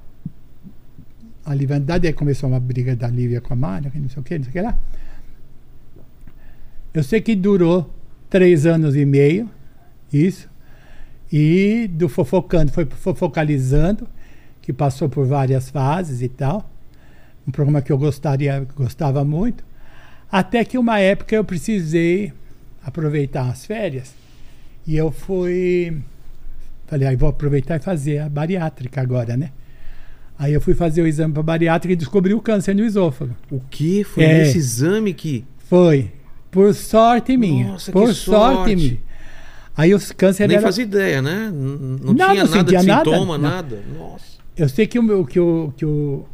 A 1.44 1.54
Lívia 1.54 1.76
Andrade, 1.76 2.08
aí 2.08 2.12
começou 2.12 2.48
uma 2.48 2.58
briga 2.58 2.96
da 2.96 3.08
Lívia 3.08 3.40
com 3.40 3.54
a 3.54 3.56
Mara, 3.56 3.88
que 3.88 3.98
não 3.98 4.08
sei 4.08 4.20
o 4.20 4.24
que, 4.24 4.36
não 4.36 4.44
sei 4.44 4.50
o 4.50 4.52
que 4.52 4.60
lá. 4.60 4.76
Eu 6.96 7.02
sei 7.02 7.20
que 7.20 7.36
durou 7.36 7.92
três 8.30 8.64
anos 8.64 8.96
e 8.96 9.04
meio, 9.04 9.50
isso. 10.10 10.48
E 11.30 11.90
do 11.92 12.08
Fofocando, 12.08 12.72
foi 12.72 12.86
Fofocalizando, 12.86 14.08
que 14.62 14.72
passou 14.72 15.06
por 15.06 15.26
várias 15.26 15.68
fases 15.68 16.22
e 16.22 16.28
tal. 16.30 16.70
Um 17.46 17.50
programa 17.50 17.82
que 17.82 17.92
eu 17.92 17.98
gostaria, 17.98 18.66
gostava 18.74 19.22
muito. 19.26 19.62
Até 20.32 20.64
que 20.64 20.78
uma 20.78 20.98
época 20.98 21.36
eu 21.36 21.44
precisei 21.44 22.32
aproveitar 22.82 23.50
as 23.50 23.66
férias. 23.66 24.14
E 24.86 24.96
eu 24.96 25.10
fui. 25.12 25.98
Falei, 26.86 27.08
aí 27.08 27.16
vou 27.16 27.28
aproveitar 27.28 27.76
e 27.76 27.80
fazer 27.80 28.20
a 28.20 28.28
bariátrica 28.30 29.02
agora, 29.02 29.36
né? 29.36 29.50
Aí 30.38 30.54
eu 30.54 30.62
fui 30.62 30.72
fazer 30.74 31.02
o 31.02 31.06
exame 31.06 31.34
para 31.34 31.42
bariátrica 31.42 31.92
e 31.92 31.96
descobri 31.96 32.32
o 32.32 32.40
câncer 32.40 32.74
no 32.74 32.82
esôfago. 32.86 33.36
O 33.50 33.60
que? 33.68 34.02
Foi 34.02 34.24
É. 34.24 34.38
nesse 34.38 34.56
exame 34.56 35.12
que. 35.12 35.44
Foi. 35.58 36.10
Por 36.56 36.74
sorte 36.74 37.36
minha. 37.36 37.68
Nossa, 37.68 37.92
por 37.92 38.14
sorte. 38.14 38.56
sorte. 38.56 38.76
minha. 38.76 38.98
Aí 39.76 39.92
os 39.92 40.10
câncer 40.10 40.48
Nem 40.48 40.56
era... 40.56 40.66
fazia 40.66 40.84
ideia, 40.84 41.20
né? 41.20 41.52
Não, 41.52 42.14
Não, 42.14 42.14
tinha 42.14 42.44
não 42.44 42.50
nada 42.50 42.64
de 42.64 42.86
nada, 42.86 43.10
sintoma, 43.10 43.36
não. 43.36 43.50
nada. 43.50 43.82
Nossa. 43.98 44.24
Eu 44.56 44.66
sei 44.66 44.86
que 44.86 44.98
o, 44.98 45.02
meu, 45.02 45.22
que 45.26 45.38
o, 45.38 45.70
que 45.76 45.84
o, 45.84 46.24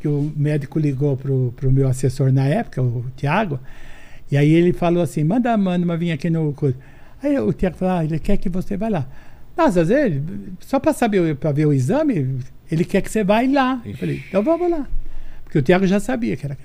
que 0.00 0.08
o 0.08 0.32
médico 0.34 0.78
ligou 0.78 1.14
pro, 1.14 1.52
pro 1.54 1.70
meu 1.70 1.86
assessor 1.86 2.32
na 2.32 2.46
época, 2.46 2.80
o 2.80 3.04
Tiago, 3.14 3.60
e 4.32 4.36
aí 4.38 4.50
ele 4.50 4.72
falou 4.72 5.02
assim, 5.02 5.22
manda 5.22 5.54
Manda 5.58 5.94
vir 5.94 6.12
aqui 6.12 6.30
no... 6.30 6.54
coisa." 6.54 6.78
Aí 7.22 7.38
o 7.38 7.52
Tiago 7.52 7.76
falou, 7.76 7.96
ah, 7.98 8.04
ele 8.04 8.18
quer 8.18 8.38
que 8.38 8.48
você 8.48 8.78
vá 8.78 8.88
lá. 8.88 9.06
Nossa, 9.54 9.82
às 9.82 9.88
vezes, 9.88 10.22
só 10.60 10.80
para 10.80 10.94
saber, 10.94 11.36
para 11.36 11.52
ver 11.52 11.66
o 11.66 11.72
exame, 11.72 12.38
ele 12.72 12.86
quer 12.86 13.02
que 13.02 13.10
você 13.10 13.22
vá 13.22 13.42
lá. 13.42 13.82
Eu 13.84 13.90
Ixi. 13.90 14.00
falei, 14.00 14.24
então 14.26 14.42
vamos 14.42 14.70
lá. 14.70 14.88
Porque 15.44 15.58
o 15.58 15.62
Tiago 15.62 15.86
já 15.86 16.00
sabia 16.00 16.34
que 16.34 16.46
era... 16.46 16.56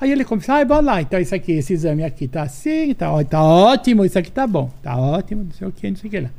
Aí 0.00 0.12
ele 0.12 0.24
começou, 0.24 0.54
ah, 0.54 0.62
vamos 0.64 0.84
lá, 0.84 1.02
então 1.02 1.18
isso 1.20 1.34
aqui, 1.34 1.52
esse 1.52 1.72
exame 1.72 2.04
aqui 2.04 2.28
tá 2.28 2.42
assim, 2.42 2.94
tá, 2.94 3.12
ó- 3.12 3.24
tá 3.24 3.42
ótimo, 3.42 4.04
isso 4.04 4.16
aqui 4.18 4.30
tá 4.30 4.46
bom, 4.46 4.70
tá 4.80 4.96
ótimo, 4.96 5.42
não 5.44 5.50
sei 5.50 5.66
o 5.66 5.72
que, 5.72 5.90
não 5.90 5.96
sei 5.96 6.08
o 6.08 6.10
que 6.10 6.20
lá. 6.20 6.30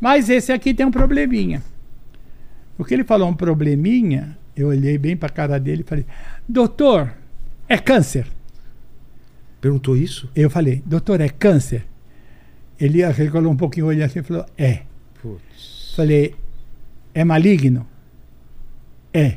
Mas 0.00 0.28
esse 0.28 0.52
aqui 0.52 0.74
tem 0.74 0.84
um 0.84 0.90
probleminha. 0.90 1.62
O 2.76 2.84
que 2.84 2.92
ele 2.92 3.04
falou 3.04 3.28
um 3.28 3.34
probleminha, 3.34 4.36
eu 4.54 4.68
olhei 4.68 4.98
bem 4.98 5.16
para 5.16 5.28
a 5.28 5.32
cara 5.32 5.58
dele 5.58 5.80
e 5.80 5.88
falei, 5.88 6.04
doutor, 6.46 7.14
é 7.68 7.78
câncer. 7.78 8.26
Perguntou 9.60 9.96
isso? 9.96 10.28
Eu 10.36 10.50
falei, 10.50 10.82
doutor, 10.84 11.20
é 11.22 11.28
câncer? 11.30 11.86
Ele 12.78 13.02
arregalou 13.02 13.50
um 13.50 13.56
pouquinho 13.56 13.86
o 13.86 13.88
olho 13.88 14.04
assim 14.04 14.18
e 14.18 14.22
falou, 14.22 14.44
é. 14.58 14.80
Putz. 15.22 15.94
Falei, 15.96 16.34
é 17.14 17.24
maligno? 17.24 17.86
É. 19.12 19.36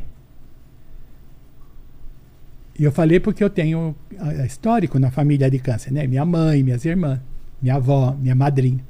E 2.78 2.84
eu 2.84 2.92
falei 2.92 3.20
porque 3.20 3.44
eu 3.44 3.50
tenho 3.50 3.96
ah, 4.20 4.46
histórico 4.46 5.00
na 5.00 5.10
família 5.10 5.50
de 5.50 5.58
câncer, 5.60 5.92
né? 5.92 6.06
Minha 6.06 6.26
mãe, 6.26 6.62
minhas 6.62 6.86
irmãs, 6.86 7.20
minha 7.62 7.76
avó, 7.76 8.16
minha 8.20 8.36
madrinha. 8.36 8.84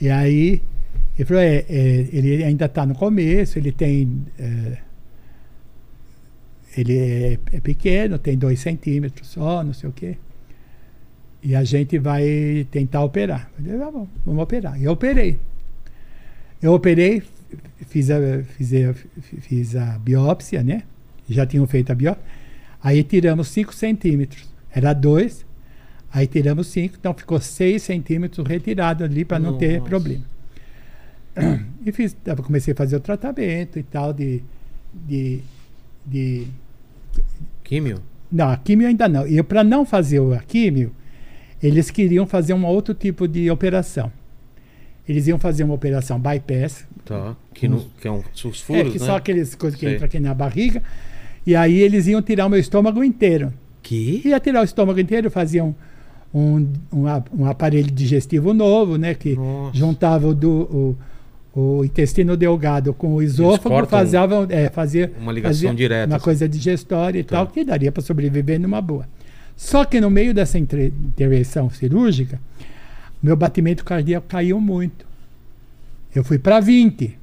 E 0.00 0.08
aí, 0.08 0.62
ele 1.18 1.24
falou, 1.24 1.42
é, 1.42 1.64
é, 1.68 2.08
ele 2.12 2.44
ainda 2.44 2.66
está 2.66 2.86
no 2.86 2.94
começo, 2.94 3.58
ele 3.58 3.72
tem... 3.72 4.24
é, 4.38 4.78
ele 6.76 6.96
é, 6.96 7.38
é 7.52 7.60
pequeno, 7.60 8.16
tem 8.18 8.38
dois 8.38 8.60
centímetros 8.60 9.28
só, 9.28 9.64
não 9.64 9.72
sei 9.72 9.90
o 9.90 9.92
quê. 9.92 10.16
E 11.42 11.56
a 11.56 11.64
gente 11.64 11.98
vai 11.98 12.66
tentar 12.70 13.02
operar. 13.02 13.50
Eu 13.58 13.64
falei, 13.64 13.82
"Ah, 13.82 13.90
bom, 13.90 14.08
vamos 14.24 14.42
operar. 14.42 14.80
E 14.80 14.84
eu 14.84 14.92
operei. 14.92 15.38
Eu 16.62 16.74
operei, 16.74 17.22
fiz 17.88 18.10
a, 18.10 18.18
fiz 18.44 18.72
a, 18.74 18.94
fiz 19.40 19.74
a 19.74 19.98
biópsia, 19.98 20.62
né? 20.62 20.84
Já 21.28 21.44
tinham 21.46 21.66
feito 21.66 21.90
a 21.90 21.94
biópsia. 21.94 22.22
Aí 22.82 23.02
tiramos 23.02 23.48
5 23.48 23.74
centímetros. 23.74 24.48
Era 24.72 24.92
2, 24.92 25.44
aí 26.12 26.26
tiramos 26.26 26.68
5, 26.68 26.96
então 26.98 27.12
ficou 27.14 27.40
6 27.40 27.82
centímetros 27.82 28.46
retirado 28.46 29.04
ali 29.04 29.24
para 29.24 29.38
não 29.38 29.58
ter 29.58 29.80
problema. 29.82 30.24
E 31.86 31.92
fiz, 31.92 32.14
comecei 32.44 32.74
a 32.74 32.76
fazer 32.76 32.96
o 32.96 33.00
tratamento 33.00 33.78
e 33.78 33.82
tal 33.82 34.12
de, 34.12 34.42
de, 34.92 35.40
de 36.04 36.46
Químio? 37.64 38.02
não, 38.30 38.50
a 38.50 38.56
químio 38.58 38.86
ainda 38.86 39.08
não. 39.08 39.26
E 39.26 39.42
para 39.42 39.64
não 39.64 39.86
fazer 39.86 40.20
o- 40.20 40.34
a 40.34 40.40
químio, 40.40 40.92
eles 41.62 41.90
queriam 41.90 42.26
fazer 42.26 42.52
um 42.52 42.66
outro 42.66 42.92
tipo 42.94 43.26
de 43.26 43.50
operação. 43.50 44.12
Eles 45.08 45.26
iam 45.26 45.38
fazer 45.38 45.64
uma 45.64 45.72
operação 45.74 46.20
bypass, 46.20 46.84
Tá. 47.04 47.34
Que, 47.54 47.66
no, 47.66 47.80
que 48.00 48.06
é 48.06 48.10
um, 48.10 48.22
os 48.44 48.60
furos, 48.60 48.82
é, 48.82 48.84
que 48.90 48.98
né? 48.98 49.06
são 49.06 49.16
aquelas 49.16 49.54
coisas 49.54 49.78
que 49.80 49.86
Sei. 49.86 49.94
entram 49.94 50.06
aqui 50.06 50.20
na 50.20 50.34
barriga, 50.34 50.82
e 51.50 51.56
aí 51.56 51.80
eles 51.80 52.06
iam 52.06 52.22
tirar 52.22 52.46
o 52.46 52.48
meu 52.48 52.60
estômago 52.60 53.02
inteiro. 53.02 53.52
Que? 53.82 54.22
Ia 54.24 54.38
tirar 54.38 54.60
o 54.60 54.64
estômago 54.64 55.00
inteiro, 55.00 55.28
fazia 55.32 55.64
um, 55.64 55.74
um, 56.32 56.68
um, 57.32 57.44
aparelho 57.46 57.90
digestivo 57.90 58.54
novo, 58.54 58.96
né? 58.96 59.14
Que 59.14 59.34
Nossa. 59.34 59.76
juntava 59.76 60.28
o, 60.28 60.34
do, 60.34 60.96
o, 61.52 61.60
o 61.80 61.84
intestino 61.84 62.36
delgado 62.36 62.94
com 62.94 63.14
o 63.14 63.20
esôfago, 63.20 63.68
cortam 63.74 63.98
fazia, 63.98 64.20
é, 64.50 64.68
fazia 64.70 65.12
uma 65.20 65.32
ligação 65.32 65.54
fazia 65.54 65.74
direta, 65.74 66.06
Uma 66.06 66.16
assim. 66.18 66.24
coisa 66.24 66.48
digestória 66.48 67.18
e 67.18 67.24
Tá. 67.24 67.38
tal, 67.38 67.48
que 67.48 67.64
daria 67.64 67.90
para 67.90 68.00
sobreviver 68.00 68.60
numa 68.60 68.80
boa. 68.80 69.08
Só 69.56 69.84
que 69.84 70.00
no 70.00 70.08
meio 70.08 70.32
dessa 70.32 70.56
intervenção 70.56 71.68
cirúrgica, 71.68 72.40
meu 73.20 73.34
batimento 73.34 73.84
cardíaco 73.84 74.28
caiu 74.28 74.60
muito. 74.60 75.04
Eu 76.14 76.22
fui 76.22 76.38
para 76.38 76.60
20. 76.60 77.18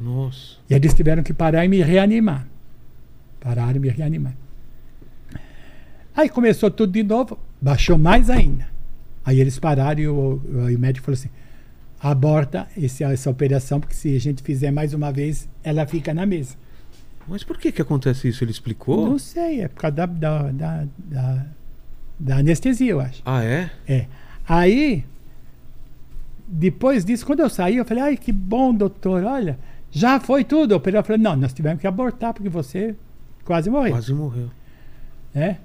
Nossa. 0.00 0.56
E 0.70 0.74
eles 0.74 0.94
tiveram 0.94 1.24
que 1.24 1.32
parar 1.32 1.64
e 1.64 1.68
me 1.68 1.82
reanimar. 1.82 2.46
Pararam 3.42 3.76
e 3.76 3.78
me 3.80 3.88
reanimar. 3.88 4.34
Aí 6.16 6.28
começou 6.28 6.70
tudo 6.70 6.92
de 6.92 7.02
novo, 7.02 7.38
baixou 7.60 7.98
mais 7.98 8.28
ainda. 8.30 8.66
Aí 9.24 9.40
eles 9.40 9.58
pararam 9.58 10.00
e 10.00 10.08
o, 10.08 10.40
o 10.44 10.78
médico 10.78 11.06
falou 11.06 11.14
assim: 11.18 11.30
aborta 12.00 12.68
esse- 12.76 13.02
essa 13.04 13.30
operação, 13.30 13.80
porque 13.80 13.94
se 13.94 14.14
a 14.14 14.20
gente 14.20 14.42
fizer 14.42 14.70
mais 14.70 14.92
uma 14.94 15.10
vez, 15.12 15.48
ela 15.64 15.86
fica 15.86 16.12
na 16.12 16.26
mesa. 16.26 16.56
Mas 17.26 17.42
por 17.44 17.56
que 17.56 17.70
que 17.72 17.80
acontece 17.80 18.28
isso? 18.28 18.42
Ele 18.44 18.50
explicou? 18.50 19.08
Não 19.08 19.18
sei, 19.18 19.62
é 19.62 19.68
por 19.68 19.80
causa 19.80 19.94
da, 19.96 20.06
da, 20.06 20.42
da, 20.52 20.84
da- 20.96 21.46
da 22.18 22.36
anestesia, 22.36 22.90
eu 22.92 23.00
acho. 23.00 23.22
Ah, 23.24 23.42
é? 23.42 23.70
É. 23.88 24.06
Aí, 24.46 25.04
depois 26.46 27.04
disso, 27.04 27.24
quando 27.24 27.40
eu 27.40 27.48
saí, 27.48 27.76
eu 27.76 27.84
falei, 27.84 28.02
ai, 28.02 28.16
que 28.16 28.30
bom, 28.30 28.74
doutor, 28.74 29.24
olha, 29.24 29.58
já 29.90 30.20
foi 30.20 30.44
tudo. 30.44 30.72
O 30.72 30.76
operador 30.76 31.06
falou, 31.06 31.22
não, 31.22 31.34
nós 31.36 31.52
tivemos 31.52 31.80
que 31.80 31.86
abortar, 31.86 32.34
porque 32.34 32.48
você 32.48 32.94
quase 33.44 33.70
morreu. 33.70 33.92
Quase 33.92 34.12
morreu. 34.12 34.50
Né? 35.34 35.58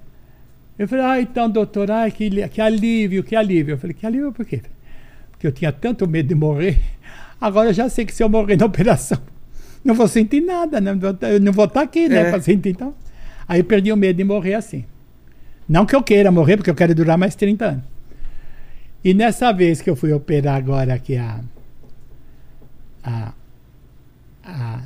Eu 0.78 0.86
falei, 0.86 1.04
ah, 1.04 1.20
então, 1.20 1.50
doutor, 1.50 1.90
ai, 1.90 2.10
que, 2.10 2.48
que 2.48 2.60
alívio, 2.60 3.24
que 3.24 3.34
alívio. 3.34 3.74
Eu 3.74 3.78
falei, 3.78 3.94
que 3.94 4.06
alívio 4.06 4.32
por 4.32 4.46
quê? 4.46 4.62
Porque 5.30 5.46
eu 5.46 5.52
tinha 5.52 5.72
tanto 5.72 6.06
medo 6.08 6.28
de 6.28 6.34
morrer, 6.34 6.80
agora 7.40 7.70
eu 7.70 7.74
já 7.74 7.88
sei 7.88 8.04
que 8.04 8.14
se 8.14 8.22
eu 8.22 8.28
morrer 8.28 8.56
na 8.56 8.66
operação, 8.66 9.18
não 9.84 9.94
vou 9.94 10.08
sentir 10.08 10.40
nada, 10.40 10.80
né? 10.80 10.92
eu 11.22 11.40
não 11.40 11.52
vou 11.52 11.64
estar 11.64 11.82
aqui, 11.82 12.08
né, 12.08 12.30
É. 12.30 12.40
sentir, 12.40 12.70
então. 12.70 12.94
Aí 13.46 13.60
eu 13.60 13.64
perdi 13.64 13.90
o 13.92 13.96
medo 13.96 14.16
de 14.16 14.24
morrer 14.24 14.54
assim. 14.54 14.84
Não 15.68 15.84
que 15.84 15.94
eu 15.94 16.02
queira 16.02 16.30
morrer, 16.30 16.56
porque 16.56 16.70
eu 16.70 16.74
quero 16.74 16.94
durar 16.94 17.18
mais 17.18 17.34
30 17.34 17.64
anos. 17.64 17.84
E 19.04 19.14
nessa 19.14 19.52
vez 19.52 19.80
que 19.80 19.88
eu 19.88 19.96
fui 19.96 20.12
operar 20.12 20.56
agora 20.56 20.94
aqui 20.94 21.16
a. 21.16 21.40
a, 23.02 23.32
a 24.44 24.82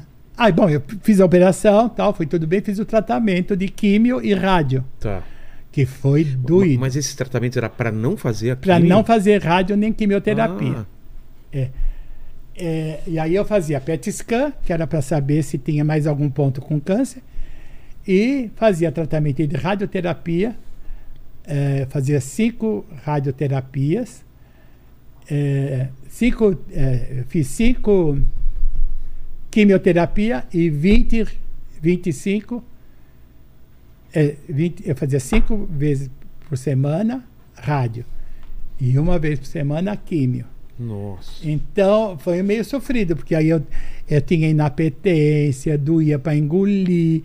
ah, 0.47 0.53
bom, 0.53 0.69
eu 0.69 0.83
fiz 1.03 1.21
a 1.21 1.25
operação, 1.25 1.89
tal, 1.89 2.13
foi 2.13 2.27
tudo 2.27 2.47
bem, 2.47 2.61
fiz 2.61 2.79
o 2.79 2.85
tratamento 2.85 3.57
de 3.57 3.69
químio 3.69 4.21
e 4.25 4.35
rádio, 4.35 4.85
Tá. 4.99 5.23
que 5.71 5.87
foi 5.87 6.25
doído. 6.25 6.81
Mas 6.81 6.97
esse 6.97 7.17
tratamento 7.17 7.57
era 7.59 7.69
pra 7.69 7.91
não 7.93 8.17
fazer 8.17 8.51
a 8.51 8.57
Para 8.57 8.79
não 8.79 9.05
fazer 9.05 9.43
rádio 9.43 9.77
nem 9.77 9.93
quimioterapia. 9.93 10.87
Ah, 11.55 11.69
É, 12.55 13.01
e 13.07 13.19
aí 13.19 13.35
eu 13.35 13.45
fazia 13.47 13.81
PET 13.81 14.13
scan, 14.13 14.53
que 14.63 14.73
era 14.73 14.87
para 14.87 15.01
saber 15.01 15.43
se 15.43 15.57
tinha 15.57 15.83
mais 15.85 16.07
algum 16.07 16.29
ponto 16.29 16.61
com 16.61 16.79
câncer, 16.79 17.23
e 18.07 18.51
fazia 18.57 18.93
tratamento 18.93 19.47
de 19.47 19.57
radioterapia, 19.57 20.55
é, 21.45 21.87
fazia 21.89 22.21
cinco 22.21 22.85
radioterapias, 23.05 24.23
é, 25.31 25.89
cinco, 26.09 26.59
é, 26.73 27.25
fiz 27.29 27.47
cinco 27.49 28.19
quimioterapia 29.53 30.45
e 30.53 30.71
20, 30.71 31.29
25, 31.81 32.65
é, 34.15 34.35
20, 34.49 34.89
eu 34.89 34.97
fazia 34.97 35.21
cinco 35.21 35.69
vezes 35.71 36.11
por 36.49 36.57
semana 36.57 37.23
rádio 37.55 38.05
e 38.81 38.99
uma 38.99 39.19
vez 39.19 39.39
por 39.39 39.45
semana 39.45 39.95
químio. 39.95 40.47
Nossa. 40.79 41.47
Então 41.49 42.17
foi 42.19 42.43
meio 42.43 42.65
sofrido, 42.65 43.15
porque 43.15 43.35
aí 43.35 43.51
eu, 43.51 43.63
eu 44.09 44.21
tinha 44.23 44.49
inapetência, 44.49 45.77
doía 45.77 46.19
para 46.19 46.35
engolir, 46.35 47.23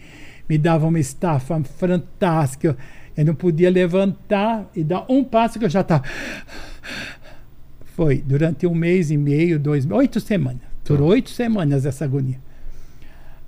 me 0.50 0.58
dava 0.58 0.86
uma 0.86 1.00
estafa 1.00 1.64
fantástica. 1.64 2.68
Eu, 2.68 2.76
eu 3.16 3.26
não 3.26 3.36
podia 3.36 3.70
levantar 3.70 4.70
e 4.76 4.84
dar 4.84 5.06
um 5.08 5.24
passo 5.24 5.58
que 5.58 5.64
eu 5.66 5.70
já 5.70 5.80
estava. 5.80 6.04
Foi 7.96 8.18
durante 8.18 8.68
um 8.68 8.76
mês 8.76 9.10
e 9.12 9.18
meio, 9.18 9.58
dois, 9.58 9.90
oito 9.90 10.20
semanas. 10.20 10.62
Durou 10.96 11.10
oito 11.10 11.30
semanas 11.30 11.86
essa 11.86 12.06
agonia. 12.06 12.40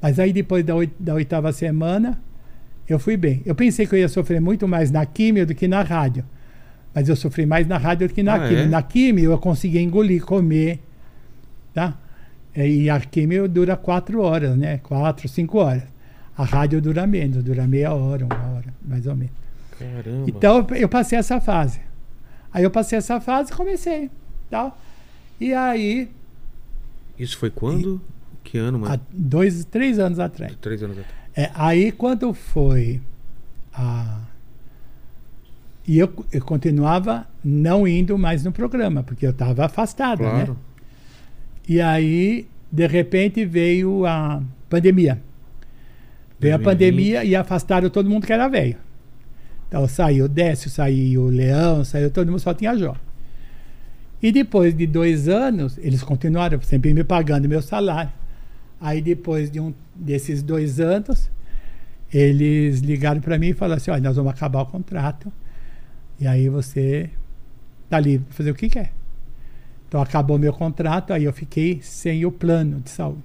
Mas 0.01 0.19
aí 0.19 0.31
depois 0.33 0.63
da, 0.63 0.75
oit- 0.75 0.93
da 0.99 1.13
oitava 1.15 1.51
semana, 1.51 2.19
eu 2.87 2.97
fui 2.99 3.17
bem. 3.17 3.41
Eu 3.45 3.53
pensei 3.55 3.85
que 3.85 3.93
eu 3.95 3.99
ia 3.99 4.07
sofrer 4.09 4.39
muito 4.41 4.67
mais 4.67 4.91
na 4.91 5.05
químio 5.05 5.45
do 5.45 5.53
que 5.53 5.67
na 5.67 5.81
rádio. 5.81 6.23
Mas 6.93 7.07
eu 7.09 7.15
sofri 7.15 7.45
mais 7.45 7.67
na 7.67 7.77
rádio 7.77 8.07
do 8.07 8.13
que 8.13 8.23
na 8.23 8.35
Ah, 8.35 8.47
químio. 8.47 8.63
é? 8.63 8.65
Na 8.67 8.81
químio 8.81 9.31
eu 9.31 9.37
conseguia 9.37 9.81
engolir, 9.81 10.23
comer, 10.25 10.79
tá? 11.73 11.97
E 12.55 12.89
a 12.89 12.99
químio 12.99 13.47
dura 13.47 13.77
quatro 13.77 14.21
horas, 14.21 14.57
né? 14.57 14.79
Quatro, 14.79 15.27
cinco 15.29 15.59
horas. 15.59 15.83
A 16.37 16.43
rádio 16.43 16.81
dura 16.81 17.05
menos, 17.05 17.43
dura 17.43 17.67
meia 17.67 17.93
hora, 17.93 18.25
uma 18.25 18.55
hora, 18.55 18.73
mais 18.83 19.05
ou 19.05 19.15
menos. 19.15 19.33
Caramba. 19.77 20.25
Então 20.27 20.65
eu- 20.75 20.89
passei 20.89 21.19
essa 21.19 21.39
fase. 21.39 21.79
Aí 22.51 22.63
eu 22.63 22.71
passei 22.71 22.97
essa 22.97 23.19
fase 23.21 23.51
e 23.51 23.55
comecei, 23.55 24.09
tal. 24.49 24.77
E 25.39 25.53
aí, 25.53 26.09
Isso 27.19 27.37
foi 27.37 27.49
quando? 27.49 28.01
Que 28.43 28.57
ano, 28.57 28.79
mano? 28.79 28.93
há 28.93 28.99
dois, 29.11 29.65
três 29.65 29.99
anos 29.99 30.17
atrás. 30.19 30.55
Três 30.61 30.81
anos 30.81 30.97
atrás. 30.97 31.15
É, 31.35 31.51
aí 31.53 31.91
quando 31.91 32.33
foi 32.33 33.01
a. 33.73 34.21
E 35.87 35.97
eu, 35.97 36.25
eu 36.31 36.41
continuava 36.43 37.27
não 37.43 37.87
indo 37.87 38.17
mais 38.17 38.43
no 38.43 38.51
programa, 38.51 39.03
porque 39.03 39.25
eu 39.25 39.31
estava 39.31 39.65
afastado, 39.65 40.23
né? 40.23 40.29
Claro. 40.29 40.57
E 41.67 41.81
aí, 41.81 42.47
de 42.71 42.87
repente, 42.87 43.45
veio 43.45 44.05
a 44.05 44.41
pandemia. 44.69 45.21
Veio 46.39 46.55
a 46.55 46.57
2020. 46.57 46.63
pandemia 46.63 47.23
e 47.23 47.35
afastaram 47.35 47.89
todo 47.89 48.09
mundo 48.09 48.25
que 48.25 48.33
era 48.33 48.47
velho. 48.47 48.77
Então 49.67 49.87
saiu 49.87 50.25
o 50.25 50.27
Décio, 50.27 50.69
saiu 50.69 51.23
o 51.23 51.29
Leão, 51.29 51.83
saiu 51.83 52.09
todo 52.09 52.27
mundo, 52.27 52.39
só 52.39 52.53
tinha 52.53 52.75
Jó. 52.75 52.95
E 54.21 54.31
depois 54.31 54.75
de 54.75 54.85
dois 54.85 55.29
anos, 55.29 55.77
eles 55.77 56.03
continuaram 56.03 56.61
sempre 56.61 56.93
me 56.93 57.03
pagando 57.03 57.47
meu 57.47 57.61
salário. 57.61 58.11
Aí 58.81 59.01
depois 59.01 59.49
de 59.49 59.59
um 59.59 59.73
desses 59.95 60.41
dois 60.41 60.79
anos, 60.79 61.29
eles 62.13 62.79
ligaram 62.79 63.21
para 63.21 63.37
mim 63.37 63.47
e 63.49 63.53
falaram 63.53 63.77
assim, 63.77 63.91
olha, 63.91 64.01
nós 64.01 64.15
vamos 64.15 64.31
acabar 64.31 64.61
o 64.61 64.65
contrato. 64.65 65.31
E 66.19 66.27
aí 66.27 66.49
você 66.49 67.09
tá 67.89 67.99
livre 67.99 68.25
para 68.25 68.35
fazer 68.35 68.51
o 68.51 68.55
que 68.55 68.69
quer. 68.69 68.91
Então 69.87 70.01
acabou 70.01 70.37
meu 70.37 70.53
contrato, 70.53 71.13
aí 71.13 71.23
eu 71.23 71.33
fiquei 71.33 71.79
sem 71.81 72.25
o 72.25 72.31
plano 72.31 72.79
de 72.79 72.91
saúde, 72.91 73.23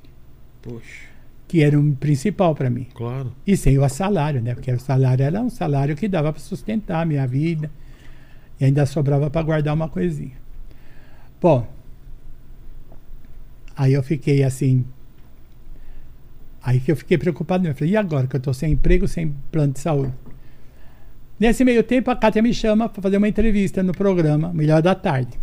Poxa, 0.62 1.09
que 1.47 1.62
era 1.62 1.79
o 1.79 1.95
principal 1.97 2.55
para 2.55 2.71
mim. 2.71 2.87
claro. 2.95 3.33
E 3.47 3.57
sem 3.57 3.79
o 3.79 3.87
salário, 3.89 4.41
né? 4.41 4.55
Porque 4.55 4.73
o 4.73 4.81
salário 4.81 5.23
era 5.25 5.41
um 5.41 5.51
salário 5.51 5.95
que 5.95 6.09
dava 6.09 6.33
para 6.33 6.41
sustentar 6.41 7.03
a 7.03 7.05
minha 7.05 7.27
vida. 7.27 7.71
E 8.59 8.65
ainda 8.65 8.87
sobrava 8.87 9.29
para 9.29 9.43
guardar 9.43 9.75
uma 9.75 9.89
coisinha. 9.89 10.44
Bom, 11.45 11.66
aí 13.77 13.93
eu 13.93 14.03
fiquei 14.03 14.43
assim. 14.43 14.83
Aí 16.62 16.81
que 16.81 16.91
eu 16.91 16.97
fiquei 16.97 17.19
preocupado. 17.19 17.69
Eu 17.69 17.75
falei, 17.75 17.93
e 17.93 17.97
agora 17.99 18.27
que 18.27 18.35
eu 18.35 18.39
estou 18.39 18.55
sem 18.55 18.73
emprego, 18.73 19.07
sem 19.07 19.29
plano 19.53 19.75
de 19.75 19.81
saúde? 19.81 20.15
Nesse 21.39 21.62
meio 21.62 21.83
tempo, 21.83 22.11
a 22.11 22.16
Kátia 22.16 22.41
me 22.41 22.55
chama 22.55 22.89
para 22.89 23.03
fazer 23.03 23.19
uma 23.19 23.29
entrevista 23.29 23.83
no 23.83 23.93
programa 23.93 24.55
Melhor 24.55 24.81
da 24.81 24.95
Tarde. 24.95 25.39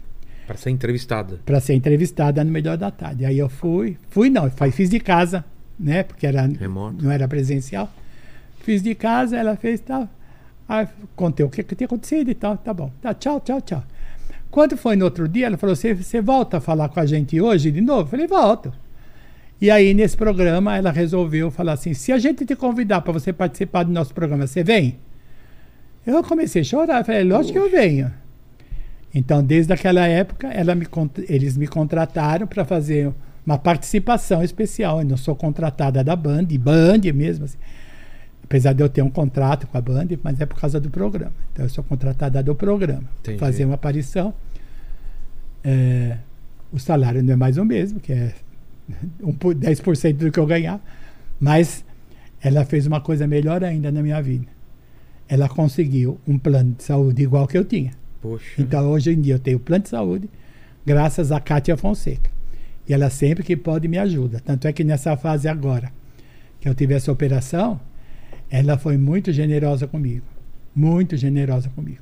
Pra 0.47 0.57
ser 0.57 0.71
entrevistada. 0.71 1.39
Para 1.45 1.59
ser 1.59 1.75
entrevistada 1.75 2.43
no 2.43 2.49
Melhor 2.49 2.77
da 2.77 2.89
Tarde. 2.89 3.23
Aí 3.23 3.37
eu 3.37 3.47
fui. 3.47 3.95
Fui 4.09 4.27
não, 4.27 4.49
fiz 4.71 4.89
de 4.89 4.99
casa, 4.99 5.45
né? 5.79 6.01
Porque 6.01 6.25
era, 6.25 6.47
Remoto. 6.47 7.03
não 7.03 7.11
era 7.11 7.27
presencial. 7.27 7.87
Fiz 8.61 8.81
de 8.81 8.95
casa, 8.95 9.37
ela 9.37 9.55
fez 9.55 9.79
tal. 9.79 10.09
Aí 10.67 10.87
contei 11.15 11.45
o 11.45 11.49
que, 11.51 11.61
que 11.61 11.75
tinha 11.75 11.85
acontecido 11.85 12.31
e 12.31 12.33
tal. 12.33 12.57
Tá 12.57 12.73
bom. 12.73 12.91
Tá, 12.99 13.13
tchau, 13.13 13.39
tchau, 13.39 13.61
tchau. 13.61 13.83
Quando 14.51 14.75
foi 14.75 14.97
no 14.97 15.05
outro 15.05 15.29
dia, 15.29 15.47
ela 15.47 15.57
falou: 15.57 15.75
Você, 15.75 16.21
volta 16.21 16.57
a 16.57 16.61
falar 16.61 16.89
com 16.89 16.99
a 16.99 17.05
gente 17.05 17.39
hoje 17.39 17.71
de 17.71 17.79
novo? 17.79 18.01
Eu 18.01 18.07
falei: 18.07 18.27
Volto. 18.27 18.71
E 19.61 19.71
aí, 19.71 19.93
nesse 19.93 20.17
programa, 20.17 20.75
ela 20.75 20.91
resolveu 20.91 21.49
falar 21.49 21.73
assim: 21.73 21.93
Se 21.93 22.11
a 22.11 22.17
gente 22.17 22.45
te 22.45 22.55
convidar 22.55 23.01
para 23.01 23.13
você 23.13 23.31
participar 23.31 23.83
do 23.83 23.91
nosso 23.91 24.13
programa, 24.13 24.45
você 24.45 24.61
vem? 24.61 24.99
Eu 26.05 26.21
comecei 26.23 26.61
a 26.61 26.65
chorar. 26.65 26.99
Eu 26.99 27.05
falei: 27.05 27.23
Lógico 27.23 27.53
que 27.53 27.65
eu 27.65 27.71
venho. 27.71 28.11
Então, 29.15 29.41
desde 29.43 29.71
aquela 29.71 30.05
época, 30.05 30.49
me, 30.75 30.87
eles 31.29 31.55
me 31.55 31.67
contrataram 31.67 32.45
para 32.45 32.65
fazer 32.65 33.13
uma 33.45 33.57
participação 33.57 34.43
especial. 34.43 34.99
Eu 34.99 35.05
não 35.05 35.17
sou 35.17 35.35
contratada 35.35 36.03
da 36.03 36.15
Band, 36.15 36.45
Band 36.59 37.01
mesmo. 37.13 37.45
assim. 37.45 37.57
Apesar 38.51 38.73
de 38.73 38.83
eu 38.83 38.89
ter 38.89 39.01
um 39.01 39.09
contrato 39.09 39.65
com 39.67 39.77
a 39.77 39.81
Band, 39.81 40.07
mas 40.21 40.39
é 40.41 40.45
por 40.45 40.59
causa 40.59 40.79
do 40.79 40.89
programa. 40.89 41.31
Então, 41.53 41.65
eu 41.65 41.69
sou 41.69 41.83
contratada 41.83 42.43
do 42.43 42.53
programa. 42.53 43.03
Entendi. 43.21 43.37
Fazer 43.39 43.65
uma 43.65 43.75
aparição. 43.75 44.33
É, 45.63 46.17
o 46.71 46.79
salário 46.79 47.21
não 47.23 47.33
é 47.33 47.35
mais 47.35 47.57
o 47.57 47.65
mesmo, 47.65 47.99
que 47.99 48.11
é 48.13 48.33
um, 49.23 49.33
por- 49.33 49.55
10% 49.55 50.13
do 50.17 50.31
que 50.31 50.39
eu 50.39 50.45
ganhar. 50.45 50.79
Mas 51.39 51.83
ela 52.41 52.65
fez 52.65 52.85
uma 52.87 52.99
coisa 53.01 53.27
melhor 53.27 53.63
ainda 53.63 53.91
na 53.91 54.01
minha 54.01 54.21
vida. 54.21 54.47
ela 55.29 55.47
conseguiu 55.47 56.19
um 56.27 56.37
plano 56.37 56.75
de 56.77 56.83
saúde 56.83 57.23
igual 57.23 57.47
que 57.47 57.57
eu 57.57 57.63
tinha. 57.63 57.91
Poxa. 58.21 58.61
Então, 58.61 58.89
hoje 58.91 59.11
em 59.13 59.21
dia, 59.21 59.35
eu 59.35 59.39
tenho 59.39 59.59
plano 59.59 59.83
de 59.83 59.89
saúde 59.89 60.29
graças 60.85 61.31
a 61.31 61.39
Kátia 61.39 61.77
Fonseca. 61.77 62.29
E 62.87 62.93
ela 62.93 63.09
sempre 63.09 63.43
que 63.43 63.55
pode 63.55 63.87
me 63.87 63.97
ajuda. 63.97 64.41
Tanto 64.43 64.67
é 64.67 64.73
que 64.73 64.83
nessa 64.83 65.15
fase 65.15 65.47
agora, 65.47 65.89
que 66.59 66.67
eu 66.67 66.75
tive 66.75 66.93
essa 66.95 67.11
operação, 67.11 67.79
ela 68.51 68.77
foi 68.77 68.97
muito 68.97 69.31
generosa 69.31 69.87
comigo. 69.87 70.25
Muito 70.75 71.15
generosa 71.17 71.69
comigo. 71.69 72.01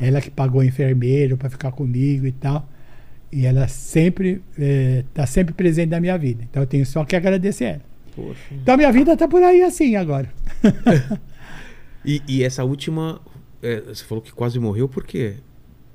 Ela 0.00 0.20
que 0.20 0.30
pagou 0.30 0.64
enfermeiro 0.64 1.36
para 1.36 1.50
ficar 1.50 1.70
comigo 1.70 2.26
e 2.26 2.32
tal. 2.32 2.68
E 3.30 3.44
ela 3.46 3.68
sempre 3.68 4.42
está 4.56 5.26
sempre 5.26 5.52
presente 5.54 5.90
na 5.90 6.00
minha 6.00 6.16
vida. 6.16 6.42
Então 6.50 6.62
eu 6.62 6.66
tenho 6.66 6.86
só 6.86 7.04
que 7.04 7.14
agradecer 7.14 7.64
ela. 7.64 7.80
Poxa. 8.16 8.40
Então 8.52 8.74
a 8.74 8.76
minha 8.76 8.90
vida 8.92 9.12
está 9.12 9.28
por 9.28 9.42
aí 9.42 9.62
assim 9.62 9.94
agora. 9.96 10.28
E, 12.06 12.20
e 12.28 12.42
essa 12.42 12.62
última. 12.64 13.18
é, 13.62 13.80
você 13.80 14.04
falou 14.04 14.20
que 14.20 14.30
quase 14.30 14.58
morreu, 14.58 14.86
por 14.86 15.06
quê? 15.06 15.36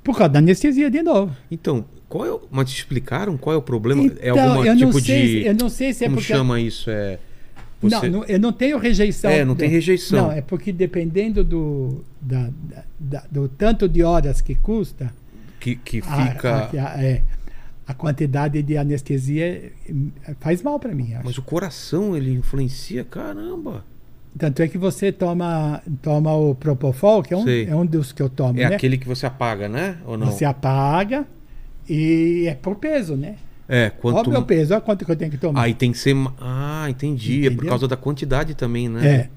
Por 0.04 0.18
causa 0.18 0.34
da 0.34 0.40
anestesia 0.40 0.90
de 0.90 1.04
novo. 1.04 1.36
Então, 1.52 1.86
qual 2.08 2.26
é 2.26 2.32
o. 2.32 2.42
Mas 2.50 2.72
te 2.72 2.78
explicaram 2.78 3.38
qual 3.38 3.54
é 3.54 3.58
o 3.58 3.62
problema? 3.62 4.02
é 4.20 4.30
Então, 4.32 4.54
algum 4.54 4.66
eu 4.66 4.76
tipo 4.76 5.00
sei, 5.00 5.42
de. 5.42 5.46
eu 5.46 5.54
não 5.54 5.70
sei 5.70 5.94
se 5.94 6.06
é 6.06 6.08
como 6.08 6.18
porque 6.18 6.34
chama 6.34 6.60
isso? 6.60 6.90
É. 6.90 7.20
Não, 7.82 7.90
você- 8.00 8.10
não, 8.10 8.24
eu 8.26 8.40
não 8.40 8.52
tenho 8.52 8.78
rejeição. 8.78 9.32
É, 9.32 9.46
não 9.46 9.56
tem 9.56 9.70
rejeição. 9.70 10.24
Não, 10.28 10.32
é 10.32 10.42
porque 10.42 10.72
dependendo 10.72 11.44
do, 11.44 12.04
da- 12.22 12.50
da- 13.00 13.24
do 13.32 13.48
tanto 13.48 13.88
de 13.88 14.04
horas 14.04 14.42
que 14.42 14.56
custa, 14.56 15.14
Que, 15.60 15.76
que 15.76 16.02
fica. 16.02 16.56
a, 16.56 16.96
a- 16.96 17.04
é, 17.04 17.22
a 17.88 17.94
quantidade 17.94 18.62
de 18.62 18.78
anestesia 18.78 19.46
é, 20.26 20.36
faz 20.40 20.62
mal 20.62 20.80
para 20.80 20.94
mim. 20.94 21.14
Mas 21.24 21.38
o 21.38 21.42
coração 21.42 22.16
ele 22.18 22.32
influencia, 22.34 23.04
caramba. 23.04 23.84
Tanto 24.38 24.62
é 24.62 24.68
que 24.68 24.78
você 24.78 25.12
toma, 25.12 25.82
toma 26.02 26.34
o 26.36 26.54
Propofol, 26.54 27.24
que 27.24 27.34
é 27.34 27.38
um, 27.38 27.44
Sei. 27.44 27.66
é 27.66 27.76
um 27.76 27.86
dos 27.86 28.12
que 28.12 28.22
eu 28.22 28.30
tomo, 28.30 28.60
É 28.60 28.70
né? 28.70 28.76
aquele 28.76 28.98
que 28.98 29.08
você 29.08 29.26
apaga, 29.26 29.68
né? 29.68 29.98
Ou 30.06 30.18
não? 30.18 30.28
Você 30.28 30.46
apaga 30.46 31.26
e 31.90 32.46
é 32.48 32.54
por 32.54 32.76
peso, 32.76 33.16
né? 33.16 33.36
É, 33.70 33.90
quanto. 33.92 34.16
Qual 34.16 34.26
é 34.26 34.28
o 34.28 34.32
meu 34.32 34.44
peso? 34.44 34.74
Olha 34.74 34.82
quanto 34.82 35.06
que 35.06 35.12
eu 35.12 35.16
tenho 35.16 35.30
que 35.30 35.38
tomar. 35.38 35.62
Aí 35.62 35.74
tem 35.76 35.92
que 35.92 35.98
ser. 36.00 36.16
Ah, 36.42 36.88
entendi. 36.90 37.42
É 37.46 37.50
por 37.50 37.54
Entendeu? 37.54 37.70
causa 37.70 37.88
da 37.88 37.96
quantidade 37.96 38.56
também, 38.56 38.90
né? 38.90 39.08
É. 39.08 39.30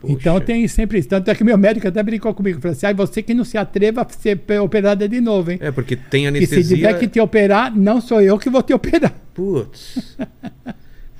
Poxa. 0.00 0.12
Então 0.14 0.40
tem 0.40 0.68
sempre 0.68 1.00
isso. 1.00 1.08
Tanto 1.08 1.28
é 1.28 1.34
que 1.34 1.42
meu 1.42 1.58
médico 1.58 1.88
até 1.88 2.00
brincou 2.00 2.32
comigo. 2.32 2.60
Falou 2.60 2.72
assim: 2.72 2.86
ah, 2.86 2.92
você 2.92 3.20
que 3.20 3.34
não 3.34 3.44
se 3.44 3.58
atreva 3.58 4.02
a 4.02 4.08
ser 4.08 4.36
pe- 4.36 4.60
operada 4.60 5.08
de 5.08 5.20
novo, 5.20 5.50
hein? 5.50 5.58
É, 5.60 5.72
porque 5.72 5.96
tem 5.96 6.22
e 6.24 6.26
anestesia. 6.28 6.62
se 6.62 6.74
tiver 6.76 6.96
que 7.00 7.08
te 7.08 7.18
operar, 7.18 7.76
não 7.76 8.00
sou 8.00 8.20
eu 8.22 8.38
que 8.38 8.48
vou 8.48 8.62
te 8.62 8.72
operar. 8.72 9.12
Putz. 9.34 10.16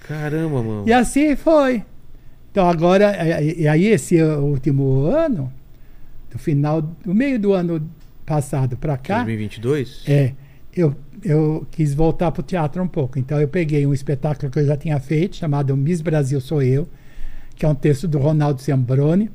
Caramba, 0.07 0.63
mano. 0.63 0.85
E 0.87 0.93
assim 0.93 1.35
foi. 1.35 1.83
Então 2.53 2.69
agora, 2.69 3.17
e 3.43 3.63
e 3.63 3.69
aí 3.69 3.87
esse 3.87 4.23
último 4.23 5.03
ano, 5.07 5.53
do 6.31 6.39
final, 6.39 6.81
do 6.81 7.15
meio 7.15 7.39
do 7.39 7.53
ano 7.53 7.89
passado 8.25 8.77
para 8.77 8.97
cá, 8.97 9.17
2022? 9.25 10.05
é, 10.07 10.33
eu, 10.75 10.95
eu 11.23 11.67
quis 11.71 11.95
voltar 11.95 12.31
para 12.31 12.41
o 12.41 12.45
teatro 12.45 12.83
um 12.83 12.89
pouco. 12.89 13.19
Então 13.19 13.41
eu 13.41 13.49
peguei 13.49 13.87
um 13.87 13.93
espetáculo 13.93 14.51
que 14.51 14.59
eu 14.59 14.67
já 14.67 14.77
tinha 14.77 14.99
feito, 15.01 15.37
chamado 15.37 15.77
Miss 15.77 16.01
Brasil 16.01 16.41
Sou 16.41 16.63
Eu, 16.63 16.89
que 17.55 17.65
é 17.65 17.69
um 17.69 17.75
texto 17.75 18.07
do 18.07 18.19
Ronaldo 18.19 18.63
Zambroni, 18.63 19.31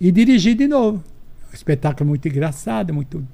e 0.00 0.12
dirigi 0.12 0.54
de 0.54 0.68
novo. 0.68 1.02
Um 1.50 1.54
espetáculo 1.54 2.08
muito 2.08 2.28
engraçado, 2.28 2.92
muito. 2.92 3.26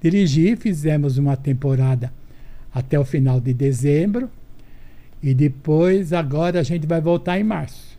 Dirigi, 0.00 0.54
fizemos 0.56 1.16
uma 1.16 1.36
temporada 1.36 2.12
até 2.72 2.98
o 2.98 3.04
final 3.04 3.40
de 3.40 3.54
dezembro, 3.54 4.28
e 5.22 5.32
depois, 5.32 6.12
agora, 6.12 6.60
a 6.60 6.62
gente 6.62 6.86
vai 6.86 7.00
voltar 7.00 7.40
em 7.40 7.44
março, 7.44 7.98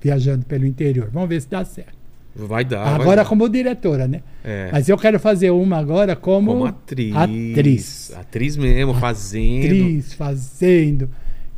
viajando 0.00 0.46
pelo 0.46 0.66
interior. 0.66 1.10
Vamos 1.12 1.28
ver 1.28 1.42
se 1.42 1.50
dá 1.50 1.62
certo. 1.64 2.03
Vai 2.36 2.64
dar. 2.64 2.84
vai 2.84 2.94
agora, 2.94 3.22
dar. 3.22 3.28
como 3.28 3.48
diretora, 3.48 4.08
né? 4.08 4.22
É. 4.44 4.68
Mas 4.72 4.88
eu 4.88 4.98
quero 4.98 5.20
fazer 5.20 5.50
uma 5.50 5.76
agora 5.78 6.16
como, 6.16 6.52
Como 6.52 6.64
atriz. 6.66 7.14
atriz. 7.14 8.12
Atriz 8.16 8.56
mesmo, 8.56 8.92
fazendo. 8.94 9.64
atriz, 9.66 10.12
fazendo. 10.14 11.10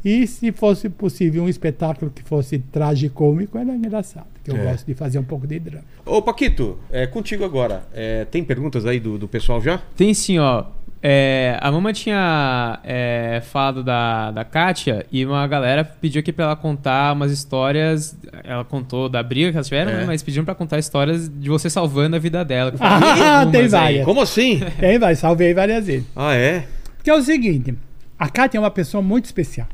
E 0.04 0.26
se 0.26 0.52
fosse 0.52 0.88
possível 0.88 1.42
um 1.42 1.48
espetáculo 1.48 2.12
que 2.14 2.22
fosse 2.22 2.58
tragicômico, 2.58 3.58
era 3.58 3.74
engraçado. 3.74 4.26
Que 4.44 4.50
eu 4.52 4.56
É. 4.56 4.64
gosto 4.70 4.86
de 4.86 4.94
fazer 4.94 5.18
um 5.18 5.24
pouco 5.24 5.46
de 5.46 5.58
drama. 5.58 5.84
Ô, 6.04 6.22
Paquito, 6.22 6.78
é 6.92 7.06
contigo 7.06 7.44
agora. 7.44 7.82
É, 7.92 8.24
tem 8.24 8.44
perguntas 8.44 8.86
aí 8.86 9.00
do, 9.00 9.18
do 9.18 9.26
pessoal 9.26 9.60
já? 9.60 9.78
Tem 9.96 10.14
sim, 10.14 10.38
ó. 10.38 10.64
É, 11.02 11.56
a 11.60 11.70
Mama 11.70 11.92
tinha 11.92 12.80
é, 12.82 13.40
falado 13.44 13.82
da, 13.84 14.30
da 14.32 14.44
Kátia 14.44 15.06
e 15.12 15.24
uma 15.24 15.46
galera 15.46 15.84
pediu 15.84 16.20
aqui 16.20 16.32
pra 16.32 16.46
ela 16.46 16.56
contar 16.56 17.12
umas 17.12 17.30
histórias. 17.30 18.16
Ela 18.42 18.64
contou 18.64 19.08
da 19.08 19.22
briga 19.22 19.50
que 19.50 19.56
elas 19.56 19.68
tiveram, 19.68 19.92
É. 19.92 19.96
né, 19.98 20.04
mas 20.06 20.22
pediram 20.22 20.44
pra 20.44 20.54
contar 20.54 20.78
histórias 20.78 21.28
de 21.28 21.48
você 21.48 21.68
salvando 21.70 22.16
a 22.16 22.18
vida 22.18 22.44
dela. 22.44 22.72
que 22.72 22.78
Ah, 22.80 22.98
falei, 23.00 23.22
"Algumas 23.28 23.52
tem 23.52 23.60
aí." 23.62 23.68
várias. 23.68 24.04
Como 24.04 24.20
assim? 24.20 24.60
Tem, 24.80 24.98
vai, 24.98 25.14
salvei 25.14 25.54
várias 25.54 25.86
vezes. 25.86 26.06
ah, 26.16 26.34
é? 26.34 26.64
Porque 26.96 27.10
é 27.10 27.14
o 27.14 27.22
seguinte, 27.22 27.74
a 28.18 28.28
Kátia 28.28 28.58
é 28.58 28.60
uma 28.60 28.70
pessoa 28.70 29.02
muito 29.02 29.26
especial. 29.26 29.68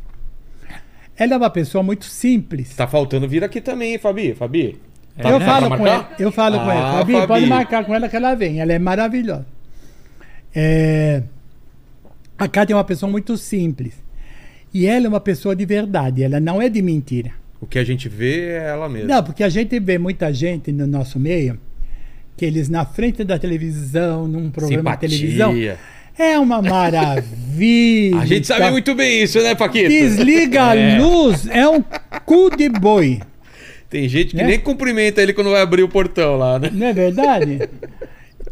Ela 1.16 1.34
é 1.34 1.36
uma 1.36 1.50
pessoa 1.50 1.82
muito 1.84 2.04
simples. 2.04 2.74
Tá 2.74 2.86
faltando 2.86 3.28
vir 3.28 3.44
aqui 3.44 3.60
também, 3.60 3.92
hein, 3.92 3.98
Fabi? 3.98 4.34
Fabi? 4.34 4.78
Tá- 5.16 5.30
eu, 5.30 5.38
tá 5.38 5.44
falo 5.46 5.76
com 5.76 5.86
ela, 5.86 6.08
eu 6.18 6.32
falo 6.32 6.58
com 6.58 6.70
Ah, 6.70 6.74
ela. 6.74 6.92
Fabi, 6.98 7.12
Fabi. 7.12 7.26
pode 7.26 7.46
marcar 7.46 7.84
com 7.84 7.94
ela 7.94 8.08
que 8.08 8.16
ela 8.16 8.34
vem. 8.34 8.60
Ela 8.60 8.72
é 8.72 8.78
maravilhosa. 8.78 9.46
É, 10.54 11.22
A 12.38 12.48
Kátia 12.48 12.74
é 12.74 12.76
uma 12.76 12.84
pessoa 12.84 13.10
muito 13.10 13.36
simples. 13.36 13.94
E 14.74 14.86
ela 14.86 15.06
é 15.06 15.08
uma 15.08 15.20
pessoa 15.20 15.54
de 15.54 15.64
verdade. 15.66 16.22
Ela 16.22 16.40
não 16.40 16.60
é 16.60 16.68
de 16.68 16.80
mentira. 16.82 17.30
O 17.60 17.66
que 17.66 17.78
a 17.78 17.84
gente 17.84 18.08
vê 18.08 18.50
é 18.52 18.68
ela 18.70 18.88
mesma. 18.88 19.08
Não, 19.16 19.22
porque 19.22 19.44
a 19.44 19.48
gente 19.48 19.78
vê 19.78 19.98
muita 19.98 20.32
gente 20.32 20.72
no 20.72 20.86
nosso 20.86 21.18
meio 21.18 21.58
que 22.36 22.44
eles 22.46 22.68
na 22.68 22.84
frente 22.84 23.22
da 23.22 23.38
televisão, 23.38 24.26
num 24.26 24.50
programa 24.50 24.92
de 24.92 25.00
televisão, 25.00 25.54
é 26.18 26.38
uma 26.38 26.60
maravilha. 26.62 28.18
A 28.18 28.26
gente 28.26 28.46
sabe 28.46 28.70
muito 28.70 28.94
bem 28.94 29.22
isso, 29.22 29.38
né, 29.42 29.54
Paquito? 29.54 29.88
Desliga 29.90 30.60
É. 30.74 30.96
a 30.96 30.98
luz, 31.02 31.46
é 31.46 31.68
um 31.68 31.82
cu 32.24 32.50
de 32.56 32.68
boi. 32.68 33.20
Tem 33.88 34.08
gente 34.08 34.30
que 34.30 34.36
Né? 34.36 34.44
nem 34.44 34.58
cumprimenta 34.58 35.22
ele 35.22 35.34
quando 35.34 35.50
vai 35.50 35.60
abrir 35.60 35.82
o 35.82 35.88
portão 35.88 36.36
lá, 36.36 36.58
né? 36.58 36.70
Não 36.72 36.86
é 36.86 36.92
verdade? 36.92 37.60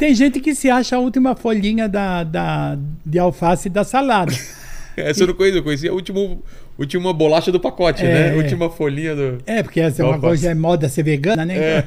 Tem 0.01 0.14
gente 0.14 0.40
que 0.40 0.55
se 0.55 0.70
acha 0.70 0.97
a 0.97 0.98
última 0.98 1.36
folhinha 1.36 1.86
da, 1.86 2.24
da, 2.24 2.78
de 3.05 3.18
alface 3.18 3.68
da 3.68 3.85
salada. 3.85 4.32
Essa 4.97 5.24
eu 5.24 5.27
não 5.27 5.35
conhecia, 5.35 5.59
eu 5.59 5.62
conhecia 5.62 5.90
a 5.90 5.93
última, 5.93 6.39
última 6.78 7.12
bolacha 7.12 7.52
do 7.52 7.60
pacote, 7.60 8.02
É, 8.02 8.09
né? 8.14 8.28
é. 8.35 8.35
Última 8.35 8.70
folhinha 8.70 9.14
do. 9.14 9.39
É, 9.47 9.62
porque 9.62 9.78
essa 9.78 10.01
é 10.01 10.05
uma 10.06 10.14
Alface. 10.14 10.27
coisa, 10.31 10.51
é 10.52 10.55
moda 10.55 10.89
ser 10.89 11.02
vegana, 11.02 11.44
né? 11.44 11.55
É. 11.59 11.85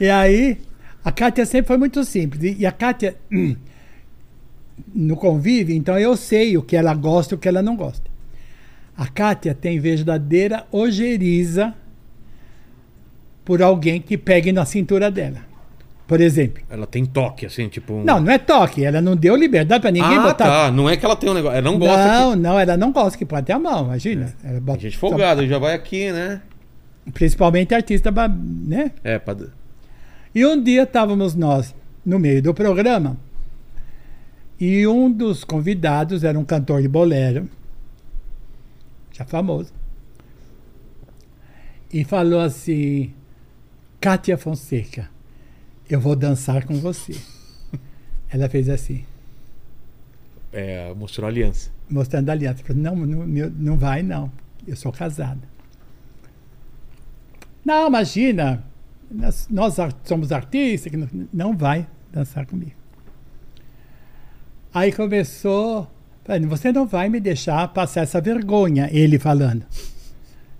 e 0.04 0.10
aí, 0.10 0.58
a 1.02 1.10
Kátia 1.10 1.46
sempre 1.46 1.68
foi 1.68 1.78
muito 1.78 2.04
simples. 2.04 2.42
E- 2.42 2.56
E 2.60 2.66
a 2.66 2.72
Kátia, 2.72 3.16
hum, 3.32 3.56
no 4.94 5.16
convívio, 5.16 5.74
então 5.74 5.98
eu 5.98 6.14
sei 6.14 6.58
o 6.58 6.62
que 6.62 6.76
ela 6.76 6.92
gosta 6.94 7.34
e 7.34 7.36
o 7.36 7.38
que 7.38 7.48
ela 7.48 7.62
não 7.62 7.74
gosta. 7.74 8.10
A 8.94 9.06
Kátia 9.06 9.54
tem 9.54 9.78
verdadeira 9.80 10.66
ojeriza 10.70 11.74
por 13.46 13.62
alguém 13.62 13.98
que 13.98 14.18
pegue 14.18 14.52
na 14.52 14.66
cintura 14.66 15.10
dela. 15.10 15.38
Por 16.06 16.20
exemplo. 16.20 16.62
Ela 16.68 16.86
tem 16.86 17.04
toque, 17.04 17.46
assim, 17.46 17.68
tipo. 17.68 18.02
Não, 18.04 18.20
não 18.20 18.30
é 18.30 18.38
toque. 18.38 18.84
Ela 18.84 19.00
não 19.00 19.16
deu 19.16 19.34
liberdade 19.34 19.80
para 19.80 19.90
ninguém 19.90 20.18
ah, 20.18 20.22
botar. 20.22 20.44
tá. 20.44 20.70
Não 20.70 20.88
é 20.88 20.96
que 20.96 21.04
ela 21.04 21.16
tem 21.16 21.30
um 21.30 21.34
negócio. 21.34 21.56
Ela 21.56 21.70
não 21.70 21.78
gosta 21.78 22.06
Não, 22.06 22.36
não, 22.36 22.60
ela 22.60 22.76
não 22.76 22.92
gosta 22.92 23.16
que 23.16 23.24
pode 23.24 23.46
ter 23.46 23.54
a 23.54 23.58
mão, 23.58 23.86
imagina. 23.86 24.34
Que. 24.40 24.60
bota- 24.60 24.80
gente 24.80 24.98
folgada, 24.98 25.46
já 25.46 25.58
vai 25.58 25.74
aqui, 25.74 26.12
né? 26.12 26.42
Principalmente 27.12 27.74
artista, 27.74 28.10
né? 28.66 28.92
É, 29.02 29.18
pra... 29.18 29.36
E 30.34 30.44
um 30.44 30.62
dia 30.62 30.82
estávamos 30.82 31.34
nós 31.34 31.74
no 32.04 32.18
meio 32.18 32.42
do 32.42 32.52
programa 32.52 33.16
e 34.60 34.86
um 34.86 35.10
dos 35.10 35.44
convidados 35.44 36.24
era 36.24 36.38
um 36.38 36.44
cantor 36.44 36.82
de 36.82 36.88
bolero, 36.88 37.48
já 39.12 39.24
famoso, 39.24 39.72
e 41.92 42.04
falou 42.04 42.40
assim: 42.40 43.12
Kátia 44.00 44.36
Fonseca, 44.38 45.10
eu 45.94 46.00
vou 46.00 46.16
dançar 46.16 46.64
com 46.66 46.74
você. 46.74 47.14
Ela 48.28 48.48
fez 48.48 48.68
assim, 48.68 49.04
é, 50.52 50.92
mostrou 50.94 51.26
a 51.26 51.30
aliança. 51.30 51.70
mostrando 51.88 52.28
a 52.30 52.32
aliança. 52.32 52.64
Falei, 52.64 52.82
não, 52.82 52.96
não, 52.96 53.26
não- 53.26 53.76
vai 53.76 54.02
não, 54.02 54.30
eu 54.66 54.74
sou 54.74 54.90
casada. 54.90 55.40
Não, 57.64 57.86
imagina, 57.86 58.64
nós, 59.08 59.46
nós 59.48 59.76
somos 60.04 60.32
artistas, 60.32 60.90
que 60.90 60.96
não, 60.96 61.08
não 61.32 61.56
vai 61.56 61.86
dançar 62.12 62.44
comigo. 62.44 62.72
Aí 64.72 64.92
começou, 64.92 65.88
falei, 66.24 66.44
você 66.46 66.72
não 66.72 66.86
vai 66.86 67.08
me 67.08 67.20
deixar 67.20 67.68
passar 67.68 68.00
essa 68.02 68.20
vergonha, 68.20 68.88
ele 68.92 69.18
falando. 69.18 69.64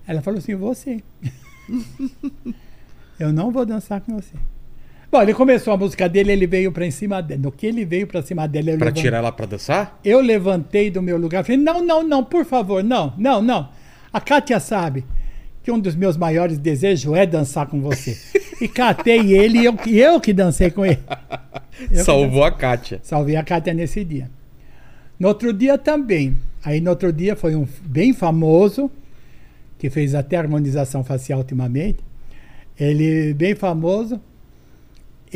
Ela 0.07 0.23
falou 0.23 0.39
assim, 0.39 0.55
você. 0.55 1.03
eu 3.19 3.33
não 3.33 3.51
vou 3.51 3.67
dançar 3.67 4.01
com 4.01 4.15
você. 4.15 4.37
Bom, 5.15 5.23
ele 5.23 5.33
começou 5.33 5.73
a 5.73 5.77
música 5.77 6.09
dele, 6.09 6.33
ele 6.33 6.45
veio 6.45 6.73
para 6.73 6.91
cima 6.91 7.23
dela. 7.23 7.41
No 7.41 7.53
que 7.53 7.67
ele 7.69 7.85
veio 7.85 8.05
para 8.05 8.21
cima 8.21 8.49
dela, 8.49 8.71
eu 8.71 8.77
Pra 8.79 8.87
levantei- 8.87 9.03
tirar 9.05 9.19
ela 9.19 9.31
pra 9.31 9.47
dançar? 9.47 10.01
eu 10.05 10.21
levantei 10.21 10.91
do 10.91 11.01
meu 11.01 11.17
lugar 11.17 11.43
e 11.43 11.47
falei: 11.47 11.61
não, 11.61 11.81
não, 11.87 12.03
não, 12.03 12.25
por 12.25 12.45
favor, 12.45 12.83
não, 12.83 13.15
não, 13.17 13.41
não. 13.41 13.69
A 14.13 14.21
Kátia 14.21 14.59
sabe 14.59 15.05
que 15.63 15.71
um 15.71 15.79
dos 15.79 15.95
meus 15.95 16.17
maiores 16.17 16.59
desejos 16.59 17.15
é 17.17 17.25
dançar 17.25 17.69
com 17.69 17.81
você. 17.81 18.19
E 18.61 18.67
catei 18.67 19.33
ele 19.33 19.61
e 19.61 19.65
eu, 19.65 19.77
eu 19.87 20.21
que 20.21 20.33
dancei 20.33 20.69
com 20.73 20.85
ele. 20.85 20.99
Eu 21.93 22.03
Salvou 22.03 22.43
a 22.43 22.51
Kátia. 22.51 22.99
Salvei 23.05 23.37
a 23.37 23.45
Kátia 23.45 23.73
nesse 23.73 24.03
dia. 24.05 24.29
No 25.17 25.29
outro 25.29 25.53
dia 25.53 25.79
também. 25.79 26.37
Aí 26.65 26.81
no 26.81 26.91
outro 26.91 27.13
dia 27.13 27.37
foi 27.37 27.55
um 27.55 27.69
bem 27.83 28.13
famoso, 28.13 28.91
que 29.79 29.89
fez 29.89 30.13
até 30.13 30.37
harmonização 30.39 31.05
facial 31.05 31.39
ultimamente. 31.39 32.01
Ele, 32.79 33.33
bem 33.35 33.55
famoso, 33.55 34.21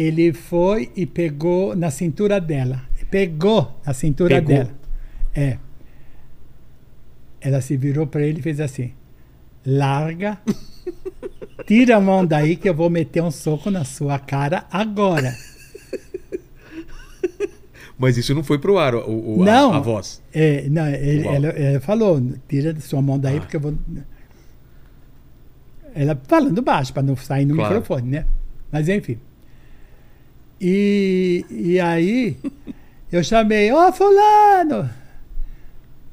ele 0.00 0.32
foi 0.32 0.90
e 0.96 1.04
pegou 1.04 1.74
na 1.76 1.90
cintura 1.90 2.40
dela. 2.40 2.82
Pegou 3.10 3.78
na 3.86 3.92
cintura 3.92 4.36
Pegou. 4.36 4.48
dela. 4.56 4.70
É. 5.34 5.58
Ela 7.40 7.60
se 7.60 7.76
virou 7.76 8.06
para 8.06 8.22
ele 8.22 8.38
e 8.40 8.42
fez 8.42 8.60
assim: 8.60 8.92
larga, 9.66 10.38
tira 11.66 11.96
a 11.96 12.00
mão 12.00 12.24
daí 12.26 12.54
que 12.56 12.68
eu 12.68 12.74
vou 12.74 12.88
meter 12.90 13.22
um 13.22 13.30
soco 13.30 13.70
na 13.70 13.84
sua 13.84 14.18
cara 14.18 14.66
agora. 14.70 15.34
Mas 17.98 18.16
isso 18.16 18.32
não 18.34 18.44
foi 18.44 18.58
pro 18.58 18.78
ar, 18.78 18.94
o, 18.94 19.38
o- 19.38 19.42
a- 19.42 19.46
Não. 19.46 19.72
A, 19.74 19.80
voz. 19.80 20.22
É, 20.32 20.68
não, 20.68 20.86
ele, 20.86 21.26
ela, 21.26 21.48
ela 21.48 21.80
falou, 21.80 22.22
tira 22.48 22.78
sua 22.80 23.02
mão 23.02 23.18
daí 23.18 23.38
Ah. 23.38 23.40
porque 23.40 23.56
eu 23.56 23.60
vou. 23.60 23.74
Ela 25.94 26.20
falando 26.28 26.62
baixo 26.62 26.92
para 26.92 27.02
não 27.02 27.16
sair 27.16 27.44
no 27.44 27.56
Claro. 27.56 27.74
microfone, 27.74 28.08
né? 28.10 28.26
Mas 28.70 28.88
enfim. 28.88 29.18
E, 30.60 31.44
e 31.50 31.80
aí 31.80 32.36
eu 33.12 33.22
chamei, 33.22 33.72
ô 33.72 33.92
fulano, 33.92 34.88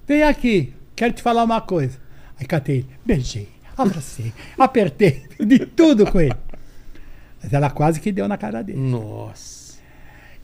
vem 0.08 0.24
aqui, 0.24 0.74
quero 0.96 1.14
te 1.14 1.22
falar 1.22 1.44
uma 1.44 1.62
coisa. 1.62 1.98
Aí 2.40 2.46
catei 2.46 2.78
ele, 2.78 2.88
beijei, 3.06 3.50
abracei, 3.78 4.34
apertei, 4.58 5.24
de 5.40 5.60
tudo 5.60 6.10
com 6.12 6.20
ele. 6.20 6.36
Mas 7.42 7.54
ela 7.54 7.70
quase 7.70 8.00
que 8.00 8.12
deu 8.12 8.28
na 8.28 8.38
cara 8.38 8.62
dele. 8.64 8.80
Nossa. 8.80 9.78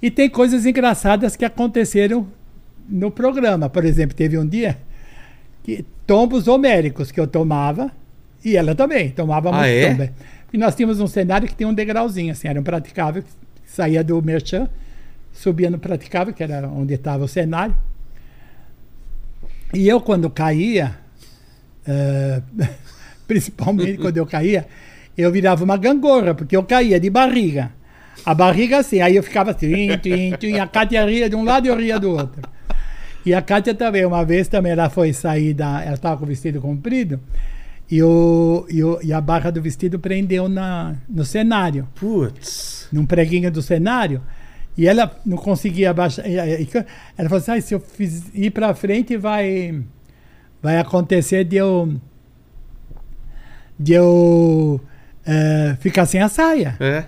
E 0.02 0.10
tem 0.10 0.30
coisas 0.30 0.66
engraçadas 0.66 1.36
que 1.36 1.46
aconteceram 1.46 2.28
no 2.90 3.12
programa. 3.12 3.70
Por 3.70 3.86
exemplo, 3.86 4.16
teve 4.16 4.38
um 4.38 4.48
dia 4.48 4.78
que 5.64 5.86
tombos 6.08 6.48
homéricos 6.48 7.12
que 7.12 7.20
eu 7.20 7.28
tomava 7.28 7.92
e 8.44 8.58
ela 8.58 8.74
também 8.74 9.12
tomava 9.12 9.50
Ah, 9.50 9.54
muito 9.54 9.66
é? 9.68 9.90
tombo. 9.96 10.10
E 10.54 10.58
nós 10.58 10.76
tínhamos 10.76 11.00
um 11.00 11.08
cenário 11.08 11.48
que 11.48 11.56
tinha 11.56 11.70
um 11.70 11.74
degrauzinho, 11.74 12.32
assim, 12.32 12.48
era 12.48 12.60
um 12.60 12.64
praticável, 12.64 13.22
que 13.24 13.30
saía 13.72 14.04
do 14.04 14.22
merchan, 14.22 14.70
subia 15.32 15.70
no 15.70 15.80
praticável, 15.80 16.34
que 16.34 16.44
era 16.44 16.68
onde 16.68 16.94
estava 16.94 17.24
o 17.24 17.28
cenário. 17.28 17.76
E 19.74 19.88
eu, 19.88 20.02
quando 20.02 20.30
caía, 20.30 20.98
eh, 21.88 22.42
principalmente 23.26 23.98
quando 23.98 24.18
eu 24.18 24.26
caía, 24.26 24.68
eu 25.18 25.32
virava 25.32 25.64
uma 25.64 25.78
gangorra, 25.78 26.36
porque 26.36 26.56
eu 26.56 26.64
caía 26.64 27.00
de 27.00 27.10
barriga. 27.10 27.72
A 28.26 28.34
barriga 28.34 28.80
assim, 28.80 29.00
aí 29.02 29.16
eu 29.16 29.24
ficava 29.24 29.52
assim, 29.52 29.98
tim, 30.00 30.36
tim, 30.38 30.60
a 30.60 30.68
Kátia 30.68 31.06
ria 31.06 31.30
de 31.30 31.36
um 31.36 31.44
lado 31.44 31.66
e 31.66 31.70
eu 31.70 31.78
ria 31.78 31.98
do 31.98 32.12
outro. 32.12 32.42
E 33.26 33.34
a 33.34 33.42
Kátia 33.42 33.74
também, 33.74 34.06
uma 34.06 34.26
vez 34.26 34.48
também 34.50 34.74
ela 34.74 34.90
foi 34.90 35.14
sair 35.14 35.54
da. 35.54 35.82
Ela 35.82 35.94
estava 35.94 36.18
com 36.18 36.26
o 36.26 36.28
vestido 36.28 36.60
comprido 36.60 37.20
e, 37.92 38.02
o, 38.02 38.66
e, 38.70 38.82
o, 38.82 39.00
e 39.04 39.12
a 39.12 39.20
barra 39.20 39.52
do 39.52 39.62
vestido 39.62 40.00
prendeu 40.00 40.48
na, 40.48 40.96
no 41.10 41.26
cenário 41.26 41.88
Putz. 41.94 42.88
num 42.92 43.06
preguinho 43.06 43.52
do 43.52 43.62
cenário 43.62 44.22
e 44.78 44.88
ela 44.88 45.20
não 45.26 45.38
conseguia 45.38 45.90
abaixar. 45.90 46.26
Ela 46.26 47.28
falou 47.28 47.38
assim: 47.38 47.52
"Ai, 47.52 47.62
se 47.62 47.76
eu 47.76 47.80
fiz- 47.82 48.32
ir 48.34 48.52
para 48.52 48.74
frente, 48.74 49.18
vai, 49.18 49.84
vai 50.62 50.78
acontecer 50.78 51.44
de 51.44 51.58
eu, 51.58 51.94
de 53.78 53.94
eu 53.94 54.80
eh, 55.26 55.76
ficar 55.82 56.06
sem 56.06 56.22
a 56.22 56.30
saia. 56.30 56.78
É. 56.80 57.04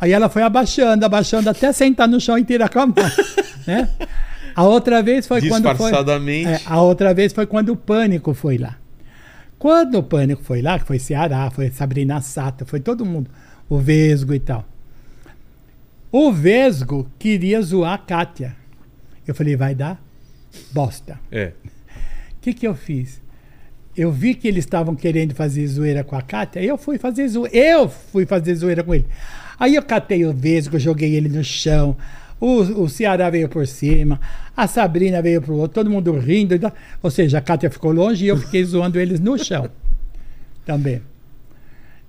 Aí 0.00 0.12
ela 0.12 0.28
foi 0.28 0.42
abaixando, 0.42 1.04
abaixando 1.04 1.50
até 1.50 1.72
sentar 1.72 2.08
no 2.08 2.20
chão 2.20 2.38
e 2.38 2.44
tirar 2.44 2.68
com 2.68 2.78
a 2.78 2.86
mão. 2.86 2.94
né? 3.66 3.88
A 4.54 4.64
outra 4.64 5.02
vez 5.02 5.26
foi 5.26 5.40
quando 5.48 5.64
foi. 5.64 5.72
Disfarçadamente. 5.72 6.48
É, 6.48 6.60
a 6.64 6.80
outra 6.80 7.12
vez 7.12 7.32
foi 7.32 7.46
quando 7.46 7.70
o 7.70 7.76
Pânico 7.76 8.32
foi 8.32 8.56
lá. 8.56 8.76
Quando 9.60 9.98
o 9.98 10.02
Pânico 10.02 10.42
foi 10.42 10.62
lá, 10.62 10.78
que 10.78 10.86
foi 10.86 10.98
Ceará, 10.98 11.50
foi 11.50 11.70
Sabrina 11.70 12.22
Sato, 12.22 12.64
foi 12.64 12.80
todo 12.80 13.04
mundo, 13.04 13.30
o 13.68 13.78
Vesgo 13.78 14.32
e 14.32 14.40
tal. 14.40 14.66
O 16.10 16.32
Vesgo 16.32 17.10
queria 17.18 17.60
zoar 17.60 17.92
a 17.92 17.98
Kátia. 17.98 18.56
Eu 19.26 19.34
falei, 19.34 19.56
vai 19.56 19.74
dar 19.74 20.02
bosta. 20.72 21.20
É. 21.30 21.52
O 21.66 22.40
que, 22.40 22.54
que 22.54 22.66
eu 22.66 22.74
fiz? 22.74 23.20
Eu 23.94 24.10
vi 24.10 24.34
que 24.34 24.48
eles 24.48 24.64
estavam 24.64 24.96
querendo 24.96 25.34
fazer 25.34 25.66
zoeira 25.66 26.02
com 26.02 26.16
a 26.16 26.22
Kátia, 26.22 26.64
eu 26.64 26.78
fui 26.78 26.96
fazer 26.96 27.28
zoeira, 27.28 27.54
eu 27.54 27.86
fui 27.86 28.24
fazer 28.24 28.54
zoeira 28.54 28.82
com 28.82 28.94
ele. 28.94 29.06
Aí 29.58 29.74
eu 29.74 29.82
catei 29.82 30.24
o 30.24 30.32
Vesgo, 30.32 30.78
joguei 30.78 31.14
ele 31.14 31.28
no 31.28 31.44
chão, 31.44 31.94
o, 32.40 32.82
o 32.82 32.88
Ceará 32.88 33.28
veio 33.30 33.48
por 33.48 33.66
cima, 33.66 34.18
a 34.56 34.66
Sabrina 34.66 35.20
veio 35.20 35.42
pro 35.42 35.54
outro, 35.56 35.74
todo 35.74 35.90
mundo 35.90 36.18
rindo. 36.18 36.54
Ou 37.02 37.10
seja, 37.10 37.38
a 37.38 37.40
Kátia 37.40 37.70
ficou 37.70 37.92
longe 37.92 38.24
e 38.24 38.28
eu 38.28 38.36
fiquei 38.36 38.62
zoando 38.64 38.98
eles 38.98 39.20
no 39.20 39.36
chão. 39.38 39.68
Também. 40.64 41.02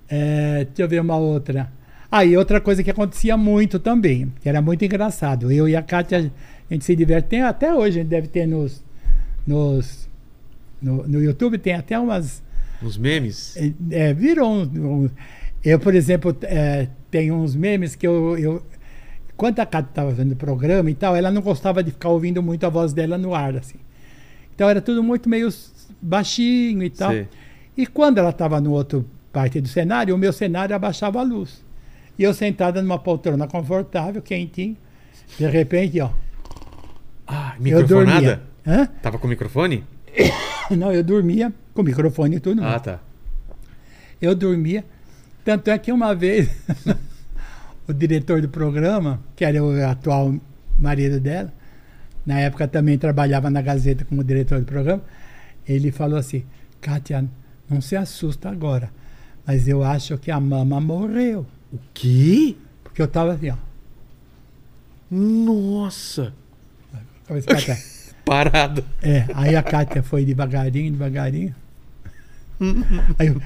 É, 0.08 0.64
deixa 0.66 0.82
eu 0.82 0.88
ver 0.88 1.00
uma 1.00 1.16
outra. 1.16 1.70
Ah, 2.10 2.24
e 2.24 2.36
outra 2.36 2.60
coisa 2.60 2.82
que 2.82 2.90
acontecia 2.90 3.36
muito 3.36 3.78
também, 3.78 4.30
que 4.42 4.48
era 4.48 4.60
muito 4.60 4.84
engraçado. 4.84 5.50
Eu 5.50 5.68
e 5.68 5.74
a 5.74 5.82
Kátia, 5.82 6.30
a 6.70 6.74
gente 6.74 6.84
se 6.84 6.94
diverte, 6.94 7.28
tem 7.28 7.42
até 7.42 7.72
hoje, 7.74 7.98
a 7.98 8.02
gente 8.02 8.10
deve 8.10 8.28
ter 8.28 8.46
nos, 8.46 8.84
nos 9.46 10.08
no, 10.80 11.06
no 11.08 11.22
YouTube, 11.22 11.56
tem 11.58 11.74
até 11.74 11.98
umas. 11.98 12.42
Os 12.82 12.96
memes. 12.98 13.56
é, 13.56 13.72
é, 13.90 14.12
virou 14.14 14.50
um, 14.52 14.62
um- 15.04 15.10
Eu, 15.64 15.78
por 15.78 15.94
exemplo, 15.94 16.36
é, 16.42 16.88
tem 17.10 17.30
uns 17.32 17.54
memes 17.54 17.94
que 17.94 18.06
eu. 18.06 18.36
eu 18.36 18.62
quando 19.42 19.58
a 19.58 19.66
Kátia 19.66 19.90
estava 19.90 20.10
fazendo 20.10 20.30
o 20.30 20.36
programa 20.36 20.88
e 20.88 20.94
tal, 20.94 21.16
ela 21.16 21.28
não 21.28 21.42
gostava 21.42 21.82
de 21.82 21.90
ficar 21.90 22.10
ouvindo 22.10 22.40
muito 22.40 22.64
a 22.64 22.68
voz 22.68 22.92
dela 22.92 23.18
no 23.18 23.34
ar, 23.34 23.56
assim. 23.56 23.80
Então 24.54 24.68
era 24.70 24.80
tudo 24.80 25.02
muito 25.02 25.28
meio 25.28 25.48
baixinho 26.00 26.84
e 26.84 26.88
tal. 26.88 27.10
Sei. 27.10 27.26
E 27.76 27.84
quando 27.84 28.18
ela 28.18 28.30
estava 28.30 28.60
no 28.60 28.70
outro 28.70 29.04
parte 29.32 29.60
do 29.60 29.66
cenário, 29.66 30.14
o 30.14 30.18
meu 30.18 30.32
cenário 30.32 30.76
abaixava 30.76 31.18
a 31.18 31.24
luz. 31.24 31.60
E 32.16 32.22
eu 32.22 32.32
sentada 32.32 32.80
numa 32.80 33.00
poltrona 33.00 33.48
confortável, 33.48 34.22
quentinho, 34.22 34.76
de 35.36 35.48
repente, 35.48 36.00
ó, 36.00 36.10
Ah, 37.26 37.56
microfonada? 37.58 38.42
Hã? 38.64 38.86
Tava 39.02 39.18
com 39.18 39.26
microfone? 39.26 39.82
Não, 40.70 40.92
eu 40.92 41.02
dormia 41.02 41.52
com 41.74 41.82
o 41.82 41.84
microfone 41.84 42.36
e 42.36 42.38
tudo. 42.38 42.64
Ah, 42.64 42.78
tá. 42.78 43.00
Eu 44.20 44.36
dormia. 44.36 44.84
Tanto 45.44 45.68
é 45.68 45.76
que 45.78 45.90
uma 45.90 46.14
vez 46.14 46.48
o 47.86 47.92
diretor 47.92 48.40
do 48.40 48.48
programa, 48.48 49.20
que 49.34 49.44
era 49.44 49.62
o 49.62 49.84
atual 49.84 50.34
marido 50.78 51.20
dela, 51.20 51.52
na 52.24 52.38
época 52.40 52.68
também 52.68 52.96
trabalhava 52.98 53.50
na 53.50 53.60
Gazeta 53.60 54.04
como 54.04 54.22
diretor 54.22 54.60
do 54.60 54.66
programa, 54.66 55.02
ele 55.66 55.90
falou 55.90 56.18
assim: 56.18 56.44
Kátia, 56.80 57.24
não 57.68 57.80
se 57.80 57.96
assusta 57.96 58.48
agora, 58.48 58.90
mas 59.46 59.66
eu 59.66 59.82
acho 59.82 60.16
que 60.18 60.30
a 60.30 60.38
mama 60.38 60.80
morreu. 60.80 61.46
O 61.72 61.78
quê? 61.92 62.56
Porque 62.84 63.00
eu 63.00 63.08
tava 63.08 63.32
assim, 63.32 63.50
ó. 63.50 63.56
Nossa. 65.10 66.32
cabeça 67.26 67.46
pra. 67.46 67.92
Parado. 68.24 68.84
É, 69.02 69.26
aí 69.34 69.56
a 69.56 69.62
Kátia 69.62 70.00
foi 70.02 70.24
devagarinho, 70.24 70.92
devagarinho. 70.92 71.54
Aí 73.18 73.26
eu, 73.26 73.40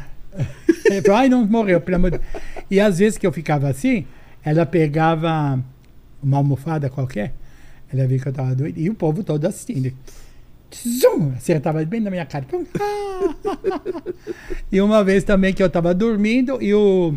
ai, 1.15 1.29
não 1.29 1.47
morreu, 1.47 1.81
pelo 1.81 1.97
amor 1.97 2.11
de 2.11 2.19
Deus. 2.19 2.43
E 2.71 2.79
às 2.79 2.99
vezes 2.99 3.19
que 3.19 3.27
eu 3.27 3.33
ficava 3.33 3.69
assim, 3.69 4.07
ela 4.47 4.65
pegava 4.65 5.59
uma 6.23 6.37
almofada 6.39 6.89
qualquer, 6.89 7.35
ela 7.93 8.07
via 8.07 8.19
que 8.21 8.29
eu 8.29 8.33
tava 8.33 8.55
doido, 8.55 8.79
e 8.79 8.89
o 8.89 8.95
povo 8.95 9.25
todo 9.25 9.45
assistindo. 9.45 9.93
Zum! 11.01 11.33
Acertava 11.37 11.85
bem 11.85 12.01
na 12.01 12.11
minha 12.11 12.25
cara. 12.25 12.45
E 14.71 14.81
uma 14.81 15.03
vez 15.05 15.25
também 15.25 15.53
que 15.53 15.63
eu 15.63 15.71
tava 15.71 15.95
dormindo 15.95 16.61
e 16.61 16.75
o 16.75 17.15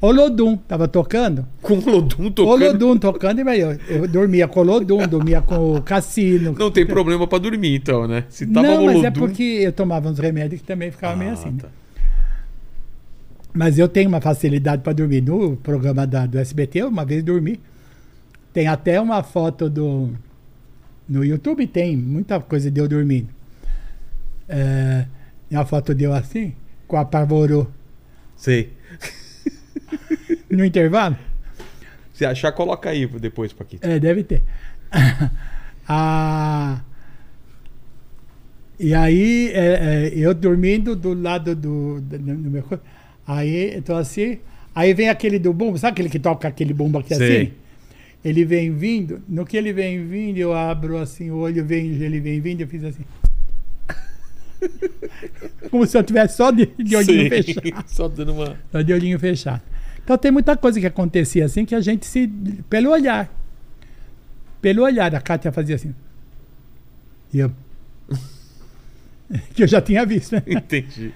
Olodum 0.00 0.56
tava 0.56 0.86
tocando. 0.88 1.46
Com 1.60 1.74
o 1.78 1.90
Lodum 1.90 2.26
O 2.26 2.30
tocando. 2.30 2.62
Olodum 2.64 2.98
tocando, 2.98 3.40
e 3.40 3.60
eu, 3.60 3.72
eu 3.88 4.08
dormia 4.08 4.46
com 4.48 4.60
o 4.60 4.62
Olodum, 4.62 5.06
dormia 5.08 5.40
com 5.40 5.74
o 5.76 5.82
Cassino. 5.82 6.54
Não 6.58 6.70
tem 6.70 6.86
problema 6.86 7.26
pra 7.26 7.38
dormir, 7.38 7.76
então, 7.76 8.06
né? 8.06 8.24
Se 8.28 8.46
tava 8.46 8.66
não, 8.66 8.82
o 8.82 8.86
mas 8.86 9.04
é 9.04 9.10
porque 9.10 9.42
eu 9.42 9.72
tomava 9.72 10.08
uns 10.08 10.18
remédios 10.18 10.60
que 10.60 10.66
também 10.66 10.90
ficava 10.90 11.16
meio 11.16 11.30
Ah, 11.30 11.34
assim. 11.34 11.50
né? 11.50 11.62
Mas 13.52 13.78
eu 13.78 13.88
tenho 13.88 14.08
uma 14.08 14.20
facilidade 14.20 14.82
para 14.82 14.92
dormir. 14.92 15.20
No 15.20 15.56
programa 15.56 16.06
da, 16.06 16.26
do 16.26 16.38
SBT, 16.38 16.80
eu 16.80 16.88
uma 16.88 17.04
vez 17.04 17.22
dormi. 17.22 17.60
Tem 18.52 18.66
até 18.66 19.00
uma 19.00 19.22
foto 19.22 19.68
do. 19.68 20.10
No 21.08 21.24
YouTube 21.24 21.66
tem 21.66 21.96
muita 21.96 22.40
coisa 22.40 22.70
de 22.70 22.80
eu 22.80 22.88
dormindo. 22.88 23.28
É, 24.48 25.06
uma 25.50 25.66
foto 25.66 25.94
de 25.94 26.04
eu 26.04 26.12
assim, 26.12 26.54
com 26.86 26.96
a 26.96 27.04
Parvorô 27.04 27.66
Sei. 28.36 28.72
no 30.50 30.64
intervalo. 30.64 31.16
Se 32.12 32.24
achar, 32.26 32.52
coloca 32.52 32.90
aí 32.90 33.06
depois, 33.06 33.52
Paquito. 33.52 33.86
É, 33.86 33.98
deve 34.00 34.24
ter. 34.24 34.42
a, 35.88 36.80
E 38.78 38.94
aí, 38.94 39.50
é, 39.54 40.08
é, 40.08 40.12
eu 40.14 40.34
dormindo 40.34 40.96
do 40.96 41.14
lado 41.14 41.54
do, 41.54 42.00
do, 42.00 42.18
do 42.18 42.50
meu 42.50 42.62
corpo. 42.62 42.84
Aí, 43.36 43.80
tô 43.82 43.94
assim. 43.94 44.38
Aí 44.74 44.92
vem 44.94 45.08
aquele 45.08 45.38
do 45.38 45.52
bumbo, 45.52 45.78
sabe 45.78 45.92
aquele 45.92 46.08
que 46.08 46.18
toca 46.18 46.48
aquele 46.48 46.72
bumbo 46.72 46.98
aqui 46.98 47.14
Sei. 47.14 47.42
assim? 47.42 47.52
Ele 48.24 48.44
vem 48.44 48.72
vindo. 48.72 49.22
No 49.28 49.44
que 49.44 49.56
ele 49.56 49.72
vem 49.72 50.06
vindo, 50.06 50.38
eu 50.38 50.52
abro 50.54 50.96
assim 50.98 51.30
o 51.30 51.36
olho, 51.36 51.64
vem, 51.64 51.86
ele 51.86 52.20
vem 52.20 52.40
vindo, 52.40 52.60
eu 52.62 52.68
fiz 52.68 52.84
assim. 52.84 53.04
Como 55.70 55.86
se 55.86 55.96
eu 55.96 56.02
tivesse 56.02 56.36
só 56.36 56.50
de, 56.50 56.66
de 56.66 56.96
olhinho 56.96 57.28
fechado. 57.28 57.84
Só 57.86 58.08
dando 58.08 58.32
uma. 58.32 58.56
Só 58.70 58.80
de 58.82 58.92
olhinho 58.92 59.18
fechado. 59.18 59.62
Então 60.04 60.16
tem 60.18 60.30
muita 60.30 60.56
coisa 60.56 60.80
que 60.80 60.86
acontecia 60.86 61.44
assim 61.44 61.64
que 61.64 61.74
a 61.74 61.80
gente 61.80 62.06
se. 62.06 62.28
pelo 62.68 62.90
olhar. 62.90 63.32
Pelo 64.60 64.82
olhar, 64.82 65.14
a 65.14 65.20
Kátia 65.20 65.50
fazia 65.50 65.74
assim. 65.76 65.94
E 67.32 67.40
eu. 67.40 67.52
que 69.54 69.64
eu 69.64 69.66
já 69.68 69.80
tinha 69.80 70.06
visto, 70.06 70.32
né? 70.32 70.42
Entendi. 70.46 71.12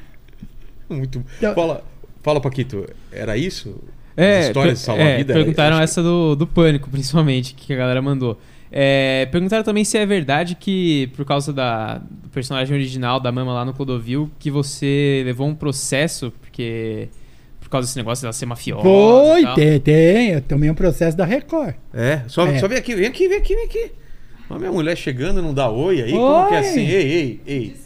Muito. 0.89 1.25
Então- 1.39 1.55
Fala, 1.55 1.85
fala, 2.27 2.41
Paquito, 2.41 2.85
era 3.13 3.37
isso? 3.37 3.77
É, 4.17 4.41
As 4.41 4.47
histórias 4.49 4.79
de 4.81 4.85
salvar 4.85 5.07
é, 5.07 5.15
a 5.15 5.17
vida? 5.19 5.33
Perguntaram 5.35 5.77
Acho 5.77 5.85
essa 5.85 6.03
do, 6.03 6.35
do 6.35 6.47
pânico, 6.47 6.91
principalmente, 6.91 7.55
que 7.55 7.73
a 7.73 7.77
galera 7.77 8.03
mandou. 8.03 8.39
É, 8.73 9.27
perguntaram 9.31 9.63
também 9.63 9.85
se 9.85 9.97
é 9.97 10.05
verdade 10.05 10.57
que, 10.57 11.07
por 11.15 11.25
causa 11.25 11.53
da, 11.53 11.99
do 11.99 12.29
personagem 12.31 12.75
original 12.75 13.21
da 13.21 13.31
Mama 13.31 13.53
lá 13.55 13.65
no 13.65 13.73
Clodovil, 13.73 14.29
que 14.41 14.51
você 14.51 15.23
levou 15.25 15.47
um 15.47 15.55
processo, 15.55 16.33
porque. 16.41 17.09
Por 17.61 17.69
causa 17.71 17.87
desse 17.89 17.97
negócio 17.99 18.23
dela 18.23 18.33
ser 18.33 18.47
mafiosa. 18.47 18.81
e 18.81 18.85
Foi, 18.85 19.43
tal. 19.43 19.55
tem, 19.57 19.81
tem. 19.81 20.29
Eu 20.31 20.41
tomei 20.41 20.71
um 20.71 20.75
processo 20.75 21.17
da 21.17 21.25
Record. 21.25 21.75
É, 21.93 22.23
só, 22.29 22.47
É. 22.47 22.59
só 22.61 22.69
vem 22.69 22.79
aqui, 22.79 22.95
vem 22.95 23.07
aqui, 23.07 23.29
vem 23.29 23.39
aqui, 23.39 23.55
vem 23.57 23.65
aqui. 23.65 23.91
A 24.49 24.57
minha 24.59 24.71
mulher 24.71 24.97
chegando 24.97 25.43
não 25.43 25.53
dá 25.53 25.69
oi 25.69 26.01
aí? 26.01 26.13
Como 26.13 26.43
Oi. 26.43 26.49
que 26.49 26.55
é 26.55 26.59
assim? 26.59 26.87
Ei, 26.87 27.13
ei, 27.13 27.41
ei. 27.47 27.77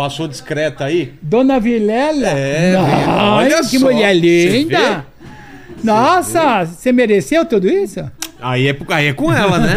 Passou 0.00 0.26
discreta 0.26 0.86
aí? 0.86 1.12
Dona 1.20 1.60
Vilela? 1.60 2.28
É, 2.28 2.74
Ai, 2.74 3.52
olha 3.52 3.58
que 3.58 3.78
só, 3.78 3.84
mulher 3.84 4.14
você 4.14 4.48
linda! 4.48 5.04
Nossa, 5.84 6.64
você 6.64 6.90
mereceu 6.90 7.44
tudo 7.44 7.68
isso? 7.68 8.10
Aí 8.40 8.68
é, 8.68 8.76
aí 8.88 9.08
é 9.08 9.12
com 9.12 9.30
ela, 9.30 9.58
né? 9.58 9.74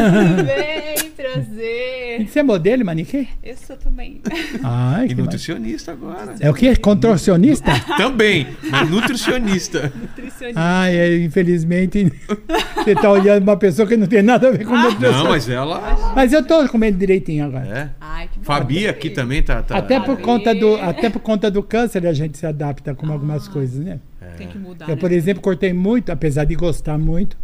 Bem, 0.96 1.10
prazer. 1.10 2.03
Você 2.28 2.40
é 2.40 2.44
modelo, 2.44 2.86
manequim? 2.86 3.28
Eu 3.44 3.56
sou 3.58 3.76
também. 3.76 4.22
Ai, 4.64 5.08
E 5.10 5.16
nutricionista 5.16 5.92
agora. 5.92 6.36
É 6.40 6.50
o 6.50 6.54
quê? 6.54 6.76
Contorcionista? 6.76 7.72
Também, 7.98 8.48
mas 8.70 8.90
nutricionista. 8.90 9.92
Nutricionista. 9.96 10.60
Ai, 10.60 10.96
é, 10.98 11.18
infelizmente, 11.24 12.12
você 12.76 12.96
tá 12.96 13.12
olhando 13.12 13.44
uma 13.44 13.58
pessoa 13.58 13.88
que 13.88 13.96
não 13.98 14.08
tem 14.08 14.22
nada 14.22 14.48
a 14.48 14.52
ver 14.52 14.66
com 14.66 14.76
nutrição. 14.78 15.24
Não, 15.24 15.30
mas 15.30 15.48
ela. 15.50 16.14
Mas 16.16 16.34
eu 16.34 16.46
tô 16.46 16.68
comendo 16.70 16.98
direitinho 16.98 17.46
agora. 17.46 17.68
É. 17.68 17.90
Ai, 18.00 18.28
que 18.32 18.40
bom. 18.40 18.46
Fabi 18.46 18.88
aqui 18.88 19.10
também 19.10 19.42
tá. 19.44 19.62
tá- 19.62 19.78
Até 19.78 20.00
por, 20.00 20.16
Fabi. 20.16 20.22
conta 20.22 20.56
do, 20.56 20.76
até 20.76 21.10
por 21.10 21.20
conta 21.20 21.52
do 21.52 21.62
câncer 21.64 22.06
a 22.06 22.14
gente 22.14 22.38
se 22.38 22.46
adapta 22.46 22.94
com 22.96 23.12
algumas 23.12 23.48
coisas, 23.48 23.80
né? 23.84 24.00
Tem 24.38 24.48
que 24.48 24.58
mudar. 24.58 24.86
Eu, 24.90 24.96
né? 24.96 25.02
por 25.02 25.12
exemplo, 25.12 25.42
cortei 25.42 25.74
muito, 25.74 26.12
apesar 26.12 26.46
de 26.46 26.56
gostar 26.56 26.98
muito 26.98 27.38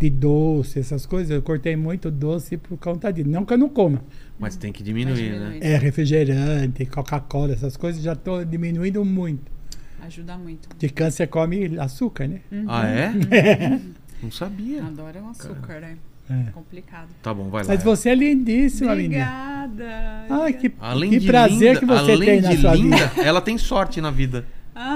de 0.00 0.08
doce, 0.08 0.80
essas 0.80 1.04
coisas, 1.04 1.30
eu 1.30 1.42
cortei 1.42 1.76
muito 1.76 2.10
doce 2.10 2.56
por 2.56 2.78
conta 2.78 3.12
disso. 3.12 3.28
Não 3.28 3.44
que 3.44 3.52
eu 3.52 3.58
não 3.58 3.68
coma. 3.68 4.02
Mas 4.38 4.56
tem 4.56 4.72
que 4.72 4.82
diminuir, 4.82 5.38
né? 5.38 5.58
É 5.60 5.76
refrigerante, 5.76 6.86
Coca-Cola, 6.86 7.52
essas 7.52 7.76
coisas, 7.76 8.02
já 8.02 8.14
estou 8.14 8.42
diminuindo 8.42 9.04
muito. 9.04 9.52
Ajuda 10.00 10.38
muito. 10.38 10.70
De 10.78 10.88
câncer 10.88 11.26
come 11.26 11.78
açúcar, 11.78 12.26
né? 12.26 12.40
Ah, 12.66 12.88
é? 12.88 13.12
Não 14.22 14.30
sabia. 14.30 14.82
Adoro 14.82 15.20
um 15.20 15.28
açúcar, 15.28 15.80
né? 15.80 15.98
É. 16.30 16.50
Complicado. 16.52 17.08
Tá 17.22 17.34
bom, 17.34 17.50
vai 17.50 17.62
lá. 17.64 17.68
Mas 17.68 17.82
você 17.82 18.10
é 18.10 18.14
lindíssima, 18.14 18.94
menina. 18.94 19.64
Obrigada. 19.66 20.26
Ai, 20.30 20.52
que, 20.54 20.72
Além 20.80 21.10
que 21.10 21.18
de 21.18 21.26
prazer 21.26 21.74
linda, 21.74 21.80
que 21.80 21.86
você 21.86 22.12
além 22.12 22.28
tem 22.28 22.40
na 22.40 22.56
sua 22.56 22.74
linda, 22.74 22.96
vida. 22.96 23.22
ela 23.22 23.40
tem 23.42 23.58
sorte 23.58 24.00
na 24.00 24.10
vida. 24.10 24.46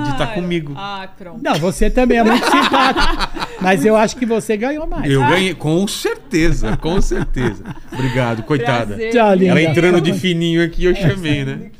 De 0.02 0.11
estar 0.11 0.35
comigo. 0.35 0.74
Ah, 0.77 1.09
pronto. 1.16 1.43
Não, 1.43 1.55
você 1.56 1.90
também 1.90 2.19
é 2.19 2.24
muito 2.24 2.44
simpático. 2.44 3.47
Mas 3.61 3.85
eu 3.85 3.97
acho 3.97 4.16
que 4.16 4.27
você 4.27 4.56
ganhou 4.56 4.86
mais. 4.86 5.11
Eu 5.11 5.20
ganhei, 5.20 5.55
com 5.55 5.86
certeza, 5.86 6.77
com 6.77 7.01
certeza. 7.01 7.62
Obrigado, 7.93 8.43
coitada. 8.43 8.94
Prazer. 8.94 9.12
Tchau, 9.12 9.35
linda. 9.35 9.51
Ela 9.51 9.62
entrando 9.62 10.01
de 10.01 10.12
fininho 10.12 10.65
aqui, 10.65 10.85
eu 10.85 10.94
chamei, 10.94 11.44
né? 11.44 11.70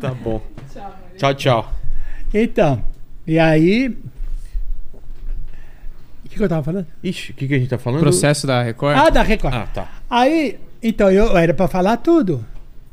Tá 0.00 0.10
bom. 0.10 0.42
Tchau, 0.72 0.82
Maria. 0.82 1.16
Tchau, 1.16 1.34
tchau. 1.34 1.72
Então, 2.32 2.84
e 3.26 3.38
aí. 3.38 3.96
O 6.24 6.28
que, 6.28 6.36
que 6.36 6.42
eu 6.42 6.48
tava 6.48 6.64
falando? 6.64 6.86
Ixi, 7.02 7.30
o 7.30 7.34
que, 7.34 7.46
que 7.46 7.54
a 7.54 7.58
gente 7.58 7.68
tá 7.68 7.78
falando? 7.78 8.00
Processo 8.00 8.46
da 8.46 8.62
Record? 8.62 8.98
Ah, 8.98 9.10
da 9.10 9.22
Record. 9.22 9.54
Ah, 9.54 9.68
tá. 9.72 9.88
Aí, 10.10 10.58
então 10.82 11.10
eu 11.10 11.36
era 11.36 11.54
pra 11.54 11.68
falar 11.68 11.98
tudo. 11.98 12.44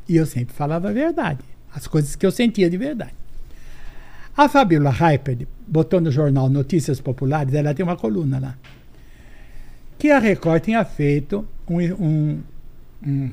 E 0.08 0.16
eu 0.16 0.26
sempre 0.26 0.54
falava 0.54 0.90
a 0.90 0.92
verdade. 0.92 1.40
As 1.74 1.86
coisas 1.86 2.14
que 2.14 2.24
eu 2.24 2.30
sentia 2.30 2.70
de 2.70 2.76
verdade. 2.76 3.21
A 4.36 4.48
Fabiola 4.48 4.90
Hyper 4.90 5.46
botou 5.66 6.00
no 6.00 6.10
jornal 6.10 6.48
Notícias 6.48 7.00
Populares, 7.00 7.52
ela 7.54 7.74
tem 7.74 7.84
uma 7.84 7.96
coluna 7.96 8.38
lá. 8.38 8.56
Que 9.98 10.10
a 10.10 10.18
Record 10.18 10.62
tinha 10.62 10.84
feito 10.84 11.46
um. 11.68 11.80
um, 11.80 12.40
um 13.06 13.30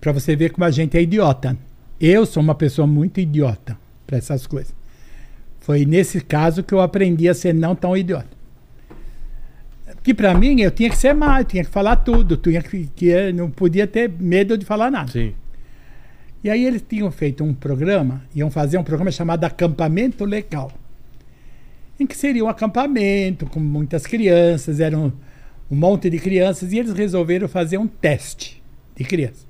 para 0.00 0.12
você 0.12 0.36
ver 0.36 0.50
como 0.50 0.64
a 0.64 0.70
gente 0.70 0.96
é 0.96 1.02
idiota. 1.02 1.56
Eu 2.00 2.24
sou 2.24 2.40
uma 2.40 2.54
pessoa 2.54 2.86
muito 2.86 3.18
idiota 3.18 3.76
para 4.06 4.16
essas 4.16 4.46
coisas. 4.46 4.72
Foi 5.58 5.84
nesse 5.84 6.20
caso 6.20 6.62
que 6.62 6.72
eu 6.72 6.80
aprendi 6.80 7.28
a 7.28 7.34
ser 7.34 7.52
não 7.52 7.74
tão 7.74 7.96
idiota. 7.96 8.38
Que 10.02 10.14
para 10.14 10.32
mim 10.34 10.60
eu 10.60 10.70
tinha 10.70 10.88
que 10.88 10.96
ser 10.96 11.12
mal, 11.14 11.44
tinha 11.44 11.64
que 11.64 11.70
falar 11.70 11.96
tudo, 11.96 12.36
tinha 12.36 12.62
que, 12.62 12.88
que 12.94 13.32
não 13.32 13.50
podia 13.50 13.86
ter 13.86 14.08
medo 14.08 14.56
de 14.56 14.64
falar 14.64 14.90
nada. 14.90 15.10
Sim. 15.10 15.34
E 16.42 16.50
aí 16.50 16.64
eles 16.64 16.82
tinham 16.88 17.10
feito 17.10 17.42
um 17.42 17.52
programa, 17.52 18.22
iam 18.34 18.50
fazer 18.50 18.78
um 18.78 18.84
programa 18.84 19.10
chamado 19.10 19.44
Acampamento 19.44 20.24
Legal. 20.24 20.70
Em 21.98 22.06
que 22.06 22.16
seria 22.16 22.44
um 22.44 22.48
acampamento 22.48 23.46
com 23.46 23.58
muitas 23.58 24.06
crianças, 24.06 24.78
eram 24.78 25.12
um 25.70 25.76
monte 25.76 26.08
de 26.08 26.18
crianças, 26.18 26.72
e 26.72 26.78
eles 26.78 26.92
resolveram 26.92 27.48
fazer 27.48 27.76
um 27.76 27.88
teste 27.88 28.62
de 28.94 29.04
crianças. 29.04 29.46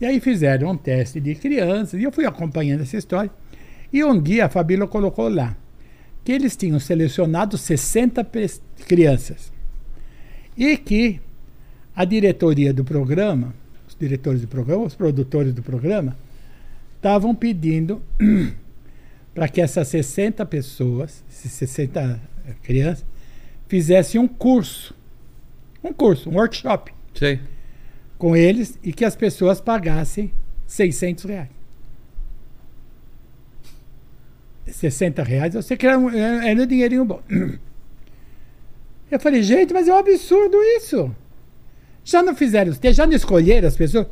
E 0.00 0.06
aí 0.06 0.18
fizeram 0.20 0.70
um 0.70 0.76
teste 0.76 1.20
de 1.20 1.34
crianças, 1.34 2.00
e 2.00 2.04
eu 2.04 2.12
fui 2.12 2.24
acompanhando 2.24 2.82
essa 2.82 2.96
história. 2.96 3.30
E 3.92 4.02
um 4.02 4.20
dia 4.20 4.46
a 4.46 4.48
Fabíola 4.48 4.86
colocou 4.86 5.28
lá 5.28 5.56
que 6.24 6.32
eles 6.32 6.56
tinham 6.56 6.78
selecionado 6.78 7.56
60 7.56 8.22
pes- 8.24 8.62
crianças. 8.86 9.52
E 10.56 10.76
que 10.76 11.20
a 11.94 12.04
diretoria 12.04 12.72
do 12.72 12.84
programa, 12.84 13.54
diretores 13.98 14.40
do 14.40 14.48
programa, 14.48 14.84
os 14.84 14.94
produtores 14.94 15.52
do 15.52 15.62
programa, 15.62 16.16
estavam 16.96 17.34
pedindo 17.34 18.02
para 19.34 19.48
que 19.48 19.60
essas 19.60 19.88
60 19.88 20.44
pessoas, 20.46 21.24
esses 21.30 21.52
60 21.52 22.20
crianças, 22.62 23.04
fizessem 23.66 24.20
um 24.20 24.28
curso. 24.28 24.94
Um 25.82 25.92
curso, 25.92 26.28
um 26.28 26.34
workshop 26.34 26.92
Sei. 27.14 27.40
com 28.16 28.34
eles 28.34 28.78
e 28.82 28.92
que 28.92 29.04
as 29.04 29.14
pessoas 29.14 29.60
pagassem 29.60 30.32
600 30.66 31.24
reais. 31.24 31.58
60 34.66 35.22
reais, 35.22 35.54
eu 35.54 35.62
sei 35.62 35.76
que 35.76 35.86
era 35.86 35.98
um, 35.98 36.10
era 36.10 36.60
um 36.60 36.66
dinheirinho 36.66 37.04
bom. 37.04 37.22
Eu 39.10 39.18
falei, 39.18 39.42
gente, 39.42 39.72
mas 39.72 39.88
é 39.88 39.94
um 39.94 39.96
absurdo 39.96 40.58
isso. 40.76 41.14
Já 42.08 42.22
não 42.22 42.34
fizeram 42.34 42.70
os 42.70 42.78
testes, 42.78 42.96
já 42.96 43.06
não 43.06 43.12
escolheram 43.12 43.68
as 43.68 43.76
pessoas. 43.76 44.06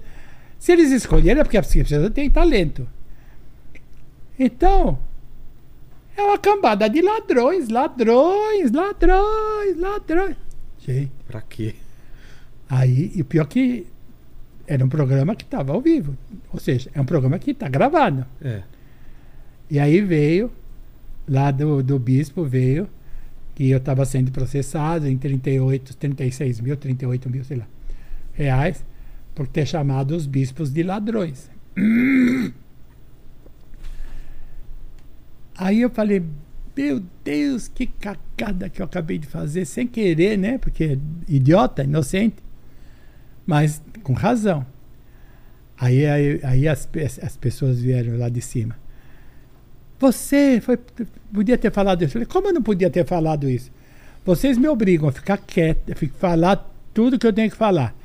Se 0.58 0.70
eles 0.70 0.90
escolheram 0.90 1.40
é 1.40 1.44
porque 1.44 1.56
as 1.56 1.66
pessoas 1.66 2.10
têm 2.10 2.28
talento. 2.28 2.86
Então, 4.38 4.98
é 6.14 6.20
uma 6.20 6.36
cambada 6.36 6.90
de 6.90 7.00
ladrões, 7.00 7.70
ladrões, 7.70 8.70
ladrões, 8.70 9.78
ladrões. 9.78 10.36
Gente. 10.78 11.10
Pra 11.26 11.40
quê? 11.40 11.74
Aí, 12.68 13.12
e 13.14 13.22
o 13.22 13.24
pior 13.24 13.46
que 13.46 13.86
era 14.66 14.84
um 14.84 14.90
programa 14.90 15.34
que 15.34 15.44
estava 15.44 15.72
ao 15.72 15.80
vivo. 15.80 16.14
Ou 16.52 16.60
seja, 16.60 16.90
é 16.92 17.00
um 17.00 17.06
programa 17.06 17.38
que 17.38 17.52
está 17.52 17.66
gravado. 17.66 18.26
É. 18.42 18.62
E 19.70 19.78
aí 19.78 20.02
veio, 20.02 20.52
lá 21.26 21.50
do, 21.50 21.82
do 21.82 21.98
bispo, 21.98 22.44
veio 22.44 22.90
que 23.54 23.70
eu 23.70 23.78
estava 23.78 24.04
sendo 24.04 24.30
processado 24.30 25.08
em 25.08 25.16
38, 25.16 25.96
36 25.96 26.60
mil, 26.60 26.76
38 26.76 27.30
mil, 27.30 27.42
sei 27.42 27.56
lá, 27.56 27.66
reais, 28.36 28.84
por 29.34 29.46
ter 29.46 29.66
chamado 29.66 30.14
os 30.14 30.26
bispos 30.26 30.70
de 30.72 30.82
ladrões. 30.82 31.50
Aí 35.58 35.80
eu 35.80 35.90
falei, 35.90 36.22
meu 36.76 37.02
Deus, 37.24 37.66
que 37.66 37.86
cagada 37.86 38.68
que 38.68 38.82
eu 38.82 38.86
acabei 38.86 39.16
de 39.16 39.26
fazer, 39.26 39.64
sem 39.64 39.86
querer, 39.86 40.36
né? 40.36 40.58
Porque 40.58 40.98
idiota, 41.26 41.82
inocente, 41.82 42.36
mas 43.46 43.82
com 44.02 44.12
razão. 44.12 44.66
Aí, 45.78 46.06
aí, 46.06 46.40
aí 46.42 46.68
as, 46.68 46.88
as 47.22 47.36
pessoas 47.36 47.80
vieram 47.80 48.18
lá 48.18 48.28
de 48.28 48.42
cima. 48.42 48.76
Você 49.98 50.60
foi, 50.60 50.78
podia 51.32 51.56
ter 51.56 51.72
falado 51.72 52.02
isso. 52.02 52.10
Eu 52.10 52.12
falei, 52.12 52.26
como 52.26 52.48
eu 52.48 52.52
não 52.52 52.62
podia 52.62 52.90
ter 52.90 53.06
falado 53.06 53.48
isso? 53.48 53.70
Vocês 54.24 54.58
me 54.58 54.68
obrigam 54.68 55.08
a 55.08 55.12
ficar 55.12 55.38
quieto, 55.38 55.92
a 55.92 56.18
falar 56.18 56.70
tudo 56.92 57.18
que 57.18 57.26
eu 57.26 57.32
tenho 57.32 57.50
que 57.50 57.56
falar. 57.56 57.95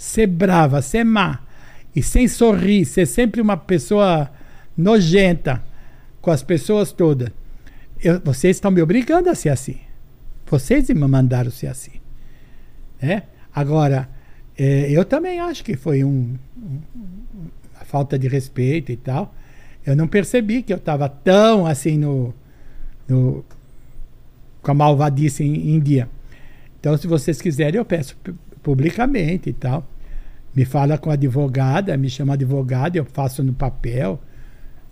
Ser 0.00 0.26
brava, 0.28 0.80
ser 0.80 1.04
má. 1.04 1.40
e 1.94 2.02
sem 2.02 2.26
sorrir, 2.26 2.86
ser 2.86 3.04
sempre 3.04 3.38
uma 3.40 3.56
pessoa 3.56 4.30
nojenta 4.76 5.62
com 6.22 6.30
as 6.30 6.42
pessoas 6.42 6.90
todas. 6.92 7.28
Eu- 8.02 8.18
vocês 8.20 8.56
estão 8.56 8.70
me 8.70 8.80
obrigando 8.80 9.28
a 9.28 9.34
ser 9.34 9.50
assim. 9.50 9.76
Vocês 10.46 10.88
me 10.88 10.94
mandaram 10.94 11.50
ser 11.50 11.66
assim. 11.66 12.00
Né? 13.02 13.24
Agora, 13.54 14.08
eh, 14.56 14.86
eu 14.90 15.04
também 15.04 15.38
acho 15.40 15.62
que 15.64 15.76
foi 15.76 16.02
um, 16.04 16.34
um- 16.56 16.80
uma 17.74 17.84
falta 17.84 18.18
de 18.18 18.26
respeito 18.28 18.90
e 18.92 18.96
tal. 18.96 19.34
Eu 19.84 19.94
não 19.96 20.06
percebi 20.08 20.62
que 20.62 20.72
eu 20.72 20.76
estava 20.78 21.08
tão 21.10 21.66
assim 21.66 21.98
no, 21.98 22.32
no- 23.08 23.44
com 24.62 24.70
a 24.70 24.74
malvadice 24.74 25.42
em, 25.44 25.74
em 25.74 25.80
dia. 25.80 26.08
Então, 26.78 26.96
se 26.96 27.06
vocês 27.06 27.42
quiserem, 27.42 27.76
eu 27.78 27.84
peço 27.84 28.16
pu- 28.16 28.34
publicamente 28.62 29.50
e 29.50 29.52
tal. 29.52 29.86
Me 30.54 30.64
fala 30.64 30.98
com 30.98 31.10
a 31.10 31.14
advogada, 31.14 31.96
me 31.96 32.10
chama 32.10 32.34
advogada, 32.34 32.98
eu 32.98 33.04
faço 33.04 33.42
no 33.42 33.52
papel, 33.52 34.20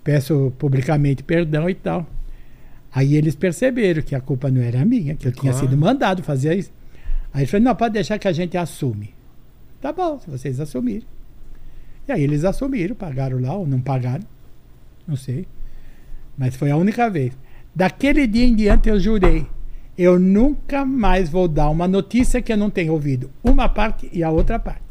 peço 0.05 0.53
publicamente 0.59 1.23
perdão 1.23 1.69
e 1.69 1.75
tal. 1.75 2.07
Aí 2.95 3.15
eles 3.17 3.35
perceberam 3.35 4.01
que 4.03 4.15
a 4.15 4.21
culpa 4.21 4.51
não 4.51 4.63
era 4.63 4.85
minha, 4.85 5.15
que 5.15 5.27
eu 5.27 5.33
tinha 5.33 5.53
Claro. 5.53 5.67
sido 5.67 5.77
mandado 5.77 6.23
fazer 6.23 6.57
isso. 6.57 6.73
Aí 7.33 7.43
ele 7.43 7.47
falou, 7.51 7.65
não, 7.65 7.75
pode 7.75 7.95
deixar 7.95 8.19
que 8.19 8.27
a 8.29 8.33
gente 8.33 8.57
assume. 8.57 9.15
Tá 9.81 9.93
bom, 9.93 10.19
se 10.19 10.31
vocês 10.31 10.59
assumirem. 10.61 11.07
E 12.09 12.13
aí 12.13 12.23
eles 12.23 12.45
assumiram, 12.45 12.95
pagaram 12.97 13.39
lá 13.41 13.55
ou 13.55 13.67
não 13.67 13.81
pagaram, 13.81 14.25
não 15.07 15.17
sei. 15.17 15.47
Mas 16.37 16.57
foi 16.57 16.71
a 16.71 16.77
única 16.77 17.11
vez. 17.11 17.37
Daquele 17.75 18.27
dia 18.27 18.45
em 18.47 18.55
diante 18.57 18.89
eu 18.89 18.99
jurei, 18.99 19.47
eu 19.97 20.19
nunca 20.19 20.85
mais 20.85 21.29
vou 21.29 21.47
dar 21.47 21.69
uma 21.69 21.87
notícia 21.87 22.41
que 22.41 22.53
eu 22.53 22.57
não 22.57 22.71
tenha 22.71 22.93
ouvido 22.93 23.31
uma 23.45 23.69
parte 23.69 24.09
e 24.13 24.23
a 24.23 24.31
outra 24.31 24.59
parte. 24.59 24.88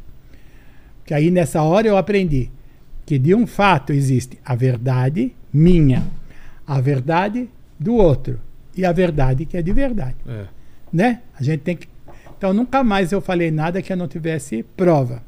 Que 1.08 1.14
aí 1.14 1.32
nessa 1.32 1.64
hora 1.64 1.88
eu 1.88 1.96
aprendi 1.96 2.52
que 3.06 3.18
de 3.18 3.34
um 3.34 3.48
fato 3.48 3.94
existe 3.94 4.38
a 4.44 4.54
verdade 4.54 5.34
minha, 5.54 6.04
a 6.68 6.82
verdade 6.82 7.50
do 7.80 7.96
outro 7.96 8.42
e 8.76 8.86
a 8.86 8.92
verdade 8.92 9.46
que 9.46 9.56
é 9.56 9.62
de 9.62 9.72
verdade 9.72 10.18
É. 10.28 10.44
né? 10.92 11.22
A 11.40 11.42
gente 11.42 11.62
tem 11.62 11.78
que. 11.78 11.88
Então 12.38 12.54
nunca 12.54 12.84
mais 12.84 13.14
eu 13.14 13.22
falei 13.22 13.50
nada 13.50 13.82
que 13.82 13.92
eu 13.94 13.96
não 13.98 14.08
tivesse 14.10 14.64
prova. 14.76 15.24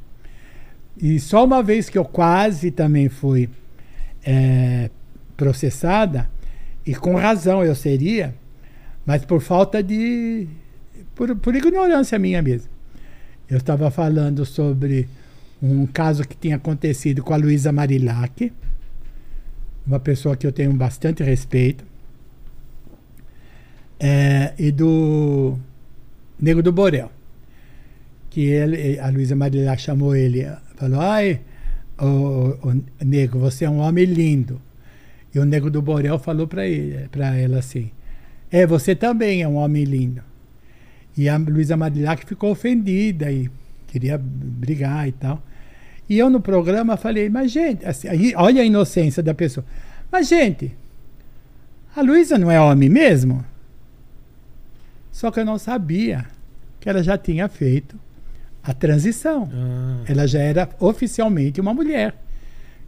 E 1.02 1.18
só 1.18 1.46
uma 1.46 1.64
vez 1.64 1.90
que 1.90 1.98
eu 1.98 2.04
quase 2.04 2.72
também 2.72 3.08
fui 3.08 3.50
é, 4.26 4.90
processada, 5.38 6.30
e 6.86 6.94
com 6.94 7.16
razão 7.16 7.64
eu 7.64 7.74
seria, 7.74 8.36
mas 9.06 9.24
por 9.24 9.40
falta 9.40 9.82
de. 9.82 10.46
por, 11.16 11.34
por 11.38 11.56
ignorância 11.56 12.20
minha 12.20 12.42
mesmo. 12.42 12.70
Eu 13.50 13.58
estava 13.58 13.90
falando 13.90 14.46
sobre 14.46 15.08
um 15.62 15.86
caso 15.86 16.28
que 16.28 16.36
tinha 16.36 16.56
acontecido 16.56 17.24
com 17.24 17.34
a 17.34 17.38
Luísa 17.38 17.72
Marilac, 17.72 18.52
uma 19.86 20.00
pessoa 20.00 20.36
que 20.38 20.48
eu 20.48 20.52
tenho 20.52 20.74
bastante 20.74 21.24
respeito. 21.24 21.84
É, 24.00 24.54
e 24.58 24.72
do 24.72 25.58
Nego 26.40 26.64
do 26.64 26.72
Borel. 26.72 27.12
Que 28.30 28.42
ele, 28.46 29.00
a 29.00 29.10
Luísa 29.10 29.36
Marilac 29.36 29.82
chamou 29.82 30.16
ele, 30.16 30.48
falou: 30.76 31.02
Ai, 31.02 31.42
ô, 32.00 32.58
ô, 32.62 33.04
Nego, 33.04 33.40
você 33.40 33.66
é 33.66 33.70
um 33.70 33.80
homem 33.80 34.06
lindo. 34.06 34.62
E 35.34 35.40
o 35.40 35.46
Nego 35.46 35.70
do 35.70 35.82
Borel 35.82 36.18
falou 36.18 36.48
para 36.48 36.66
ela 36.66 37.60
assim: 37.60 37.92
É, 38.50 38.66
você 38.66 38.96
também 38.96 39.42
é 39.42 39.48
um 39.48 39.56
homem 39.56 39.84
lindo. 39.84 40.24
E 41.18 41.28
a 41.28 41.36
Luísa 41.38 41.76
Marilac 41.76 42.26
ficou 42.26 42.52
ofendida 42.52 43.30
e 43.30 43.50
queria 43.90 44.18
brigar 44.18 45.08
e 45.08 45.12
tal. 45.12 45.42
E 46.08 46.18
eu 46.18 46.30
no 46.30 46.40
programa 46.40 46.98
falei: 46.98 47.30
Mas, 47.30 47.52
gente, 47.52 47.86
assim, 47.86 48.08
aí, 48.08 48.34
olha 48.36 48.62
a 48.62 48.66
inocência 48.66 49.22
da 49.22 49.34
pessoa. 49.34 49.66
Mas, 50.12 50.28
gente, 50.28 50.76
a 51.96 52.02
Luísa 52.02 52.38
não 52.38 52.50
é 52.50 52.60
homem 52.60 52.90
mesmo? 52.90 53.46
Só 55.12 55.32
que 55.32 55.40
eu 55.40 55.46
não 55.46 55.58
sabia 55.58 56.26
que 56.80 56.90
ela 56.90 57.04
já 57.04 57.18
tinha 57.18 57.48
feito 57.50 58.00
a 58.64 58.74
transição. 58.74 59.50
Ah, 59.54 60.04
Ela 60.08 60.28
já 60.28 60.40
era 60.40 60.70
oficialmente 60.80 61.60
uma 61.60 61.74
mulher, 61.74 62.16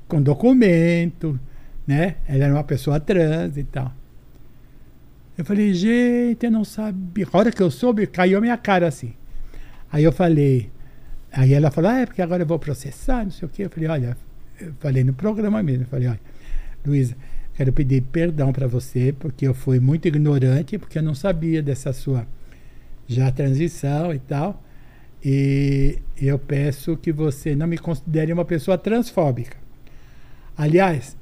com 0.07 0.21
documento, 0.21 1.39
né? 1.85 2.15
Ela 2.27 2.45
era 2.45 2.53
uma 2.53 2.63
pessoa 2.63 2.99
trans 2.99 3.57
e 3.57 3.63
tal. 3.63 3.91
Eu 5.37 5.45
falei, 5.45 5.73
gente, 5.73 6.45
eu 6.45 6.51
não 6.51 6.63
sabia. 6.63 7.27
A 7.31 7.37
hora 7.37 7.51
que 7.51 7.61
eu 7.61 7.71
soube, 7.71 8.05
caiu 8.07 8.37
a 8.37 8.41
minha 8.41 8.57
cara 8.57 8.87
assim. 8.87 9.13
Aí 9.91 10.03
eu 10.03 10.11
falei, 10.11 10.69
aí 11.31 11.53
ela 11.53 11.71
falou, 11.71 11.91
ah, 11.91 11.99
é 11.99 12.05
porque 12.05 12.21
agora 12.21 12.43
eu 12.43 12.47
vou 12.47 12.59
processar, 12.59 13.23
não 13.23 13.31
sei 13.31 13.47
o 13.47 13.49
quê. 13.49 13.65
Eu 13.65 13.69
falei, 13.69 13.89
olha, 13.89 14.17
eu 14.59 14.73
falei 14.79 15.03
no 15.03 15.13
programa 15.13 15.61
mesmo, 15.63 15.83
eu 15.83 15.87
falei, 15.87 16.07
olha, 16.07 16.19
Luísa, 16.85 17.15
quero 17.55 17.71
pedir 17.71 18.01
perdão 18.01 18.51
para 18.51 18.67
você, 18.67 19.13
porque 19.17 19.47
eu 19.47 19.53
fui 19.53 19.79
muito 19.79 20.07
ignorante, 20.07 20.77
porque 20.77 20.99
eu 20.99 21.03
não 21.03 21.15
sabia 21.15 21.61
dessa 21.61 21.93
sua 21.93 22.27
já 23.07 23.31
transição 23.31 24.13
e 24.13 24.19
tal. 24.19 24.61
E 25.23 25.99
eu 26.17 26.39
peço 26.39 26.97
que 26.97 27.11
você 27.11 27.55
não 27.55 27.67
me 27.67 27.77
considere 27.77 28.33
uma 28.33 28.43
pessoa 28.43 28.77
transfóbica. 28.77 29.55
Aliás, 30.57 31.15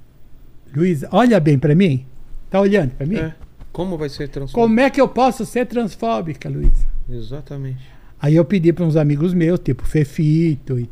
Luísa, 0.73 1.09
olha 1.11 1.39
bem 1.39 1.59
para 1.59 1.75
mim. 1.75 2.05
Tá 2.49 2.59
olhando 2.61 2.91
para 2.91 3.05
mim? 3.05 3.17
é. 3.17 3.35
Como 3.71 3.97
vai 3.97 4.09
ser 4.09 4.27
transformado? 4.29 4.67
Como 4.67 4.79
é 4.79 4.89
que 4.89 4.99
eu 4.99 5.07
posso 5.07 5.45
ser 5.45 5.65
transfóbica, 5.67 6.49
Luísa? 6.49 6.87
Exatamente. 7.09 7.98
Aí 8.21 8.35
eu 8.35 8.43
pedi 8.45 8.73
para 8.73 8.83
uns 8.85 8.95
amigos 8.95 9.33
meus, 9.33 9.59
tipo 9.59 9.85
Fefito, 9.85 10.77
e 10.79 10.89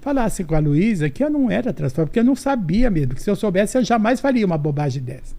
falasse 0.00 0.42
com 0.44 0.54
a 0.54 0.58
Luísa 0.58 1.10
que 1.10 1.22
eu 1.22 1.28
não 1.28 1.50
era 1.50 1.72
transfóbica, 1.72 2.06
porque 2.06 2.20
eu 2.20 2.24
não 2.24 2.34
sabia 2.36 2.88
mesmo. 2.90 3.14
Que 3.14 3.22
se 3.22 3.28
eu 3.30 3.36
soubesse, 3.36 3.76
eu 3.76 3.84
jamais 3.84 4.20
faria 4.20 4.46
uma 4.46 4.56
bobagem 4.56 5.02
dessa. 5.02 5.34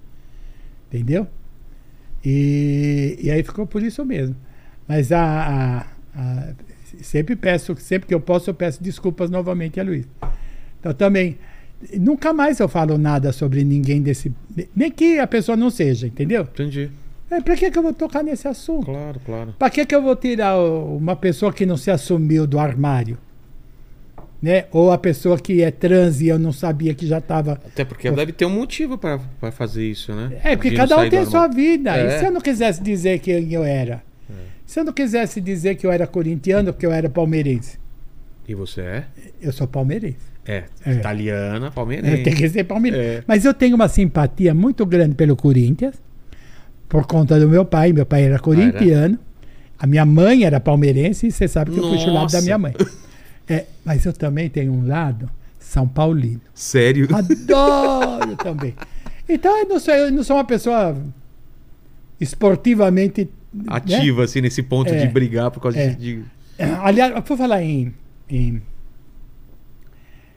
Entendeu? 0.87 1.27
E, 2.23 3.17
e 3.21 3.31
aí 3.31 3.43
ficou 3.43 3.65
por 3.65 3.81
isso 3.81 4.05
mesmo. 4.05 4.35
Mas 4.87 5.11
a, 5.11 5.21
a- 5.23 5.85
a- 6.15 6.53
sempre 7.01 7.35
peço, 7.35 7.75
sempre 7.77 8.07
que 8.07 8.13
eu 8.13 8.19
posso, 8.19 8.49
eu 8.49 8.53
peço 8.53 8.83
desculpas 8.83 9.29
novamente 9.29 9.79
a 9.79 9.83
Luísa. 9.83 10.07
Então 10.79 10.93
também, 10.93 11.37
nunca 11.99 12.31
mais 12.33 12.59
eu 12.59 12.67
falo 12.67 12.97
nada 12.97 13.31
sobre 13.31 13.63
ninguém 13.63 14.01
desse. 14.01 14.31
Nem 14.75 14.91
que 14.91 15.17
a 15.17 15.25
pessoa 15.25 15.55
não 15.55 15.69
seja, 15.71 16.05
entendeu? 16.07 16.43
Entendi. 16.43 16.91
É, 17.31 17.39
pra 17.39 17.55
que, 17.55 17.71
que 17.71 17.77
eu 17.79 17.81
vou 17.83 17.93
tocar 17.93 18.21
nesse 18.23 18.47
assunto? 18.47 18.85
Claro, 18.85 19.21
claro. 19.25 19.55
Pra 19.57 19.69
que, 19.69 19.85
que 19.85 19.95
eu 19.95 20.01
vou 20.01 20.15
tirar 20.17 20.59
uma 20.59 21.15
pessoa 21.15 21.53
que 21.53 21.65
não 21.65 21.77
se 21.77 21.89
assumiu 21.89 22.45
do 22.45 22.59
armário? 22.59 23.17
Né? 24.41 24.65
Ou 24.71 24.91
a 24.91 24.97
pessoa 24.97 25.37
que 25.39 25.61
é 25.61 25.69
trans 25.71 26.19
e 26.19 26.27
eu 26.27 26.37
não 26.39 26.51
sabia 26.51 26.93
que 26.93 27.05
já 27.07 27.19
estava. 27.19 27.53
Até 27.53 27.85
porque 27.85 28.07
ela 28.07 28.17
deve 28.17 28.33
ter 28.33 28.45
um 28.45 28.49
motivo 28.49 28.97
pra 28.97 29.19
fazer 29.51 29.87
isso, 29.87 30.13
né? 30.13 30.39
É, 30.43 30.55
porque 30.55 30.71
cada 30.71 30.97
um 30.97 31.07
tem 31.09 31.19
a 31.19 31.25
sua 31.25 31.47
vida. 31.47 31.95
É. 31.95 32.07
E 32.15 32.19
se 32.19 32.25
eu 32.25 32.31
não 32.31 32.41
quisesse 32.41 32.81
dizer 32.83 33.19
quem 33.19 33.53
eu 33.53 33.63
era? 33.63 34.03
Se 34.65 34.79
eu 34.79 34.83
não 34.83 34.93
quisesse 34.93 35.39
dizer 35.39 35.75
que 35.75 35.85
eu 35.85 35.91
era 35.91 36.07
corintiano, 36.07 36.73
porque 36.73 36.85
eu 36.85 36.91
era 36.91 37.09
palmeirense. 37.09 37.77
E 38.47 38.55
você 38.55 38.81
é? 38.81 39.05
Eu 39.41 39.51
sou 39.51 39.67
palmeirense. 39.67 40.31
É. 40.45 40.63
É. 40.85 40.93
Italiana, 40.93 41.67
Eu 41.67 41.71
palmeirense. 41.71 42.23
tenho 42.23 42.35
que 42.35 42.49
ser 42.49 42.63
palmeirense. 42.63 43.17
É. 43.19 43.23
Mas 43.27 43.45
eu 43.45 43.53
tenho 43.53 43.75
uma 43.75 43.87
simpatia 43.87 44.53
muito 44.53 44.85
grande 44.85 45.13
pelo 45.13 45.35
Corinthians, 45.35 46.01
por 46.91 47.05
conta 47.07 47.39
do 47.39 47.47
meu 47.47 47.63
pai. 47.63 47.93
Meu 47.93 48.05
pai 48.05 48.23
era 48.25 48.37
corintiano. 48.37 49.17
A 49.79 49.87
minha 49.87 50.05
mãe 50.05 50.43
era 50.43 50.59
palmeirense 50.59 51.27
e 51.27 51.31
você 51.31 51.47
sabe 51.47 51.71
que 51.71 51.79
eu 51.79 51.83
puxo 51.89 52.07
o 52.09 52.13
lado 52.13 52.29
da 52.29 52.37
Nossa. 52.37 52.41
minha 52.41 52.57
mãe. 52.57 52.73
É, 53.49 53.65
mas 53.83 54.05
eu 54.05 54.13
também 54.13 54.49
tenho 54.49 54.71
um 54.73 54.85
lado 54.85 55.29
São 55.57 55.87
Paulino. 55.87 56.41
Sério? 56.53 57.07
Adoro 57.15 58.35
também. 58.43 58.75
Então 59.27 59.57
eu 59.57 59.67
não 59.67 59.79
sou, 59.79 59.93
eu 59.93 60.11
não 60.11 60.23
sou 60.23 60.35
uma 60.35 60.43
pessoa 60.43 60.95
esportivamente 62.19 63.29
né? 63.53 63.63
Ativa, 63.67 64.23
assim, 64.25 64.41
nesse 64.41 64.61
ponto 64.61 64.93
É. 64.93 65.05
de 65.05 65.07
brigar 65.11 65.49
por 65.51 65.61
causa 65.61 65.77
É. 65.79 65.89
de, 65.89 66.17
de 66.17 66.23
Aliás, 66.83 67.13
por 67.23 67.35
falar 67.37 67.63
em, 67.63 67.93
em, 68.29 68.61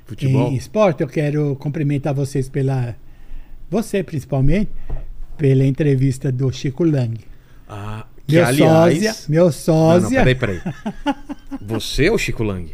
futebol. 0.06 0.50
em 0.50 0.56
esporte, 0.56 1.02
eu 1.02 1.08
quero 1.08 1.54
cumprimentar 1.56 2.14
vocês 2.14 2.48
pela. 2.48 2.96
Você 3.70 4.02
principalmente, 4.02 4.70
pela 5.36 5.64
entrevista 5.64 6.30
do 6.32 6.50
Chico 6.52 6.84
Lang. 6.84 7.18
Ah, 7.68 8.04
que 8.26 8.36
Meu 8.36 8.46
aliás. 8.46 8.94
sósia. 8.94 9.14
Meu 9.28 9.38
Não, 9.40 9.44
não, 9.46 9.52
sósia. 9.52 10.18
peraí, 10.18 10.34
peraí. 10.34 10.60
Você 11.60 12.06
é 12.06 12.12
o 12.12 12.18
Chico 12.18 12.42
Lang? 12.42 12.70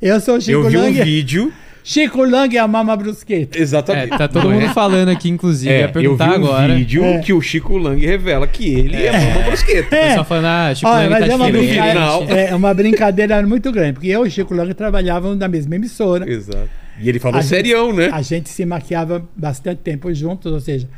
eu 0.00 0.20
sou 0.20 0.36
o 0.36 0.40
Chico 0.40 0.58
Eu 0.58 0.68
vi 0.70 0.76
Lang. 0.76 1.00
um 1.00 1.04
vídeo. 1.04 1.52
Chico 1.84 2.22
Lang 2.24 2.56
é 2.56 2.60
a 2.60 2.68
Mama 2.68 2.96
Brusqueta. 2.96 3.58
É, 3.58 3.60
Exatamente. 3.60 4.16
tá 4.16 4.28
todo 4.28 4.44
Não 4.44 4.52
mundo 4.52 4.66
é? 4.66 4.72
falando 4.72 5.08
aqui, 5.08 5.28
inclusive. 5.28 5.72
É, 5.72 5.90
eu 5.94 6.16
vi 6.16 6.22
um 6.22 6.32
agora. 6.32 6.74
vídeo 6.76 7.04
É. 7.04 7.18
que 7.18 7.32
o 7.32 7.40
Chico 7.40 7.76
Lang 7.76 8.04
revela 8.04 8.46
que 8.46 8.72
ele 8.72 8.96
é, 8.96 9.06
é. 9.06 9.34
Mama 9.34 9.46
Brusqueta. 9.46 9.96
É. 9.96 10.12
Eu 10.12 10.16
só 10.18 10.24
falando, 10.24 10.46
ah, 10.46 10.74
Chico 10.76 10.88
Olha, 10.88 11.08
Lang 11.08 11.10
mas 11.10 11.26
tá 11.26 11.32
é 11.32 11.36
uma, 11.36 11.50
brincadeira. 11.50 11.92
brincadeira, 12.18 12.40
é 12.50 12.54
uma 12.54 12.74
brincadeira 12.74 13.46
muito 13.46 13.72
grande, 13.72 13.92
porque 13.94 14.06
eu 14.08 14.24
e 14.24 14.28
o 14.28 14.30
Chico 14.30 14.54
Lang 14.54 14.72
trabalhavam 14.74 15.34
na 15.34 15.48
mesma 15.48 15.74
emissora. 15.74 16.28
Exato. 16.30 16.68
E 17.00 17.08
ele 17.08 17.18
falou 17.18 17.38
A 17.38 17.42
gente- 17.42 17.48
serião, 17.50 17.92
né? 17.92 18.10
A 18.12 18.22
gente 18.22 18.48
se 18.48 18.64
maquiava 18.64 19.26
bastante 19.34 19.78
tempo 19.80 20.12
juntos, 20.14 20.52
ou 20.52 20.60
seja, 20.60 20.88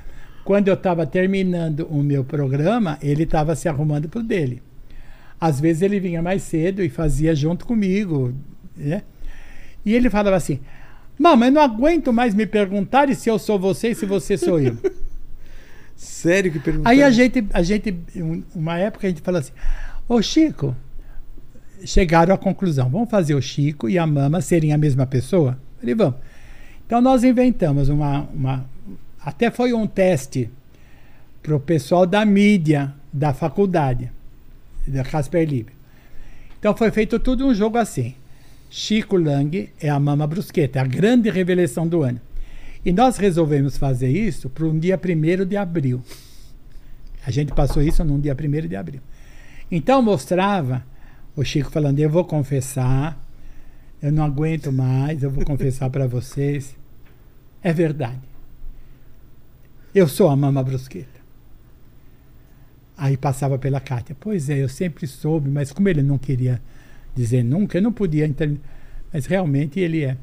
quando 0.44 0.68
eu 0.68 0.74
estava 0.74 1.06
terminando 1.06 1.86
o 1.90 2.02
meu 2.02 2.22
programa, 2.24 2.98
ele 3.02 3.22
estava 3.24 3.56
se 3.56 3.68
arrumando 3.68 4.08
pro 4.08 4.22
dele. 4.22 4.62
Às 5.40 5.60
vezes 5.60 5.82
ele 5.82 5.98
vinha 6.00 6.22
mais 6.22 6.42
cedo 6.42 6.82
e 6.82 6.88
fazia 6.88 7.34
junto 7.34 7.66
comigo, 7.66 8.32
né? 8.76 9.02
E 9.84 9.94
ele 9.94 10.08
falava 10.08 10.36
assim: 10.36 10.60
Mama, 11.18 11.46
eu 11.46 11.52
não 11.52 11.62
aguento 11.62 12.12
mais 12.12 12.34
me 12.34 12.46
perguntarem 12.46 13.14
se 13.14 13.28
eu 13.28 13.38
sou 13.38 13.58
você 13.58 13.88
e 13.90 13.94
se 13.94 14.06
você 14.06 14.36
sou 14.36 14.60
eu. 14.60 14.76
Sério 15.96 16.50
que 16.50 16.58
perguntou? 16.58 16.90
Aí 16.90 17.02
a 17.02 17.10
gente, 17.10 17.44
a 17.52 17.62
gente, 17.62 17.94
um- 18.16 18.42
uma 18.54 18.78
época 18.78 19.06
a 19.06 19.10
gente 19.10 19.22
falou 19.22 19.40
assim: 19.40 19.52
Ô 20.08 20.20
Chico, 20.20 20.74
chegaram 21.84 22.34
à 22.34 22.38
conclusão, 22.38 22.88
vamos 22.90 23.10
fazer 23.10 23.34
o 23.34 23.40
Chico 23.42 23.88
e 23.88 23.98
a 23.98 24.06
Mama 24.06 24.40
serem 24.40 24.72
a 24.72 24.78
mesma 24.78 25.06
pessoa? 25.06 25.58
Falei, 25.78 25.94
vamos. 25.94 26.16
Então 26.86 27.00
nós 27.00 27.22
inventamos 27.24 27.88
uma, 27.88 28.22
uma. 28.34 28.64
Até 29.24 29.50
foi 29.50 29.72
um 29.72 29.86
teste 29.86 30.50
para 31.42 31.56
o 31.56 31.60
pessoal 31.60 32.06
da 32.06 32.24
mídia 32.24 32.94
da 33.12 33.32
faculdade, 33.32 34.10
da 34.86 35.04
Casper 35.04 35.48
Libre. 35.48 35.74
Então 36.58 36.76
foi 36.76 36.90
feito 36.90 37.18
tudo 37.18 37.46
um 37.46 37.54
jogo 37.54 37.78
assim. 37.78 38.14
Chico 38.68 39.16
Lang 39.16 39.70
é 39.80 39.88
a 39.88 40.00
Mama 40.00 40.26
Brusqueta, 40.26 40.78
é 40.78 40.82
a 40.82 40.86
grande 40.86 41.30
revelação 41.30 41.86
do 41.86 42.02
ano. 42.02 42.20
E 42.84 42.92
nós 42.92 43.16
resolvemos 43.16 43.78
fazer 43.78 44.10
isso 44.10 44.50
para 44.50 44.66
um 44.66 44.78
dia 44.78 45.00
1 45.02 45.46
de 45.46 45.56
abril. 45.56 46.02
A 47.26 47.30
gente 47.30 47.52
passou 47.52 47.82
isso 47.82 48.04
num 48.04 48.20
dia 48.20 48.34
1 48.34 48.68
de 48.68 48.76
abril. 48.76 49.00
Então 49.70 50.02
mostrava 50.02 50.84
o 51.36 51.44
Chico 51.44 51.70
falando: 51.70 51.98
Eu 51.98 52.10
vou 52.10 52.24
confessar, 52.24 53.18
eu 54.02 54.12
não 54.12 54.24
aguento 54.24 54.70
mais, 54.70 55.22
eu 55.22 55.30
vou 55.30 55.44
confessar 55.44 55.88
para 55.88 56.06
vocês. 56.06 56.76
É 57.62 57.72
verdade. 57.72 58.33
Eu 59.94 60.08
sou 60.08 60.28
a 60.28 60.36
Mama 60.36 60.62
Brusqueta. 60.62 61.22
Aí 62.96 63.16
passava 63.16 63.58
pela 63.58 63.80
Cátia. 63.80 64.16
Pois 64.18 64.48
é, 64.48 64.62
eu 64.62 64.68
sempre 64.68 65.06
soube, 65.06 65.48
mas 65.50 65.72
como 65.72 65.88
ele 65.88 66.02
não 66.02 66.16
queria 66.18 66.60
dizer 67.14 67.42
nunca, 67.42 67.78
eu 67.78 67.82
não 67.82 67.92
podia 67.92 68.26
entender. 68.26 68.60
Mas 69.12 69.26
realmente 69.26 69.80
ele 69.80 70.04
é. 70.04 70.16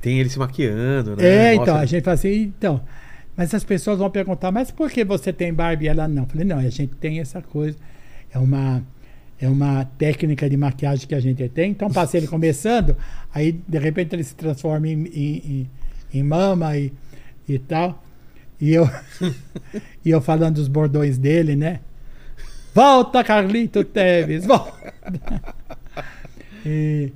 Tem 0.00 0.18
ele 0.20 0.28
se 0.28 0.38
maquiando, 0.38 1.16
né? 1.16 1.24
É, 1.24 1.54
Mostra- 1.54 1.62
então, 1.62 1.76
a 1.76 1.86
gente 1.86 2.04
fala 2.04 2.14
assim, 2.14 2.42
então. 2.58 2.80
Mas 3.36 3.54
as 3.54 3.64
pessoas 3.64 3.98
vão 3.98 4.10
perguntar, 4.10 4.50
mas 4.50 4.70
por 4.70 4.90
que 4.90 5.04
você 5.04 5.32
tem 5.32 5.54
barba 5.54 5.84
e 5.84 5.88
ela 5.88 6.08
não? 6.08 6.24
Eu 6.24 6.28
falei, 6.28 6.44
não, 6.44 6.58
a 6.58 6.68
gente 6.68 6.88
tem 6.96 7.20
essa 7.20 7.40
coisa. 7.40 7.78
É 8.30 8.38
uma, 8.38 8.82
é 9.40 9.48
uma 9.48 9.84
técnica 9.96 10.50
de 10.50 10.56
maquiagem 10.56 11.06
que 11.06 11.14
a 11.14 11.20
gente 11.20 11.48
tem. 11.48 11.70
Então, 11.70 11.90
passei 11.90 12.20
ele 12.20 12.26
começando, 12.26 12.96
aí 13.32 13.52
de 13.66 13.78
repente 13.78 14.14
ele 14.14 14.24
se 14.24 14.34
transforma 14.34 14.88
em, 14.88 15.04
em, 15.06 15.36
em- 15.36 15.70
em 16.18 16.22
mama 16.22 16.76
e, 16.76 16.92
e 17.48 17.58
tal. 17.58 18.02
E 18.60 18.72
eu, 18.74 18.88
e 20.04 20.10
eu 20.10 20.20
falando 20.20 20.56
dos 20.56 20.68
bordões 20.68 21.16
dele, 21.18 21.54
né? 21.56 21.80
Volta, 22.74 23.22
Carlito 23.24 23.82
Teves, 23.84 24.44
volta. 24.46 24.92
E, 26.64 27.12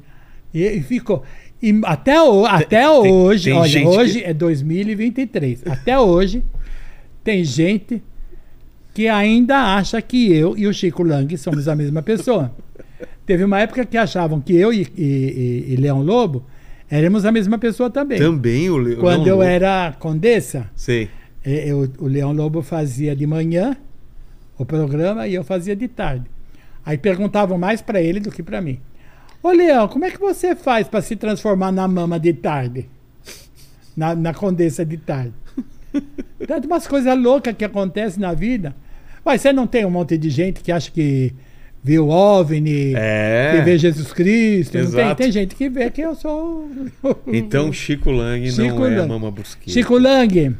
e, 0.54 0.80
ficou. 0.82 1.22
E 1.62 1.80
até, 1.84 2.20
o, 2.20 2.44
até 2.44 2.80
tem- 2.80 2.86
hoje, 3.12 3.44
tem 3.44 3.52
olha, 3.86 3.88
hoje 3.88 4.20
que- 4.20 4.24
é 4.24 4.34
2023. 4.34 5.62
Até 5.66 5.98
hoje 5.98 6.42
tem 7.22 7.44
gente 7.44 8.02
que 8.94 9.08
ainda 9.08 9.74
acha 9.76 10.00
que 10.02 10.32
eu 10.32 10.56
e 10.56 10.66
o 10.66 10.74
Chico 10.74 11.02
Lang 11.02 11.36
somos 11.36 11.68
a 11.68 11.74
mesma 11.76 12.02
pessoa. 12.02 12.52
Teve 13.24 13.44
uma 13.44 13.60
época 13.60 13.84
que 13.86 13.96
achavam 13.96 14.40
que 14.40 14.54
eu 14.54 14.72
e, 14.72 14.86
e, 14.96 15.66
e- 15.68 15.76
Leão 15.76 16.02
Lobo 16.02 16.44
éramos 16.90 17.24
a 17.24 17.30
mesma 17.32 17.56
pessoa 17.58 17.88
também. 17.88 18.18
Também 18.18 18.68
o 18.68 18.76
Le- 18.76 18.96
Quando 18.96 19.26
eu 19.28 19.38
o- 19.38 19.42
era 19.42 19.94
condessa, 19.98 20.68
Sei. 20.74 21.08
Eh, 21.44 21.68
eu- 21.70 21.90
o 21.98 22.06
Leão 22.06 22.32
Lobo 22.32 22.62
fazia 22.62 23.14
de 23.16 23.26
manhã 23.26 23.76
o 24.58 24.64
programa 24.64 25.26
e 25.26 25.34
eu 25.34 25.42
fazia 25.44 25.74
de 25.74 25.88
tarde. 25.88 26.24
Aí 26.84 26.98
perguntavam 26.98 27.56
mais 27.58 27.80
para 27.80 28.00
ele 28.00 28.20
do 28.20 28.30
que 28.30 28.42
para 28.42 28.60
mim. 28.60 28.78
Ô 29.42 29.50
Leão, 29.50 29.88
como 29.88 30.04
é 30.04 30.10
que 30.10 30.18
você 30.20 30.54
faz 30.54 30.86
para 30.86 31.02
se 31.02 31.16
transformar 31.16 31.72
na 31.72 31.86
mama 31.88 32.18
de 32.18 32.32
tarde? 32.32 32.88
Na, 33.96 34.14
na 34.14 34.32
condessa 34.32 34.84
de 34.84 34.96
tarde. 34.96 35.32
Tanto 36.46 36.66
umas 36.66 36.86
coisas 36.86 37.16
loucas 37.18 37.54
que 37.56 37.64
acontecem 37.64 38.20
na 38.20 38.32
vida. 38.32 38.74
Mas 39.24 39.40
você 39.40 39.52
não 39.52 39.66
tem 39.66 39.84
um 39.84 39.90
monte 39.90 40.16
de 40.16 40.30
gente 40.30 40.60
que 40.60 40.72
acha 40.72 40.90
que 40.90 41.32
viu 41.84 42.08
OVNI, 42.08 42.94
É. 42.96 43.54
que 43.56 43.62
vê 43.64 43.78
Jesus 43.78 44.12
Cristo. 44.12 44.78
Não 44.78 44.90
tem? 44.90 45.14
Tem 45.14 45.32
gente 45.32 45.54
que 45.54 45.68
vê 45.68 45.90
que 45.90 46.00
eu 46.00 46.14
sou. 46.14 46.68
Então 47.26 47.72
Chico 47.72 48.10
Lang 48.10 48.48
Chico 48.50 48.62
não 48.78 48.86
é 48.86 48.94
a 48.94 48.98
Lang. 49.00 49.08
Mama 49.08 49.30
Brusqueta. 49.30 49.70
Chico 49.70 49.98
Lang, 49.98 50.56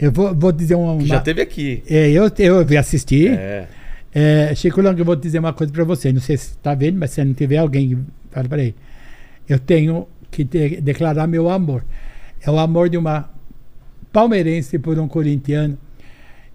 eu 0.00 0.10
vou, 0.10 0.34
vou 0.34 0.50
dizer 0.52 0.74
uma. 0.74 0.96
Que 0.98 1.06
já 1.06 1.20
teve 1.20 1.42
aqui. 1.42 1.82
É, 1.88 2.10
eu, 2.10 2.30
eu 2.38 2.64
vi 2.64 2.76
assistir. 2.76 3.32
É. 3.32 3.68
É, 4.12 4.54
Chico 4.56 4.80
Lang, 4.80 4.98
eu 4.98 5.04
vou 5.04 5.14
dizer 5.14 5.38
uma 5.38 5.52
coisa 5.52 5.72
pra 5.72 5.84
você. 5.84 6.12
Não 6.12 6.20
sei 6.20 6.36
se 6.36 6.50
está 6.52 6.74
vendo, 6.74 6.98
mas 6.98 7.10
se 7.10 7.24
não 7.24 7.32
tiver 7.34 7.58
alguém, 7.58 8.04
fala 8.30 8.48
para 8.48 8.62
ele. 8.62 8.74
Eu 9.48 9.58
tenho 9.58 10.08
que 10.30 10.42
de- 10.42 10.80
declarar 10.80 11.26
meu 11.26 11.48
amor. 11.48 11.84
É 12.40 12.50
o 12.50 12.58
amor 12.58 12.88
de 12.88 12.96
uma 12.96 13.30
palmeirense 14.12 14.78
por 14.78 14.98
um 14.98 15.06
corintiano. 15.06 15.78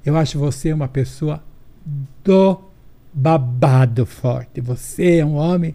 Eu 0.05 0.17
acho 0.17 0.37
você 0.37 0.73
uma 0.73 0.87
pessoa 0.87 1.41
do 2.23 2.59
babado 3.13 4.05
forte. 4.05 4.59
Você 4.61 5.17
é 5.19 5.25
um 5.25 5.35
homem 5.35 5.73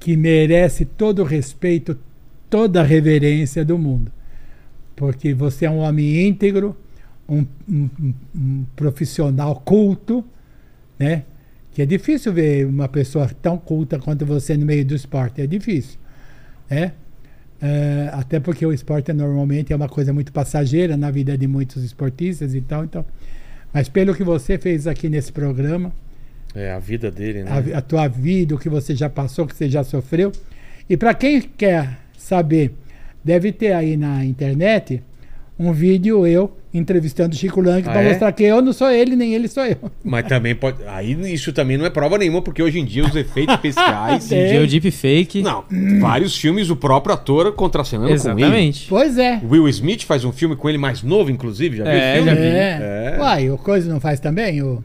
que 0.00 0.16
merece 0.16 0.84
todo 0.84 1.22
o 1.22 1.24
respeito, 1.24 1.96
toda 2.50 2.80
a 2.80 2.84
reverência 2.84 3.64
do 3.64 3.78
mundo. 3.78 4.10
Porque 4.96 5.34
você 5.34 5.66
é 5.66 5.70
um 5.70 5.78
homem 5.78 6.26
íntegro, 6.26 6.74
um, 7.28 7.44
um- 7.68 7.90
um- 8.34 8.64
profissional 8.74 9.54
culto, 9.64 10.24
né? 10.98 11.22
Que 11.72 11.82
é 11.82 11.86
difícil 11.86 12.32
ver 12.32 12.66
uma 12.66 12.88
pessoa 12.88 13.28
tão 13.42 13.58
culta 13.58 13.98
quanto 13.98 14.24
você 14.24 14.56
no 14.56 14.64
meio 14.64 14.84
do 14.84 14.94
esporte. 14.94 15.42
É 15.42 15.46
difícil, 15.46 15.98
né? 16.70 16.92
É, 17.60 18.10
até 18.12 18.38
porque 18.40 18.64
o 18.66 18.72
esporte 18.72 19.12
normalmente 19.12 19.72
é 19.72 19.76
uma 19.76 19.88
coisa 19.88 20.12
muito 20.12 20.30
passageira 20.32 20.96
na 20.96 21.10
vida 21.10 21.36
de 21.38 21.46
muitos 21.46 21.82
esportistas 21.84 22.54
e 22.54 22.60
tal. 22.60 22.84
Então, 22.84 23.04
mas 23.72 23.88
pelo 23.88 24.14
que 24.14 24.24
você 24.24 24.56
fez 24.58 24.86
aqui 24.86 25.08
nesse 25.08 25.30
programa, 25.32 25.92
É 26.54 26.72
a 26.72 26.78
vida 26.78 27.10
dele, 27.10 27.42
né? 27.44 27.50
a, 27.74 27.78
a 27.78 27.82
tua 27.82 28.08
vida, 28.08 28.54
o 28.54 28.58
que 28.58 28.68
você 28.70 28.94
já 28.94 29.10
passou, 29.10 29.44
o 29.44 29.48
que 29.48 29.54
você 29.56 29.68
já 29.68 29.84
sofreu. 29.84 30.32
E 30.88 30.96
para 30.96 31.12
quem 31.14 31.40
quer 31.42 31.98
saber, 32.16 32.72
deve 33.26 33.50
ter 33.52 33.72
aí 33.72 33.96
na 33.96 34.24
internet 34.24 35.02
um 35.58 35.72
vídeo 35.72 36.26
eu 36.26 36.54
entrevistando 36.72 37.34
o 37.34 37.38
Chico 37.38 37.60
Lang 37.62 37.80
Ah, 37.88 37.90
para 37.92 38.02
é? 38.02 38.08
mostrar 38.10 38.30
que 38.32 38.42
eu 38.44 38.60
não 38.60 38.72
sou 38.72 38.90
ele, 38.90 39.16
nem 39.16 39.34
ele 39.34 39.48
sou 39.48 39.64
eu. 39.64 39.76
Mas 40.04 40.26
também 40.28 40.54
pode. 40.54 40.76
Aí 40.86 41.12
isso 41.32 41.50
também 41.52 41.78
não 41.78 41.86
é 41.86 41.90
prova 41.90 42.18
nenhuma, 42.18 42.42
porque 42.42 42.62
hoje 42.62 42.78
em 42.78 42.84
dia 42.84 43.02
os 43.04 43.16
efeitos 43.16 43.54
especiais. 43.54 44.28
Tem. 44.28 44.48
Dia 44.48 44.62
o 44.62 44.66
deepfake. 44.66 45.40
Não, 45.42 45.64
vários 45.98 46.36
filmes, 46.36 46.68
o 46.68 46.76
próprio 46.76 47.14
ator 47.14 47.50
contracenando 47.54 48.08
com 48.08 48.12
ele. 48.12 48.20
Exatamente. 48.20 48.86
Pois 48.88 49.16
é. 49.16 49.40
Will 49.42 49.66
Smith 49.68 50.02
faz 50.04 50.24
um 50.24 50.32
filme 50.32 50.54
com 50.54 50.68
ele 50.68 50.76
mais 50.78 51.02
novo, 51.02 51.30
inclusive, 51.30 51.78
já 51.78 51.84
viu 51.84 51.92
É, 51.94 52.12
o 52.12 52.14
filme? 52.16 52.28
já 52.30 52.34
vi. 52.36 52.46
É. 52.46 53.14
É. 53.16 53.18
Uai, 53.18 53.50
o 53.50 53.56
Coisa 53.56 53.90
não 53.90 53.98
faz 53.98 54.20
também? 54.20 54.62
O, 54.62 54.84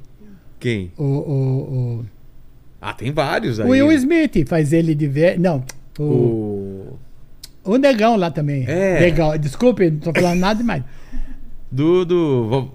Quem? 0.57 0.91
o, 0.97 1.03
o, 1.03 2.05
Ah, 2.81 2.93
tem 2.93 3.11
vários 3.11 3.59
o, 3.59 3.63
aí. 3.63 3.67
o 3.67 3.71
Will 3.71 3.91
Smith 3.91 4.47
faz 4.47 4.71
ele 4.71 4.95
de 4.95 5.07
velho. 5.07 5.41
Não, 5.41 5.63
o, 5.99 6.03
O... 6.03 6.50
o 7.63 7.77
Negão 7.77 8.15
lá 8.15 8.29
também. 8.31 8.65
É. 8.67 8.99
Negão. 8.99 9.37
Desculpe, 9.37 9.89
não 9.89 9.99
tô 9.99 10.11
falando 10.13 10.39
nada 10.39 10.57
demais. 10.59 10.83
Do. 11.71 12.03
do 12.05 12.47
vo- 12.49 12.71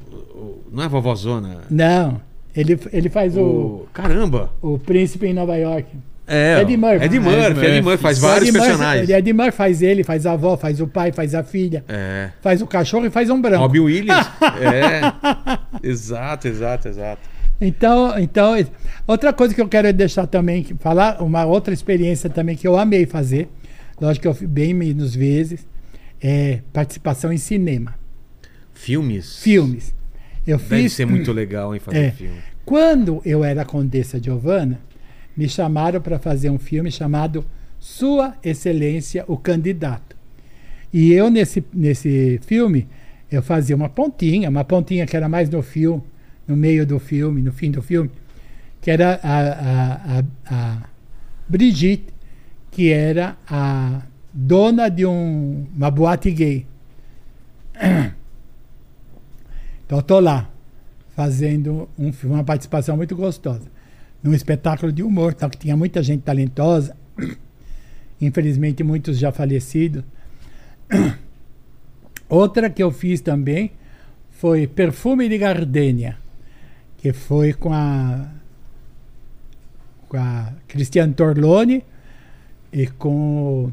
Não 0.73 0.83
é 0.85 0.89
vovozona? 0.89 1.59
Não, 1.71 2.21
ele, 2.55 2.79
ele 2.93 3.09
faz 3.09 3.37
o, 3.37 3.41
O... 3.41 3.89
Caramba! 3.93 4.51
o 4.63 4.79
Príncipe 4.79 5.27
em 5.27 5.35
Nova 5.35 5.57
York. 5.57 5.87
É, 6.29 6.61
Eddie 6.61 6.77
Murphy. 6.77 7.05
Eddie 7.05 7.19
Ah, 7.19 7.21
Murphy, 7.21 7.37
Eddie 7.39 7.47
Eddie 7.51 7.61
Murphy. 7.69 7.83
Murphy 7.83 8.03
faz 8.03 8.19
vários 8.19 8.49
Eddie 8.49 8.59
Murphy- 8.59 8.69
personagens. 8.73 9.09
o 9.09 9.13
Eddie 9.13 9.33
Murphy 9.33 9.53
faz 9.57 9.83
ele, 9.83 10.03
faz 10.03 10.27
a 10.27 10.33
avó, 10.33 10.57
faz 10.57 10.81
o 10.81 10.87
pai, 10.89 11.13
faz 11.13 11.35
a 11.37 11.45
filha, 11.45 11.85
É. 11.89 12.31
faz 12.43 12.61
o 12.61 12.67
cachorro 12.67 13.07
e 13.07 13.11
faz 13.11 13.31
um 13.31 13.41
branco. 13.41 13.63
Robin 13.63 13.79
Williams. 13.81 14.27
é. 14.61 15.89
Exato, 15.89 16.49
exato, 16.49 16.89
exato. 16.89 17.21
Então, 17.61 18.19
então, 18.19 18.55
outra 19.07 19.33
coisa 19.33 19.55
que 19.55 19.61
eu 19.61 19.69
quero 19.69 19.91
deixar 19.93 20.27
também, 20.27 20.65
falar, 20.81 21.23
uma 21.23 21.45
outra 21.45 21.73
experiência 21.73 22.29
também 22.29 22.57
que 22.57 22.67
eu 22.67 22.77
amei 22.77 23.07
fazer, 23.07 23.49
lógico 24.01 24.23
que 24.23 24.29
eu 24.29 24.35
fui 24.35 24.47
bem 24.47 24.73
menos 24.75 25.15
vezes, 25.15 25.67
é 26.21 26.61
participação 26.73 27.33
em 27.33 27.39
cinema, 27.39 27.95
Filmes. 28.73 29.39
filmes. 29.43 29.95
Eu 30.47 30.59
Deve 30.59 30.83
fiz. 30.83 30.93
ser 30.93 31.07
muito 31.07 31.33
legal, 31.33 31.75
hein, 31.75 31.81
fazer 31.81 31.99
É. 31.99 32.11
filme. 32.11 32.39
Quando 32.65 33.21
eu 33.25 33.43
era 33.45 33.65
Condessa 33.65 34.23
Giovanna, 34.23 34.81
me 35.37 35.49
chamaram 35.49 36.01
para 36.01 36.19
fazer 36.19 36.51
um 36.51 36.59
filme 36.59 36.91
chamado 36.91 37.45
Sua 37.79 38.35
Excelência, 38.45 39.25
o 39.29 39.37
Candidato. 39.37 40.17
E 40.93 41.13
eu, 41.13 41.31
nesse, 41.31 41.65
nesse 41.73 42.41
filme, 42.47 42.87
eu 43.31 43.43
fazia 43.43 43.75
uma 43.77 43.89
pontinha, 43.89 44.49
uma 44.49 44.65
pontinha 44.65 45.07
que 45.07 45.17
era 45.17 45.29
mais 45.29 45.49
no 45.51 45.63
filme, 45.63 46.03
no 46.47 46.57
meio 46.57 46.87
do 46.87 46.99
filme, 46.99 47.43
no 47.43 47.53
fim 47.53 47.71
do 47.71 47.83
filme, 47.83 48.11
que 48.81 48.91
era 48.91 49.19
a, 49.23 49.39
a, 49.41 50.19
a, 50.19 50.25
a 50.47 50.83
Brigitte, 51.49 52.07
que 52.77 52.93
era 52.93 53.39
a 53.49 54.03
dona 54.31 54.91
de 54.91 55.07
um, 55.07 55.67
uma 55.75 55.91
boate 55.91 56.31
gay. 56.31 56.67
Então, 59.87 60.03
tô 60.03 60.19
lá, 60.19 60.51
fazendo 61.15 61.89
um, 61.97 62.11
uma 62.25 62.43
participação 62.43 62.97
muito 62.97 63.15
gostosa. 63.15 63.71
Num 64.23 64.35
espetáculo 64.35 64.93
de 64.93 65.03
humor, 65.03 65.33
tal, 65.33 65.49
que 65.49 65.57
tinha 65.57 65.77
muita 65.77 66.03
gente 66.03 66.23
talentosa. 66.23 66.95
infelizmente 68.21 68.83
muitos 68.83 69.17
já 69.17 69.31
falecidos. 69.31 70.05
Outra 72.29 72.69
que 72.69 72.83
eu 72.83 72.91
fiz 72.91 73.21
também 73.21 73.71
foi 74.33 74.67
Perfume 74.67 75.29
de 75.31 75.39
Gardenia, 75.39 76.19
que 76.99 77.13
foi 77.13 77.55
com 77.55 77.73
a, 77.73 78.29
com 80.09 80.19
a 80.19 80.53
Cristiane 80.69 81.15
Torlone 81.15 81.83
e 82.73 82.87
com. 82.87 83.73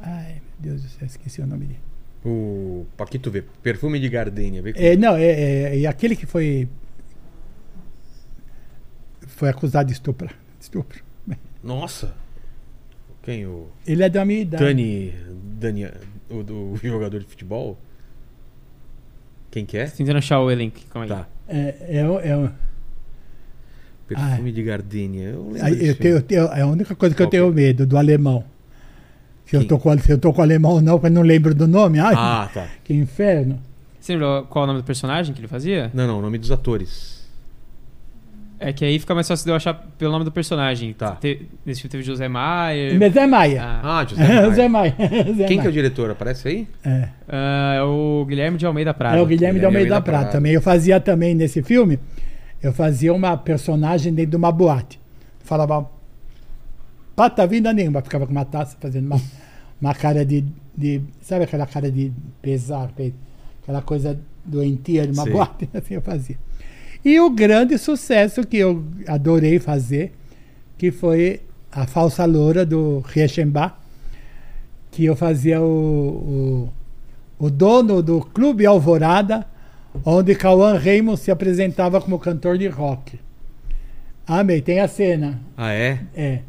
Ai, 0.00 0.40
meu 0.60 0.72
Deus 0.72 0.82
do 0.82 0.88
céu, 0.88 1.06
esqueci 1.06 1.40
o 1.40 1.46
nome 1.46 1.66
dele. 1.66 1.80
O 2.24 2.86
Paquito 2.96 3.30
vê. 3.30 3.42
Perfume 3.42 3.98
de 3.98 4.08
gardenia. 4.08 4.62
Vê 4.62 4.72
É, 4.76 4.96
não, 4.96 5.16
é, 5.16 5.24
é, 5.24 5.82
é 5.82 5.86
aquele 5.86 6.14
que 6.16 6.26
foi. 6.26 6.68
Foi 9.26 9.48
acusado 9.48 9.86
de 9.86 9.92
estupro. 9.92 10.28
estupro. 10.60 11.02
Nossa. 11.62 12.14
Quem? 13.22 13.46
O 13.46 13.68
Ele 13.86 14.02
é 14.02 14.08
da 14.08 14.24
minha 14.24 14.40
idade. 14.40 14.64
Dani. 14.64 15.14
Dani. 15.58 15.88
O 16.28 16.42
do 16.42 16.74
jogador 16.82 17.20
de 17.20 17.26
futebol? 17.26 17.78
Quem 19.50 19.64
que 19.66 19.76
é? 19.76 19.86
Tentando 19.86 20.16
achar 20.18 20.40
o 20.40 20.50
elenco. 20.50 20.80
Calma 20.90 21.04
aí. 21.04 21.08
Tá. 21.08 21.28
É, 21.46 21.98
é, 21.98 22.08
o- 22.08 22.18
é, 22.20 22.52
Perfume 24.08 24.52
de 24.52 24.62
gardenia. 24.62 25.28
Eu 25.30 25.52
eu 25.56 25.94
tenho, 25.96 26.14
eu 26.16 26.22
tenho- 26.22 26.44
é 26.52 26.60
a 26.62 26.66
única 26.66 26.94
coisa 26.94 27.14
que 27.14 27.22
eu 27.22 27.26
Qual 27.26 27.30
que 27.30 27.36
tenho 27.38 27.48
é? 27.50 27.54
medo, 27.54 27.86
do 27.86 27.96
alemão. 27.96 28.44
Se 29.46 29.56
eu, 29.56 29.66
tô 29.66 29.78
com, 29.78 29.96
se 29.98 30.10
eu 30.10 30.18
tô 30.18 30.32
com 30.32 30.40
alemão 30.40 30.72
ou 30.72 30.80
não, 30.82 30.94
porque 30.98 31.08
eu 31.08 31.12
não 31.12 31.22
lembro 31.22 31.54
do 31.54 31.66
nome. 31.68 31.98
Ai, 31.98 32.14
Ah, 32.16 32.48
tá. 32.52 32.66
que 32.84 32.94
inferno. 32.94 33.58
Você 34.00 34.12
lembra 34.14 34.42
qual 34.48 34.62
é 34.62 34.64
o 34.64 34.66
nome 34.68 34.80
do 34.80 34.84
personagem 34.84 35.34
que 35.34 35.40
ele 35.40 35.48
fazia? 35.48 35.90
Não, 35.94 36.06
não, 36.06 36.18
o 36.18 36.22
nome 36.22 36.38
dos 36.38 36.50
atores. 36.50 37.22
É 38.58 38.72
que 38.72 38.84
aí 38.84 38.96
fica 38.98 39.12
mais 39.12 39.26
fácil 39.26 39.44
de 39.44 39.50
eu 39.50 39.56
achar 39.56 39.74
pelo 39.98 40.12
nome 40.12 40.24
do 40.24 40.30
personagem. 40.30 40.92
Tá. 40.92 41.16
Te- 41.16 41.48
nesse 41.66 41.80
filme 41.82 41.90
teve 41.90 42.02
José 42.04 42.28
Maier. 42.28 42.96
Mas 42.98 43.16
é 43.16 43.26
Maia. 43.26 43.60
Ah, 43.62 43.98
Ah, 44.00 44.04
José 44.06 44.22
Maia. 44.24 44.50
Zé 44.54 44.68
Maia. 44.68 44.92
Quem 44.92 45.46
que 45.48 45.54
é 45.54 45.56
o 45.56 45.56
Maia. 45.58 45.72
diretor? 45.72 46.10
Aparece 46.10 46.46
aí? 46.48 46.68
É. 46.84 47.08
ah, 47.28 47.74
é 47.78 47.82
o 47.82 48.24
Guilherme 48.28 48.56
de 48.56 48.64
Almeida 48.64 48.94
Prado. 48.94 49.16
É 49.16 49.20
o 49.20 49.26
Guilherme 49.26 49.58
de 49.58 49.66
Guilherme 49.66 49.66
Almeida 49.66 49.94
Almeida 49.96 50.00
Prata 50.04 50.18
Prata. 50.24 50.32
também. 50.38 50.52
Eu 50.52 50.62
fazia 50.62 51.00
também 51.00 51.34
nesse 51.34 51.60
filme, 51.62 51.98
eu 52.62 52.72
fazia 52.72 53.12
uma 53.12 53.36
personagem 53.36 54.12
dentro 54.14 54.30
de 54.32 54.36
uma 54.36 54.52
boate. 54.52 55.00
Falava 55.40 55.90
pata 57.16 57.46
vinda 57.46 57.72
nenhuma, 57.72 58.00
ficava 58.02 58.26
com 58.26 58.32
uma 58.32 58.44
taça 58.44 58.76
fazendo 58.80 59.06
uma, 59.06 59.20
uma 59.80 59.94
cara 59.94 60.24
de, 60.24 60.44
de. 60.76 61.02
Sabe 61.20 61.44
aquela 61.44 61.66
cara 61.66 61.90
de 61.90 62.12
pesar, 62.40 62.88
pe- 62.96 63.14
aquela 63.62 63.82
coisa 63.82 64.18
doentia 64.44 65.06
de 65.06 65.12
uma 65.12 65.24
Sei. 65.24 65.32
boate? 65.32 65.68
Assim 65.74 65.94
eu 65.94 66.02
fazia. 66.02 66.36
E 67.04 67.18
o 67.18 67.30
grande 67.30 67.76
sucesso 67.78 68.46
que 68.46 68.56
eu 68.58 68.84
adorei 69.08 69.58
fazer, 69.58 70.12
que 70.78 70.92
foi 70.92 71.40
a 71.70 71.86
falsa 71.86 72.24
loura 72.24 72.64
do 72.64 73.00
Reichenbach, 73.06 73.74
que 74.90 75.04
eu 75.04 75.16
fazia 75.16 75.60
o, 75.60 76.68
o, 77.40 77.46
o 77.46 77.50
dono 77.50 78.02
do 78.02 78.20
Clube 78.20 78.64
Alvorada, 78.66 79.44
onde 80.04 80.34
Cauã 80.34 80.78
Raymond 80.78 81.18
se 81.20 81.30
apresentava 81.30 82.00
como 82.00 82.18
cantor 82.18 82.58
de 82.58 82.68
rock. 82.68 83.18
Amei, 84.26 84.60
tem 84.60 84.80
a 84.80 84.88
cena. 84.88 85.40
Ah, 85.56 85.72
é? 85.72 86.00
É. 86.14 86.40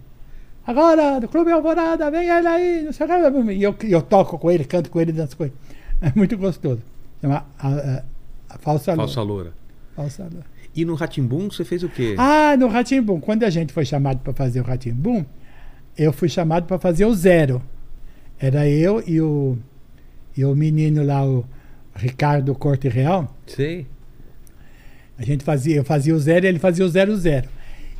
Agora, 0.65 1.19
do 1.19 1.27
Clube 1.27 1.51
Alvorada, 1.51 2.09
vem 2.09 2.29
ele 2.29 2.47
aí, 2.47 2.83
não 2.83 2.93
sei 2.93 3.05
o 3.05 3.09
que. 3.45 3.51
E 3.53 3.63
eu, 3.63 3.75
eu 3.83 4.01
toco 4.01 4.37
com 4.39 4.49
ele, 4.49 4.63
canto 4.63 4.89
com 4.89 5.01
ele, 5.01 5.11
danço 5.11 5.35
com 5.35 5.43
ele. 5.43 5.53
É 6.01 6.11
muito 6.15 6.37
gostoso. 6.37 6.81
Chama 7.21 7.45
a, 7.59 7.67
a, 7.67 8.03
a 8.49 8.57
falsa, 8.59 8.95
Falsa 8.95 9.21
loura. 9.21 9.33
loura. 9.33 9.53
Falsa 9.95 10.23
loura. 10.23 10.45
E 10.75 10.85
no 10.85 10.95
Ratimbum 10.95 11.49
você 11.51 11.63
fez 11.63 11.83
o 11.83 11.89
quê? 11.89 12.15
Ah, 12.17 12.55
no 12.57 12.67
Ratimbum. 12.67 13.19
Quando 13.19 13.43
a 13.43 13.49
gente 13.49 13.71
foi 13.73 13.85
chamado 13.85 14.19
para 14.19 14.33
fazer 14.33 14.59
o 14.61 14.63
Ratimbum, 14.63 15.25
eu 15.97 16.11
fui 16.11 16.29
chamado 16.29 16.65
para 16.65 16.79
fazer 16.79 17.05
o 17.05 17.13
zero. 17.13 17.61
Era 18.39 18.67
eu 18.67 19.03
e 19.05 19.21
o, 19.21 19.57
e 20.35 20.43
o 20.43 20.55
menino 20.55 21.03
lá, 21.05 21.25
o 21.25 21.45
Ricardo 21.95 22.53
Corte 22.55 22.87
Real. 22.87 23.33
Sei. 23.47 23.87
A 25.17 25.23
gente 25.23 25.43
fazia, 25.43 25.75
eu 25.75 25.83
fazia 25.83 26.13
o 26.15 26.19
zero 26.19 26.45
e 26.45 26.49
ele 26.49 26.59
fazia 26.59 26.85
o 26.85 26.89
zero 26.89 27.15
zero. 27.15 27.47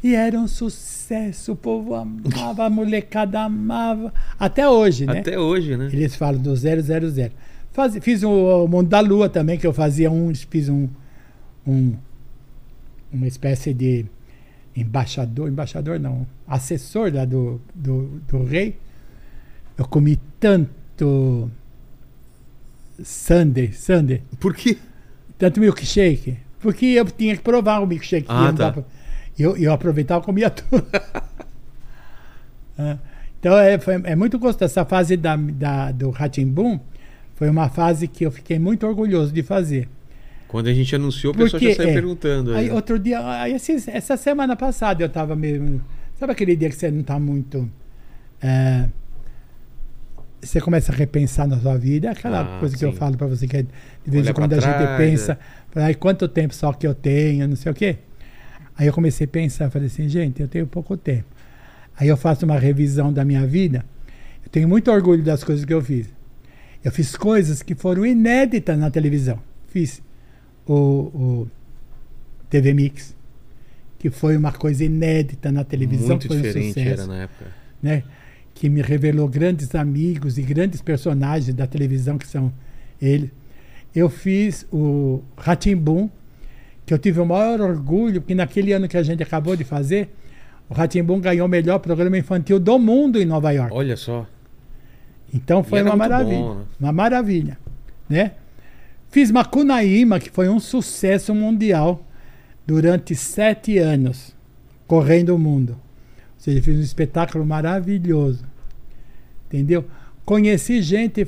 E 0.04 0.16
era 0.16 0.38
um 0.38 0.48
sucesso, 0.48 1.54
o 1.54 1.56
povo 1.56 1.96
amava, 1.96 2.66
a 2.66 2.70
molecada 2.70 3.42
amava. 3.42 4.14
Até 4.38 4.68
hoje, 4.68 5.06
né? 5.06 5.20
Até 5.20 5.40
hoje, 5.40 5.78
né? 5.78 5.90
Eles 5.94 6.16
falam 6.16 6.42
do 6.42 6.54
000. 6.54 7.32
Faz, 7.72 7.98
fiz 8.02 8.22
o, 8.24 8.66
o 8.66 8.68
Mundo 8.68 8.90
da 8.90 9.00
Lua 9.00 9.30
também, 9.30 9.58
que 9.58 9.66
eu 9.66 9.72
fazia 9.72 10.12
um. 10.12 10.34
Fiz 10.36 10.68
um, 10.68 10.90
um. 11.66 11.94
Uma 13.14 13.28
espécie 13.28 13.74
de 13.74 14.06
embaixador, 14.76 15.48
embaixador 15.48 16.00
não, 16.00 16.28
assessor 16.48 17.14
lá 17.14 17.26
do, 17.26 17.62
do, 17.74 18.22
do 18.28 18.44
rei. 18.44 18.78
Eu 19.78 19.88
comi 19.88 20.20
tanto 20.40 21.50
Sunday, 23.02 23.72
Sunday, 23.74 24.22
Por 24.40 24.54
quê? 24.56 24.78
tanto 25.38 25.60
milkshake, 25.60 26.38
porque 26.60 26.86
eu 26.86 27.06
tinha 27.06 27.36
que 27.36 27.42
provar 27.42 27.80
o 27.80 27.88
milkshake. 27.88 28.26
Ah, 28.30 28.48
não 28.48 28.56
tá. 28.56 28.72
pra- 28.72 28.84
eu, 29.38 29.58
eu 29.58 29.72
aproveitava 29.74 30.22
e 30.22 30.26
comia 30.26 30.50
tudo. 30.52 30.86
Ah, 32.78 32.98
então 33.40 33.58
é, 33.58 33.78
foi- 33.80 34.02
é 34.04 34.16
muito 34.16 34.38
gostoso. 34.40 34.66
Essa 34.66 34.86
fase 34.86 35.18
da, 35.18 35.36
da, 35.36 35.92
do 35.92 36.10
Ratimbum 36.10 36.80
foi 37.36 37.50
uma 37.50 37.70
fase 37.70 38.08
que 38.08 38.26
eu 38.26 38.32
fiquei 38.32 38.58
muito 38.60 38.86
orgulhoso 38.88 39.32
de 39.34 39.44
fazer. 39.44 39.90
Quando 40.48 40.68
a 40.68 40.74
gente 40.74 40.96
anunciou, 40.96 41.34
o 41.34 41.38
pessoal 41.38 41.62
já 41.62 41.74
saiu 41.76 41.90
é, 41.90 41.94
perguntando. 41.94 42.54
Aí 42.54 42.68
né? 42.68 42.74
outro 42.74 43.00
dia, 43.00 43.20
aí, 43.42 43.54
esses- 43.54 43.88
essa 43.88 44.16
semana 44.16 44.56
passada 44.56 45.04
eu 45.04 45.10
tava 45.10 45.36
mesmo. 45.36 45.82
Sabe 46.20 46.32
aquele 46.32 46.56
dia 46.56 46.70
que 46.70 46.76
você 46.76 46.92
não 46.92 47.04
tá 47.04 47.20
muito. 47.20 47.70
é, 48.42 48.88
você 50.46 50.60
começa 50.62 50.92
a 50.92 50.96
repensar 50.96 51.48
na 51.48 51.58
sua 51.60 51.78
vida, 51.78 52.12
aquela 52.12 52.42
Ah, 52.58 52.60
coisa 52.60 52.78
que 52.78 52.84
eu 52.86 52.92
sim. 52.92 52.98
falo 52.98 53.18
para 53.18 53.28
você 53.28 53.48
que 53.48 53.58
é, 53.58 53.62
de 53.64 53.70
vez 54.06 54.28
em 54.28 54.34
quando 54.34 54.54
a 54.54 54.60
gente 54.60 54.74
trás, 54.74 54.98
pensa, 54.98 55.34
é. 55.34 55.38
fala, 55.72 55.86
"Ai, 55.88 55.96
quanto 55.96 56.28
tempo 56.28 56.54
só 56.54 56.72
que 56.74 56.86
eu 56.86 56.94
tenho, 56.94 57.48
não 57.48 57.56
sei 57.56 57.72
o 57.72 57.76
quê. 57.76 57.98
Aí 58.78 58.88
eu 58.88 58.94
comecei 58.94 59.26
a 59.26 59.28
pensar, 59.28 59.70
falei 59.70 59.88
assim, 59.88 60.08
gente, 60.10 60.42
eu 60.42 60.48
tenho 60.48 60.66
pouco 60.68 60.98
tempo. 60.98 61.26
Aí 61.96 62.08
eu 62.08 62.18
faço 62.18 62.44
uma 62.46 62.58
revisão 62.58 63.14
da 63.14 63.24
minha 63.24 63.46
vida. 63.46 63.86
Eu 64.44 64.50
tenho 64.50 64.68
muito 64.68 64.92
orgulho 64.92 65.24
das 65.24 65.44
coisas 65.44 65.64
que 65.64 65.74
eu 65.74 65.82
fiz. 65.82 66.08
Eu 66.84 66.92
fiz 66.92 67.16
coisas 67.16 67.62
que 67.62 67.76
foram 67.76 68.06
inéditas 68.06 68.78
na 68.78 68.90
televisão. 68.90 69.40
Fiz 69.68 70.02
o, 70.66 70.74
o 70.74 71.48
TV 72.50 72.74
Mix, 72.74 73.16
que 74.00 74.10
foi 74.10 74.36
uma 74.36 74.52
coisa 74.52 74.84
inédita 74.84 75.52
na 75.52 75.64
televisão, 75.64 76.10
Muito 76.10 76.28
foi 76.28 76.38
um 76.38 76.44
sucesso, 76.44 76.80
era 76.80 77.08
na 77.08 77.24
época. 77.24 77.46
né? 77.82 78.04
Que 78.54 78.70
me 78.70 78.82
revelou 78.82 79.28
grandes 79.28 79.74
amigos 79.76 80.38
e 80.38 80.42
grandes 80.42 80.82
personagens 80.82 81.54
da 81.56 81.68
televisão 81.68 82.18
que 82.18 82.28
são 82.28 82.52
eles. 83.02 83.32
Eu 83.94 84.10
fiz 84.10 84.66
o 84.72 85.22
Ratimbum, 85.38 86.10
que 86.86 86.94
eu 86.94 86.98
tive 86.98 87.20
o 87.20 87.26
maior 87.26 87.62
orgulho, 87.62 88.22
porque 88.22 88.34
naquele 88.34 88.74
ano 88.74 88.88
que 88.88 88.98
a 88.98 89.04
gente 89.04 89.22
acabou 89.22 89.56
de 89.56 89.64
fazer, 89.64 90.10
o 90.70 90.74
Ratimbum 90.74 91.20
ganhou 91.20 91.46
o 91.46 91.50
melhor 91.50 91.80
programa 91.80 92.18
infantil 92.18 92.60
do 92.60 92.80
mundo 92.80 93.22
em 93.22 93.26
Nova 93.26 93.52
York. 93.52 93.74
Olha 93.74 93.96
só. 93.96 94.26
Então 95.34 95.64
foi 95.64 95.82
uma 95.82 95.96
maravilha. 95.96 96.38
bom, 96.38 96.56
né? 96.56 96.66
Uma 96.80 96.92
maravilha. 96.92 97.58
Né? 98.08 98.32
Fiz 99.10 99.32
Macunaíma, 99.32 100.20
que 100.20 100.30
foi 100.30 100.50
um 100.50 100.60
sucesso 100.60 101.34
mundial 101.34 102.06
durante 102.66 103.16
sete 103.16 103.78
anos, 103.78 104.36
correndo 104.88 105.36
o 105.36 105.40
mundo. 105.40 105.78
Ou 106.44 106.52
seja, 106.52 106.62
fiz 106.62 106.78
um 106.78 106.82
espetáculo 106.82 107.46
maravilhoso. 107.46 108.44
Entendeu? 109.48 109.86
Conheci 110.26 110.82
gente 110.82 111.26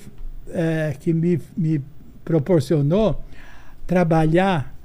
eh, 0.50 0.94
que 1.00 1.14
me, 1.14 1.40
me 1.56 1.82
proporcionou 2.26 3.24
trabalhar 3.88 4.76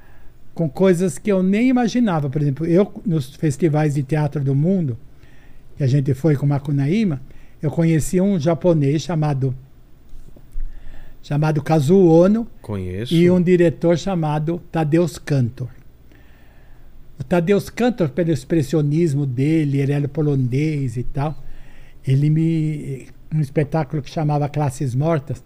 com 0.53 0.69
coisas 0.69 1.17
que 1.17 1.29
eu 1.29 1.43
nem 1.43 1.67
imaginava. 1.67 2.29
Por 2.29 2.41
exemplo, 2.41 2.65
eu, 2.65 3.01
nos 3.05 3.35
festivais 3.35 3.95
de 3.95 4.03
teatro 4.03 4.41
do 4.41 4.55
mundo, 4.55 4.97
que 5.75 5.83
a 5.83 5.87
gente 5.87 6.13
foi 6.13 6.37
com 6.37 6.45
Macunaíma, 6.45 7.21
eu 7.61 7.69
conheci 7.69 8.21
um 8.21 8.39
japonês 8.39 9.01
chamado 9.01 9.53
chamado 11.21 11.61
Kazuo 11.61 12.07
Ono 12.07 12.47
Conheço. 12.61 13.13
e 13.13 13.29
um 13.29 13.41
diretor 13.41 13.97
chamado 13.97 14.61
Tadeusz 14.71 15.19
Kantor. 15.19 15.67
O 17.21 17.23
Tadeusz 17.23 17.69
Kantor, 17.69 18.09
pelo 18.09 18.31
expressionismo 18.31 19.27
dele, 19.27 19.79
ele 19.79 19.91
era 19.91 20.07
polonês 20.07 20.97
e 20.97 21.03
tal, 21.03 21.37
ele 22.05 22.31
me 22.31 23.07
um 23.31 23.39
espetáculo 23.39 24.01
que 24.01 24.09
chamava 24.09 24.49
Classes 24.49 24.95
Mortas, 24.95 25.43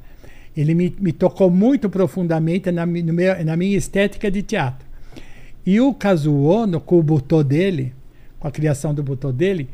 ele 0.55 0.73
me, 0.73 0.95
me 0.97 1.11
tocou 1.11 1.51
muito 1.51 1.89
profundamente 1.89 2.71
na, 2.71 2.85
meu- 2.85 3.43
na 3.43 3.57
minha 3.57 3.77
estética 3.77 4.31
de 4.31 4.41
teatro. 4.41 4.87
E 5.65 5.81
o 5.81 5.93
Kazuo 5.93 6.45
Ono, 6.45 6.79
com 6.79 6.97
o 6.97 7.03
butô 7.03 7.43
dele, 7.43 7.93
com 8.39 8.47
a 8.47 8.51
criação 8.51 8.93
do 8.93 9.03
butô 9.03 9.33
dele, 9.33 9.67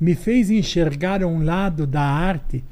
me 0.00 0.14
fez 0.14 0.50
enxergar 0.52 1.24
um 1.24 1.42
lado 1.42 1.88
da 1.88 2.02
arte 2.02 2.62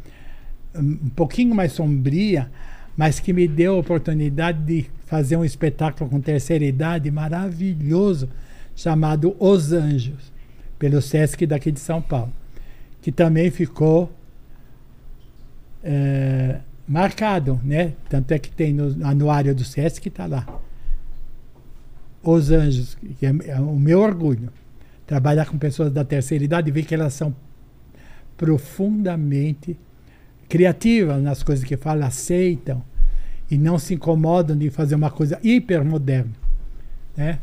um 0.77 1.09
pouquinho 1.09 1.57
mais 1.57 1.73
sombria, 1.73 2.49
mas 2.97 3.19
que 3.19 3.33
me 3.33 3.49
deu 3.49 3.75
a 3.75 3.81
oportunidade 3.81 4.63
de 4.63 4.87
fazer 5.07 5.37
um 5.37 5.45
espetáculo 5.45 6.09
com 6.09 6.21
terceira 6.21 6.65
idade 6.65 7.11
maravilhoso, 7.11 8.29
chamado 8.77 9.35
Os 9.40 9.73
Anjos, 9.73 10.31
pelo 10.78 11.01
Sesc 11.01 11.47
daqui 11.47 11.73
de 11.73 11.81
São 11.81 12.03
Paulo, 12.03 12.32
que 13.01 13.11
também 13.11 13.51
ficou 13.51 14.12
é, 15.82 16.61
marcado, 16.86 17.59
né? 17.65 17.94
Tanto 18.09 18.32
é 18.32 18.39
que 18.39 18.51
tem 18.51 18.74
no 18.74 19.05
anuário 19.05 19.55
do 19.55 19.65
SESC 19.65 20.01
que 20.01 20.09
está 20.09 20.27
lá. 20.27 20.47
Os 22.23 22.51
Anjos, 22.51 22.97
que 23.19 23.24
é, 23.24 23.32
é 23.47 23.59
o 23.59 23.77
meu 23.77 24.01
orgulho. 24.01 24.53
Trabalhar 25.07 25.47
com 25.47 25.57
pessoas 25.57 25.90
da 25.90 26.05
terceira 26.05 26.44
idade 26.44 26.69
e 26.69 26.73
ver 26.73 26.85
que 26.85 26.94
elas 26.94 27.15
são 27.15 27.35
profundamente 28.36 29.78
criativas 30.48 31.23
nas 31.23 31.43
coisas 31.43 31.65
que 31.65 31.77
falam, 31.77 32.07
aceitam 32.07 32.85
e 33.51 33.57
não 33.57 33.78
se 33.78 33.94
incomodam 33.94 34.57
de 34.57 34.69
fazer 34.69 34.97
uma 34.97 35.11
coisa 35.11 35.39
hipermoderna, 35.43 36.32
né? 37.16 37.39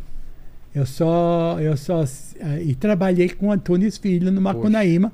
Eu 0.73 0.85
só, 0.85 1.57
eu 1.59 1.77
só 1.77 2.03
eh, 2.39 2.63
e 2.63 2.75
trabalhei 2.75 3.29
com 3.29 3.51
Antunes 3.51 3.97
Filho 3.97 4.31
no 4.31 4.41
Macunaíma, 4.41 5.11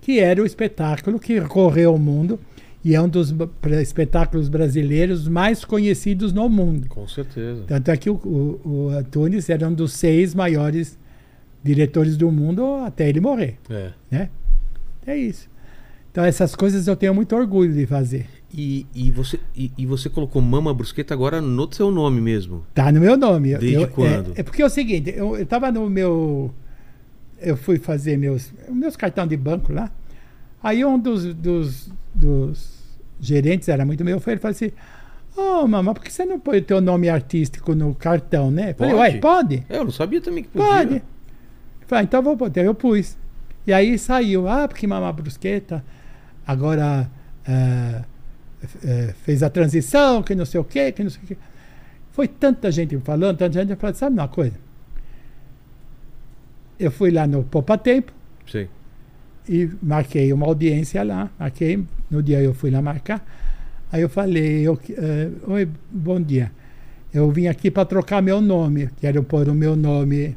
que 0.00 0.20
era 0.20 0.40
o 0.42 0.46
espetáculo 0.46 1.18
que 1.18 1.40
correu 1.42 1.94
o 1.94 1.98
mundo 1.98 2.38
e 2.84 2.94
é 2.94 3.00
um 3.02 3.08
dos 3.08 3.34
espetáculos 3.82 4.48
brasileiros 4.48 5.28
mais 5.28 5.64
conhecidos 5.64 6.32
no 6.32 6.48
mundo. 6.48 6.88
Com 6.88 7.06
certeza. 7.08 7.64
Tanto 7.66 7.90
é 7.90 7.96
que 7.96 8.08
o, 8.08 8.14
o, 8.14 8.60
o 8.68 8.88
Antunes 8.90 9.50
era 9.50 9.68
um 9.68 9.74
dos 9.74 9.92
seis 9.92 10.34
maiores 10.34 10.98
diretores 11.62 12.16
do 12.16 12.30
mundo 12.30 12.64
até 12.86 13.08
ele 13.08 13.20
morrer, 13.20 13.58
É. 13.68 13.90
né? 14.10 14.30
É 15.06 15.16
isso. 15.16 15.48
Então 16.10 16.24
essas 16.24 16.54
coisas 16.54 16.86
eu 16.86 16.96
tenho 16.96 17.14
muito 17.14 17.34
orgulho 17.36 17.72
de 17.72 17.84
fazer. 17.86 18.26
E, 18.52 18.84
e, 18.92 19.10
você, 19.12 19.38
e, 19.54 19.70
e 19.78 19.86
você 19.86 20.08
colocou 20.08 20.42
Mama 20.42 20.74
Brusqueta 20.74 21.14
agora 21.14 21.40
no 21.40 21.72
seu 21.72 21.90
nome 21.90 22.20
mesmo. 22.20 22.66
Tá 22.74 22.90
no 22.90 23.00
meu 23.00 23.16
nome. 23.16 23.56
Desde 23.56 23.74
eu- 23.74 23.88
quando? 23.88 24.32
É, 24.36 24.40
é 24.40 24.42
porque 24.42 24.60
é 24.60 24.66
o 24.66 24.70
seguinte, 24.70 25.12
eu, 25.16 25.36
eu 25.36 25.46
tava 25.46 25.70
no 25.70 25.88
meu. 25.88 26.52
Eu 27.40 27.56
fui 27.56 27.78
fazer 27.78 28.16
meus, 28.18 28.52
meus 28.68 28.96
cartões 28.96 29.28
de 29.28 29.36
banco 29.36 29.72
lá. 29.72 29.90
Aí 30.62 30.84
um 30.84 30.98
dos, 30.98 31.32
dos, 31.34 31.90
dos 32.14 32.80
gerentes 33.20 33.68
era 33.68 33.84
muito 33.86 34.04
meu, 34.04 34.18
foi 34.20 34.34
ele 34.34 34.40
falou 34.40 34.52
assim: 34.52 34.72
Ô, 35.36 35.66
mamãe, 35.66 35.94
por 35.94 36.02
que 36.02 36.12
você 36.12 36.24
não 36.24 36.38
põe 36.40 36.58
o 36.58 36.62
teu 36.62 36.80
nome 36.80 37.08
artístico 37.08 37.74
no 37.74 37.94
cartão, 37.94 38.50
né? 38.50 38.70
Eu 38.70 38.74
falei, 38.74 38.94
Pode? 38.94 39.14
ué, 39.14 39.18
pode? 39.20 39.66
É, 39.68 39.78
eu 39.78 39.84
não 39.84 39.92
sabia 39.92 40.20
também 40.20 40.42
que 40.42 40.50
podia. 40.50 40.66
Pode. 40.66 41.02
Falei, 41.86 42.02
ah, 42.02 42.04
então 42.04 42.22
vou 42.22 42.36
botar. 42.36 42.60
Eu 42.62 42.74
pus. 42.74 43.16
E 43.66 43.72
aí 43.72 43.96
saiu, 43.98 44.48
ah, 44.48 44.66
porque 44.66 44.86
Mamá 44.86 45.12
Brusqueta 45.12 45.84
agora 46.46 47.08
eh, 47.46 48.02
eh, 48.84 49.14
fez 49.22 49.42
a 49.42 49.50
transição, 49.50 50.22
que 50.22 50.34
não 50.34 50.44
sei 50.44 50.60
o 50.60 50.64
quê, 50.64 50.92
que 50.92 51.02
não 51.02 51.10
sei 51.10 51.20
o 51.22 51.26
quê. 51.26 51.36
Foi 52.12 52.26
tanta 52.28 52.70
gente 52.70 52.96
falando, 52.98 53.38
tanta 53.38 53.52
gente 53.64 53.76
falando, 53.78 53.94
sabe 53.96 54.14
uma 54.18 54.28
coisa? 54.28 54.56
Eu 56.78 56.90
fui 56.90 57.10
lá 57.10 57.26
no 57.26 57.44
Poupa 57.44 57.76
Tempo 57.76 58.12
Sei. 58.46 58.68
e 59.48 59.70
marquei 59.82 60.32
uma 60.32 60.46
audiência 60.46 61.02
lá. 61.04 61.30
Marquei, 61.38 61.84
no 62.10 62.22
dia 62.22 62.40
eu 62.40 62.54
fui 62.54 62.70
lá 62.70 62.80
marcar. 62.80 63.24
Aí 63.92 64.00
eu 64.02 64.08
falei, 64.08 64.62
eu, 64.66 64.78
eh, 64.90 65.28
oi, 65.46 65.68
bom 65.90 66.20
dia. 66.20 66.50
Eu 67.12 67.30
vim 67.30 67.48
aqui 67.48 67.70
para 67.70 67.84
trocar 67.84 68.22
meu 68.22 68.40
nome. 68.40 68.88
Quero 69.00 69.22
pôr 69.22 69.48
o 69.48 69.54
meu 69.54 69.74
nome 69.76 70.36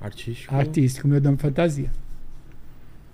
Artístico. 0.00 0.54
artístico, 0.54 1.08
meu 1.08 1.20
nome 1.20 1.36
fantasia. 1.38 1.90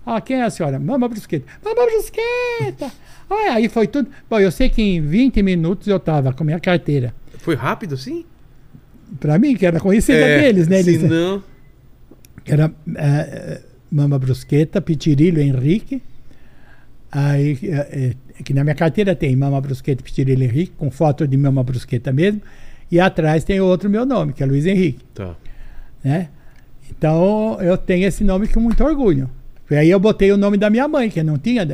Ah, 0.07 0.21
quem 0.21 0.39
é 0.39 0.45
a 0.45 0.51
senhora? 0.51 0.79
Mama 0.79 1.09
Brusqueta. 1.09 1.47
Mama 1.65 1.87
Brusqueta! 1.87 2.93
Ah, 3.29 3.55
aí 3.55 3.69
foi 3.69 3.87
tudo. 3.87 4.09
Bom, 4.29 4.39
eu 4.39 4.51
sei 4.51 4.69
que 4.69 4.83
em 4.83 5.01
20 5.01 5.43
minutos 5.43 5.87
eu 5.89 5.97
estava 5.97 6.33
com 6.33 6.45
minha 6.45 6.61
carteira. 6.61 7.15
Foi 7.39 7.55
rápido 7.55 7.95
assim? 7.95 8.25
Para 9.21 9.39
mim, 9.39 9.55
que 9.57 9.65
era 9.65 9.81
conhecida 9.81 10.19
É, 10.19 10.41
deles, 10.41 10.69
né? 10.69 10.81
Eles, 10.81 11.01
Se 11.01 11.07
não. 11.07 11.43
Era 12.47 12.73
eh, 12.97 13.61
Mama 13.91 14.19
Brusqueta, 14.19 14.81
Pitirilho 14.81 15.41
Henrique. 15.41 16.03
Aí, 17.11 17.59
eh, 17.63 17.89
eh, 18.39 18.43
que 18.43 18.53
na 18.53 18.65
minha 18.65 18.75
carteira 18.75 19.15
tem 19.15 19.35
Mama 19.37 19.61
Brusqueta, 19.61 20.03
Pitirilho 20.03 20.43
Henrique, 20.43 20.73
com 20.77 20.91
foto 20.91 21.27
de 21.27 21.37
Mama 21.37 21.63
Brusqueta 21.63 22.13
mesmo. 22.13 22.43
E 22.91 23.01
atrás 23.01 23.45
tem 23.45 23.61
outro 23.61 23.89
meu 23.89 24.05
nome, 24.05 24.33
que 24.33 24.43
é 24.43 24.47
Luiz 24.47 24.67
Henrique. 24.67 25.05
Tá. 25.15 25.35
né? 26.03 26.29
Então 26.91 27.59
eu 27.61 27.77
tenho 27.79 28.07
esse 28.07 28.23
nome 28.25 28.49
com 28.49 28.61
muito 28.61 28.83
orgulho. 28.85 29.31
E 29.71 29.77
aí 29.77 29.91
eu 29.91 29.99
botei 29.99 30.31
o 30.31 30.37
nome 30.37 30.57
da 30.59 30.69
minha 30.69 30.87
mãe, 30.87 31.09
que 31.09 31.23
não 31.23 31.39
tinha, 31.39 31.67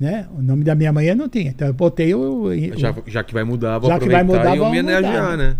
né? 0.00 0.26
O 0.36 0.40
nome 0.42 0.64
da 0.64 0.74
minha 0.74 0.92
mãe 0.92 1.06
eu 1.06 1.14
não 1.14 1.28
tinha. 1.28 1.50
Então 1.50 1.68
eu 1.68 1.74
botei 1.74 2.14
o. 2.14 2.44
o- 2.44 2.78
Já, 2.78 2.94
já 3.06 3.22
que 3.22 3.34
vai 3.34 3.44
mudar, 3.44 3.78
vou 3.78 3.90
Já 3.90 3.98
que 3.98 4.04
aproveitar 4.06 4.42
vai 4.42 4.56
mudar, 4.56 4.56
e 4.56 4.60
homenagear, 4.60 5.36
né? 5.36 5.56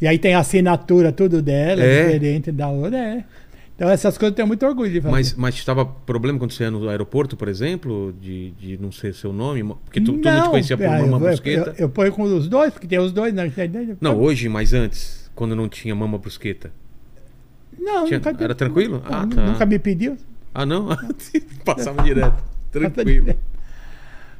E 0.00 0.06
aí 0.06 0.18
tem 0.18 0.34
a 0.34 0.40
assinatura 0.40 1.10
tudo 1.10 1.40
dela, 1.40 1.82
É? 1.82 2.04
diferente 2.12 2.52
da 2.52 2.68
outra, 2.68 2.98
é. 2.98 3.24
Então 3.76 3.88
essas 3.88 4.16
coisas 4.18 4.32
eu 4.32 4.36
tenho 4.36 4.46
muito 4.46 4.64
orgulho 4.64 4.90
de 4.92 5.00
fazer. 5.00 5.10
Mas, 5.10 5.34
mas 5.34 5.54
estava 5.56 5.84
problema 5.84 6.38
quando 6.38 6.52
você 6.52 6.62
ia 6.64 6.70
no 6.70 6.88
aeroporto, 6.88 7.36
por 7.36 7.48
exemplo, 7.48 8.14
de, 8.20 8.50
de 8.52 8.78
não 8.80 8.92
ser 8.92 9.14
seu 9.14 9.32
nome? 9.32 9.64
Porque 9.84 10.00
tu, 10.00 10.12
tu 10.18 10.28
não 10.30 10.42
te 10.44 10.50
conhecia 10.50 10.76
por 10.76 10.86
ah, 10.86 10.98
Mama 11.00 11.16
eu, 11.16 11.20
Brusqueta? 11.20 11.70
eu, 11.70 11.74
eu 11.78 11.88
ponho 11.88 12.12
com 12.12 12.22
os 12.22 12.46
dois, 12.48 12.72
porque 12.72 12.86
tem 12.86 12.98
os 13.00 13.12
dois 13.12 13.34
na 13.34 13.42
Não, 14.00 14.20
hoje, 14.20 14.48
mas 14.48 14.72
antes, 14.72 15.28
quando 15.34 15.56
não 15.56 15.68
tinha 15.68 15.92
Mama 15.94 16.18
Brusqueta. 16.18 16.70
Não, 17.76 18.04
Tinha- 18.06 18.20
nunca, 18.20 18.44
era 18.44 18.54
tranquilo? 18.54 19.02
Não, 19.04 19.16
Ah, 19.16 19.26
tá. 19.26 19.46
Nunca 19.46 19.66
me 19.66 19.78
pediu. 19.78 20.16
Ah, 20.54 20.64
não? 20.64 20.88
Passava 21.64 22.02
direto. 22.02 22.42
Tranquilo. 22.70 23.34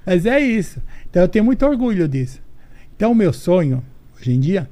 Mas 0.06 0.26
é 0.26 0.38
isso. 0.40 0.80
Então 1.10 1.22
eu 1.22 1.28
tenho 1.28 1.44
muito 1.44 1.64
orgulho 1.64 2.06
disso. 2.08 2.40
Então 2.96 3.12
o 3.12 3.14
meu 3.14 3.32
sonho, 3.32 3.82
hoje 4.18 4.32
em 4.32 4.40
dia, 4.40 4.68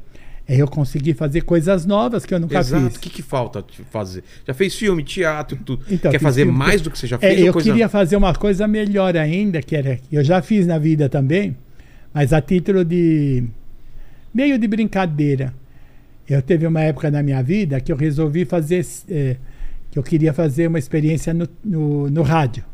é 0.47 0.57
eu 0.57 0.67
conseguir 0.67 1.15
fazer 1.15 1.43
coisas 1.43 1.87
novas 1.87 2.27
que 2.27 2.35
eu 2.35 2.41
nunca 2.41 2.59
Exato. 2.59 2.85
fiz. 2.87 2.97
O 2.97 3.01
que, 3.01 3.11
que 3.11 3.23
falta 3.23 3.65
fazer? 3.91 4.23
Já 4.47 4.53
fez 4.53 4.75
filme, 4.75 5.03
teatro, 5.03 5.57
tudo. 5.65 5.85
Então, 5.91 6.11
Quer 6.11 6.19
fazer 6.21 6.43
filme- 6.43 6.59
mais 6.59 6.81
do 6.81 6.91
que 6.91 6.99
você 6.99 7.07
já 7.07 7.17
É, 7.17 7.21
fez? 7.21 7.41
ou 7.41 7.47
eu 7.47 7.53
coisa... 7.53 7.71
queria 7.71 7.89
fazer 7.89 8.17
uma 8.17 8.35
coisa 8.35 8.67
melhor 8.69 9.17
ainda, 9.17 9.63
que 9.63 9.75
era 9.77 9.99
eu 10.11 10.23
já 10.23 10.43
fiz 10.43 10.67
na 10.67 10.79
vida 10.79 11.09
também, 11.09 11.57
mas 12.13 12.33
a 12.33 12.41
título 12.41 12.85
de 12.85 13.45
meio 14.35 14.59
de 14.59 14.67
brincadeira. 14.67 15.55
Eu 16.29 16.41
teve 16.43 16.67
uma 16.67 16.81
época 16.81 17.11
na 17.11 17.23
minha 17.23 17.43
vida 17.43 17.81
que 17.81 17.93
eu 17.93 17.97
resolvi 17.97 18.45
fazer 18.45 18.87
eh, 19.11 19.37
que 19.91 19.99
eu 19.99 20.03
queria 20.03 20.33
fazer 20.33 20.67
uma 20.69 20.79
experiência 20.79 21.35
no, 21.35 21.49
no, 21.65 22.09
no 22.11 22.23
rádio. 22.23 22.65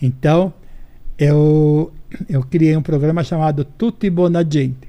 Então 0.00 0.52
eu 1.18 1.92
eu 2.28 2.42
criei 2.42 2.76
um 2.76 2.82
programa 2.82 3.24
chamado 3.24 3.64
Tutti 3.64 4.10
Bona 4.10 4.44
Gente. 4.48 4.88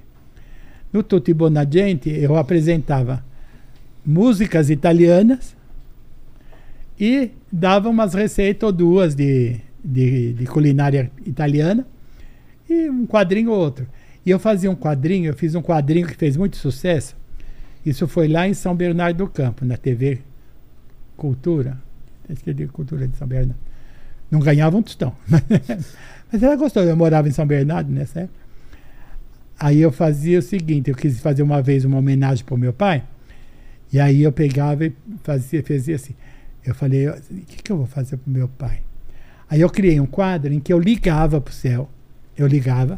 No 0.92 1.04
Tutti 1.04 1.34
Bona 1.34 1.68
Gente 1.70 2.10
eu 2.10 2.36
apresentava 2.36 3.24
músicas 4.06 4.70
italianas 4.70 5.56
e 7.00 7.32
dava 7.52 7.90
umas 7.90 8.14
receitas 8.14 8.68
ou 8.68 8.72
duas 8.72 9.16
de, 9.16 9.60
de, 9.84 10.34
de 10.34 10.46
culinária 10.46 11.12
italiana 11.26 11.88
e 12.70 12.90
um 12.90 13.06
quadrinho 13.06 13.52
ou 13.52 13.60
outro. 13.60 13.88
E 14.26 14.30
eu 14.30 14.40
fazia 14.40 14.72
um 14.72 14.76
quadrinho, 14.76 15.28
eu 15.28 15.34
fiz 15.34 15.56
um 15.56 15.62
quadrinho 15.62 16.08
que 16.08 16.16
fez 16.16 16.38
muito 16.38 16.58
sucesso. 16.58 17.16
Isso 17.86 18.08
foi 18.08 18.28
lá 18.28 18.48
em 18.48 18.54
São 18.54 18.76
Bernardo 18.76 19.18
do 19.18 19.28
Campo, 19.28 19.66
na 19.66 19.76
TV 19.76 20.20
Cultura. 21.18 21.78
Esqueci 22.30 22.68
Cultura 22.68 23.08
de 23.08 23.18
São 23.18 23.28
Bernardo. 23.28 23.60
Não 24.34 24.40
ganhava 24.40 24.76
um 24.76 24.82
tostão. 24.82 25.14
Mas 26.32 26.42
era 26.42 26.56
gostoso. 26.56 26.90
Eu 26.90 26.98
morava 26.98 27.30
em 27.30 27.32
São 27.32 27.46
Bernardo 27.46 27.96
época. 27.96 28.30
Aí 29.60 29.80
eu 29.80 29.92
fazia 29.92 30.40
o 30.40 30.42
seguinte: 30.42 30.90
eu 30.90 30.96
quis 30.96 31.20
fazer 31.20 31.44
uma 31.44 31.62
vez 31.62 31.86
uma 31.86 32.00
homenagem 32.00 32.44
para 32.44 32.56
o 32.56 32.58
meu 32.58 32.74
pai. 32.74 33.04
E 33.92 34.00
aí 34.00 34.24
eu 34.24 34.32
pegava 34.32 34.88
e 34.88 34.94
fazia, 35.22 35.62
fazia 35.62 35.98
assim. 35.98 36.16
Eu 36.66 36.74
falei, 36.74 37.08
o 37.10 37.22
que, 37.46 37.62
que 37.62 37.72
eu 37.72 37.78
vou 37.78 37.86
fazer 37.86 38.18
pro 38.18 38.32
meu 38.32 38.48
pai? 38.48 38.82
Aí 39.48 39.62
eu 39.62 39.70
criei 39.70 40.00
um 40.00 40.08
quadro 40.08 40.52
em 40.52 40.60
que 40.60 40.74
eu 40.74 40.80
ligava 40.80 41.40
pro 41.40 41.54
céu. 41.54 41.88
Eu 42.36 42.48
ligava. 42.48 42.98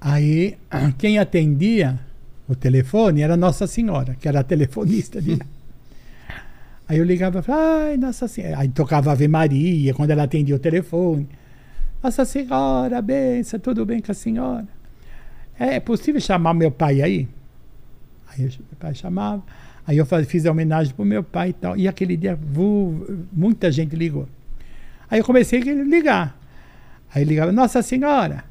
Aí 0.00 0.58
quem 0.98 1.20
atendia 1.20 2.00
o 2.48 2.56
telefone 2.56 3.22
era 3.22 3.36
Nossa 3.36 3.68
Senhora, 3.68 4.16
que 4.16 4.26
era 4.26 4.40
a 4.40 4.42
telefonista 4.42 5.22
de. 5.22 5.38
Aí 6.88 6.98
eu 6.98 7.04
ligava 7.04 7.44
ai, 7.48 7.96
Nossa 7.96 8.26
Senhora. 8.26 8.58
Aí 8.60 8.68
tocava 8.68 9.12
Ave 9.12 9.28
Maria 9.28 9.92
quando 9.92 10.10
ela 10.10 10.22
atendia 10.22 10.56
o 10.56 10.58
telefone. 10.58 11.28
Nossa 12.02 12.24
Senhora, 12.24 13.02
benção, 13.02 13.60
tudo 13.60 13.84
bem 13.84 14.00
com 14.00 14.10
a 14.10 14.14
senhora? 14.14 14.66
É 15.58 15.80
possível 15.80 16.20
chamar 16.20 16.54
meu 16.54 16.70
pai 16.70 17.02
aí? 17.02 17.28
Aí 18.28 18.44
eu- 18.44 18.50
meu 18.50 18.78
pai 18.78 18.94
chamava. 18.94 19.42
Aí 19.86 19.96
eu 19.98 20.06
fiz 20.26 20.46
a 20.46 20.50
homenagem 20.50 20.94
pro 20.94 21.04
meu 21.04 21.22
pai 21.24 21.50
e 21.50 21.52
tal. 21.52 21.76
E 21.76 21.88
aquele 21.88 22.16
dia, 22.16 22.38
muita 23.32 23.70
gente 23.72 23.96
ligou. 23.96 24.28
Aí 25.10 25.18
eu 25.18 25.24
comecei 25.24 25.60
a 25.60 25.64
ligar. 25.84 26.38
Aí 27.12 27.24
ligava, 27.24 27.50
Nossa 27.50 27.82
Senhora, 27.82 28.44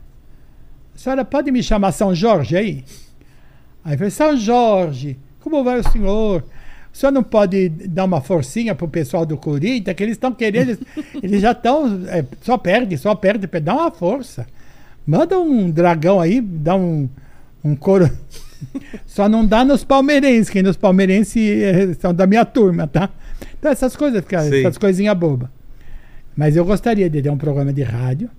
a 0.93 0.97
senhora 0.97 1.23
pode 1.23 1.51
me 1.51 1.61
chamar 1.64 1.91
São 1.91 2.14
Jorge 2.14 2.57
aí? 2.57 2.84
Aí 3.84 3.93
eu 3.93 3.97
falei, 3.97 4.11
São 4.11 4.35
Jorge, 4.35 5.18
como 5.39 5.64
vai 5.64 5.80
o 5.80 5.84
senhor? 5.91 6.43
O 6.98 6.99
senhor 6.99 7.11
não 7.11 7.22
pode 7.22 7.69
dar 7.69 8.06
uma 8.06 8.19
forcinha 8.19 8.74
pro 8.74 8.88
pessoal 8.88 9.24
do 9.24 9.38
Corinthians, 9.38 9.95
que 9.95 10.02
eles 10.02 10.15
estão 10.15 10.34
querendo, 10.34 10.69
eles, 10.69 10.80
eles 11.22 11.41
já 11.44 11.52
estão, 11.52 11.86
é, 12.07 12.26
só 12.41 12.57
perde, 12.57 12.98
só 12.98 13.14
perde, 13.14 13.45
dá 13.60 13.76
uma 13.76 13.91
força. 13.91 14.48
Manda 15.06 15.40
um 15.40 15.69
dragão 15.69 16.19
aí, 16.19 16.41
dá 16.41 16.76
um, 16.76 17.07
um 17.64 17.76
coro. 17.76 18.10
Só 19.06 19.30
não 19.30 19.45
dá 19.45 19.64
nos 19.64 19.84
palmeirenses, 19.84 20.49
que 20.49 20.64
nos 20.64 20.76
palmeirenses 20.76 21.38
eh, 21.38 21.94
são 21.99 22.11
da 22.11 22.26
minha 22.26 22.44
turma, 22.44 22.88
tá? 22.88 23.11
Então 23.60 23.72
essas 23.72 23.95
coisas, 23.95 24.24
Sei. 24.28 24.61
essas 24.61 24.80
coisinhas 24.80 25.15
bobas. 25.15 25.48
Mas 26.36 26.56
eu 26.56 26.65
gostaria 26.65 27.07
de 27.07 27.22
ter 27.22 27.30
um 27.30 27.38
programa 27.38 27.72
de 27.72 27.84
rádio. 27.84 28.32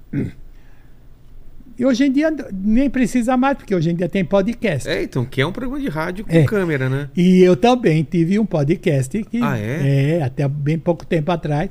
E 1.78 1.84
hoje 1.86 2.04
em 2.06 2.12
dia 2.12 2.28
nem 2.52 2.90
precisa 2.90 3.36
mais, 3.36 3.56
porque 3.56 3.72
hoje 3.74 3.90
em 3.90 3.94
dia 3.94 4.08
tem 4.08 4.24
podcast. 4.24 4.88
É, 4.88 5.02
então, 5.04 5.24
que 5.24 5.40
é 5.40 5.46
um 5.46 5.52
programa 5.52 5.80
de 5.80 5.88
rádio 5.88 6.24
com 6.26 6.32
É. 6.32 6.42
câmera, 6.44 6.88
né? 6.88 7.08
E 7.16 7.38
eu 7.40 7.54
também 7.56 8.02
tive 8.02 8.38
um 8.38 8.44
podcast 8.44 9.22
que 9.24 9.40
Ah, 9.40 9.56
é? 9.56 10.16
é, 10.18 10.22
até 10.22 10.48
bem 10.48 10.76
pouco 10.78 11.06
tempo 11.06 11.30
atrás. 11.30 11.70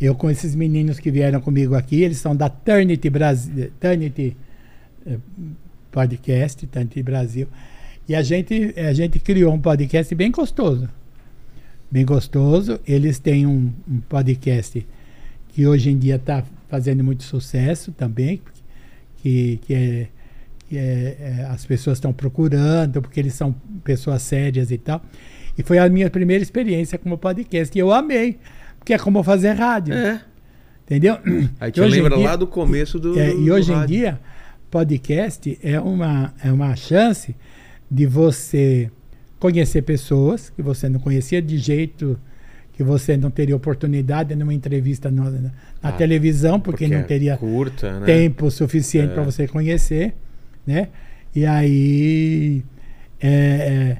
Eu 0.00 0.14
com 0.14 0.28
esses 0.30 0.54
meninos 0.56 0.98
que 0.98 1.10
vieram 1.10 1.40
comigo 1.40 1.74
aqui, 1.74 2.02
eles 2.02 2.18
são 2.18 2.34
da 2.34 2.48
Turnity 2.48 3.08
Brasil, 3.10 3.70
Turnity 3.80 4.36
eh, 5.06 5.16
Podcast, 5.90 6.66
Turnity 6.66 7.02
Brasil. 7.02 7.46
E 8.08 8.14
a 8.14 8.22
gente, 8.22 8.74
a 8.76 8.92
gente 8.92 9.18
criou 9.20 9.52
um 9.52 9.60
podcast 9.60 10.12
bem 10.14 10.30
gostoso. 10.30 10.88
Bem 11.90 12.04
gostoso. 12.04 12.80
Eles 12.86 13.18
têm 13.18 13.46
um, 13.46 13.72
um 13.88 14.00
podcast 14.08 14.86
que 15.48 15.66
hoje 15.66 15.90
em 15.90 15.98
dia 15.98 16.16
está 16.16 16.44
fazendo 16.68 17.02
muito 17.02 17.22
sucesso 17.24 17.90
também, 17.92 18.40
que, 19.22 19.58
que, 19.66 19.74
é, 19.74 20.06
que 20.68 20.76
é- 20.76 21.16
é, 21.40 21.46
as 21.50 21.64
pessoas 21.66 21.98
estão 21.98 22.12
procurando, 22.12 23.00
porque 23.02 23.18
eles 23.20 23.34
são 23.34 23.52
pessoas 23.84 24.22
sérias 24.22 24.70
e 24.70 24.78
tal. 24.78 25.02
E 25.56 25.62
foi 25.62 25.78
a 25.78 25.88
minha 25.88 26.08
primeira 26.10 26.42
experiência 26.42 26.98
como 26.98 27.18
podcast. 27.18 27.76
E 27.76 27.80
eu 27.80 27.92
amei, 27.92 28.38
porque 28.78 28.92
é 28.94 28.98
como 28.98 29.22
fazer 29.22 29.52
rádio. 29.52 29.94
É. 29.94 30.20
Entendeu? 30.84 31.18
Aí 31.60 31.70
te 31.70 31.80
lembra 31.80 32.16
dia- 32.16 32.28
lá 32.28 32.36
do 32.36 32.46
começo 32.46 32.98
do. 32.98 33.18
é, 33.18 33.30
do- 33.30 33.40
e 33.42 33.44
do 33.46 33.54
hoje 33.54 33.72
em 33.72 33.74
rádio. 33.74 33.96
dia, 33.96 34.20
podcast 34.70 35.58
é 35.62 35.78
uma, 35.80 36.32
é 36.42 36.50
uma 36.52 36.74
chance 36.76 37.34
de 37.90 38.06
você 38.06 38.90
conhecer 39.38 39.82
pessoas 39.82 40.50
que 40.50 40.62
você 40.62 40.88
não 40.88 40.98
conhecia 41.00 41.40
de 41.42 41.58
jeito 41.58 42.18
que 42.78 42.84
você 42.84 43.16
não 43.16 43.28
teria 43.28 43.56
oportunidade 43.56 44.36
numa 44.36 44.54
entrevista 44.54 45.10
na, 45.10 45.28
na 45.28 45.50
Ah, 45.82 45.90
televisão, 45.90 46.60
porque, 46.60 46.86
não 46.86 46.98
é 46.98 47.02
teria 47.02 47.36
curta, 47.36 47.98
né? 47.98 48.06
tempo 48.06 48.48
suficiente 48.52 49.10
É. 49.10 49.14
para 49.14 49.24
você 49.24 49.48
conhecer, 49.48 50.14
né? 50.64 50.86
E 51.34 51.44
aí 51.44 52.64
é, 53.20 53.28
é, 53.28 53.98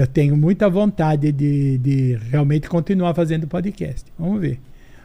eu 0.00 0.04
tenho 0.04 0.36
muita 0.36 0.68
vontade 0.68 1.30
de, 1.30 1.78
de 1.78 2.18
realmente 2.28 2.68
continuar 2.68 3.14
fazendo 3.14 3.46
podcast. 3.46 4.12
Vamos 4.18 4.40
ver 4.40 4.58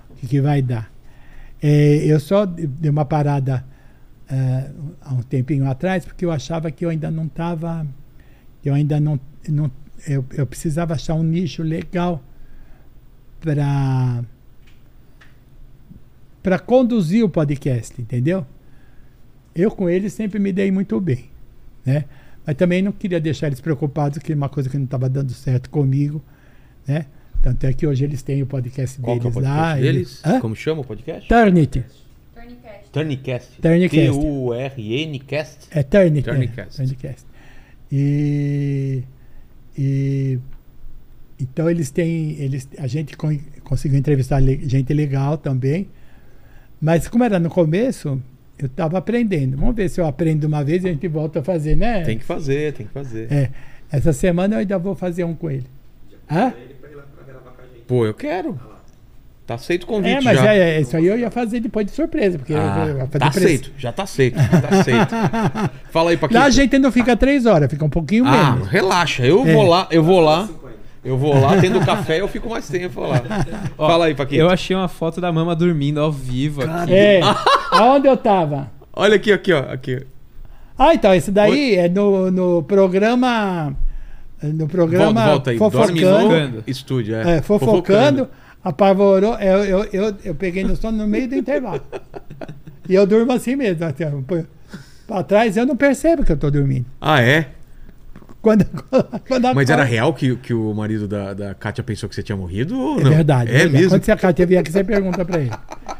o 0.09 0.15
que, 0.15 0.25
que 0.25 0.41
vai 0.41 0.63
dar. 0.63 0.91
É, 1.61 1.97
eu 2.05 2.19
só 2.19 2.45
de- 2.45 2.65
dei 2.65 2.89
uma 2.89 3.05
parada 3.05 3.63
é, 4.27 4.71
há 5.01 5.13
um 5.13 5.21
tempinho 5.21 5.69
atrás 5.69 6.03
porque 6.03 6.25
eu 6.25 6.31
achava 6.31 6.71
que 6.71 6.83
eu 6.83 6.89
ainda 6.89 7.11
não 7.11 7.25
estava, 7.27 7.85
eu 8.65 8.73
ainda 8.73 8.99
não, 8.99 9.19
não 9.47 9.69
eu, 10.07 10.25
eu 10.35 10.47
precisava 10.47 10.95
achar 10.95 11.13
um 11.13 11.21
nicho 11.23 11.61
legal 11.61 12.19
para 13.43 14.23
para 16.41 16.59
conduzir 16.59 17.23
o 17.23 17.29
podcast, 17.29 18.01
entendeu? 18.01 18.45
Eu 19.55 19.69
com 19.69 19.89
eles 19.89 20.13
sempre 20.13 20.39
me 20.39 20.51
dei 20.51 20.71
muito 20.71 20.99
bem, 20.99 21.25
né? 21.85 22.05
Mas 22.45 22.55
também 22.55 22.81
não 22.81 22.91
queria 22.91 23.19
deixar 23.19 23.47
eles 23.47 23.61
preocupados 23.61 24.17
que 24.17 24.33
uma 24.33 24.49
coisa 24.49 24.69
que 24.69 24.77
não 24.77 24.85
estava 24.85 25.07
dando 25.07 25.31
certo 25.31 25.69
comigo, 25.69 26.21
né? 26.87 27.05
Tanto 27.41 27.65
é 27.65 27.73
que 27.73 27.85
hoje 27.85 28.03
eles 28.03 28.21
têm 28.21 28.41
o 28.41 28.45
podcast 28.45 28.99
Qual 28.99 29.19
que 29.19 29.27
é 29.27 29.29
o 29.29 29.31
deles 29.31 29.47
podcast 29.49 29.59
lá. 29.61 29.75
deles? 29.75 30.21
Como 30.41 30.55
chama 30.55 30.81
o 30.81 30.85
podcast? 30.85 31.27
Turnity. 31.27 31.83
Turnicast. 32.91 32.91
Turnicast. 33.61 34.11
T-U-R-N-cast. 34.11 35.67
É 35.71 35.83
Turnity. 35.83 36.29
é, 36.29 36.33
Turnicast. 36.33 36.77
Turnicast. 36.77 37.25
E, 37.91 39.03
e 39.77 40.39
então 41.43 41.69
eles 41.69 41.91
têm, 41.91 42.31
eles, 42.39 42.67
a 42.77 42.87
gente 42.87 43.15
con- 43.17 43.37
conseguiu 43.63 43.97
entrevistar 43.99 44.39
le- 44.39 44.61
gente 44.67 44.93
legal 44.93 45.37
também, 45.37 45.87
mas 46.81 47.07
como 47.07 47.23
era 47.23 47.39
no 47.39 47.49
começo, 47.49 48.21
eu 48.57 48.65
estava 48.67 48.97
aprendendo. 48.97 49.57
Vamos 49.57 49.75
ver 49.75 49.89
se 49.89 49.99
eu 50.01 50.05
aprendo 50.07 50.45
uma 50.45 50.63
vez 50.63 50.83
e 50.83 50.87
a 50.87 50.91
gente 50.91 51.07
volta 51.07 51.39
a 51.39 51.43
fazer, 51.43 51.75
né? 51.75 52.01
Tem 52.01 52.17
que 52.17 52.23
fazer, 52.25 52.73
tem 52.73 52.85
que 52.85 52.91
fazer. 52.93 53.31
É, 53.31 53.49
essa 53.91 54.13
semana 54.13 54.55
eu 54.55 54.59
ainda 54.59 54.77
vou 54.77 54.95
fazer 54.95 55.23
um 55.23 55.33
com 55.33 55.49
ele. 55.51 55.65
Hã? 56.29 56.53
Pô, 57.87 58.05
eu 58.05 58.13
quero. 58.13 58.59
Tá 59.45 59.55
aceito 59.55 59.83
o 59.83 59.87
convite 59.87 60.19
É, 60.19 60.21
mas 60.21 60.39
já. 60.39 60.53
é, 60.53 60.77
é, 60.77 60.81
isso 60.81 60.95
aí 60.95 61.05
eu 61.05 61.17
ia 61.19 61.29
fazer 61.29 61.59
depois 61.59 61.85
de 61.85 61.91
surpresa, 61.91 62.37
porque 62.37 62.53
Ah, 62.53 62.85
eu 62.87 62.97
ia 62.99 63.05
fazer 63.07 63.19
tá 63.19 63.29
press- 63.29 63.37
aceito, 63.43 63.71
já 63.77 63.91
tá 63.91 64.03
aceito, 64.03 64.37
já 64.39 64.61
tá 64.61 64.79
aceito. 64.79 65.15
Fala 65.91 66.11
aí, 66.11 66.17
Paquito. 66.17 66.39
Lá 66.39 66.45
a 66.45 66.49
gente 66.49 66.79
não 66.79 66.89
fica 66.93 67.15
três 67.17 67.45
horas, 67.45 67.69
fica 67.69 67.83
um 67.83 67.89
pouquinho 67.89 68.25
Ah, 68.25 68.53
menos. 68.53 68.69
relaxa, 68.69 69.25
eu 69.25 69.45
É. 69.45 69.53
vou 69.53 69.63
lá, 69.67 69.85
eu 69.91 70.01
vou 70.01 70.21
lá. 70.21 70.47
Eu 71.03 71.17
vou 71.17 71.37
lá, 71.39 71.59
tendo 71.59 71.83
café, 71.85 72.21
eu 72.21 72.27
fico 72.27 72.49
mais 72.49 72.67
tempo 72.67 73.01
lá. 73.01 73.21
Ó, 73.77 73.87
Fala 73.87 74.05
aí, 74.05 74.15
Paquito. 74.15 74.41
Eu 74.41 74.49
achei 74.49 74.75
uma 74.75 74.87
foto 74.87 75.19
da 75.19 75.31
mama 75.31 75.53
dormindo 75.55 75.99
ao 75.99 76.11
vivo 76.11 76.63
aqui. 76.63 76.93
É, 76.93 77.19
aonde 77.71 78.07
eu 78.07 78.15
tava? 78.15 78.71
Olha 78.93 79.15
aqui, 79.15 79.31
aqui, 79.31 79.51
ó. 79.51 79.59
Aqui. 79.71 80.05
Ah, 80.77 80.93
então, 80.93 81.13
esse 81.13 81.31
daí 81.31 81.75
é 81.75 81.89
no, 81.89 82.31
no 82.31 82.63
programa. 82.63 83.75
No 84.41 84.67
programa 84.67 85.25
Volta, 85.25 85.29
volta 85.29 85.51
aí. 85.51 85.57
Fofocando. 85.57 86.63
estúdio, 86.67 87.15
é. 87.15 87.37
É, 87.37 87.41
fofocando, 87.41 88.27
apavorou. 88.63 89.35
Eu, 89.35 89.63
eu, 89.63 89.83
eu, 89.91 90.15
eu 90.23 90.35
peguei 90.35 90.63
no 90.63 90.75
sono 90.75 90.97
no 90.97 91.07
meio 91.07 91.27
do 91.27 91.35
intervalo. 91.35 91.81
E 92.87 92.93
eu 92.93 93.07
durmo 93.07 93.31
assim 93.31 93.55
mesmo. 93.55 93.85
Assim, 93.85 94.03
ó, 94.03 94.09
pô, 94.27 94.43
pra 95.07 95.23
trás 95.23 95.55
eu 95.55 95.65
não 95.65 95.75
percebo 95.77 96.23
que 96.25 96.31
eu 96.31 96.37
tô 96.37 96.51
dormindo. 96.51 96.85
Ah, 96.99 97.21
é? 97.21 97.47
Quando, 98.43 98.65
quando 99.25 99.55
Mas 99.55 99.69
era 99.69 99.85
real 99.85 100.13
que, 100.13 100.35
que 100.35 100.53
o 100.53 100.73
marido 100.73 101.07
da, 101.07 101.33
da 101.33 101.53
Kátia 101.53 101.81
pensou 101.81 102.09
que 102.09 102.15
você 102.15 102.21
tinha 102.21 102.35
morrido 102.35 102.77
ou 102.77 102.99
É 102.99 103.03
não? 103.03 103.09
verdade. 103.11 103.49
É 103.49 103.53
verdade. 103.59 103.73
mesmo? 103.83 103.89
Quando 104.01 104.09
a 104.09 104.17
Kátia 104.17 104.45
vier 104.45 104.59
aqui, 104.59 104.69
você 104.69 104.83
pergunta 104.83 105.23
pra 105.23 105.39
ele. 105.39 105.51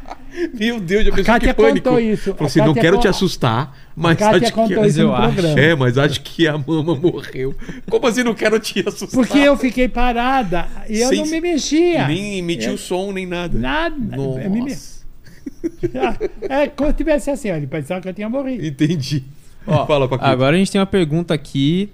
Meu 0.54 0.80
Deus, 0.82 1.06
já 1.06 1.12
pensou 1.12 1.26
Kátia 1.26 1.54
que 1.54 1.62
pânico. 1.62 1.88
contou 1.90 2.00
isso. 2.02 2.34
Falou 2.34 2.48
assim, 2.48 2.60
não 2.60 2.74
quero 2.74 2.96
con- 2.98 3.02
te 3.02 3.08
assustar, 3.08 3.78
mas 3.96 4.22
acho 4.22 4.40
que... 4.42 4.52
contou 4.52 4.78
Mas 4.82 4.92
isso 4.92 5.02
eu 5.02 5.16
acho. 5.16 5.34
programa. 5.36 5.60
É, 5.62 5.76
mas 5.76 5.98
acho 5.98 6.22
que 6.22 6.46
a 6.48 6.58
mama 6.58 6.96
morreu. 6.96 7.56
Como 7.90 8.06
assim 8.08 8.24
não 8.24 8.34
quero 8.34 8.60
te 8.60 8.80
assustar? 8.86 9.10
Porque 9.12 9.38
eu 9.40 9.56
fiquei 9.56 9.88
parada 9.88 10.68
e 10.90 11.00
eu 11.00 11.08
Sem- 11.10 11.20
não 11.20 11.28
me 11.28 11.40
mexia. 11.40 12.08
Nem 12.08 12.40
emitiu 12.40 12.72
Eu- 12.72 12.78
som, 12.78 13.14
nem 13.14 13.26
nada. 13.26 13.58
Nada. 13.58 13.96
Eu 14.18 14.50
me 14.50 14.60
Nossa, 14.62 15.04
É 16.42 16.68
como 16.68 16.90
se 16.90 16.96
tivesse 16.98 17.30
assim, 17.30 17.50
ele 17.50 17.68
pensava 17.68 18.02
que 18.02 18.10
eu 18.10 18.14
tinha 18.14 18.28
morrido. 18.28 18.66
entendi. 18.66 19.24
Ó, 19.66 19.86
Fala, 19.86 20.10
Paquito. 20.10 20.30
agora 20.30 20.56
a 20.56 20.60
gente 20.60 20.72
tem 20.72 20.82
uma 20.82 20.88
pergunta 20.88 21.34
aqui 21.34 21.90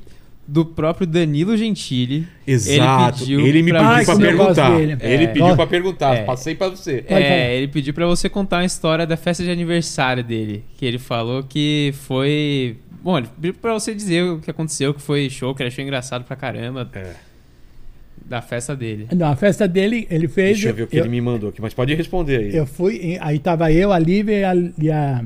do 0.52 0.66
próprio 0.66 1.06
Danilo 1.06 1.56
Gentili. 1.56 2.28
Exato. 2.48 3.20
pediu 3.20 3.40
Ele, 3.46 3.62
me 3.62 3.72
pra 3.72 3.82
pediu 4.00 4.06
gosto 4.06 4.20
perguntar. 4.22 4.76
dele. 4.78 4.98
Ele 5.00 5.24
É. 5.24 5.28
pediu 5.28 5.44
Gosto. 5.44 5.56
pra 5.58 5.68
perguntar. 5.68 6.16
É. 6.16 6.24
Passei 6.24 6.56
pra 6.56 6.70
você. 6.70 7.04
É, 7.08 7.56
ele 7.56 7.68
pediu 7.68 7.94
pra 7.94 8.06
você 8.08 8.28
contar 8.28 8.58
uma 8.58 8.66
história 8.66 9.06
da 9.06 9.16
festa 9.16 9.44
de 9.44 9.52
aniversário 9.52 10.24
dele. 10.24 10.64
Que 10.78 10.86
ele 10.86 10.98
falou 10.98 11.44
que 11.44 11.92
foi. 12.02 12.78
Bom, 13.04 13.18
ele 13.20 13.28
pediu 13.36 13.54
pra 13.54 13.74
você 13.74 13.94
dizer 13.94 14.24
o 14.24 14.40
que 14.40 14.50
aconteceu, 14.50 14.94
que 14.94 15.02
foi 15.02 15.30
show, 15.30 15.54
que 15.54 15.62
ele 15.62 15.68
achou 15.68 15.84
engraçado 15.84 16.24
pra 16.26 16.36
caramba. 16.36 16.90
É. 16.94 17.14
Da 18.26 18.42
festa 18.42 18.76
dele. 18.76 19.08
Não, 19.16 19.28
a 19.32 19.36
festa 19.36 19.68
dele, 19.68 20.08
ele 20.10 20.28
fez. 20.28 20.54
Deixa 20.58 20.70
eu 20.70 20.74
ver 20.74 20.84
o 20.84 20.88
que 20.88 20.98
eu, 20.98 21.02
ele 21.04 21.10
me 21.10 21.22
mandou 21.22 21.50
aqui, 21.50 21.62
mas 21.62 21.74
pode 21.74 21.94
responder 21.96 22.38
aí. 22.38 22.56
eu 22.56 22.66
fui, 22.66 23.18
aí 23.22 23.40
tava 23.40 23.72
eu, 23.72 23.92
a 23.92 23.98
Lívia 24.00 24.36
e 24.40 24.44
a, 24.44 24.56
e 24.80 24.92
a- 24.92 25.24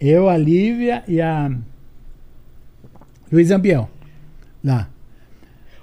Eu, 0.00 0.28
a 0.28 0.36
Lívia 0.36 1.02
e 1.08 1.20
a. 1.20 1.50
Luiz 3.32 3.50
Ambiel. 3.50 3.88
Lá. 4.64 4.88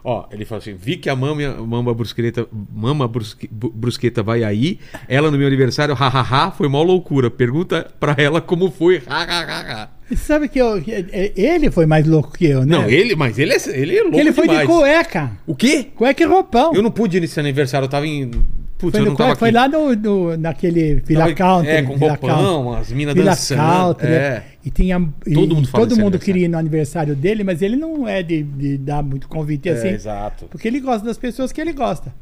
Ó, 0.03 0.25
ele 0.31 0.45
falou 0.45 0.61
assim: 0.61 0.73
vi 0.73 0.95
que 0.95 1.09
a 1.09 1.15
mama, 1.15 1.41
mama 1.65 1.93
brusqueta, 1.93 2.47
mama 2.73 3.07
brusque- 3.07 3.49
brusqueta 3.51 4.23
vai 4.23 4.43
aí. 4.43 4.79
Ela 5.07 5.29
no 5.29 5.37
meu 5.37 5.47
aniversário, 5.47 5.93
hahaha, 5.93 6.51
foi 6.51 6.69
mó 6.69 6.81
loucura. 6.81 7.29
Pergunta 7.29 7.91
pra 7.99 8.15
ela 8.17 8.39
como 8.39 8.71
foi, 8.71 9.01
hahaha. 9.05 9.89
Sabe 10.15 10.47
que 10.47 10.59
eu, 10.59 10.81
que- 10.81 11.05
ele 11.35 11.69
foi 11.69 11.85
mais 11.85 12.07
louco 12.07 12.31
que 12.37 12.45
eu, 12.45 12.61
né? 12.61 12.77
Não, 12.77 12.85
ele, 12.89 13.13
mas 13.17 13.37
ele 13.37 13.51
é, 13.53 13.57
ele 13.77 13.97
é 13.97 14.01
louco 14.03 14.17
ele 14.17 14.31
foi 14.31 14.47
demais. 14.47 14.65
de 14.67 14.73
cueca. 14.73 15.31
O 15.45 15.53
quê? 15.53 15.87
Cueca 15.93 16.23
e 16.23 16.25
roupão. 16.25 16.73
Eu 16.73 16.81
não 16.81 16.91
pude 16.91 17.17
ir 17.17 17.19
nesse 17.19 17.37
aniversário, 17.39 17.85
eu 17.85 17.89
tava 17.89 18.07
em. 18.07 18.31
Putz, 18.77 18.95
foi, 18.95 19.05
no 19.09 19.15
não 19.17 19.35
foi 19.35 19.51
lá 19.51 19.67
no, 19.67 19.95
no- 19.95 20.37
naquele 20.37 20.95
Villa 20.95 21.21
Tava- 21.21 21.33
Country. 21.33 21.69
É, 21.71 21.81
com 21.81 21.97
Villa 21.97 22.11
roupão, 22.11 22.73
as 22.75 22.91
minas 22.91 23.15
Villa 23.15 23.31
dançando. 23.31 23.59
Country, 23.61 24.07
é. 24.07 24.09
né? 24.29 24.43
E 24.63 24.69
tinha. 24.69 24.99
Todo 25.33 25.55
mundo 25.55 25.67
e 25.67 25.71
fala 25.71 25.87
todo 25.87 25.99
mundo 25.99 26.19
queria 26.19 26.45
ir 26.45 26.47
no 26.47 26.57
aniversário 26.59 27.15
dele, 27.15 27.43
mas 27.43 27.61
ele 27.63 27.75
não 27.75 28.07
é 28.07 28.21
de, 28.21 28.43
de 28.43 28.77
dar 28.77 29.01
muito 29.01 29.27
convite 29.27 29.67
É, 29.67 29.71
assim. 29.71 29.87
exato. 29.89 30.45
Porque 30.51 30.67
ele 30.67 30.79
gosta 30.79 31.05
das 31.05 31.17
pessoas 31.17 31.51
que 31.51 31.59
ele 31.59 31.73
gosta. 31.73 32.13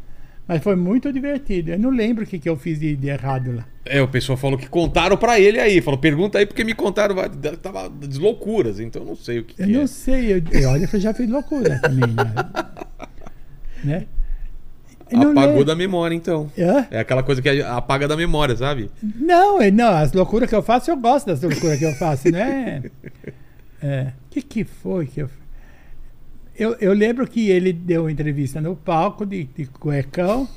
Mas 0.47 0.61
foi 0.61 0.75
muito 0.75 1.11
divertido. 1.11 1.71
Eu 1.71 1.79
não 1.79 1.89
lembro 1.89 2.23
o 2.23 2.27
que, 2.27 2.37
que 2.37 2.47
eu 2.47 2.55
fiz 2.55 2.79
de, 2.79 2.95
de 2.95 3.07
errado 3.09 3.51
lá. 3.51 3.65
É, 3.83 3.99
o 3.99 4.07
pessoal 4.07 4.37
falou 4.37 4.57
que 4.59 4.69
contaram 4.69 5.17
pra 5.17 5.39
ele 5.39 5.59
aí. 5.59 5.81
Falou, 5.81 5.99
pergunta 5.99 6.37
aí 6.37 6.45
porque 6.45 6.63
me 6.63 6.75
contaram. 6.75 7.15
Tava 7.61 7.89
de 7.89 8.19
loucuras, 8.19 8.79
então 8.79 9.01
eu 9.01 9.07
não 9.07 9.15
sei 9.15 9.39
o 9.39 9.43
que, 9.43 9.59
Eu 9.59 9.65
que 9.65 9.73
não 9.73 9.81
é. 9.81 9.87
sei. 9.87 10.33
Eu, 10.33 10.69
olha 10.69 10.87
eu 10.93 10.99
já 10.99 11.13
fiz 11.15 11.27
loucura 11.27 11.79
também. 11.81 12.13
Né? 13.83 14.05
não 15.15 15.31
Apagou 15.31 15.49
lembro. 15.49 15.65
da 15.65 15.75
memória, 15.75 16.15
então. 16.15 16.51
Hã? 16.57 16.87
É 16.91 16.99
aquela 16.99 17.23
coisa 17.23 17.41
que 17.41 17.49
apaga 17.61 18.07
da 18.07 18.15
memória, 18.17 18.55
sabe? 18.55 18.89
Não, 19.01 19.61
eu- 19.61 19.71
não, 19.71 19.89
as 19.93 20.11
loucuras 20.13 20.49
que 20.49 20.55
eu 20.55 20.61
faço, 20.63 20.89
eu 20.91 20.97
gosto 20.97 21.27
das 21.27 21.41
loucuras 21.41 21.77
que 21.79 21.85
eu 21.85 21.93
faço, 21.93 22.29
né? 22.31 22.83
É. 23.81 24.11
O 24.27 24.29
que, 24.31 24.41
que 24.41 24.63
foi 24.63 25.05
que 25.07 25.21
eu. 25.21 25.29
eu, 26.57 26.75
eu 26.79 26.93
lembro 26.93 27.27
que 27.27 27.49
ele 27.49 27.71
deu 27.73 28.03
uma 28.03 28.11
entrevista 28.11 28.59
no 28.61 28.75
palco 28.75 29.25
de, 29.25 29.43
de 29.45 29.65
cuecão. 29.65 30.47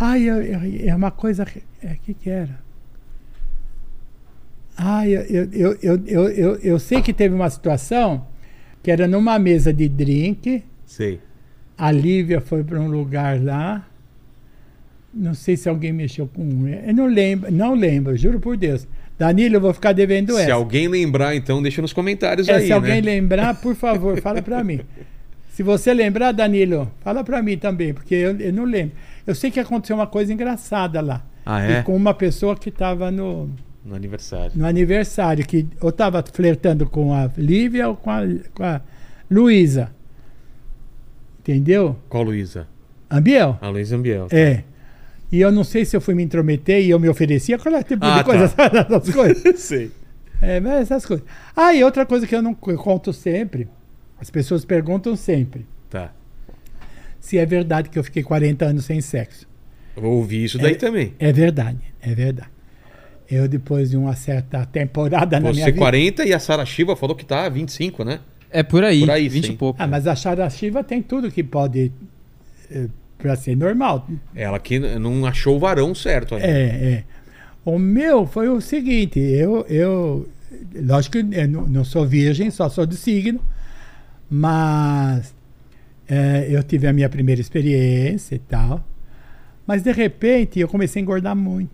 Ai, 0.00 0.22
eu- 0.22 0.42
eu- 0.42 0.88
é 0.88 0.94
uma 0.94 1.10
coisa. 1.10 1.46
É, 1.82 1.96
que 2.02 2.14
que 2.14 2.30
era? 2.30 2.60
Ai, 4.76 5.12
eu, 5.14 5.22
eu, 5.52 5.78
eu, 5.82 6.02
eu, 6.06 6.28
eu, 6.28 6.54
eu 6.56 6.78
sei 6.78 7.02
que 7.02 7.12
teve 7.12 7.34
uma 7.34 7.48
situação 7.50 8.26
que 8.82 8.90
era 8.90 9.06
numa 9.06 9.38
mesa 9.38 9.72
de 9.72 9.88
drink. 9.88 10.64
Sei. 10.86 11.20
A 11.82 11.90
Lívia 11.90 12.40
foi 12.40 12.62
para 12.62 12.80
um 12.80 12.86
lugar 12.86 13.42
lá. 13.42 13.84
Não 15.12 15.34
sei 15.34 15.56
se 15.56 15.68
alguém 15.68 15.92
mexeu 15.92 16.28
com. 16.28 16.68
Eu 16.68 16.94
não 16.94 17.06
lembro, 17.06 17.50
não 17.50 17.74
lembro, 17.74 18.16
juro 18.16 18.38
por 18.38 18.56
Deus. 18.56 18.86
Danilo, 19.18 19.56
eu 19.56 19.60
vou 19.60 19.74
ficar 19.74 19.92
devendo 19.92 20.32
Se 20.34 20.42
essa. 20.42 20.54
alguém 20.54 20.86
lembrar, 20.86 21.34
então, 21.34 21.60
deixa 21.60 21.82
nos 21.82 21.92
comentários 21.92 22.48
É, 22.48 22.54
aí, 22.54 22.66
se 22.66 22.72
alguém 22.72 23.02
né? 23.02 23.12
lembrar, 23.12 23.60
por 23.60 23.74
favor, 23.74 24.18
fala 24.22 24.40
para 24.40 24.62
mim. 24.62 24.80
Se 25.50 25.64
você 25.64 25.92
lembrar, 25.92 26.30
Danilo, 26.30 26.88
fala 27.00 27.24
para 27.24 27.42
mim 27.42 27.58
também, 27.58 27.92
porque 27.92 28.14
eu, 28.14 28.38
eu 28.38 28.52
não 28.52 28.64
lembro. 28.64 28.94
Eu 29.26 29.34
sei 29.34 29.50
que 29.50 29.58
aconteceu 29.58 29.96
uma 29.96 30.06
coisa 30.06 30.32
engraçada 30.32 31.00
lá. 31.00 31.24
Ah, 31.44 31.60
é? 31.62 31.82
Com 31.82 31.96
uma 31.96 32.14
pessoa 32.14 32.56
que 32.56 32.68
estava 32.68 33.10
no, 33.10 33.50
No 33.84 33.96
aniversário. 33.96 34.52
no 34.54 34.64
aniversário, 34.66 35.44
que 35.44 35.66
ou 35.80 35.90
estava 35.90 36.22
flertando 36.32 36.86
com 36.86 37.12
a 37.12 37.28
Lívia 37.36 37.88
ou 37.88 37.96
com 37.96 38.08
a, 38.10 38.22
com 38.54 38.62
a 38.62 38.80
Luísa. 39.28 39.90
Entendeu? 41.42 41.96
Qual 42.08 42.22
Luísa? 42.22 42.68
Ambiel? 43.10 43.58
A 43.60 43.68
Luísa 43.68 43.96
Ambiel. 43.96 44.26
tá. 44.28 44.36
É. 44.36 44.64
E 45.30 45.40
eu 45.40 45.50
não 45.50 45.64
sei 45.64 45.84
se 45.84 45.96
eu 45.96 46.00
fui 46.00 46.14
me 46.14 46.22
intrometer 46.22 46.82
e 46.84 46.90
eu 46.90 47.00
me 47.00 47.08
oferecia, 47.08 47.58
qual 47.58 47.82
tipo 47.82 48.04
Ah, 48.04 48.18
de 48.18 48.24
coisa, 48.24 48.48
tá. 48.50 48.70
essas 48.96 49.14
coisas. 49.14 49.60
Sei. 49.60 49.90
É, 50.40 50.60
mas 50.60 50.82
essas 50.82 51.06
coisas. 51.06 51.24
Ah, 51.56 51.74
e 51.74 51.82
outra 51.82 52.04
coisa 52.04 52.26
que 52.26 52.34
eu 52.34 52.42
não 52.42 52.56
eu 52.66 52.76
conto 52.78 53.12
sempre, 53.12 53.66
as 54.20 54.30
pessoas 54.30 54.64
perguntam 54.64 55.16
sempre, 55.16 55.66
Tá. 55.88 56.12
se 57.20 57.38
é 57.38 57.46
verdade 57.46 57.88
que 57.88 57.98
eu 57.98 58.04
fiquei 58.04 58.22
40 58.22 58.64
anos 58.66 58.84
sem 58.84 59.00
sexo. 59.00 59.48
Eu 59.96 60.02
vou 60.02 60.12
ouvir 60.18 60.44
isso 60.44 60.58
daí 60.58 60.72
É- 60.72 60.76
também. 60.76 61.14
É 61.18 61.32
verdade, 61.32 61.78
é 62.00 62.14
verdade. 62.14 62.50
Eu, 63.30 63.48
depois 63.48 63.90
de 63.90 63.96
uma 63.96 64.14
certa 64.14 64.66
temporada 64.66 65.40
na 65.40 65.50
minha 65.50 65.64
Você 65.64 65.70
vida... 65.70 65.78
40 65.78 66.24
e 66.26 66.34
a 66.34 66.38
Sara 66.38 66.66
Shiva 66.66 66.94
falou 66.94 67.16
que 67.16 67.24
tá 67.24 67.48
25, 67.48 68.04
né? 68.04 68.20
É 68.52 68.62
por 68.62 68.84
aí, 68.84 69.00
Por 69.00 69.10
aí, 69.10 69.28
20 69.28 69.46
sim. 69.46 69.52
e 69.52 69.56
pouco. 69.56 69.82
Ah, 69.82 69.86
mas 69.86 70.06
a 70.06 70.14
Sharashiva 70.14 70.84
tem 70.84 71.02
tudo 71.02 71.30
que 71.30 71.42
pode... 71.42 71.90
É, 72.70 72.86
para 73.22 73.36
ser 73.36 73.56
normal. 73.56 74.06
Ela 74.34 74.58
que 74.58 74.78
não 74.78 75.24
achou 75.24 75.56
o 75.56 75.58
varão 75.60 75.94
certo 75.94 76.34
ainda. 76.34 76.46
É, 76.46 76.60
é. 76.60 77.04
O 77.64 77.78
meu 77.78 78.26
foi 78.26 78.48
o 78.48 78.60
seguinte, 78.60 79.20
eu, 79.20 79.64
eu 79.68 80.28
lógico 80.74 81.12
que 81.12 81.36
eu 81.36 81.48
não, 81.48 81.66
não 81.68 81.84
sou 81.84 82.04
virgem, 82.04 82.50
só 82.50 82.68
sou 82.68 82.84
de 82.84 82.96
signo, 82.96 83.40
mas 84.28 85.32
é, 86.08 86.48
eu 86.50 86.62
tive 86.64 86.88
a 86.88 86.92
minha 86.92 87.08
primeira 87.08 87.40
experiência 87.40 88.34
e 88.34 88.40
tal, 88.40 88.84
mas 89.64 89.82
de 89.84 89.92
repente 89.92 90.58
eu 90.58 90.66
comecei 90.66 91.00
a 91.00 91.02
engordar 91.04 91.36
muito. 91.36 91.70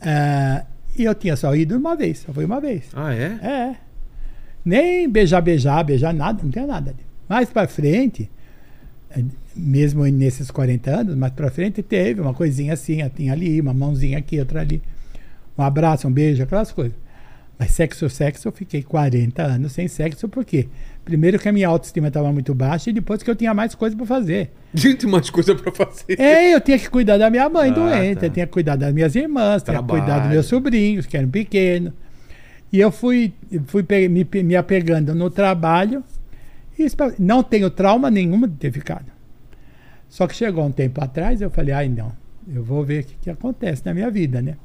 É, 0.00 0.64
e 0.98 1.04
eu 1.04 1.14
tinha 1.14 1.36
só 1.36 1.54
ido 1.54 1.76
uma 1.76 1.94
vez, 1.94 2.18
só 2.18 2.32
foi 2.32 2.44
uma 2.44 2.60
vez. 2.60 2.88
Ah, 2.92 3.14
é? 3.14 3.38
É. 3.40 3.76
Nem 4.64 5.08
beijar, 5.08 5.40
beijar, 5.40 5.84
beijar, 5.84 6.12
nada, 6.14 6.42
não 6.42 6.50
tinha 6.50 6.66
nada. 6.66 6.94
Mais 7.28 7.50
pra 7.50 7.66
frente, 7.68 8.30
eh, 9.10 9.22
mesmo 9.54 10.04
nesses 10.06 10.50
40 10.50 10.90
anos, 10.90 11.14
mais 11.16 11.32
pra 11.32 11.50
frente 11.50 11.82
teve 11.82 12.20
uma 12.20 12.32
coisinha 12.34 12.72
assim, 12.72 12.98
tinha 13.14 13.32
ali, 13.32 13.60
uma 13.60 13.74
mãozinha 13.74 14.18
aqui, 14.18 14.38
outra 14.38 14.60
ali. 14.60 14.82
Um 15.58 15.62
abraço, 15.62 16.08
um 16.08 16.12
beijo, 16.12 16.42
aquelas 16.42 16.72
coisas. 16.72 16.94
Mas 17.56 17.70
sexo, 17.70 18.08
sexo, 18.10 18.48
eu 18.48 18.52
fiquei 18.52 18.82
40 18.82 19.40
anos 19.42 19.72
sem 19.72 19.86
sexo, 19.86 20.28
por 20.28 20.44
quê? 20.44 20.66
Primeiro 21.04 21.38
que 21.38 21.48
a 21.48 21.52
minha 21.52 21.68
autoestima 21.68 22.08
estava 22.08 22.32
muito 22.32 22.52
baixa 22.52 22.90
e 22.90 22.92
depois 22.92 23.22
que 23.22 23.30
eu 23.30 23.36
tinha 23.36 23.54
mais 23.54 23.74
coisa 23.76 23.94
pra 23.94 24.04
fazer. 24.04 24.50
Tem 24.74 25.08
mais 25.08 25.30
coisa 25.30 25.54
pra 25.54 25.70
fazer. 25.70 26.18
É, 26.18 26.52
eu 26.52 26.60
tinha 26.60 26.76
que 26.78 26.90
cuidar 26.90 27.16
da 27.16 27.30
minha 27.30 27.48
mãe 27.48 27.70
Ah, 27.70 27.74
doente, 27.74 28.18
tá. 28.20 28.26
eu 28.26 28.30
tinha 28.30 28.46
que 28.46 28.52
cuidar 28.52 28.74
das 28.74 28.92
minhas 28.92 29.14
irmãs, 29.14 29.62
tinha 29.62 29.80
que 29.80 29.88
cuidar 29.88 30.00
dos 30.04 30.06
Trabalho. 30.14 30.30
meus 30.32 30.46
sobrinhos, 30.46 31.06
que 31.06 31.16
eram 31.16 31.28
pequenos. 31.28 31.92
E 32.74 32.80
eu 32.80 32.90
fui, 32.90 33.32
fui 33.66 33.86
me, 34.08 34.26
me 34.42 34.56
apegando 34.56 35.14
no 35.14 35.30
trabalho. 35.30 36.02
E 36.76 36.88
não 37.20 37.40
tenho 37.40 37.70
trauma 37.70 38.10
nenhuma 38.10 38.48
de 38.48 38.56
ter 38.56 38.72
ficado. 38.72 39.12
Só 40.08 40.26
que 40.26 40.34
chegou 40.34 40.64
um 40.66 40.72
tempo 40.72 41.00
atrás, 41.00 41.40
eu 41.40 41.48
falei, 41.50 41.72
ai 41.72 41.88
não, 41.88 42.10
eu 42.52 42.64
vou 42.64 42.84
ver 42.84 43.04
o 43.04 43.06
que, 43.06 43.14
que 43.14 43.30
acontece 43.30 43.86
na 43.86 43.94
minha 43.94 44.10
vida, 44.10 44.42
né? 44.42 44.56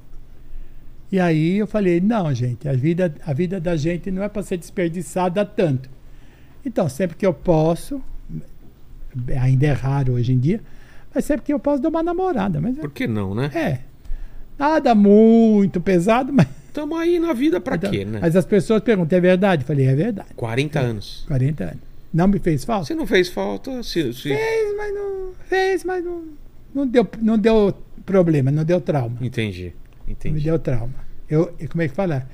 E 1.11 1.19
aí 1.19 1.59
eu 1.59 1.67
falei, 1.67 2.01
não, 2.01 2.33
gente, 2.33 2.67
a 2.67 2.73
vida, 2.73 3.13
a 3.23 3.31
vida 3.31 3.59
da 3.59 3.77
gente 3.77 4.09
não 4.09 4.23
é 4.23 4.27
para 4.27 4.41
ser 4.41 4.57
desperdiçada 4.57 5.45
tanto. 5.45 5.87
Então, 6.65 6.89
sempre 6.89 7.15
que 7.15 7.27
eu 7.27 7.33
posso, 7.33 8.01
ainda 9.39 9.67
é 9.67 9.71
raro 9.71 10.13
hoje 10.13 10.33
em 10.33 10.39
dia, 10.39 10.61
mas 11.13 11.25
sempre 11.25 11.45
que 11.45 11.53
eu 11.53 11.59
posso 11.59 11.79
dar 11.79 11.89
uma 11.89 12.01
namorada. 12.01 12.59
Mas 12.59 12.75
Por 12.75 12.89
que 12.89 13.05
não, 13.05 13.35
né? 13.35 13.51
é. 13.53 13.79
Nada 14.57 14.95
muito 14.95 15.79
pesado, 15.79 16.33
mas. 16.33 16.58
Tamo 16.73 16.95
aí 16.95 17.19
na 17.19 17.33
vida 17.33 17.59
pra 17.59 17.77
quê, 17.77 18.05
né? 18.05 18.19
Mas 18.21 18.35
as 18.35 18.45
pessoas 18.45 18.81
perguntam, 18.81 19.17
é 19.17 19.21
verdade? 19.21 19.63
Eu 19.63 19.67
falei, 19.67 19.85
é 19.87 19.95
verdade. 19.95 20.29
40 20.35 20.79
anos. 20.79 21.23
40 21.27 21.63
anos. 21.63 21.77
Não 22.13 22.27
me 22.27 22.39
fez 22.39 22.63
falta? 22.65 22.85
Você 22.85 22.95
não 22.95 23.05
fez 23.07 23.29
falta. 23.29 23.83
Se, 23.83 24.13
se- 24.13 24.29
Fez, 24.29 24.75
mas 24.77 24.93
não. 24.93 25.29
Fez, 25.47 25.83
mas 25.83 26.03
não. 26.03 26.23
Não 26.73 26.87
deu, 26.87 27.07
não 27.21 27.37
deu 27.37 27.73
problema, 28.05 28.49
não 28.51 28.63
deu 28.63 28.79
trauma. 28.81 29.17
Entendi. 29.21 29.73
Não 29.99 30.05
me 30.07 30.11
Entendi. 30.13 30.43
deu 30.45 30.57
trauma. 30.59 30.93
Eu, 31.29 31.53
como 31.69 31.81
é 31.83 31.87
que 31.87 31.93
fala? 31.95 32.27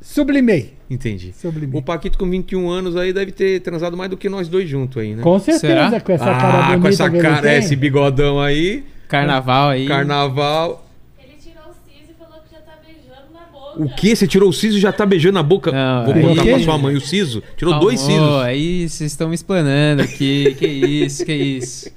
Sublimei. 0.00 0.74
Entendi. 0.88 1.32
Sublimei. 1.32 1.78
O 1.78 1.82
Paquito 1.82 2.16
com 2.16 2.28
21 2.28 2.68
anos 2.70 2.96
aí 2.96 3.12
deve 3.12 3.32
ter 3.32 3.60
transado 3.60 3.96
mais 3.96 4.08
do 4.10 4.16
que 4.16 4.28
nós 4.28 4.48
dois 4.48 4.68
juntos 4.68 5.02
aí, 5.02 5.14
né? 5.14 5.22
Com 5.22 5.38
certeza, 5.38 5.90
Será? 5.90 6.00
com 6.00 6.12
essa 6.12 6.24
cara 6.24 6.58
ah, 6.58 6.62
bonita 6.68 6.80
com 6.80 6.88
essa 6.88 7.10
cara, 7.10 7.56
esse 7.58 7.76
bigodão 7.76 8.40
aí, 8.40 8.84
Carnaval 9.08 9.70
aí. 9.70 9.86
carnaval. 9.86 10.86
Ele 11.22 11.34
tirou 11.38 11.64
o 11.64 11.74
siso 11.90 12.12
e 12.12 12.14
falou 12.18 12.40
que 12.42 12.52
já 12.54 12.60
tá 12.62 12.78
beijando 12.84 13.30
na 13.32 13.40
boca. 13.52 13.59
O 13.76 13.88
que? 13.88 14.14
Você 14.16 14.26
tirou 14.26 14.48
o 14.48 14.52
siso 14.52 14.76
e 14.78 14.80
já 14.80 14.92
tá 14.92 15.04
beijando 15.06 15.34
na 15.34 15.42
boca? 15.42 15.70
Não, 15.72 16.04
Vou 16.06 16.14
aí- 16.14 16.22
contar 16.22 16.44
pra 16.44 16.58
sua 16.60 16.78
mãe 16.78 16.96
o 16.96 17.00
siso. 17.00 17.42
Tirou 17.56 17.72
Calma, 17.74 17.86
dois 17.86 18.00
sisos. 18.00 18.42
Aí 18.42 18.88
vocês 18.88 19.12
estão 19.12 19.28
me 19.28 19.34
explanando 19.34 20.02
aqui. 20.02 20.54
que 20.58 20.66
isso, 20.66 21.24
que 21.24 21.32
isso. 21.32 21.90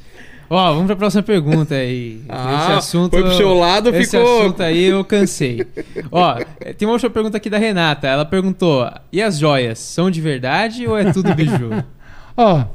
Ó, 0.50 0.72
vamos 0.74 0.86
pra 0.88 0.96
próxima 0.96 1.24
pergunta 1.24 1.74
aí. 1.74 2.22
Ah, 2.30 2.62
esse 2.64 2.72
assunto, 2.74 3.12
foi 3.14 3.24
pro 3.24 3.36
seu 3.36 3.54
lado, 3.56 3.90
esse 3.90 4.12
ficou- 4.12 4.42
assunto 4.42 4.62
aí 4.62 4.84
eu 4.84 5.04
cansei. 5.04 5.66
Ó, 6.12 6.36
tem 6.78 6.88
uma 6.88 6.94
outra 6.94 7.10
pergunta 7.10 7.38
aqui 7.38 7.50
da 7.50 7.58
Renata. 7.58 8.08
Ela 8.08 8.24
perguntou: 8.26 8.88
e 9.12 9.22
as 9.22 9.40
joias 9.40 9.80
são 9.80 10.12
de 10.12 10.22
verdade 10.22 10.86
ou 10.86 10.96
é 10.98 11.12
tudo 11.12 11.34
biju? 11.34 11.84
Ó, 12.38 12.66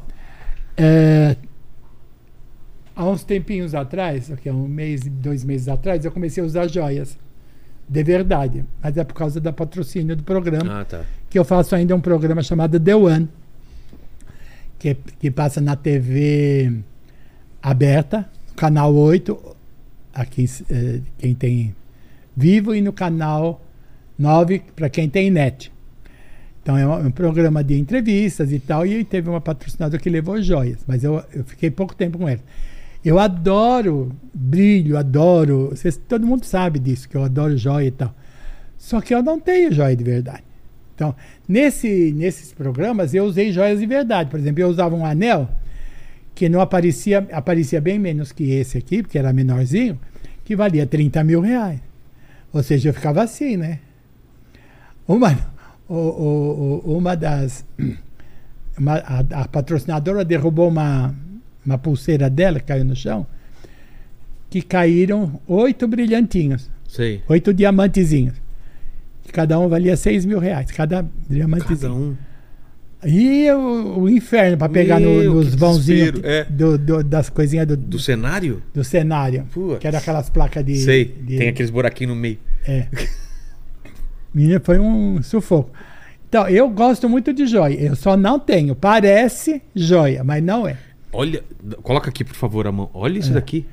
é, 0.77 1.37
há 2.97 3.05
uns 3.05 3.23
tempinhos 3.23 3.75
atrás, 3.75 4.31
aqui 4.33 4.49
há 4.49 4.53
um 4.53 4.67
mês, 4.67 5.03
dois 5.07 5.45
meses 5.45 5.69
atrás, 5.69 6.05
eu 6.05 6.11
comecei 6.11 6.43
a 6.43 6.47
usar 6.47 6.67
joias. 6.69 7.17
De 7.89 8.03
verdade. 8.03 8.65
Mas 8.83 8.97
é 8.97 9.05
por 9.05 9.15
causa 9.15 9.41
da 9.41 9.53
patrocínio 9.53 10.15
do 10.15 10.23
programa. 10.23 10.81
Ah, 10.81 10.85
tá. 10.85 11.03
Que 11.31 11.39
eu 11.39 11.45
faço 11.45 11.75
ainda 11.75 11.95
um 11.95 12.01
programa 12.01 12.43
chamado 12.43 12.79
The 12.79 12.95
One. 12.95 13.29
Que, 14.79 14.95
que 14.95 15.31
passa 15.31 15.61
na 15.61 15.75
TV 15.75 16.73
aberta, 17.61 18.29
canal 18.55 18.95
8, 18.95 19.57
aqui 20.15 20.45
eh, 20.71 21.01
quem 21.19 21.35
tem 21.35 21.75
vivo, 22.37 22.73
e 22.75 22.81
no 22.81 22.93
canal 22.93 23.61
9 24.17 24.63
para 24.77 24.89
quem 24.89 25.09
tem 25.09 25.31
net. 25.31 25.73
Então 26.63 26.77
é 26.77 26.87
um, 26.87 26.93
é 26.93 27.07
um 27.07 27.11
programa 27.11 27.65
de 27.65 27.79
entrevistas 27.79 28.53
e 28.53 28.59
tal, 28.59 28.87
e 28.87 29.03
teve 29.05 29.29
uma 29.29 29.41
patrocinadora 29.41 30.01
que 30.01 30.11
levou 30.11 30.41
joias, 30.41 30.79
mas 30.87 31.03
eu, 31.03 31.25
eu 31.33 31.45
fiquei 31.45 31.71
pouco 31.71 31.95
tempo 31.95 32.19
com 32.19 32.29
ela. 32.29 32.41
Eu 33.05 33.19
adoro 33.19 34.15
brilho, 34.35 34.97
adoro. 34.99 35.69
Vocês, 35.71 35.97
todo 35.97 36.27
mundo 36.27 36.45
sabe 36.45 36.79
disso, 36.79 37.09
que 37.09 37.17
eu 37.17 37.23
adoro 37.25 37.57
joia 37.57 37.87
e 37.87 37.91
tal. 37.91 38.15
Só 38.77 39.01
que 39.01 39.15
eu 39.15 39.23
não 39.23 39.39
tenho 39.41 39.73
joia 39.73 39.95
de 39.97 40.05
verdade. 40.05 40.43
Então, 40.95 41.15
nesse, 41.49 42.13
nesses 42.13 42.53
programas, 42.53 43.15
eu 43.15 43.25
usei 43.25 43.53
joias 43.53 43.79
de 43.79 43.87
verdade. 43.87 44.31
Por 44.31 44.39
exemplo, 44.39 44.61
eu 44.61 44.69
usava 44.69 44.95
um 44.97 45.07
anel 45.07 45.49
que 46.35 46.49
não 46.49 46.61
aparecia, 46.61 47.27
aparecia 47.33 47.81
bem 47.81 47.99
menos 47.99 48.33
que 48.33 48.51
esse 48.51 48.79
aqui, 48.79 49.03
porque 49.03 49.19
era 49.19 49.33
menorzinho, 49.33 49.99
que 50.45 50.55
valia 50.57 50.87
30 50.87 51.23
mil 51.25 51.41
reais. 51.41 51.81
Ou 52.53 52.63
seja, 52.63 52.89
eu 52.89 52.95
ficava 52.95 53.23
assim, 53.23 53.57
né? 53.57 53.81
Uma, 55.07 55.39
o- 55.89 55.95
o- 55.95 56.83
o- 56.87 56.99
uma 56.99 57.17
das. 57.17 57.65
uma- 58.79 58.99
a, 58.99 59.43
a 59.43 59.49
patrocinadora 59.49 60.25
derrubou 60.25 60.69
uma, 60.69 61.15
uma 61.65 61.79
pulseira 61.79 62.29
dela, 62.31 62.59
que 62.61 62.67
caiu 62.67 62.85
no 62.85 62.97
chão, 62.97 63.27
que 64.51 64.63
caíram 64.63 65.41
oito 65.47 65.87
brilhantinhos, 65.87 66.71
Sei. 66.89 67.23
oito 67.29 67.53
diamantezinhos. 67.53 68.35
Que 69.25 69.33
cada 69.33 69.59
um 69.59 69.69
valia 69.69 69.95
6 69.97 70.25
mil 70.25 70.39
reais, 70.39 70.71
cada 70.71 71.05
diamantezinho. 71.29 71.79
Cada 71.81 71.93
um. 71.95 72.17
E 73.05 73.49
o, 73.53 74.01
o 74.01 74.09
inferno 74.09 74.57
para 74.57 74.69
pegar 74.71 74.99
no- 74.99 75.07
Meu, 75.21 75.35
nos 75.35 75.51
que 75.51 75.57
vãozinhos 75.57 76.21
é. 76.25 76.45
do- 76.45 76.77
do- 76.79 77.05
das 77.05 77.29
coisinhas 77.29 77.67
do, 77.67 77.77
Do 77.77 77.99
cenário? 77.99 78.63
do 78.75 78.83
cenário. 78.83 79.47
Putz. 79.53 79.79
Que 79.81 79.87
era 79.87 79.99
aquelas 79.99 80.29
placas 80.31 80.65
de. 80.65 80.79
Sei. 80.79 81.05
de- 81.05 81.37
Tem 81.39 81.49
aqueles 81.49 81.71
buraquinhos 81.71 82.15
no 82.17 82.21
meio. 82.21 82.39
É. 82.67 82.89
Menina, 84.35 84.61
foi 84.65 84.79
um 84.79 85.23
sufoco. 85.23 85.71
Então, 86.29 86.49
eu 86.49 86.69
gosto 86.69 87.09
muito 87.09 87.33
de 87.33 87.47
joia. 87.47 87.75
Eu 87.81 87.95
só 87.97 88.17
não 88.17 88.39
tenho. 88.39 88.75
Parece 88.75 89.63
joia, 89.75 90.23
mas 90.25 90.43
não 90.43 90.67
é. 90.67 90.77
Olha, 91.13 91.43
coloca 91.83 92.11
aqui, 92.11 92.25
por 92.25 92.35
favor, 92.35 92.67
a 92.67 92.73
mão. 92.73 92.91
Olha 92.93 93.19
isso 93.19 93.33
daqui. 93.33 93.67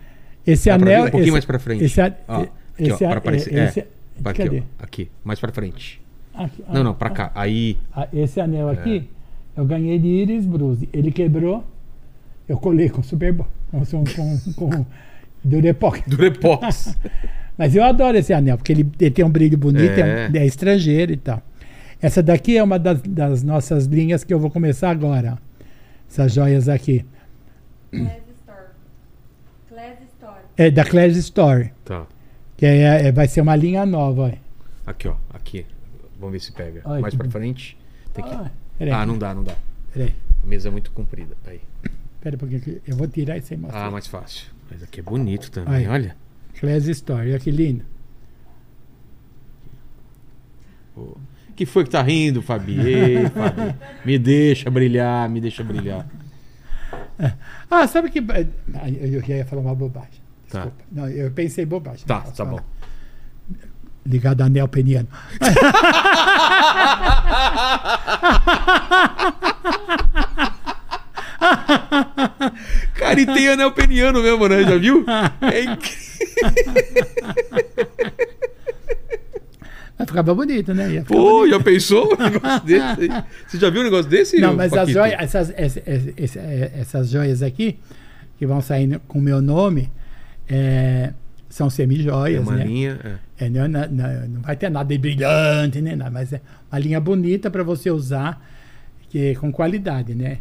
Esse 0.45 0.69
Dá 0.69 0.75
anel. 0.75 1.01
um 1.01 1.03
pouquinho 1.03 1.23
esse, 1.23 1.31
mais 1.31 1.45
pra 1.45 1.59
frente. 1.59 1.83
Esse, 1.83 1.99
a- 2.01 2.13
Ó, 2.27 2.41
aqui, 2.41 2.49
esse 2.79 2.91
ó, 3.03 3.07
a- 3.07 3.09
pra 3.09 3.17
aparecer. 3.17 3.53
esse- 3.53 3.79
é. 3.81 3.87
Aqui, 4.23 4.43
cadê? 4.43 4.59
ó, 4.59 4.83
aqui, 4.83 5.09
mais 5.23 5.39
pra 5.39 5.51
frente. 5.51 6.01
Aqui, 6.33 6.63
Não, 6.71 6.83
não, 6.83 6.93
pra 6.93 7.09
cá. 7.09 7.31
Aí. 7.35 7.77
ah, 7.93 8.07
Esse 8.13 8.39
anel 8.39 8.69
aqui, 8.69 9.09
eu 9.57 9.65
ganhei 9.65 9.97
de 9.99 10.07
Iris 10.07 10.45
Bruce. 10.45 10.87
Ele 10.93 11.11
quebrou, 11.11 11.63
eu 12.47 12.57
colei 12.57 12.89
com 12.89 13.01
Super 13.03 13.33
Bowl, 13.33 13.47
com, 13.71 13.85
com, 14.03 14.37
com 14.69 14.85
Durepox. 15.43 16.01
Durepox. 16.07 16.97
Mas 17.57 17.75
eu 17.75 17.83
adoro 17.83 18.17
esse 18.17 18.33
anel, 18.33 18.57
porque 18.57 18.71
ele, 18.73 18.89
ele 18.99 19.11
tem 19.11 19.23
um 19.25 19.29
brilho 19.29 19.57
bonito, 19.57 19.97
é, 19.97 20.29
É. 20.33 20.37
é 20.39 20.45
estrangeiro 20.45 21.11
e 21.13 21.17
tal. 21.17 21.41
Essa 22.01 22.21
daqui 22.21 22.57
é 22.57 22.61
uma 22.63 22.77
das, 22.77 23.01
das 23.01 23.41
nossas 23.43 23.85
linhas 23.85 24.23
que 24.23 24.33
eu 24.33 24.39
vou 24.39 24.51
começar 24.51 24.89
agora. 24.91 25.37
Essas 26.09 26.33
joias 26.33 26.67
aqui. 26.69 27.03
Class 28.03 28.21
Store. 28.39 28.67
Class 29.69 29.97
Store. 30.13 30.41
É 30.57 30.69
da 30.71 30.83
Claire's 30.85 31.17
Story. 31.17 31.71
tá. 31.83 32.05
Que 32.57 32.65
é, 32.65 33.07
é- 33.07 33.11
vai 33.11 33.27
ser 33.27 33.41
uma 33.41 33.55
linha 33.55 33.85
nova. 33.85 34.33
Aqui, 34.85 35.07
ó. 35.07 35.15
Aqui. 35.33 35.65
Vamos 36.19 36.31
ver 36.33 36.39
se 36.39 36.51
pega. 36.53 36.81
Ai, 36.85 37.01
mais 37.01 37.13
que 37.13 37.17
pra 37.17 37.29
frente. 37.29 37.77
Tem 38.13 38.23
que... 38.23 38.31
Ah, 38.31 38.49
Ah, 38.93 39.05
não 39.05 39.17
dá, 39.17 39.33
não 39.33 39.43
dá. 39.43 39.55
peraí. 39.93 40.15
A 40.43 40.47
mesa 40.47 40.69
é 40.69 40.71
muito 40.71 40.91
comprida. 40.91 41.35
Aí. 41.45 41.59
Peraí, 42.21 42.37
porque 42.37 42.55
aqui- 42.55 42.81
eu 42.87 42.95
vou 42.95 43.07
tirar 43.07 43.37
isso 43.37 43.53
aí 43.53 43.59
mostrar. 43.59 43.85
Ah, 43.87 43.91
mais 43.91 44.07
fácil. 44.07 44.47
Mas 44.71 44.81
aqui 44.83 44.99
é 45.01 45.03
bonito 45.03 45.51
também, 45.51 45.73
Aí. 45.75 45.87
olha. 45.87 46.15
Claire's 46.59 46.87
Story, 46.87 47.31
olha 47.31 47.39
que 47.39 47.51
lindo. 47.51 47.83
Pô. 50.93 51.17
Que 51.55 51.65
foi 51.65 51.83
que 51.83 51.89
tá 51.89 52.01
rindo, 52.01 52.41
Fabi? 52.41 52.79
Ei, 52.79 53.29
Fabi. 53.29 53.75
Me 54.05 54.17
deixa 54.19 54.69
brilhar, 54.69 55.29
me 55.29 55.39
deixa 55.41 55.63
brilhar. 55.63 56.07
Ah, 57.69 57.87
sabe 57.87 58.09
que. 58.09 58.19
Ah, 58.19 58.89
Eu 58.89 59.21
ia 59.23 59.45
falar 59.45 59.61
uma 59.61 59.75
bobagem. 59.75 60.21
Tá. 60.49 60.59
Desculpa. 60.65 60.83
Não, 60.91 61.07
eu 61.09 61.31
pensei 61.31 61.65
bobagem. 61.65 62.05
Tá, 62.05 62.21
tá 62.21 62.45
bom. 62.45 62.59
Ligado 64.05 64.41
a 64.41 64.45
anel 64.45 64.67
peniano. 64.67 65.07
Cara, 72.95 73.19
e 73.19 73.25
tem 73.25 73.49
anel 73.49 73.71
peniano 73.71 74.21
mesmo, 74.21 74.47
né? 74.47 74.63
Já 74.63 74.77
viu? 74.77 75.05
É 75.41 75.63
incrível. 75.63 76.05
Ficava 80.05 80.33
bonito, 80.35 80.73
né? 80.73 80.93
Ia 80.93 81.03
Pô, 81.03 81.39
bonito. 81.39 81.49
já 81.51 81.59
pensou 81.63 82.13
um 82.13 82.17
negócio 82.23 82.65
desse? 82.65 83.07
Você 83.47 83.57
já 83.57 83.69
viu 83.69 83.81
um 83.81 83.83
negócio 83.85 84.09
desse? 84.09 84.39
Não, 84.39 84.55
mas 84.55 84.71
joias, 84.89 85.15
essas, 85.19 85.49
essa- 85.55 85.81
essa- 85.85 86.13
essa- 86.17 86.39
essas 86.39 87.09
joias 87.09 87.41
aqui, 87.41 87.79
que 88.37 88.45
vão 88.45 88.61
saindo 88.61 88.99
com 89.07 89.19
o 89.19 89.21
meu 89.21 89.41
nome, 89.41 89.91
é, 90.47 91.13
são 91.49 91.67
É 91.67 91.69
semi-joias, 91.69 92.41
uma 92.41 92.55
né? 92.57 92.65
linha. 92.65 92.99
é. 93.03 93.45
É, 93.45 93.49
não, 93.49 93.67
não- 93.67 93.87
não- 93.89 94.27
não 94.29 94.41
vai 94.41 94.55
ter 94.55 94.69
nada 94.69 94.87
de 94.87 94.97
brilhante, 94.97 95.81
nem 95.81 95.95
nada, 95.95 96.09
mas 96.11 96.31
é 96.31 96.41
uma 96.71 96.79
linha 96.79 96.99
bonita 97.01 97.49
para 97.51 97.63
você 97.63 97.91
usar 97.91 98.41
que, 99.09 99.35
com 99.35 99.51
qualidade, 99.51 100.15
né? 100.15 100.39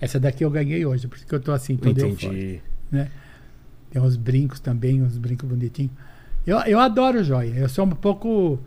Essa 0.00 0.18
daqui 0.20 0.44
eu 0.44 0.50
ganhei 0.50 0.84
hoje, 0.84 1.06
por 1.06 1.16
isso 1.16 1.26
que 1.26 1.34
eu 1.34 1.40
tô 1.40 1.52
assim, 1.52 1.76
todo 1.76 1.96
eufórico, 1.98 2.26
Entendi. 2.34 2.60
né? 2.90 3.08
Tem 3.90 4.00
uns 4.02 4.16
brincos 4.16 4.58
também, 4.60 5.00
uns 5.02 5.16
brincos 5.16 5.48
bonitinhos. 5.48 5.92
Eu, 6.46 6.58
eu 6.60 6.78
adoro 6.80 7.22
joia. 7.22 7.52
Eu 7.56 7.68
sou 7.68 7.84
um 7.84 7.90
pouco 7.90 8.58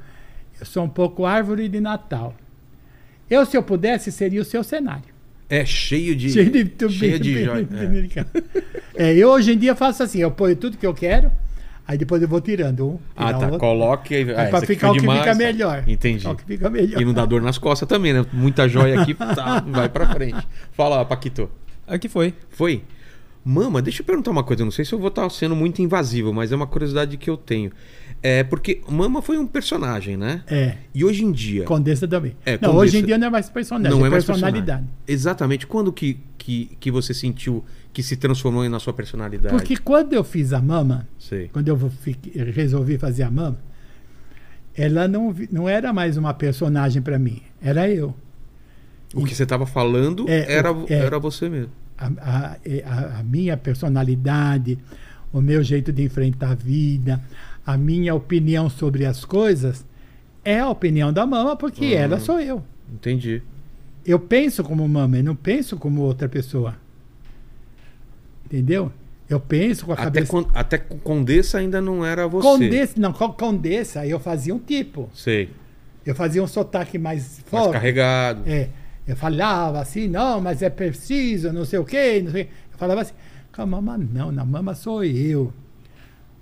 eu 0.60 0.66
sou 0.66 0.84
um 0.84 0.90
pouco 0.90 1.26
árvore 1.26 1.68
de 1.68 1.80
Natal. 1.82 2.34
Eu, 3.30 3.46
se 3.46 3.58
eu 3.58 3.64
pudesse, 3.64 4.12
seria 4.12 4.42
o 4.42 4.46
seu 4.46 4.64
cenário. 4.64 5.04
É 5.50 5.66
cheio 5.66 6.16
de. 6.16 6.30
Cheio 6.32 6.50
de, 6.52 6.90
cheio 6.90 7.20
de 7.20 7.44
joia. 7.44 7.64
bem- 7.64 8.10
É, 8.96 9.14
eu 9.14 9.30
hoje 9.30 9.52
em 9.54 9.58
dia 9.58 9.76
faço 9.76 10.02
assim, 10.04 10.20
eu 10.20 10.32
ponho 10.32 10.56
tudo 10.56 10.78
que 10.78 10.86
eu 10.88 10.94
quero, 10.94 11.32
aí 11.88 11.98
depois 11.98 12.22
eu 12.22 12.28
vou 12.28 12.40
tirando 12.42 12.88
um. 12.92 13.00
Ah, 13.16 13.34
tá. 13.34 13.40
outro. 13.46 13.60
Coloque 13.60 14.16
aí. 14.16 14.30
É 14.32 14.46
Ah, 14.46 14.50
pra 14.50 14.62
ficar 14.62 14.92
o 14.92 14.94
que 14.94 15.02
demais, 15.02 15.20
fica 15.20 15.32
tá. 15.34 15.38
melhor. 15.38 15.84
Entendi. 15.88 16.28
O 16.28 16.36
que 16.36 16.46
fica 16.46 16.70
melhor. 16.70 17.00
E 17.02 17.06
não 17.06 17.14
dá 17.14 17.26
dor 17.26 17.42
nas 17.42 17.58
costas 17.58 17.88
também, 17.88 18.14
né? 18.14 18.26
Muita 18.34 18.68
joia 18.68 19.02
aqui, 19.02 19.14
tá, 19.14 19.60
vai 19.68 19.90
pra 19.90 20.08
frente. 20.14 20.48
Fala, 20.72 21.04
Paquito. 21.06 21.50
Aqui 21.88 22.08
foi. 22.10 22.34
Foi? 22.50 22.84
Mama, 23.48 23.80
deixa 23.80 24.02
eu 24.02 24.06
perguntar 24.06 24.32
uma 24.32 24.44
coisa. 24.44 24.64
Eu 24.64 24.66
não 24.66 24.72
sei 24.72 24.84
se 24.84 24.92
eu 24.92 24.98
vou 24.98 25.10
estar 25.10 25.30
sendo 25.30 25.56
muito 25.56 25.80
invasivo, 25.80 26.34
mas 26.34 26.52
é 26.52 26.56
uma 26.56 26.66
curiosidade 26.66 27.16
que 27.16 27.30
eu 27.30 27.38
tenho. 27.38 27.72
É 28.24 28.44
porque 28.44 28.82
Mama 28.90 29.22
foi 29.22 29.38
um 29.38 29.46
personagem, 29.46 30.18
né? 30.18 30.42
É, 30.48 30.78
E 30.96 31.06
hoje 31.06 31.24
em 31.24 31.32
dia. 31.32 31.64
Condessa 31.64 32.08
também. 32.08 32.36
É, 32.44 32.54
não, 32.54 32.72
Condessa. 32.72 32.78
hoje 32.80 32.98
em 32.98 33.06
dia 33.06 33.18
não 33.20 33.28
é 33.28 33.30
mais 33.30 33.48
personagem, 33.48 33.96
Não 33.96 34.04
é, 34.04 34.08
é 34.08 34.12
mais 34.12 34.26
personalidade. 34.26 34.66
personagem. 34.82 34.90
Exatamente. 35.08 35.68
Quando 35.68 35.94
que, 35.94 36.18
que, 36.40 36.72
que 36.80 36.90
você 36.90 37.14
sentiu 37.14 37.64
que 37.94 38.02
se 38.02 38.16
transformou 38.16 38.68
na 38.68 38.80
sua 38.80 38.94
personalidade? 38.94 39.54
Porque 39.56 39.78
quando 39.78 40.14
eu 40.14 40.24
fiz 40.24 40.52
a 40.52 40.60
mama, 40.62 41.08
Sei. 41.20 41.48
quando 41.54 41.68
eu 41.68 41.78
fiquei- 42.02 42.42
resolvi 42.52 42.98
fazer 42.98 43.22
a 43.24 43.30
mama, 43.30 43.60
ela 44.76 45.08
não, 45.08 45.34
não 45.52 45.70
era 45.70 45.94
mais 45.94 46.18
uma 46.18 46.34
personagem 46.34 47.02
para 47.02 47.20
mim, 47.20 47.42
era 47.62 47.88
eu. 47.90 48.14
O 49.14 49.24
que 49.24 49.36
você 49.36 49.44
estava 49.44 49.66
falando 49.68 50.26
É, 50.28 50.52
era, 50.52 50.70
é. 50.90 50.94
era 50.96 51.20
você 51.20 51.48
mesmo. 51.48 51.72
A, 51.98 52.08
a- 52.08 53.20
a- 53.20 53.24
minha 53.24 53.56
personalidade, 53.58 54.78
o 55.32 55.42
meu 55.42 55.64
jeito 55.64 55.92
de 55.92 56.04
enfrentar 56.04 56.52
a 56.52 56.56
vida, 56.56 57.22
a 57.66 57.78
minha 57.78 58.14
opinião 58.14 58.70
sobre 58.70 59.06
as 59.06 59.24
coisas, 59.26 59.86
é 60.44 60.60
a 60.60 60.70
opinião 60.70 61.12
da 61.12 61.26
mama, 61.26 61.56
porque 61.56 61.94
Uhum. 61.94 62.00
ela 62.00 62.20
sou 62.20 62.40
eu. 62.40 62.64
Entendi. 62.94 63.42
Eu 64.06 64.20
penso 64.20 64.64
como 64.64 64.88
mama, 64.88 65.18
eu 65.18 65.24
não 65.24 65.36
penso 65.36 65.76
como 65.78 66.02
outra 66.02 66.30
pessoa. 66.30 66.76
Entendeu? 68.46 68.92
Eu 69.28 69.40
penso 69.40 69.86
com 69.88 69.92
a 69.92 69.96
Até, 69.96 70.04
cabeça. 70.22 70.32
con- 70.32 70.48
até 70.54 70.78
com 70.78 71.00
Condessa 71.00 71.58
ainda 71.58 71.82
não 71.82 72.06
era 72.06 72.28
você. 72.28 72.48
Condessa, 72.48 72.94
não, 72.98 73.12
com 73.12 73.28
Condessa, 73.30 74.06
eu 74.06 74.20
fazia 74.20 74.54
um 74.54 74.60
tipo. 74.60 75.10
Sei. 75.16 75.50
Eu 76.06 76.14
fazia 76.14 76.44
um 76.44 76.48
sotaque 76.48 77.00
mais 77.00 77.42
Mais 77.52 77.64
forte. 77.66 77.74
carregado. 77.74 78.44
É, 78.46 78.70
eu 79.08 79.16
falava 79.16 79.80
assim, 79.80 80.08
não, 80.08 80.42
mas 80.42 80.62
é 80.62 80.70
preciso, 80.70 81.54
não 81.54 81.64
sei 81.64 81.80
o 81.80 81.86
quê. 81.86 82.22
Não 82.24 82.32
sei. 82.32 82.50
Eu 82.72 82.78
falava 82.78 83.02
assim, 83.02 83.14
com 83.54 83.62
a 83.62 83.66
mama 83.66 83.98
não, 83.98 84.32
na 84.32 84.44
mama 84.44 84.74
sou 84.74 85.04
eu. 85.04 85.54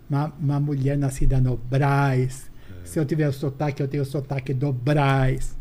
Uma, 0.10 0.34
uma 0.40 0.60
mulher 0.60 0.98
nascida 0.98 1.42
no 1.42 1.58
Brás. 1.58 2.52
Se 2.84 3.00
eu 3.00 3.06
tiver 3.06 3.28
o 3.28 3.34
sotaque, 3.34 3.82
eu 3.82 3.88
tenho 3.88 4.04
o 4.04 4.06
sotaque 4.06 4.54
do 4.54 4.72
Brás. 4.72 5.58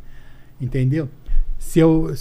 Entendeu? 0.60 1.08
Se 1.58 1.78
eu, 1.78 2.12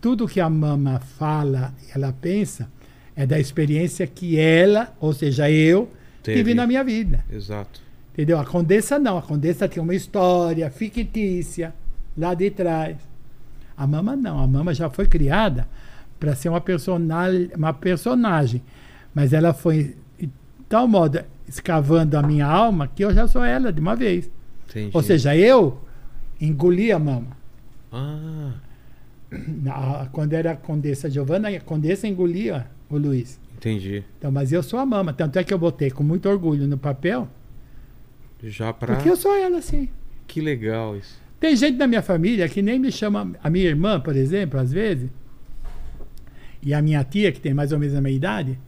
tudo 0.00 0.28
que 0.28 0.40
a 0.40 0.50
mama 0.50 1.00
fala 1.00 1.74
e 1.86 1.92
ela 1.94 2.12
pensa 2.12 2.68
é 3.16 3.24
da 3.26 3.38
experiência 3.38 4.06
que 4.06 4.38
ela, 4.38 4.94
ou 5.00 5.12
seja, 5.12 5.50
eu, 5.50 5.88
Teve. 6.22 6.38
tive 6.38 6.54
na 6.54 6.66
minha 6.66 6.82
vida. 6.82 7.24
Exato. 7.30 7.80
Entendeu? 8.12 8.38
A 8.38 8.44
Condessa 8.44 8.98
não. 8.98 9.18
A 9.18 9.22
Condessa 9.22 9.68
tem 9.68 9.82
uma 9.82 9.94
história 9.94 10.70
fictícia 10.70 11.74
lá 12.16 12.34
de 12.34 12.50
trás. 12.50 12.96
A 13.76 13.86
Mama 13.86 14.14
não. 14.16 14.38
A 14.38 14.46
Mama 14.46 14.72
já 14.74 14.88
foi 14.90 15.06
criada 15.06 15.66
para 16.20 16.34
ser 16.34 16.48
uma, 16.48 16.60
personal, 16.60 17.28
uma 17.56 17.72
personagem. 17.72 18.62
Mas 19.14 19.32
ela 19.32 19.52
foi, 19.52 19.96
de 20.18 20.28
tal 20.68 20.86
modo, 20.88 21.20
escavando 21.48 22.16
a 22.16 22.22
minha 22.22 22.46
alma 22.46 22.88
que 22.88 23.04
eu 23.04 23.12
já 23.12 23.26
sou 23.26 23.44
ela 23.44 23.72
de 23.72 23.80
uma 23.80 23.94
vez. 23.96 24.30
Entendi. 24.68 24.90
Ou 24.94 25.02
seja, 25.02 25.36
eu 25.36 25.80
engoli 26.40 26.90
a 26.92 26.98
Mama. 26.98 27.36
Ah, 27.92 28.52
Na- 29.62 30.08
Quando 30.12 30.32
era 30.32 30.52
a 30.52 30.56
Condessa 30.56 31.10
Giovanna, 31.10 31.48
a 31.48 31.60
Condessa 31.60 32.06
engolia 32.08 32.66
o 32.88 32.96
Luiz. 32.96 33.40
entendi. 33.56 34.04
Então, 34.18 34.30
mas 34.30 34.52
eu 34.52 34.62
sou 34.62 34.78
a 34.78 34.86
Mama. 34.86 35.12
Tanto 35.12 35.38
é 35.38 35.44
que 35.44 35.52
eu 35.52 35.58
botei 35.58 35.90
com 35.90 36.02
muito 36.04 36.28
orgulho 36.28 36.66
no 36.66 36.78
papel, 36.78 37.28
Já 38.42 38.72
pra. 38.72 38.94
porque 38.94 39.08
eu 39.10 39.16
sou 39.16 39.34
ela, 39.36 39.58
assim. 39.58 39.88
Que 40.26 40.40
legal 40.40 40.96
isso. 40.96 41.20
Tem 41.40 41.54
gente 41.56 41.76
da 41.76 41.86
minha 41.86 42.02
família 42.02 42.48
que 42.48 42.62
nem 42.62 42.78
me 42.78 42.90
chama. 42.90 43.32
A 43.42 43.50
minha 43.50 43.66
irmã, 43.66 44.00
por 44.00 44.16
exemplo, 44.16 44.58
às 44.58 44.72
vezes, 44.72 45.10
e 46.62 46.72
a 46.72 46.80
minha 46.80 47.02
tia, 47.04 47.30
que 47.32 47.40
tem 47.40 47.52
mais 47.52 47.72
ou 47.72 47.78
menos 47.78 47.94
a 47.94 48.00
minha 48.00 48.14
idade, 48.14 48.58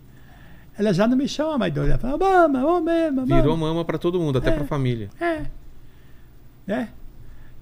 ela 0.79 0.93
já 0.93 1.09
não 1.09 1.17
me 1.17 1.27
chama 1.27 1.57
mais 1.57 1.73
doida. 1.73 1.93
Ela 1.93 1.99
fala, 1.99 2.19
mama, 2.49 2.65
ô 2.67 2.81
mama, 2.81 3.11
mama. 3.13 3.41
Virou 3.41 3.57
mama 3.57 3.85
pra 3.85 3.97
todo 3.99 4.21
mundo, 4.21 4.39
até 4.39 4.51
É. 4.51 4.53
pra 4.53 4.65
família. 4.67 5.09
É. 5.21 5.45
Né? 6.67 6.91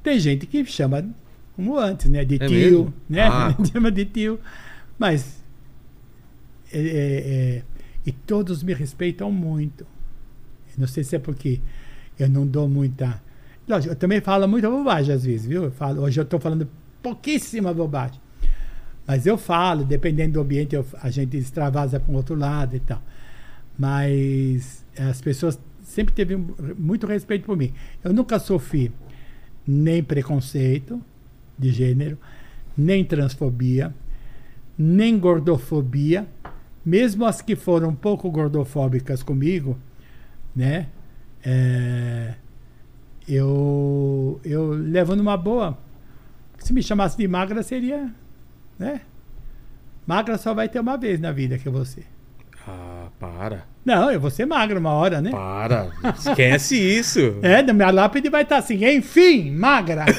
Tem 0.02 0.18
gente 0.18 0.47
que 0.47 0.64
chama 0.64 1.05
como 1.55 1.78
antes, 1.78 2.10
né? 2.10 2.24
De 2.24 2.35
É 2.36 2.47
tio, 2.47 2.48
mesmo? 2.48 2.94
né? 3.09 3.22
Ah. 3.22 3.55
chama 3.72 3.93
de 3.93 4.05
tio. 4.05 4.40
Mas. 4.98 5.43
é, 6.72 6.78
é, 6.78 6.82
é, 7.59 7.62
e 8.06 8.10
todos 8.12 8.62
me 8.62 8.74
respeitam 8.74 9.31
muito. 9.31 9.86
Não 10.76 10.89
sei 10.89 11.05
se 11.05 11.14
é 11.14 11.18
porque 11.20 11.60
eu 12.18 12.28
não 12.28 12.44
dou 12.44 12.68
muita. 12.68 13.22
Lógico, 13.66 13.93
eu 13.93 13.97
também 13.97 14.20
falo 14.20 14.47
muita 14.47 14.70
bobagem 14.70 15.15
às 15.15 15.24
vezes, 15.24 15.47
viu? 15.47 15.65
Eu 15.65 15.70
falo, 15.70 16.03
hoje 16.03 16.20
eu 16.20 16.24
estou 16.24 16.39
falando 16.39 16.69
pouquíssima 17.03 17.73
bobagem. 17.73 18.20
Mas 19.07 19.27
eu 19.27 19.36
falo, 19.36 19.85
dependendo 19.85 20.35
do 20.35 20.41
ambiente, 20.41 20.74
eu- 20.74 20.86
a 21.03 21.11
gente 21.11 21.36
extravasa 21.36 21.99
para 22.01 22.12
o 22.12 22.16
outro 22.16 22.35
lado 22.35 22.77
e 22.77 22.81
tal. 22.81 23.03
Mas 23.78 24.85
as 24.99 25.20
pessoas 25.20 25.59
sempre 25.82 26.15
teve 26.15 26.36
muito 26.36 27.07
respeito 27.07 27.45
por 27.45 27.57
mim. 27.57 27.73
Eu 28.03 28.12
nunca 28.12 28.39
sofri 28.39 28.93
nem 29.66 30.03
preconceito, 30.03 31.01
de 31.59 31.70
gênero, 31.70 32.19
nem 32.77 33.05
transfobia, 33.05 33.95
nem 34.77 35.19
gordofobia, 35.19 36.27
mesmo 36.85 37.24
as 37.24 37.41
que 37.41 37.57
foram 37.57 37.91
um 37.91 37.95
pouco 37.95 38.31
gordofóbicas 38.31 39.23
comigo, 39.23 39.78
né? 40.55 40.89
É, 41.45 42.35
eu, 43.28 44.40
eu 44.44 44.70
levo 44.70 45.16
numa 45.16 45.36
boa. 45.36 45.76
Se 46.59 46.72
me 46.72 46.82
chamasse 46.82 47.16
de 47.16 47.26
magra, 47.28 47.62
seria. 47.62 48.10
Né? 48.78 49.01
Magra 50.06 50.36
só 50.38 50.52
vai 50.55 50.68
ter 50.68 50.80
uma 50.80 50.96
vez 50.96 51.18
na 51.20 51.32
vida 51.32 51.59
que 51.59 51.68
vou 51.68 51.84
ser. 51.84 52.06
Ah, 52.66 53.09
para. 53.18 53.66
Não, 53.84 54.10
eu 54.10 54.18
vou 54.18 54.30
ser 54.30 54.46
magra 54.46 54.78
uma 54.78 54.92
hora, 54.92 55.20
né? 55.20 55.30
Para. 55.30 55.90
Esquece 56.16 56.76
isso. 56.76 57.38
É, 57.42 57.62
na 57.62 57.72
minha 57.72 57.90
lápide 57.90 58.30
vai 58.30 58.42
estar 58.42 58.56
assim, 58.59 58.84
enfim, 58.86 59.51
magra. 59.51 60.06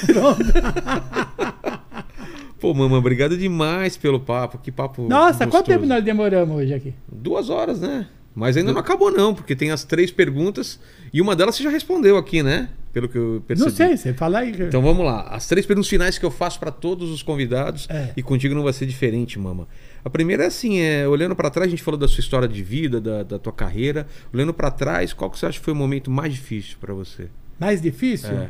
Pô, 2.59 2.73
mamãe, 2.73 2.97
obrigado 2.97 3.37
demais 3.37 3.97
pelo 3.97 4.19
papo. 4.19 4.57
Que 4.57 4.71
papo. 4.71 5.07
Nossa, 5.07 5.39
quanto 5.45 5.67
gostoso. 5.67 5.79
tempo 5.79 5.85
nós 5.85 6.03
demoramos 6.03 6.55
hoje 6.57 6.73
aqui? 6.73 6.93
Duas 7.11 7.49
horas, 7.49 7.79
né? 7.81 8.07
Mas 8.33 8.57
ainda 8.57 8.73
não 8.73 8.81
acabou, 8.81 9.11
não, 9.11 9.33
porque 9.33 9.55
tem 9.55 9.71
as 9.71 9.83
três 9.83 10.11
perguntas 10.11 10.79
e 11.13 11.21
uma 11.21 11.35
delas 11.35 11.55
você 11.55 11.63
já 11.63 11.69
respondeu 11.69 12.17
aqui, 12.17 12.43
né? 12.43 12.69
Pelo 12.95 13.09
que 13.09 13.17
eu 13.17 13.43
percebi. 13.45 13.69
Não 13.69 13.75
sei, 13.75 13.97
você 13.97 14.13
fala 14.13 14.39
aí. 14.39 14.51
Então 14.57 14.81
vamos 14.81 15.03
lá. 15.05 15.23
As 15.23 15.45
três 15.47 15.65
perguntas 15.65 15.89
finais 15.89 16.17
que 16.17 16.25
eu 16.25 16.31
faço 16.31 16.57
para 16.57 16.71
todos 16.71 17.09
os 17.11 17.21
convidados 17.21 17.87
É. 17.89 18.13
e 18.15 18.23
contigo 18.23 18.55
não 18.55 18.63
vai 18.63 18.71
ser 18.71 18.85
diferente, 18.85 19.37
mama. 19.37 19.67
A 20.05 20.09
primeira 20.09 20.43
é 20.45 20.47
assim, 20.47 20.79
é, 20.79 21.05
olhando 21.05 21.35
para 21.35 21.49
trás, 21.49 21.67
a 21.67 21.69
gente 21.69 21.83
falou 21.83 21.99
da 21.99 22.07
sua 22.07 22.21
história 22.21 22.47
de 22.47 22.63
vida, 22.63 23.01
da, 23.01 23.21
da 23.23 23.37
tua 23.37 23.51
carreira. 23.51 24.07
Olhando 24.33 24.53
para 24.53 24.71
trás, 24.71 25.11
qual 25.11 25.29
que 25.29 25.37
você 25.37 25.45
acha 25.45 25.59
que 25.59 25.65
foi 25.65 25.73
o 25.73 25.75
momento 25.75 26.09
mais 26.09 26.33
difícil 26.33 26.77
para 26.79 26.93
você? 26.93 27.27
Mais 27.59 27.81
difícil? 27.81 28.31
É. 28.31 28.49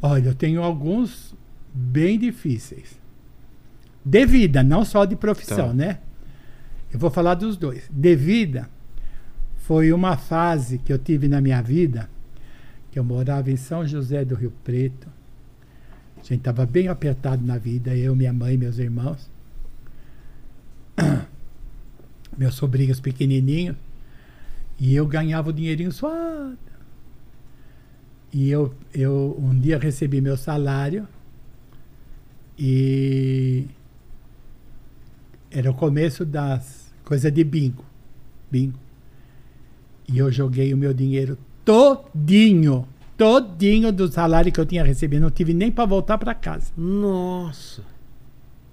Olha, 0.00 0.28
eu 0.28 0.34
tenho 0.36 0.62
alguns 0.62 1.34
bem 1.74 2.16
difíceis. 2.20 2.96
De 4.04 4.24
vida, 4.24 4.62
não 4.62 4.84
só 4.84 5.04
de 5.04 5.16
profissão, 5.16 5.68
Tá. 5.70 5.74
né? 5.74 5.98
Eu 6.92 6.98
vou 7.00 7.10
falar 7.10 7.34
dos 7.34 7.56
dois. 7.56 7.88
De 7.90 8.14
vida, 8.14 8.70
foi 9.56 9.92
uma 9.92 10.16
fase 10.16 10.78
que 10.78 10.92
eu 10.92 10.98
tive 10.98 11.26
na 11.26 11.40
minha 11.40 11.60
vida, 11.60 12.08
que 12.92 12.98
eu 12.98 13.04
morava 13.04 13.50
em 13.50 13.56
São 13.56 13.86
José 13.86 14.22
do 14.22 14.34
Rio 14.34 14.52
Preto. 14.62 15.08
A 16.18 16.20
gente 16.20 16.40
estava 16.40 16.66
bem 16.66 16.88
apertado 16.88 17.44
na 17.44 17.56
vida, 17.56 17.96
eu, 17.96 18.14
minha 18.14 18.34
mãe, 18.34 18.56
meus 18.56 18.78
irmãos. 18.78 19.28
Meus 22.36 22.54
sobrinhos 22.54 23.00
pequenininhos. 23.00 23.76
E 24.78 24.94
eu 24.94 25.06
ganhava 25.06 25.50
o 25.50 25.52
dinheirinho 25.52 25.92
suado. 25.92 26.56
E 28.32 28.48
eu, 28.50 28.74
eu 28.94 29.36
um 29.38 29.58
dia 29.58 29.78
recebi 29.78 30.20
meu 30.20 30.36
salário 30.36 31.06
e 32.58 33.66
era 35.50 35.70
o 35.70 35.74
começo 35.74 36.24
das 36.24 36.90
coisas 37.04 37.30
de 37.30 37.44
bingo. 37.44 37.84
Bingo. 38.50 38.78
E 40.08 40.18
eu 40.18 40.32
joguei 40.32 40.72
o 40.72 40.76
meu 40.76 40.94
dinheiro 40.94 41.36
todinho, 41.64 42.86
todinho 43.16 43.92
do 43.92 44.10
salário 44.10 44.50
que 44.52 44.60
eu 44.60 44.66
tinha 44.66 44.84
recebido. 44.84 45.22
Não 45.22 45.30
tive 45.30 45.52
nem 45.54 45.70
para 45.70 45.84
voltar 45.86 46.18
para 46.18 46.34
casa. 46.34 46.72
Nossa. 46.76 47.82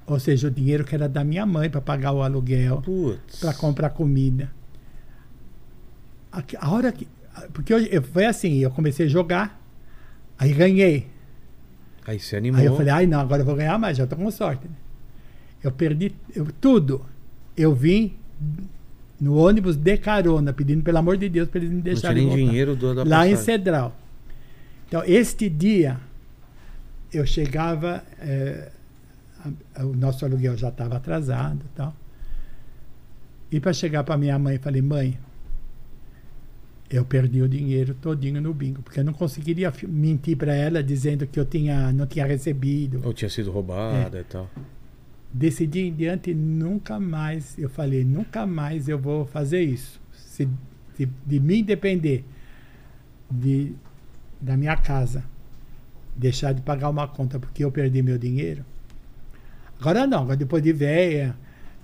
Ou 0.05 0.19
seja, 0.19 0.47
o 0.47 0.51
dinheiro 0.51 0.83
que 0.83 0.95
era 0.95 1.07
da 1.07 1.23
minha 1.23 1.45
mãe 1.45 1.69
para 1.69 1.81
pagar 1.81 2.11
o 2.13 2.21
aluguel, 2.23 2.81
para 3.39 3.53
comprar 3.53 3.91
comida. 3.91 4.51
A, 6.31 6.43
a 6.59 6.71
hora 6.71 6.91
que. 6.91 7.07
Porque 7.53 7.73
eu, 7.73 7.79
eu- 7.79 8.01
foi 8.03 8.25
assim, 8.25 8.57
eu 8.57 8.71
comecei 8.71 9.05
a 9.05 9.09
jogar, 9.09 9.61
aí 10.37 10.51
ganhei. 10.53 11.07
Aí 12.07 12.19
você 12.19 12.37
animou. 12.37 12.59
Aí 12.59 12.65
eu 12.65 12.75
falei, 12.75 12.91
ai 12.91 13.05
não, 13.05 13.19
agora 13.19 13.41
eu 13.43 13.45
vou 13.45 13.55
ganhar 13.55 13.77
mais, 13.77 13.97
já 13.97 14.07
tô 14.07 14.15
com 14.15 14.29
sorte. 14.31 14.67
né? 14.67 14.73
Eu 15.63 15.71
perdi 15.71 16.11
eu- 16.35 16.47
tudo. 16.59 17.05
Eu 17.55 17.73
vim 17.75 18.13
no 19.19 19.35
ônibus 19.37 19.75
de 19.75 19.97
carona, 19.97 20.53
pedindo 20.53 20.81
pelo 20.83 20.97
amor 20.97 21.17
de 21.17 21.27
Deus 21.29 21.47
para 21.49 21.59
eles 21.59 21.69
me 21.69 21.75
não 21.77 21.83
tinha 21.83 21.93
deixarem 21.93 22.25
nem 22.25 22.27
voltar. 22.35 22.43
dinheiro 22.51 22.75
do, 22.75 22.95
da 22.95 23.03
Lá 23.03 23.27
em 23.27 23.31
passagem. 23.31 23.37
Cedral. 23.45 23.95
Então, 24.87 25.03
este 25.05 25.49
dia, 25.49 25.97
eu 27.13 27.25
chegava, 27.25 28.03
eh, 28.19 28.71
a- 29.43 29.81
a- 29.81 29.85
o 29.85 29.95
nosso 29.95 30.23
aluguel 30.25 30.55
já 30.57 30.69
estava 30.69 30.95
atrasado 30.97 31.59
e 31.65 31.75
tal. 31.75 31.95
E 33.51 33.59
para 33.59 33.73
chegar 33.73 34.03
para 34.03 34.17
minha 34.17 34.37
mãe, 34.39 34.57
falei, 34.57 34.81
mãe, 34.81 35.17
eu 36.89 37.05
perdi 37.05 37.41
o 37.41 37.47
dinheiro 37.47 37.93
todinho 37.95 38.41
no 38.41 38.53
bingo, 38.53 38.81
porque 38.81 38.99
eu 38.99 39.03
não 39.03 39.13
conseguiria 39.13 39.71
mentir 39.87 40.35
para 40.37 40.53
ela 40.55 40.81
dizendo 40.81 41.27
que 41.27 41.39
eu 41.39 41.45
tinha, 41.45 41.91
não 41.91 42.07
tinha 42.07 42.25
recebido. 42.25 43.01
Ou 43.03 43.13
tinha 43.13 43.29
sido 43.29 43.51
roubada 43.51 44.17
É. 44.17 44.21
e 44.21 44.23
tal. 44.23 44.49
Decidi 45.31 45.81
em 45.81 45.93
diante 45.93 46.33
nunca 46.33 46.99
mais, 46.99 47.57
eu 47.57 47.69
falei, 47.69 48.03
nunca 48.03 48.47
mais 48.47 48.89
eu 48.89 48.97
vou 48.97 49.25
fazer 49.25 49.61
isso. 49.61 50.01
Se, 50.11 50.47
se 50.95 51.07
de 51.25 51.39
mim 51.39 51.63
depender, 51.63 52.25
de, 53.29 53.73
da 54.41 54.57
minha 54.57 54.75
casa, 54.75 55.23
deixar 56.15 56.53
de 56.53 56.61
pagar 56.61 56.89
uma 56.89 57.07
conta 57.07 57.39
porque 57.39 57.63
eu 57.63 57.71
perdi 57.71 58.01
meu 58.01 58.17
dinheiro. 58.17 58.65
Agora 59.79 60.07
não, 60.07 60.23
agora 60.23 60.35
depois 60.35 60.63
de 60.63 60.73
velha, 60.73 61.35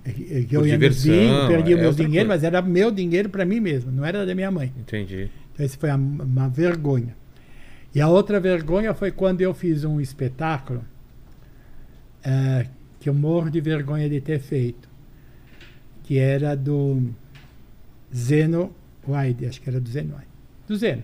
eh, 0.04 0.42
que 0.50 0.56
eu 0.56 0.62
Por 0.62 0.68
ia 0.68 0.74
diversão, 0.78 1.48
perdi 1.48 1.72
é 1.74 1.76
o 1.76 1.80
meu 1.80 1.92
dinheiro, 1.94 2.28
coisa. 2.28 2.28
mas 2.28 2.44
era 2.44 2.62
meu 2.64 2.90
dinheiro 2.92 3.30
para 3.30 3.46
mim 3.46 3.60
mesmo, 3.60 3.92
não 3.92 4.04
era 4.04 4.26
da 4.26 4.34
minha 4.34 4.50
mãe. 4.52 4.74
Entendi. 4.78 5.30
Então, 5.54 5.66
isso 5.66 5.78
foi 5.78 5.92
a- 5.92 5.96
uma 5.96 6.50
vergonha. 6.50 7.16
E 7.94 8.02
a 8.02 8.10
outra 8.10 8.40
vergonha 8.40 8.94
foi 8.94 9.12
quando 9.12 9.40
eu 9.42 9.54
fiz 9.54 9.86
um 9.86 10.02
espetáculo 10.02 10.84
eh, 12.24 12.66
que 13.06 13.10
eu 13.10 13.14
morro 13.14 13.52
de 13.52 13.62
vergonha 13.62 14.10
de 14.10 14.20
ter 14.20 14.40
feito, 14.40 14.90
que 16.02 16.18
era 16.18 16.58
do 16.58 17.04
Zeno 18.12 18.74
Wide, 19.08 19.46
acho 19.46 19.62
que 19.62 19.70
era 19.70 19.80
do 19.80 19.88
Zeno 19.88 20.16
Wide. 20.16 20.28
Do 20.68 20.76
Zeno. 20.76 21.04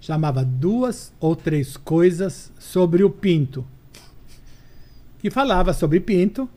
Chamava 0.00 0.42
Duas 0.42 1.12
ou 1.20 1.36
Três 1.36 1.76
Coisas 1.76 2.50
sobre 2.58 3.04
o 3.04 3.10
Pinto. 3.10 3.62
Que 5.18 5.30
falava 5.30 5.74
sobre 5.74 6.00
pinto. 6.00 6.48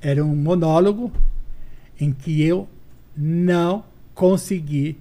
Era 0.00 0.24
um 0.24 0.34
monólogo 0.34 1.12
em 2.00 2.12
que 2.14 2.40
eu 2.42 2.66
não 3.14 3.84
consegui 4.14 4.96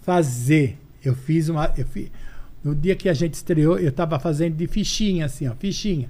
fazer. 0.00 0.78
Eu 1.04 1.14
fiz 1.14 1.50
uma. 1.50 1.74
Eu 1.76 1.84
fi- 1.84 2.10
no 2.64 2.74
dia 2.74 2.96
que 2.96 3.10
a 3.10 3.12
gente 3.12 3.34
estreou, 3.34 3.78
eu 3.78 3.90
estava 3.90 4.18
fazendo 4.18 4.56
de 4.56 4.66
fichinha, 4.66 5.26
assim, 5.26 5.46
ó, 5.46 5.54
fichinha. 5.54 6.08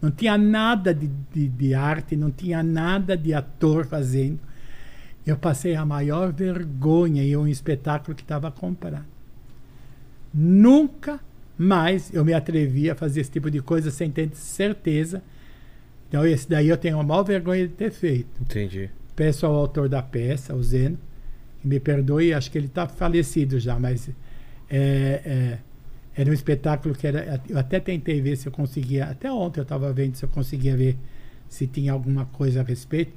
Não 0.00 0.10
tinha 0.10 0.38
nada 0.38 0.94
de, 0.94 1.10
de, 1.32 1.48
de 1.48 1.74
arte, 1.74 2.16
não 2.16 2.30
tinha 2.30 2.62
nada 2.62 3.16
de 3.16 3.34
ator 3.34 3.84
fazendo. 3.84 4.38
Eu 5.26 5.36
passei 5.36 5.74
a 5.74 5.84
maior 5.84 6.32
vergonha 6.32 7.22
em 7.22 7.36
um 7.36 7.46
espetáculo 7.46 8.14
que 8.14 8.22
estava 8.22 8.50
comprado. 8.50 9.04
Nunca 10.32 11.20
mais 11.58 12.14
eu 12.14 12.24
me 12.24 12.32
atrevi 12.32 12.88
a 12.88 12.94
fazer 12.94 13.20
esse 13.20 13.30
tipo 13.30 13.50
de 13.50 13.60
coisa 13.60 13.90
sem 13.90 14.10
ter 14.10 14.30
certeza. 14.34 15.22
Então, 16.08 16.24
esse 16.24 16.48
daí 16.48 16.68
eu 16.68 16.76
tenho 16.76 16.98
a 16.98 17.02
maior 17.02 17.24
vergonha 17.24 17.66
de 17.66 17.74
ter 17.74 17.90
feito. 17.90 18.40
Entendi. 18.40 18.88
Peço 19.16 19.44
ao 19.44 19.54
autor 19.54 19.88
da 19.88 20.00
peça, 20.00 20.54
o 20.54 20.62
Zeno, 20.62 20.96
que 21.60 21.66
me 21.66 21.80
perdoe, 21.80 22.32
acho 22.32 22.50
que 22.50 22.56
ele 22.56 22.68
está 22.68 22.86
falecido 22.86 23.58
já, 23.58 23.78
mas 23.78 24.08
é, 24.70 25.22
é, 25.24 25.58
era 26.18 26.28
um 26.30 26.32
espetáculo 26.32 26.96
que 26.96 27.06
era. 27.06 27.40
Eu 27.48 27.56
até 27.56 27.78
tentei 27.78 28.20
ver 28.20 28.34
se 28.36 28.48
eu 28.48 28.52
conseguia, 28.52 29.04
até 29.04 29.30
ontem 29.30 29.60
eu 29.60 29.62
estava 29.62 29.92
vendo 29.92 30.16
se 30.16 30.24
eu 30.24 30.28
conseguia 30.28 30.76
ver 30.76 30.98
se 31.48 31.64
tinha 31.68 31.92
alguma 31.92 32.24
coisa 32.26 32.60
a 32.60 32.64
respeito, 32.64 33.12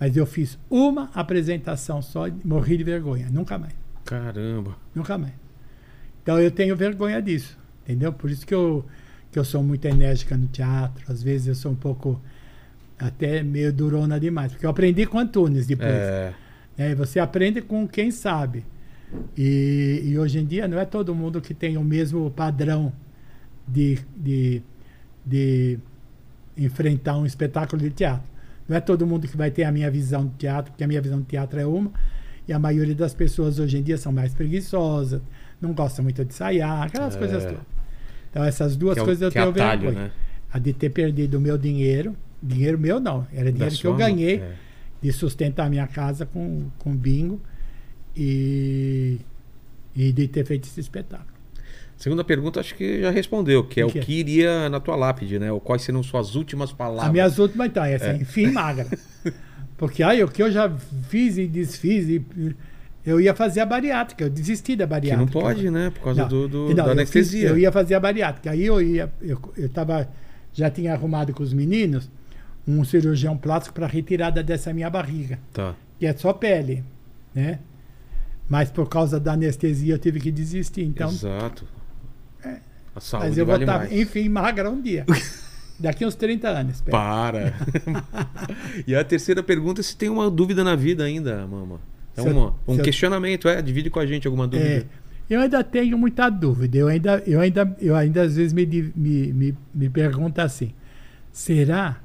mas 0.00 0.16
eu 0.16 0.26
fiz 0.26 0.58
uma 0.68 1.12
apresentação 1.14 2.02
só 2.02 2.26
e 2.26 2.34
morri 2.44 2.76
de 2.76 2.82
vergonha, 2.82 3.28
nunca 3.30 3.56
mais, 3.56 3.72
Caramba. 4.04 4.76
nunca 4.92 5.16
mais. 5.16 5.32
Então 6.24 6.40
eu 6.40 6.50
tenho 6.50 6.74
vergonha 6.74 7.22
disso, 7.22 7.56
entendeu? 7.84 8.12
Por 8.12 8.28
isso 8.28 8.44
que 8.44 8.52
eu, 8.52 8.84
que 9.30 9.38
eu 9.38 9.44
sou 9.44 9.62
muito 9.62 9.84
enérgica 9.84 10.36
no 10.36 10.48
teatro, 10.48 11.04
às 11.08 11.22
vezes 11.22 11.46
eu 11.46 11.54
sou 11.54 11.70
um 11.70 11.76
pouco 11.76 12.20
até 12.98 13.44
meio 13.44 13.72
durona 13.72 14.18
demais, 14.18 14.50
porque 14.50 14.66
eu 14.66 14.70
aprendi 14.70 15.06
com 15.06 15.20
Antunes 15.20 15.68
depois. 15.68 15.88
É. 15.88 16.34
né? 16.76 16.94
Você 16.96 17.20
aprende 17.20 17.62
com 17.62 17.86
quem 17.86 18.10
sabe. 18.10 18.66
E, 19.36 20.02
e 20.04 20.18
hoje 20.18 20.38
em 20.38 20.44
dia 20.46 20.68
não 20.68 20.78
é 20.78 20.84
todo 20.84 21.14
mundo 21.14 21.40
que 21.40 21.52
tem 21.54 21.76
o 21.76 21.82
mesmo 21.84 22.30
padrão 22.30 22.92
de, 23.66 23.98
de, 24.16 24.62
de 25.26 25.78
enfrentar 26.56 27.16
um 27.16 27.26
espetáculo 27.26 27.82
de 27.82 27.90
teatro. 27.90 28.28
Não 28.68 28.76
é 28.76 28.80
todo 28.80 29.06
mundo 29.06 29.26
que 29.26 29.36
vai 29.36 29.50
ter 29.50 29.64
a 29.64 29.72
minha 29.72 29.90
visão 29.90 30.26
de 30.26 30.34
teatro, 30.34 30.70
porque 30.72 30.84
a 30.84 30.86
minha 30.86 31.00
visão 31.00 31.18
de 31.20 31.26
teatro 31.26 31.58
é 31.58 31.66
uma, 31.66 31.90
e 32.46 32.52
a 32.52 32.58
maioria 32.58 32.94
das 32.94 33.14
pessoas 33.14 33.58
hoje 33.58 33.78
em 33.78 33.82
dia 33.82 33.98
são 33.98 34.12
mais 34.12 34.32
preguiçosas, 34.34 35.20
não 35.60 35.72
gostam 35.72 36.04
muito 36.04 36.24
de 36.24 36.32
ensaiar, 36.32 36.82
aquelas 36.84 37.16
É. 37.16 37.18
coisas 37.18 37.44
todas. 37.44 37.60
Então 38.30 38.44
essas 38.44 38.76
duas 38.76 38.94
Que 38.94 39.00
é 39.00 39.04
coisas 39.04 39.22
eu 39.22 39.30
que 39.32 39.38
é 39.38 39.42
tenho 39.42 39.52
atalho, 39.54 39.80
vergonha. 39.82 40.04
né? 40.06 40.12
A 40.52 40.58
de 40.58 40.72
ter 40.72 40.90
perdido 40.90 41.38
o 41.38 41.40
meu 41.40 41.58
dinheiro, 41.58 42.14
dinheiro 42.42 42.78
meu 42.78 43.00
não, 43.00 43.26
era 43.32 43.44
Da 43.46 43.50
dinheiro 43.50 43.74
que 43.74 43.80
sua 43.80 43.90
eu 43.90 43.96
ganhei 43.96 44.36
É. 44.40 44.52
de 45.02 45.12
sustentar 45.12 45.68
minha 45.68 45.86
casa 45.88 46.24
com, 46.26 46.68
com 46.78 46.94
bingo 46.96 47.40
e, 48.22 49.18
e 49.96 50.12
de 50.12 50.28
ter 50.28 50.44
feito 50.44 50.64
esse 50.66 50.78
espetáculo. 50.78 51.30
Segunda 51.96 52.22
pergunta, 52.24 52.60
acho 52.60 52.74
que 52.74 53.00
já 53.02 53.10
respondeu, 53.10 53.64
que 53.64 53.80
é 53.80 53.84
O 53.84 53.88
o 53.88 53.92
que 53.92 53.98
é? 53.98 54.02
que 54.02 54.12
iria 54.12 54.68
na 54.68 54.78
tua 54.80 54.96
lápide, 54.96 55.38
né? 55.38 55.50
Ou 55.52 55.60
quais 55.60 55.82
seriam 55.82 56.02
suas 56.02 56.34
últimas 56.34 56.72
palavras. 56.72 57.06
As 57.06 57.12
minhas 57.12 57.38
últimas, 57.38 57.66
então, 57.68 57.84
é 57.84 57.94
assim, 57.94 58.22
enfim, 58.22 58.46
magra. 58.50 58.86
Porque 59.76 60.02
aí 60.02 60.22
o 60.22 60.28
que 60.28 60.42
eu 60.42 60.50
já 60.50 60.70
fiz 61.08 61.36
e 61.38 61.46
desfiz, 61.46 62.08
e, 62.08 62.22
eu 63.04 63.18
ia 63.20 63.34
fazer 63.34 63.60
a 63.60 63.66
bariátrica, 63.66 64.24
eu 64.24 64.30
desisti 64.30 64.76
da 64.76 64.84
Que 64.84 64.90
bariátrica. 64.90 65.18
não 65.24 65.42
pode, 65.42 65.70
né? 65.70 65.90
Por 65.90 66.02
causa 66.04 66.22
Não, 66.22 66.28
do, 66.28 66.48
do- 66.48 66.68
não, 66.68 66.74
da 66.74 66.82
eu 66.82 66.86
fiz- 66.86 66.92
anestesia. 66.92 67.48
eu 67.48 67.58
ia 67.58 67.72
fazer 67.72 67.94
a 67.94 68.00
bariátrica. 68.00 68.50
Aí 68.50 68.64
eu 68.64 68.80
ia, 68.80 69.10
eu, 69.22 69.38
eu 69.56 69.68
tava, 69.70 70.08
já 70.52 70.70
tinha 70.70 70.92
arrumado 70.94 71.32
com 71.34 71.42
os 71.42 71.52
meninos 71.52 72.10
um 72.68 72.84
cirurgião 72.84 73.36
plástico 73.38 73.74
para 73.74 73.86
retirada 73.86 74.42
dessa 74.42 74.72
minha 74.72 74.88
barriga, 74.90 75.38
Tá. 75.52 75.74
que 75.98 76.06
é 76.06 76.12
só 76.14 76.32
pele, 76.32 76.84
né? 77.34 77.58
Mas 78.50 78.70
por 78.70 78.88
causa 78.88 79.18
da 79.20 79.32
anestesia 79.34 79.94
eu 79.94 79.98
tive 79.98 80.18
que 80.20 80.30
desistir. 80.32 80.82
Então, 80.82 81.08
Exato. 81.08 81.64
A 82.94 83.00
saúde 83.00 83.28
mas 83.28 83.38
eu 83.38 83.46
vale 83.46 83.64
vou 83.64 83.74
estar, 83.74 83.78
mais. 83.88 83.92
enfim, 84.00 84.28
magra 84.28 84.68
um 84.68 84.82
dia. 84.82 85.06
Daqui 85.78 86.04
uns 86.04 86.14
30 86.16 86.48
anos. 86.48 86.74
espero. 86.74 86.90
Para. 86.96 87.54
e 88.86 88.94
a 88.94 89.02
terceira 89.04 89.42
pergunta 89.42 89.80
é 89.80 89.84
se 89.84 89.96
tem 89.96 90.08
uma 90.10 90.28
dúvida 90.28 90.64
na 90.64 90.74
vida 90.74 91.04
ainda, 91.04 91.46
mama. 91.46 91.80
É 92.16 92.20
Se 92.22 92.28
eu- 92.28 92.32
uma, 92.36 92.54
um 92.66 92.74
se 92.74 92.80
eu- 92.80 92.84
questionamento, 92.84 93.48
é? 93.48 93.62
Divide 93.62 93.88
com 93.88 94.00
a 94.00 94.04
gente 94.04 94.26
alguma 94.26 94.44
É, 94.44 94.48
dúvida. 94.48 94.86
eu 95.30 95.40
ainda 95.40 95.62
tenho 95.64 95.96
muita 95.96 96.28
dúvida. 96.28 96.76
Eu 96.76 96.88
ainda, 96.88 97.22
eu 97.24 97.40
ainda, 97.40 97.76
eu 97.80 97.94
ainda 97.94 98.22
às 98.22 98.34
vezes 98.36 98.52
me, 98.52 98.66
me, 98.66 99.32
me, 99.32 99.56
me 99.72 99.88
pergunto 99.88 100.40
assim: 100.40 100.74
será 101.32 102.00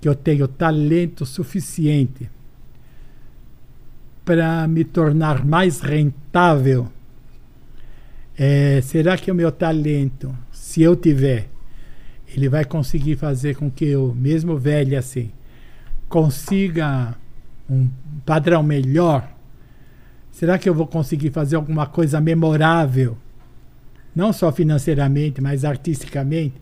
que 0.00 0.08
eu 0.08 0.14
tenho 0.16 0.46
talento 0.48 1.24
suficiente 1.24 2.28
para 4.26 4.66
me 4.66 4.84
tornar 4.84 5.44
mais 5.46 5.80
rentável? 5.80 6.88
É, 8.36 8.80
será 8.82 9.16
que 9.16 9.30
o 9.30 9.34
meu 9.34 9.52
talento, 9.52 10.36
se 10.50 10.82
eu 10.82 10.96
tiver, 10.96 11.48
ele 12.34 12.48
vai 12.48 12.64
conseguir 12.64 13.14
fazer 13.16 13.54
com 13.54 13.70
que 13.70 13.84
eu, 13.84 14.12
mesmo 14.14 14.58
velho 14.58 14.98
assim, 14.98 15.30
consiga 16.08 17.14
um 17.70 17.88
padrão 18.26 18.64
melhor? 18.64 19.30
Será 20.32 20.58
que 20.58 20.68
eu 20.68 20.74
vou 20.74 20.88
conseguir 20.88 21.30
fazer 21.30 21.54
alguma 21.54 21.86
coisa 21.86 22.20
memorável? 22.20 23.16
Não 24.14 24.32
só 24.32 24.50
financeiramente, 24.50 25.40
mas 25.40 25.64
artisticamente? 25.64 26.60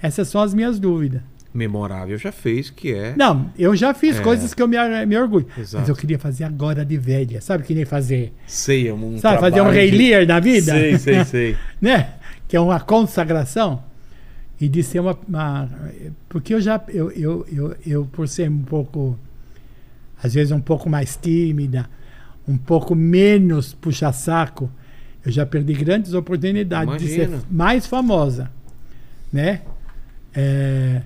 Essas 0.00 0.28
são 0.28 0.40
as 0.40 0.54
minhas 0.54 0.78
dúvidas. 0.78 1.22
Memorável 1.54 2.16
já 2.16 2.32
fez, 2.32 2.70
que 2.70 2.92
é. 2.94 3.14
Não, 3.16 3.50
eu 3.58 3.76
já 3.76 3.92
fiz 3.92 4.16
É. 4.18 4.22
coisas 4.22 4.54
que 4.54 4.62
eu 4.62 4.66
me, 4.68 4.76
me 5.06 5.18
orgulho. 5.18 5.46
Exato. 5.58 5.80
Mas 5.80 5.88
eu 5.88 5.94
queria 5.94 6.18
fazer 6.18 6.44
agora 6.44 6.84
de 6.84 6.96
velha. 6.96 7.40
Sabe 7.42 7.62
que 7.64 7.74
nem 7.74 7.84
fazer? 7.84 8.32
Sei, 8.46 8.88
é 8.88 8.94
um 8.94 9.18
sabe, 9.18 9.38
fazer 9.40 9.60
um 9.60 9.68
Rei 9.70 9.90
de- 9.90 9.96
Lear 9.98 10.26
na 10.26 10.40
vida? 10.40 10.72
Sei, 10.72 10.98
sei, 10.98 11.24
sei. 11.26 11.56
né? 11.80 12.14
Que 12.48 12.56
é 12.56 12.60
uma 12.60 12.80
consagração. 12.80 13.82
E 14.60 14.68
de 14.68 14.82
ser 14.82 15.00
uma. 15.00 15.18
uma- 15.28 15.68
porque 16.28 16.54
eu 16.54 16.60
já. 16.60 16.80
Eu, 16.88 17.10
eu, 17.10 17.46
eu, 17.52 17.76
eu, 17.86 18.04
por 18.06 18.26
ser 18.28 18.48
um 18.48 18.62
pouco. 18.62 19.18
Às 20.22 20.34
vezes 20.34 20.52
um 20.52 20.60
pouco 20.60 20.88
mais 20.88 21.16
tímida, 21.20 21.90
um 22.46 22.56
pouco 22.56 22.94
menos 22.94 23.74
puxa-saco, 23.74 24.70
eu 25.26 25.32
já 25.32 25.44
perdi 25.44 25.72
grandes 25.74 26.14
oportunidades 26.14 26.96
de 26.96 27.12
Imagino. 27.14 27.38
ser 27.40 27.46
mais 27.50 27.86
famosa. 27.86 28.50
Né? 29.32 29.62
É, 30.34 31.02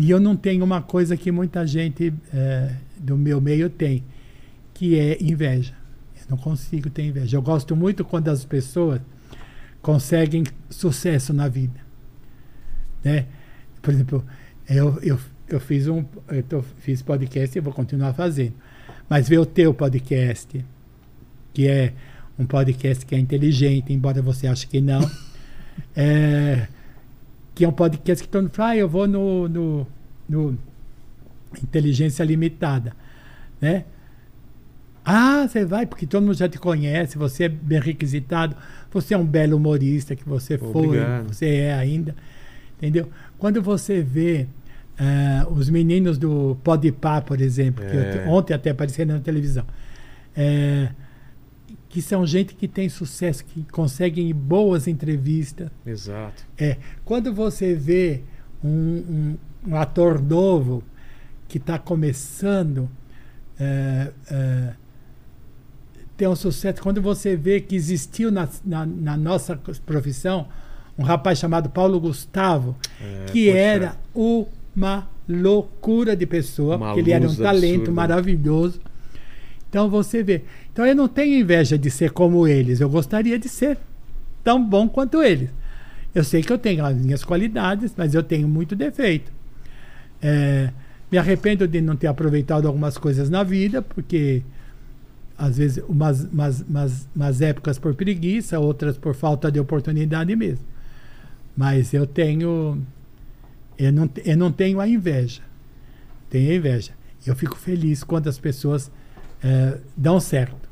e 0.00 0.08
eu 0.10 0.18
não 0.18 0.34
tenho 0.34 0.64
uma 0.64 0.80
coisa 0.80 1.14
que 1.14 1.30
muita 1.30 1.66
gente 1.66 2.10
é, 2.32 2.74
do 2.96 3.18
meu 3.18 3.38
meio 3.38 3.68
tem, 3.68 4.02
que 4.72 4.98
é 4.98 5.22
inveja. 5.22 5.74
Eu 6.16 6.24
não 6.30 6.38
consigo 6.38 6.88
ter 6.88 7.02
inveja. 7.02 7.36
Eu 7.36 7.42
gosto 7.42 7.76
muito 7.76 8.02
quando 8.02 8.28
as 8.28 8.42
pessoas 8.42 8.98
conseguem 9.82 10.44
sucesso 10.70 11.34
na 11.34 11.48
vida. 11.48 11.78
Né? 13.04 13.26
Por 13.82 13.92
exemplo, 13.92 14.24
eu, 14.66 14.98
eu, 15.02 15.18
eu 15.46 15.60
fiz 15.60 15.86
um 15.86 16.02
eu 16.28 16.42
tô- 16.44 16.62
fiz 16.62 17.02
podcast 17.02 17.58
e 17.58 17.60
vou 17.60 17.74
continuar 17.74 18.14
fazendo. 18.14 18.54
Mas 19.06 19.28
ver 19.28 19.38
o 19.38 19.44
teu 19.44 19.74
podcast, 19.74 20.64
que 21.52 21.68
é 21.68 21.92
um 22.38 22.46
podcast 22.46 23.04
que 23.04 23.14
é 23.14 23.18
inteligente, 23.18 23.92
embora 23.92 24.22
você 24.22 24.46
ache 24.46 24.66
que 24.66 24.80
não, 24.80 25.10
é, 25.94 26.68
que 27.60 27.64
é 27.66 27.68
um 27.68 27.72
podcast 27.72 28.24
que 28.24 28.30
todo 28.30 28.44
mundo 28.44 28.52
fala, 28.54 28.70
ah, 28.70 28.76
eu 28.78 28.88
vou 28.88 29.06
no, 29.06 29.46
no, 29.46 29.86
no 30.26 30.58
Inteligência 31.62 32.24
Limitada. 32.24 32.94
Né? 33.60 33.84
Ah, 35.04 35.46
você 35.46 35.62
vai, 35.66 35.84
porque 35.84 36.06
todo 36.06 36.22
mundo 36.22 36.32
já 36.38 36.48
te 36.48 36.58
conhece, 36.58 37.18
você 37.18 37.44
é 37.44 37.48
bem 37.50 37.78
requisitado, 37.78 38.56
você 38.90 39.12
é 39.12 39.18
um 39.18 39.26
belo 39.26 39.58
humorista 39.58 40.16
que 40.16 40.26
você 40.26 40.56
foi, 40.56 40.86
Obrigado. 40.86 41.26
você 41.34 41.48
é 41.56 41.74
ainda. 41.74 42.16
Entendeu? 42.78 43.10
Quando 43.38 43.60
você 43.60 44.00
vê 44.00 44.46
ah, 44.98 45.46
os 45.50 45.68
meninos 45.68 46.16
do 46.16 46.56
Podpah, 46.64 47.20
por 47.20 47.42
exemplo, 47.42 47.84
que 47.84 47.94
eu 47.94 48.00
É. 48.00 48.10
te- 48.10 48.18
ontem 48.26 48.54
até 48.54 48.70
apareceram 48.70 49.16
na 49.16 49.20
televisão, 49.20 49.66
é, 50.34 50.88
que 51.90 52.00
são 52.00 52.24
gente 52.26 52.54
que 52.54 52.66
tem 52.68 52.88
sucesso, 52.88 53.44
que 53.44 53.64
conseguem 53.70 54.32
boas 54.34 54.86
entrevistas. 54.86 55.68
Exato. 55.84 56.46
É, 56.56 56.76
quando 57.04 57.34
você 57.34 57.74
vê 57.74 58.22
um, 58.64 58.70
um- 58.70 59.36
um 59.68 59.76
ator 59.76 60.22
novo 60.22 60.82
que 61.48 61.58
está 61.58 61.78
começando 61.78 62.88
é, 63.58 64.10
é, 64.30 64.72
ter 66.16 66.28
um 66.28 66.36
sucesso, 66.36 66.80
quando 66.80 67.02
você 67.02 67.34
vê 67.36 67.60
que 67.60 67.74
existiu 67.74 68.30
na, 68.30 68.48
na, 68.64 68.86
na 68.86 69.16
nossa 69.16 69.56
profissão 69.84 70.46
um 70.96 71.02
rapaz 71.02 71.38
chamado 71.38 71.68
Paulo 71.70 71.98
Gustavo, 72.00 72.76
É, 73.00 73.24
que 73.32 73.46
poxa. 73.46 73.58
era 73.58 73.96
uma 74.14 75.08
loucura 75.28 76.14
de 76.16 76.24
pessoa, 76.26 76.76
Uma 76.76 76.96
ele 76.98 77.10
era 77.12 77.26
um 77.28 77.34
talento 77.34 77.74
absurda. 77.80 77.92
maravilhoso. 77.92 78.80
Então 79.68 79.88
você 79.90 80.22
vê. 80.22 80.42
Então 80.80 80.88
eu 80.88 80.96
não 80.96 81.08
tenho 81.08 81.38
inveja 81.38 81.76
de 81.76 81.90
ser 81.90 82.10
como 82.10 82.48
eles, 82.48 82.80
eu 82.80 82.88
gostaria 82.88 83.38
de 83.38 83.50
ser 83.50 83.76
tão 84.42 84.64
bom 84.64 84.88
quanto 84.88 85.22
eles. 85.22 85.50
Eu 86.14 86.24
sei 86.24 86.42
que 86.42 86.50
eu 86.50 86.56
tenho 86.56 86.82
as 86.86 86.96
minhas 86.96 87.22
qualidades, 87.22 87.92
mas 87.94 88.14
eu 88.14 88.22
tenho 88.22 88.48
muito 88.48 88.74
defeito. 88.74 89.30
É, 90.22 90.70
me 91.12 91.18
arrependo 91.18 91.68
de 91.68 91.82
não 91.82 91.94
ter 91.96 92.06
aproveitado 92.06 92.66
algumas 92.66 92.96
coisas 92.96 93.28
na 93.28 93.42
vida, 93.42 93.82
porque 93.82 94.42
às 95.36 95.58
vezes 95.58 95.84
umas, 95.86 96.24
umas, 96.24 96.62
umas, 96.62 97.08
umas 97.14 97.42
épocas 97.42 97.78
por 97.78 97.94
preguiça, 97.94 98.58
outras 98.58 98.96
por 98.96 99.14
falta 99.14 99.52
de 99.52 99.60
oportunidade 99.60 100.34
mesmo. 100.34 100.64
Mas 101.54 101.92
eu 101.92 102.06
tenho. 102.06 102.82
Eu 103.76 103.92
não, 103.92 104.08
eu 104.24 104.36
não 104.38 104.50
tenho 104.50 104.80
a 104.80 104.88
inveja. 104.88 105.42
Tenho 106.30 106.50
a 106.50 106.54
inveja. 106.54 106.92
Eu 107.26 107.36
fico 107.36 107.58
feliz 107.58 108.02
quando 108.02 108.28
as 108.28 108.38
pessoas 108.38 108.90
eh, 109.44 109.76
dão 109.94 110.18
certo. 110.18 110.69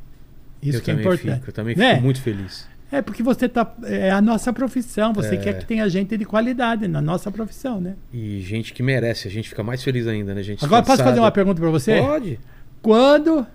Isso 0.62 0.78
eu 0.78 0.82
que 0.82 0.90
é 0.90 0.94
importante. 0.94 1.34
Fico, 1.36 1.48
eu 1.50 1.52
também 1.52 1.76
Né? 1.76 1.92
fico 1.94 2.04
muito 2.04 2.20
feliz. 2.20 2.66
É 2.90 3.02
porque 3.02 3.22
você 3.22 3.48
tá. 3.48 3.70
É 3.84 4.10
a 4.10 4.20
nossa 4.20 4.50
profissão. 4.52 5.12
Você 5.12 5.34
É. 5.34 5.36
quer 5.36 5.58
que 5.58 5.66
tenha 5.66 5.86
gente 5.90 6.16
de 6.16 6.24
qualidade 6.24 6.88
na 6.88 7.02
nossa 7.02 7.30
profissão, 7.30 7.80
né? 7.80 7.94
E 8.12 8.40
gente 8.40 8.72
que 8.72 8.82
merece, 8.82 9.28
a 9.28 9.30
gente 9.30 9.48
fica 9.50 9.62
mais 9.62 9.82
feliz 9.82 10.06
ainda, 10.06 10.34
né? 10.34 10.42
Gente 10.42 10.64
Agora 10.64 10.80
posso 10.82 10.92
esforçada. 10.92 11.10
fazer 11.10 11.20
uma 11.20 11.30
pergunta 11.30 11.60
para 11.60 11.70
você? 11.70 12.00
Pode. 12.00 12.40
Quando 12.80 13.46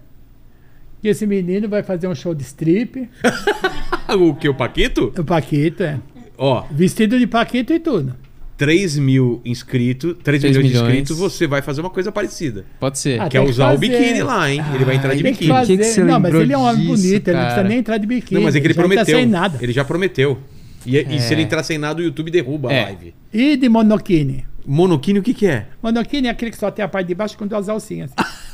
que 1.01 1.07
esse 1.07 1.25
menino 1.25 1.67
vai 1.67 1.81
fazer 1.81 2.07
um 2.07 2.13
show 2.13 2.35
de 2.35 2.43
strip? 2.43 3.09
o 4.17 4.35
que? 4.35 4.47
O 4.47 4.53
Paquito? 4.53 5.11
O 5.17 5.23
Paquito, 5.23 5.81
é. 5.83 5.99
Ó, 6.37 6.65
Vestido 6.71 7.17
de 7.17 7.25
Paquito 7.27 7.73
e 7.73 7.79
tudo. 7.79 8.15
3 8.57 8.97
mil 8.97 9.41
inscritos, 9.43 10.15
3 10.23 10.41
Três 10.41 10.43
milhões, 10.55 10.67
de 10.71 10.73
milhões. 10.77 10.87
inscritos, 10.93 11.17
você 11.17 11.47
vai 11.47 11.61
fazer 11.61 11.81
uma 11.81 11.89
coisa 11.89 12.11
parecida. 12.11 12.65
Pode 12.79 12.99
ser. 12.99 13.19
Ah, 13.19 13.27
que 13.29 13.37
é 13.37 13.39
tem 13.39 13.45
que 13.47 13.51
usar 13.51 13.73
o 13.73 13.77
biquíni 13.77 14.21
lá, 14.21 14.49
hein? 14.51 14.61
ele 14.75 14.85
vai 14.85 14.95
entrar 14.95 15.15
de 15.15 15.23
biquíni. 15.23 15.51
Que 15.65 15.77
que 15.77 16.01
não, 16.03 16.19
mas 16.19 16.33
ele 16.33 16.53
é 16.53 16.57
um 16.57 16.61
homem 16.61 16.81
disso, 16.81 16.87
bonito, 17.03 17.27
ele 17.27 17.37
não 17.37 17.45
precisa 17.45 17.67
nem 17.67 17.77
entrar 17.79 17.97
de 17.97 18.07
biquíni. 18.07 18.39
Não, 18.39 18.45
mas 18.45 18.55
é 18.55 18.59
que 18.59 18.67
ele 18.67 18.73
já 18.73 18.81
tá 18.81 18.87
prometeu. 18.87 19.17
sem 19.17 19.25
nada. 19.25 19.57
Ele 19.61 19.73
já 19.73 19.83
prometeu. 19.85 20.39
E, 20.85 20.97
e 20.97 21.15
É. 21.15 21.19
se 21.19 21.33
ele 21.33 21.41
entrar 21.43 21.63
sem 21.63 21.77
nada, 21.77 22.01
o 22.01 22.03
YouTube 22.03 22.29
derruba 22.29 22.71
É. 22.71 22.81
a 22.81 22.83
live. 22.85 23.13
E 23.33 23.55
de 23.57 23.69
monoquine. 23.69 24.45
Monoquine, 24.65 25.19
o 25.19 25.23
que 25.23 25.33
que 25.33 25.47
é? 25.47 25.65
Monoquine 25.81 26.27
é 26.27 26.31
aquele 26.31 26.51
que 26.51 26.57
só 26.57 26.69
tem 26.71 26.85
a 26.85 26.87
parte 26.87 27.07
de 27.07 27.15
baixo 27.15 27.37
com 27.37 27.47
duas 27.47 27.67
alcinhas. 27.69 28.11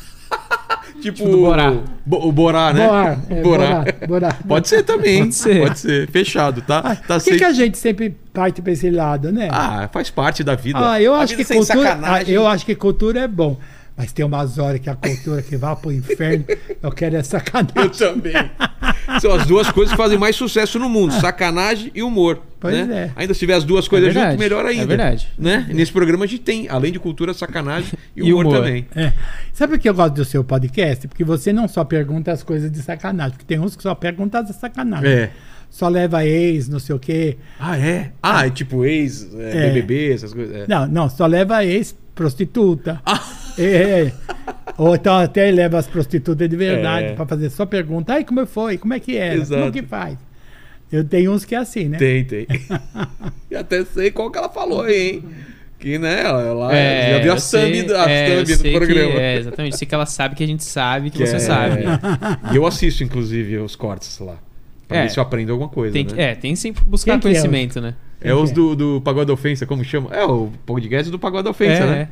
Tipo, 1.02 1.30
do 1.30 1.38
Borá. 1.38 1.74
Bo- 2.06 2.28
o 2.28 2.32
Borá, 2.32 2.74
né? 2.74 2.88
Boar, 2.88 3.20
é, 3.30 3.42
Borá. 3.42 3.68
Borá, 3.68 3.94
Borá. 4.08 4.36
Pode 4.48 4.68
ser 4.68 4.84
também. 4.84 5.20
Pode 5.24 5.36
ser. 5.36 5.62
Pode 5.62 5.80
ser. 5.80 6.10
Fechado, 6.10 6.62
tá? 6.62 6.80
Ah, 6.84 6.96
tá 6.96 7.16
Por 7.16 7.24
que, 7.24 7.30
sem- 7.30 7.38
que 7.38 7.44
a 7.44 7.54
gente 7.54 7.78
sempre 7.78 8.16
parte 8.34 8.62
para 8.62 8.72
esse 8.74 8.90
lado, 8.90 9.32
né? 9.32 9.48
Ah, 9.52 9.90
faz 9.92 10.10
parte 10.10 10.44
da 10.44 10.56
vida. 10.56 10.80
Ah, 10.82 11.02
eu 11.02 11.14
A 11.16 11.20
acho 11.22 11.36
que 11.36 11.46
cultura, 11.46 12.00
ah, 12.04 12.24
eu 12.24 12.48
acho 12.48 12.66
que 12.66 12.76
cultura 12.76 13.22
é 13.22 13.28
bom. 13.28 13.58
Mas 14.00 14.14
tem 14.14 14.24
umas 14.24 14.58
horas 14.58 14.80
que 14.80 14.90
a 14.90 14.96
cultura 14.96 15.42
que 15.42 15.58
vai 15.58 15.76
pro 15.76 15.92
inferno, 15.92 16.46
eu 16.82 16.90
quero 16.90 17.18
é 17.18 17.20
Eu 17.20 17.24
sacanagem. 17.26 17.90
também. 17.98 18.34
São 19.20 19.34
as 19.34 19.46
duas 19.46 19.70
coisas 19.70 19.92
que 19.92 19.98
fazem 19.98 20.18
mais 20.18 20.38
sucesso 20.38 20.80
no 20.80 20.88
mundo: 20.88 21.14
sacanagem 21.16 21.92
e 21.94 22.02
humor. 22.02 22.42
Pois 22.62 22.88
né? 22.88 22.96
é. 22.96 23.12
Ainda 23.20 23.34
se 23.34 23.42
tiver 23.42 23.56
as 23.56 23.66
duas 23.66 23.90
coisas 23.90 24.14
verdade, 24.14 24.38
juntas, 24.38 24.40
melhor 24.50 24.66
ainda. 24.66 24.84
é 24.84 24.88
verdade. 24.88 25.28
Né? 25.38 25.68
E 25.70 25.74
nesse 25.74 25.92
programa 25.92 26.24
a 26.24 26.28
gente 26.30 26.42
tem, 26.42 26.70
além 26.70 26.94
de 26.94 27.00
cultura, 27.00 27.34
sacanagem 27.34 27.92
e, 28.16 28.22
E 28.22 28.32
humor, 28.34 28.46
humor. 28.46 28.60
também. 28.60 28.88
É. 28.96 29.12
Sabe 29.52 29.74
por 29.74 29.80
que 29.82 29.90
eu 29.90 29.94
gosto 29.94 30.14
do 30.14 30.24
seu 30.24 30.46
podcast? 30.46 31.06
Porque 31.06 31.26
você 31.26 31.52
não 31.52 31.68
só 31.68 31.84
pergunta 31.84 32.32
as 32.32 32.42
coisas 32.42 32.72
de 32.72 32.82
sacanagem, 32.82 33.32
porque 33.34 33.46
tem 33.46 33.60
uns 33.60 33.76
que 33.76 33.84
só 33.84 33.94
perguntam 33.94 34.40
as 34.42 34.56
sacanagem. 34.56 35.10
É. 35.12 35.30
só 35.70 35.90
leva 35.90 36.26
ex, 36.26 36.70
não 36.70 36.80
sei 36.80 36.96
o 36.96 37.00
quê. 37.00 37.36
Ah, 37.60 37.78
é? 37.78 38.14
Ah, 38.24 38.48
é 38.48 38.50
tipo 38.50 38.86
ex, 38.86 39.28
é, 39.36 39.68
É. 39.68 39.70
BBB, 39.74 40.14
essas 40.14 40.34
coisas. 40.34 40.56
é. 40.56 40.66
Não, 40.70 40.88
não, 40.88 41.10
só 41.10 41.26
leva 41.26 41.66
ex 41.66 41.94
prostituta. 42.16 43.02
Ah. 43.06 43.22
É. 43.60 44.12
Ou 44.78 44.96
então 44.96 45.16
até 45.18 45.52
leva 45.52 45.78
as 45.78 45.88
prostitutas 45.88 46.50
de 46.50 46.56
verdade 46.56 47.08
É. 47.08 47.14
pra 47.14 47.26
fazer 47.26 47.50
só 47.50 47.66
pergunta. 47.66 48.14
Ai, 48.14 48.24
como 48.24 48.46
foi? 48.46 48.78
Como 48.78 48.94
é 48.94 49.00
que 49.00 49.18
era? 49.18 49.36
Exato. 49.36 49.60
Como 49.62 49.72
que 49.74 49.82
faz? 49.82 50.18
Eu 50.92 51.04
tenho 51.04 51.32
uns 51.34 51.46
que 51.46 51.54
é 51.54 51.58
assim, 51.60 51.86
né? 51.90 51.98
Tem, 51.98 52.24
tem. 52.26 52.48
e 53.52 53.56
até 53.56 53.84
sei 53.86 54.10
qual 54.12 54.32
que 54.32 54.38
ela 54.38 54.50
falou 54.50 54.82
aí, 54.82 55.10
hein? 55.12 55.24
Que, 55.78 55.98
né, 55.98 56.24
ela, 56.26 56.42
ela 56.42 56.76
É, 56.76 57.14
já 57.14 57.20
viu 57.24 57.40
sei- 57.40 57.84
thumb, 57.84 57.96
as 57.96 58.08
é, 58.08 58.28
eu 58.32 58.36
thumb 58.40 58.44
do 58.56 58.58
sei 58.62 58.72
que- 58.72 58.78
programa. 58.78 59.14
é, 59.22 59.38
exatamente. 59.38 59.78
Sei 59.78 59.88
que 59.88 59.96
ela 59.96 60.06
sabe 60.06 60.36
que 60.36 60.44
a 60.44 60.48
gente 60.48 60.64
sabe 60.64 61.10
que, 61.10 61.18
Que 61.20 61.28
você 61.28 61.36
é- 61.38 61.40
sabe. 61.40 61.84
E 62.52 62.56
eu 62.58 62.66
assisto, 62.68 63.02
inclusive, 63.04 63.58
os 63.60 63.76
cortes 63.78 64.20
lá. 64.20 64.36
Pra 64.90 64.98
É. 64.98 65.02
ver 65.04 65.10
se 65.12 65.20
eu 65.20 65.24
aprendo 65.24 65.52
alguma 65.54 65.70
coisa. 65.70 65.94
Tem 65.94 66.04
que, 66.04 66.16
né? 66.16 66.32
é, 66.32 66.36
tem 66.36 66.54
sempre 66.56 66.84
buscar 66.86 67.12
Quem 67.12 67.20
é? 67.20 67.22
conhecimento, 67.22 67.80
né? 67.80 67.94
É 68.20 68.34
os 68.34 68.52
do, 68.52 68.76
do 68.76 69.00
Pagode 69.02 69.32
Ofensa, 69.32 69.66
como 69.66 69.82
chama? 69.86 70.10
É 70.14 70.26
o 70.26 70.50
podcast 70.66 71.10
do 71.10 71.18
Pagode 71.20 71.48
Ofensa, 71.48 71.84
É, 71.84 71.86
né? 71.86 72.10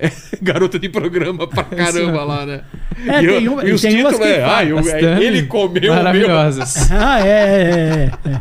É, 0.02 0.10
garota 0.40 0.78
de 0.78 0.88
programa 0.88 1.46
pra 1.46 1.62
caramba 1.62 2.24
lá, 2.24 2.46
né? 2.46 2.62
É, 3.06 3.22
e, 3.22 3.26
tem 3.26 3.48
uma- 3.48 3.64
e 3.64 3.72
os 3.72 3.82
tem 3.82 3.96
títulos 3.96 4.18
é, 4.20 4.42
ah, 4.44 4.64
eu- 4.64 4.78
é, 4.78 5.22
ele 5.22 5.42
comeu 5.42 5.76
o 5.76 5.80
meu. 5.80 5.94
Maravilhosas. 5.94 6.88
Ah, 6.92 7.20
é, 7.26 7.30
é, 7.30 8.10
é, 8.24 8.30
é. 8.30 8.40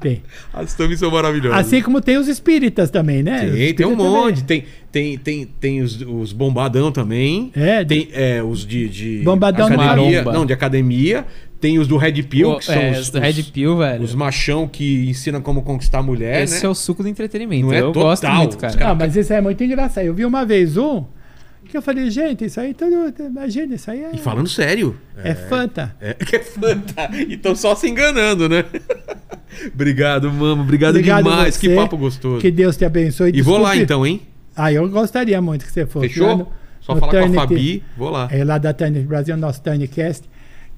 Tem. 0.00 0.22
As 0.52 0.74
thumbs 0.74 0.98
são 1.00 1.10
maravilhosas. 1.10 1.58
Assim 1.58 1.82
como 1.82 2.00
tem 2.00 2.16
os 2.18 2.28
espíritas 2.28 2.90
também, 2.90 3.22
né? 3.22 3.50
Tem, 3.50 3.74
tem 3.74 3.86
um 3.86 3.96
monte. 3.96 4.42
também. 4.42 4.64
Tem, 4.90 5.16
tem, 5.16 5.18
tem, 5.18 5.44
tem 5.60 5.82
os, 5.82 6.00
os 6.00 6.32
bombadão 6.32 6.90
também. 6.90 7.50
É, 7.54 7.84
Tem 7.84 8.08
é, 8.12 8.42
os 8.42 8.66
de, 8.66 8.88
de 8.88 9.18
Bombadão 9.24 9.66
academia. 9.66 10.22
maromba. 10.22 10.32
Não, 10.32 10.46
de 10.46 10.52
academia. 10.52 11.26
Tem 11.60 11.78
os 11.78 11.88
do 11.88 11.96
Red 11.96 12.22
Pill, 12.22 12.56
que 12.58 12.64
são 12.66 12.74
é, 12.74 12.90
os, 12.92 12.98
os 13.00 13.10
do 13.10 13.18
Red 13.18 13.42
Pill, 13.44 13.76
velho. 13.78 14.02
os 14.04 14.14
machão 14.14 14.68
que 14.68 15.08
ensinam 15.10 15.40
como 15.40 15.62
conquistar 15.62 15.98
a 15.98 16.02
mulher, 16.02 16.42
Esse 16.44 16.62
né? 16.62 16.66
é 16.66 16.68
o 16.68 16.74
suco 16.74 17.02
do 17.02 17.08
entretenimento. 17.08 17.66
Não 17.66 17.72
é 17.72 17.80
eu 17.80 17.92
total, 17.92 18.02
gosto 18.02 18.28
muito, 18.28 18.58
cara. 18.58 18.88
Ah, 18.90 18.94
mas 18.94 19.16
isso 19.16 19.32
é 19.32 19.40
muito 19.40 19.62
engraçado. 19.64 20.04
Eu 20.04 20.14
vi 20.14 20.24
uma 20.24 20.44
vez 20.46 20.76
um 20.76 21.04
que 21.68 21.76
eu 21.76 21.82
falei, 21.82 22.08
gente, 22.10 22.44
isso 22.46 22.58
aí 22.60 22.72
tudo. 22.72 23.12
Imagina, 23.22 23.74
isso 23.74 23.90
aí 23.90 24.02
é, 24.04 24.10
E 24.14 24.18
falando 24.18 24.48
sério. 24.48 24.96
é 25.22 25.34
Fanta. 25.34 25.94
É, 26.00 26.14
que 26.14 26.36
é 26.36 26.38
fanta. 26.40 27.10
E 27.12 27.34
estão 27.34 27.54
só 27.54 27.74
se 27.74 27.88
enganando, 27.88 28.48
né? 28.48 28.64
obrigado, 29.74 30.30
mamo. 30.32 30.62
Obrigado, 30.62 30.90
Obrigado 30.96 31.24
demais. 31.24 31.54
você. 31.56 31.68
Que 31.68 31.74
papo 31.74 31.96
gostoso. 31.96 32.40
Que 32.40 32.50
Deus 32.50 32.76
te 32.76 32.84
abençoe. 32.84 33.32
E 33.34 33.42
vou 33.42 33.54
lá 33.58 33.70
Desculpe- 33.70 33.82
então, 33.84 34.06
hein? 34.06 34.22
Ah, 34.56 34.72
eu 34.72 34.88
gostaria 34.88 35.40
muito 35.40 35.64
que 35.64 35.72
você 35.72 35.86
fosse. 35.86 36.08
Fechou? 36.08 36.26
lá 36.28 36.36
no- 36.36 36.48
Só 36.80 36.94
no 36.94 37.00
falar 37.00 37.12
com 37.28 37.32
a 37.32 37.34
Fabi. 37.42 37.82
Vou 37.96 38.10
lá. 38.10 38.28
É 38.30 38.44
lá 38.44 38.58
da 38.58 38.72
Turnity 38.72 39.06
Brasil, 39.06 39.36
nosso 39.36 39.60
Turncast, 39.62 40.24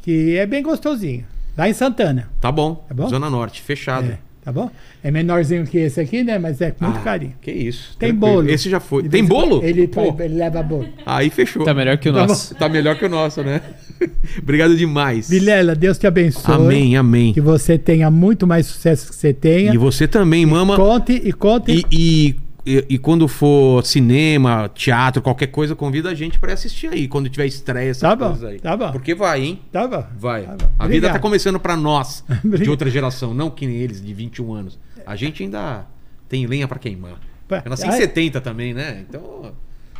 que 0.02 0.36
é 0.36 0.46
bem 0.46 0.62
gostosinho. 0.62 1.24
Lá 1.56 1.68
em 1.68 1.72
Santana. 1.74 2.28
Tá 2.40 2.50
bom. 2.50 2.84
Tá 2.88 2.94
bom? 2.94 3.08
Zona 3.08 3.28
Norte, 3.28 3.60
fechado. 3.60 4.06
É, 4.12 4.18
tá 4.42 4.50
bom? 4.52 4.70
É 5.02 5.10
menorzinho 5.10 5.66
que 5.66 5.76
esse 5.78 6.00
aqui, 6.00 6.22
né? 6.24 6.38
Mas 6.38 6.60
é 6.60 6.70
com 6.70 6.84
muito 6.84 6.98
Ah, 6.98 7.02
carinho. 7.02 7.34
Que 7.42 7.50
isso. 7.50 7.96
Tem 7.98 8.10
tranquilo. 8.10 8.36
bolo. 8.42 8.50
Esse 8.50 8.70
já 8.70 8.80
foi. 8.80 9.02
Tem 9.08 9.24
bolo? 9.24 9.62
Ele, 9.62 9.86
Pô, 9.88 10.14
ele 10.20 10.34
leva 10.36 10.62
bolo. 10.62 10.86
Aí 11.04 11.28
fechou. 11.28 11.64
Tá 11.64 11.74
melhor 11.74 11.98
que 11.98 12.08
o 12.08 12.12
Tá 12.12 12.20
bom. 12.22 12.26
nosso. 12.28 12.54
Tá 12.54 12.68
melhor 12.68 12.96
que 12.96 13.04
o 13.04 13.08
nosso, 13.08 13.42
né? 13.42 13.60
Obrigado 14.42 14.76
demais. 14.76 15.28
Vilela, 15.28 15.74
Deus 15.74 15.98
te 15.98 16.06
abençoe. 16.06 16.54
Amém, 16.54 16.96
amém. 16.96 17.32
Que 17.34 17.40
você 17.40 17.76
tenha 17.76 18.10
muito 18.10 18.46
mais 18.46 18.66
sucesso 18.66 19.08
que 19.10 19.14
você 19.16 19.32
tenha. 19.34 19.74
E 19.74 19.76
você 19.76 20.08
também, 20.08 20.46
mama. 20.46 20.76
Conte 20.76 21.12
e 21.12 21.32
conte. 21.32 21.72
E, 21.72 21.84
e, 21.90 22.36
e, 22.78 22.94
e 22.94 22.98
quando 22.98 23.26
for 23.28 23.84
cinema, 23.84 24.70
teatro, 24.74 25.20
qualquer 25.22 25.48
coisa, 25.48 25.74
convida 25.74 26.10
a 26.10 26.14
gente 26.14 26.38
pra 26.38 26.52
assistir 26.52 26.88
aí. 26.88 27.08
Quando 27.08 27.28
tiver 27.28 27.46
estreia, 27.46 27.90
essas 27.90 28.02
Tá 28.02 28.14
bom, 28.14 28.28
coisas 28.28 28.44
aí. 28.50 28.60
tá 28.60 28.76
bom. 28.76 28.92
Porque 28.92 29.14
vai, 29.14 29.42
hein? 29.42 29.60
Tá 29.72 29.86
bom. 29.88 30.04
Vai. 30.18 30.42
Tá 30.42 30.56
bom. 30.56 30.70
a 30.78 30.86
vida 30.86 31.10
tá 31.10 31.18
começando 31.18 31.58
pra 31.58 31.76
nós, 31.76 32.24
de 32.44 32.68
outra 32.70 32.90
geração, 32.90 33.34
não 33.34 33.50
que 33.50 33.66
nem 33.66 33.76
eles, 33.76 34.04
de 34.04 34.12
21 34.14 34.52
anos. 34.52 34.78
A 35.06 35.16
gente 35.16 35.42
ainda 35.42 35.86
tem 36.28 36.46
lenha 36.46 36.68
pra 36.68 36.78
queimar. 36.78 37.18
Eu 37.50 37.70
nasci 37.70 37.86
em 37.86 37.90
ai. 37.90 37.96
70 38.00 38.40
também, 38.40 38.72
né? 38.72 39.04
Então. 39.08 39.52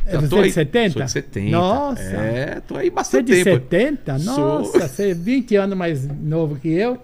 É, 0.05 0.17
você 0.17 0.25
é 0.25 0.27
de 0.27 0.45
aí. 0.45 0.51
70? 0.51 0.93
Sou 0.93 1.03
de 1.03 1.11
70. 1.11 1.51
Nossa. 1.51 2.01
É, 2.01 2.61
tô 2.67 2.75
aí 2.75 2.85
Você 2.85 2.87
é 2.87 2.91
bastante 2.91 3.25
de 3.25 3.43
tempo. 3.43 3.49
70? 3.49 4.19
Sou. 4.19 4.59
Nossa, 4.59 4.87
você 4.87 5.11
é 5.11 5.13
20 5.13 5.55
anos 5.57 5.77
mais 5.77 6.07
novo 6.07 6.55
que 6.55 6.69
eu. 6.69 6.97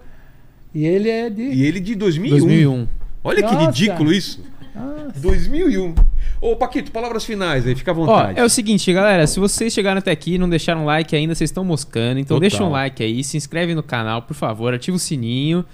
E 0.74 0.84
ele 0.84 1.08
é 1.08 1.30
de. 1.30 1.42
E 1.42 1.64
ele 1.64 1.80
de 1.80 1.94
2001. 1.94 2.38
2001. 2.38 2.88
Olha 3.22 3.36
que 3.36 3.52
Nossa. 3.52 3.66
ridículo 3.66 4.12
isso. 4.12 4.42
Nossa. 4.78 5.20
2001. 5.20 5.94
Ô, 6.40 6.54
Paquito, 6.56 6.92
palavras 6.92 7.24
finais 7.24 7.66
aí, 7.66 7.74
fica 7.74 7.90
à 7.90 7.94
Ó, 7.94 7.96
vontade. 7.96 8.38
é 8.38 8.44
o 8.44 8.48
seguinte, 8.48 8.92
galera, 8.92 9.26
se 9.26 9.40
vocês 9.40 9.72
chegaram 9.72 9.98
até 9.98 10.10
aqui 10.12 10.34
e 10.34 10.38
não 10.38 10.48
deixaram 10.48 10.84
like 10.84 11.14
ainda, 11.16 11.34
vocês 11.34 11.50
estão 11.50 11.64
moscando. 11.64 12.20
Então 12.20 12.36
Total. 12.36 12.40
deixa 12.40 12.62
um 12.64 12.70
like 12.70 13.02
aí, 13.02 13.24
se 13.24 13.36
inscreve 13.36 13.74
no 13.74 13.82
canal, 13.82 14.22
por 14.22 14.34
favor, 14.34 14.72
ativa 14.72 14.96
o 14.96 15.00
sininho. 15.00 15.64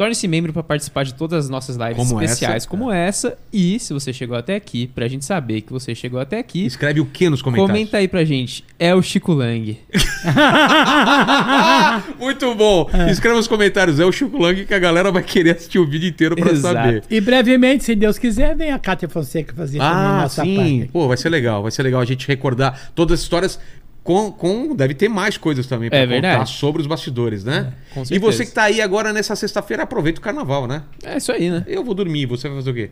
Torne-se 0.00 0.26
membro 0.26 0.50
para 0.50 0.62
participar 0.62 1.04
de 1.04 1.12
todas 1.12 1.44
as 1.44 1.50
nossas 1.50 1.76
lives 1.76 1.96
Como 1.96 2.22
especiais 2.22 2.56
essa. 2.62 2.68
como 2.68 2.90
essa. 2.90 3.36
E 3.52 3.78
se 3.78 3.92
você 3.92 4.14
chegou 4.14 4.34
até 4.34 4.56
aqui, 4.56 4.86
pra 4.86 5.06
gente 5.06 5.26
saber 5.26 5.60
que 5.60 5.70
você 5.70 5.94
chegou 5.94 6.18
até 6.18 6.38
aqui, 6.38 6.64
Escreve 6.64 7.02
o 7.02 7.04
que 7.04 7.28
nos 7.28 7.42
comentários? 7.42 7.70
comenta 7.70 7.98
aí 7.98 8.08
pra 8.08 8.24
gente. 8.24 8.64
É 8.78 8.94
o 8.94 9.02
Chico 9.02 9.34
Lang. 9.34 9.78
Muito 12.18 12.54
bom. 12.54 12.88
Escreva 13.10 13.36
nos 13.36 13.46
comentários. 13.46 14.00
É 14.00 14.04
o 14.06 14.10
Chico 14.12 14.38
Lang 14.38 14.64
que 14.64 14.72
a 14.72 14.78
galera 14.78 15.12
vai 15.12 15.22
querer 15.22 15.50
assistir 15.56 15.78
o 15.78 15.86
vídeo 15.86 16.08
inteiro 16.08 16.34
pra 16.34 16.50
Exato. 16.50 16.74
saber. 16.74 17.04
E 17.10 17.20
brevemente, 17.20 17.84
se 17.84 17.94
Deus 17.94 18.16
quiser, 18.18 18.56
vem 18.56 18.70
a 18.72 18.78
Cátia 18.78 19.06
Fonseca 19.08 19.54
fazer 19.54 19.78
também 19.78 19.92
Ah, 19.94 20.22
nossa 20.22 20.42
sim. 20.42 20.56
parte. 20.56 20.88
Pô, 20.92 21.08
vai 21.08 21.16
ser 21.18 21.28
legal. 21.28 21.62
Vai 21.62 21.70
ser 21.70 21.82
legal 21.82 22.00
a 22.00 22.04
gente 22.06 22.26
recordar 22.26 22.90
todas 22.94 23.18
as 23.18 23.22
histórias. 23.22 23.60
Com, 24.02 24.32
com- 24.32 24.74
deve 24.74 24.94
ter 24.94 25.08
mais 25.08 25.36
coisas 25.36 25.66
também 25.66 25.90
pra 25.90 25.98
É 25.98 26.02
contar 26.06 26.12
verdade. 26.20 26.50
sobre 26.50 26.80
os 26.80 26.86
bastidores, 26.88 27.44
né? 27.44 27.74
É, 27.90 27.94
com 27.94 28.02
e 28.10 28.18
você 28.18 28.46
que 28.46 28.52
tá 28.52 28.62
aí 28.64 28.80
agora 28.80 29.12
nessa 29.12 29.36
sexta-feira, 29.36 29.82
aproveita 29.82 30.18
o 30.18 30.22
carnaval, 30.22 30.66
né? 30.66 30.82
É 31.04 31.18
isso 31.18 31.30
aí, 31.30 31.50
né? 31.50 31.64
Eu 31.66 31.84
vou 31.84 31.94
dormir, 31.94 32.24
você 32.26 32.48
vai 32.48 32.56
fazer 32.58 32.70
o 32.70 32.74
quê? 32.74 32.90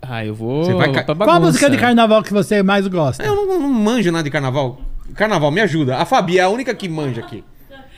Ah, 0.00 0.24
eu 0.24 0.34
vou 0.34 0.64
Você 0.64 0.74
vai 0.74 0.92
ca- 0.92 1.02
pra 1.02 1.14
Qual 1.26 1.36
a 1.36 1.40
música 1.40 1.68
de 1.68 1.76
carnaval 1.78 2.22
que 2.22 2.32
você 2.32 2.62
mais 2.62 2.86
gosta? 2.86 3.24
Eu 3.24 3.34
não, 3.34 3.58
não 3.58 3.68
manjo 3.72 4.12
nada 4.12 4.22
de 4.22 4.30
carnaval. 4.30 4.80
Carnaval, 5.14 5.50
me 5.50 5.60
ajuda. 5.60 5.96
A 5.96 6.04
Fabi 6.04 6.38
é 6.38 6.42
a 6.42 6.48
única 6.48 6.74
que 6.74 6.88
manja 6.88 7.20
aqui. 7.20 7.42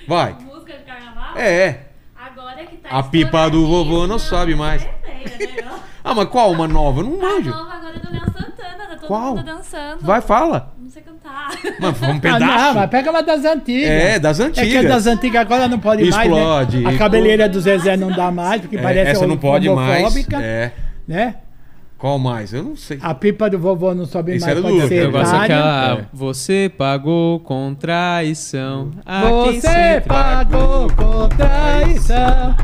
Vai. 0.09 0.35
Música 0.41 0.73
de 0.79 0.85
carnaval? 0.85 1.37
É. 1.37 1.81
Agora 2.17 2.65
que 2.65 2.77
tá 2.79 2.89
A 2.91 3.03
pipa 3.03 3.49
do 3.51 3.67
vovô 3.67 4.07
não 4.07 4.19
sobe 4.19 4.55
mais. 4.55 4.83
É 4.83 5.63
né? 5.63 5.71
Ah, 6.03 6.15
mas 6.15 6.29
qual 6.29 6.53
uma 6.53 6.67
nova? 6.69 7.01
Eu 7.01 7.05
não 7.05 7.21
A 7.21 7.33
manjo. 7.35 7.51
nova 7.51 7.73
agora 7.75 7.97
é 7.97 7.99
do 7.99 8.13
Léo 8.13 8.25
Santana, 8.27 8.55
todo 9.07 9.19
Qual? 9.19 9.37
mundo 9.37 9.45
dançando. 9.45 9.99
Vai, 10.03 10.21
fala. 10.21 10.73
Não 10.81 10.89
sei 10.91 11.03
cantar. 11.03 11.49
Mas 11.81 11.99
vamos 11.99 12.15
um 12.15 12.19
Ah, 12.19 12.21
pedaço. 12.21 12.45
não, 12.47 12.75
mas 12.75 12.91
pega 12.91 13.11
uma 13.11 13.23
das 13.23 13.45
antigas. 13.45 13.89
É, 13.91 14.19
das 14.19 14.41
É 14.41 14.45
antigas. 14.45 14.69
que 14.71 14.77
a 14.79 14.83
das 14.83 15.07
antigas 15.07 15.41
agora 15.43 15.69
não 15.69 15.79
pode 15.79 16.03
Explode. 16.09 16.77
mais, 16.77 16.85
né? 16.85 16.91
A 16.95 16.99
cabeleira 16.99 17.49
do 17.49 17.61
Zezé 17.61 17.97
não 17.97 18.11
dá 18.11 18.31
mais, 18.31 18.61
porque 18.61 18.77
É, 18.77 18.83
parece 18.83 19.11
essa 19.13 19.27
não 19.27 19.37
pode 19.37 19.69
mais. 19.71 20.27
É. 20.33 20.73
né? 21.07 21.35
Qual 21.99 22.19
mais? 22.19 22.53
Eu 22.53 22.63
não 22.63 22.77
sei. 22.77 22.99
A 23.01 23.15
pipa 23.15 23.49
do 23.49 23.59
vovô 23.59 23.95
não 23.95 24.05
sobe 24.05 24.33
Esse 24.37 24.45
mais, 24.45 24.51
era 24.53 24.61
do 24.61 24.65
pode 24.65 24.75
Lucas. 24.75 24.89
ser 24.91 25.05
Eu 25.07 25.11
gosto 25.13 25.35
etária. 25.35 25.57
daquela. 25.57 26.01
É. 26.01 26.05
Você 26.13 26.73
pagou 26.77 27.41
com 27.41 27.75
traição. 27.75 28.91
Você 29.47 30.03
pagou 30.07 30.89
com 30.95 31.29
traição 31.31 32.55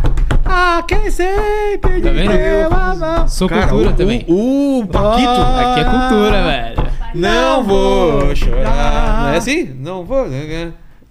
quem 0.87 1.11
sempre 1.11 2.01
Tá 2.01 2.11
vendo? 2.11 2.33
deu 2.33 2.73
a 2.73 2.95
mão. 2.95 3.29
Sou 3.29 3.49
Cara, 3.49 3.67
cultura 3.69 3.91
o, 3.91 3.95
também. 3.95 4.25
O, 4.29 4.81
o 4.81 4.87
Paquito. 4.87 5.29
Ah. 5.29 5.71
Aqui 5.73 5.81
é 5.81 5.85
cultura, 5.85 6.45
velho. 6.45 6.93
Não 7.15 7.63
vou 7.63 8.35
chorar. 8.35 9.23
Não 9.23 9.29
é 9.29 9.37
assim? 9.37 9.65
Não 9.65 10.05
vou. 10.05 10.27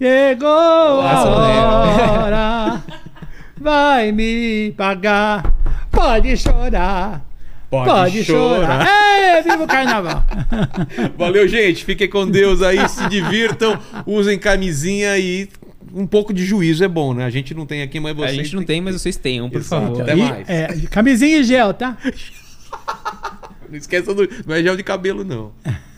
Chegou 0.00 0.48
eu 0.48 1.00
a 1.00 1.24
hora, 1.24 2.82
vai 3.60 4.10
me 4.10 4.72
pagar, 4.76 5.52
pode 5.92 6.36
chorar. 6.36 7.22
Pode, 7.70 8.22
chorar. 8.22 8.86
Ei, 8.86 9.42
viva 9.42 9.64
o 9.64 9.66
carnaval! 9.66 10.22
Valeu, 11.16 11.48
gente. 11.48 11.86
Fiquem 11.86 12.06
com 12.06 12.28
Deus 12.28 12.60
aí. 12.60 12.86
Se 12.86 13.08
divirtam. 13.08 13.78
Usem 14.04 14.38
camisinha 14.38 15.16
e 15.16 15.48
um 15.94 16.06
pouco 16.06 16.32
de 16.32 16.44
juízo 16.44 16.82
é 16.84 16.88
bom, 16.88 17.12
né? 17.14 17.24
A 17.24 17.30
gente 17.30 17.54
não 17.54 17.66
tem 17.66 17.82
aqui, 17.82 18.00
mas 18.00 18.12
A 18.12 18.14
vocês 18.16 18.36
gente 18.36 18.54
não 18.54 18.60
têm 18.62 18.76
tem, 18.76 18.80
mas 18.80 19.00
vocês 19.00 19.16
tenham, 19.16 19.48
por 19.50 19.58
Exato. 19.60 19.86
favor. 19.86 20.02
Até 20.02 20.12
E, 20.14 20.16
mais. 20.16 20.48
é, 20.48 20.68
camisinha 20.90 21.38
e 21.38 21.44
gel, 21.44 21.72
tá? 21.74 21.96
Não 23.68 23.78
esqueça 23.78 24.12
do. 24.14 24.28
Não 24.46 24.54
é 24.54 24.62
gel 24.62 24.76
de 24.76 24.82
cabelo, 24.82 25.24
não. 25.24 25.52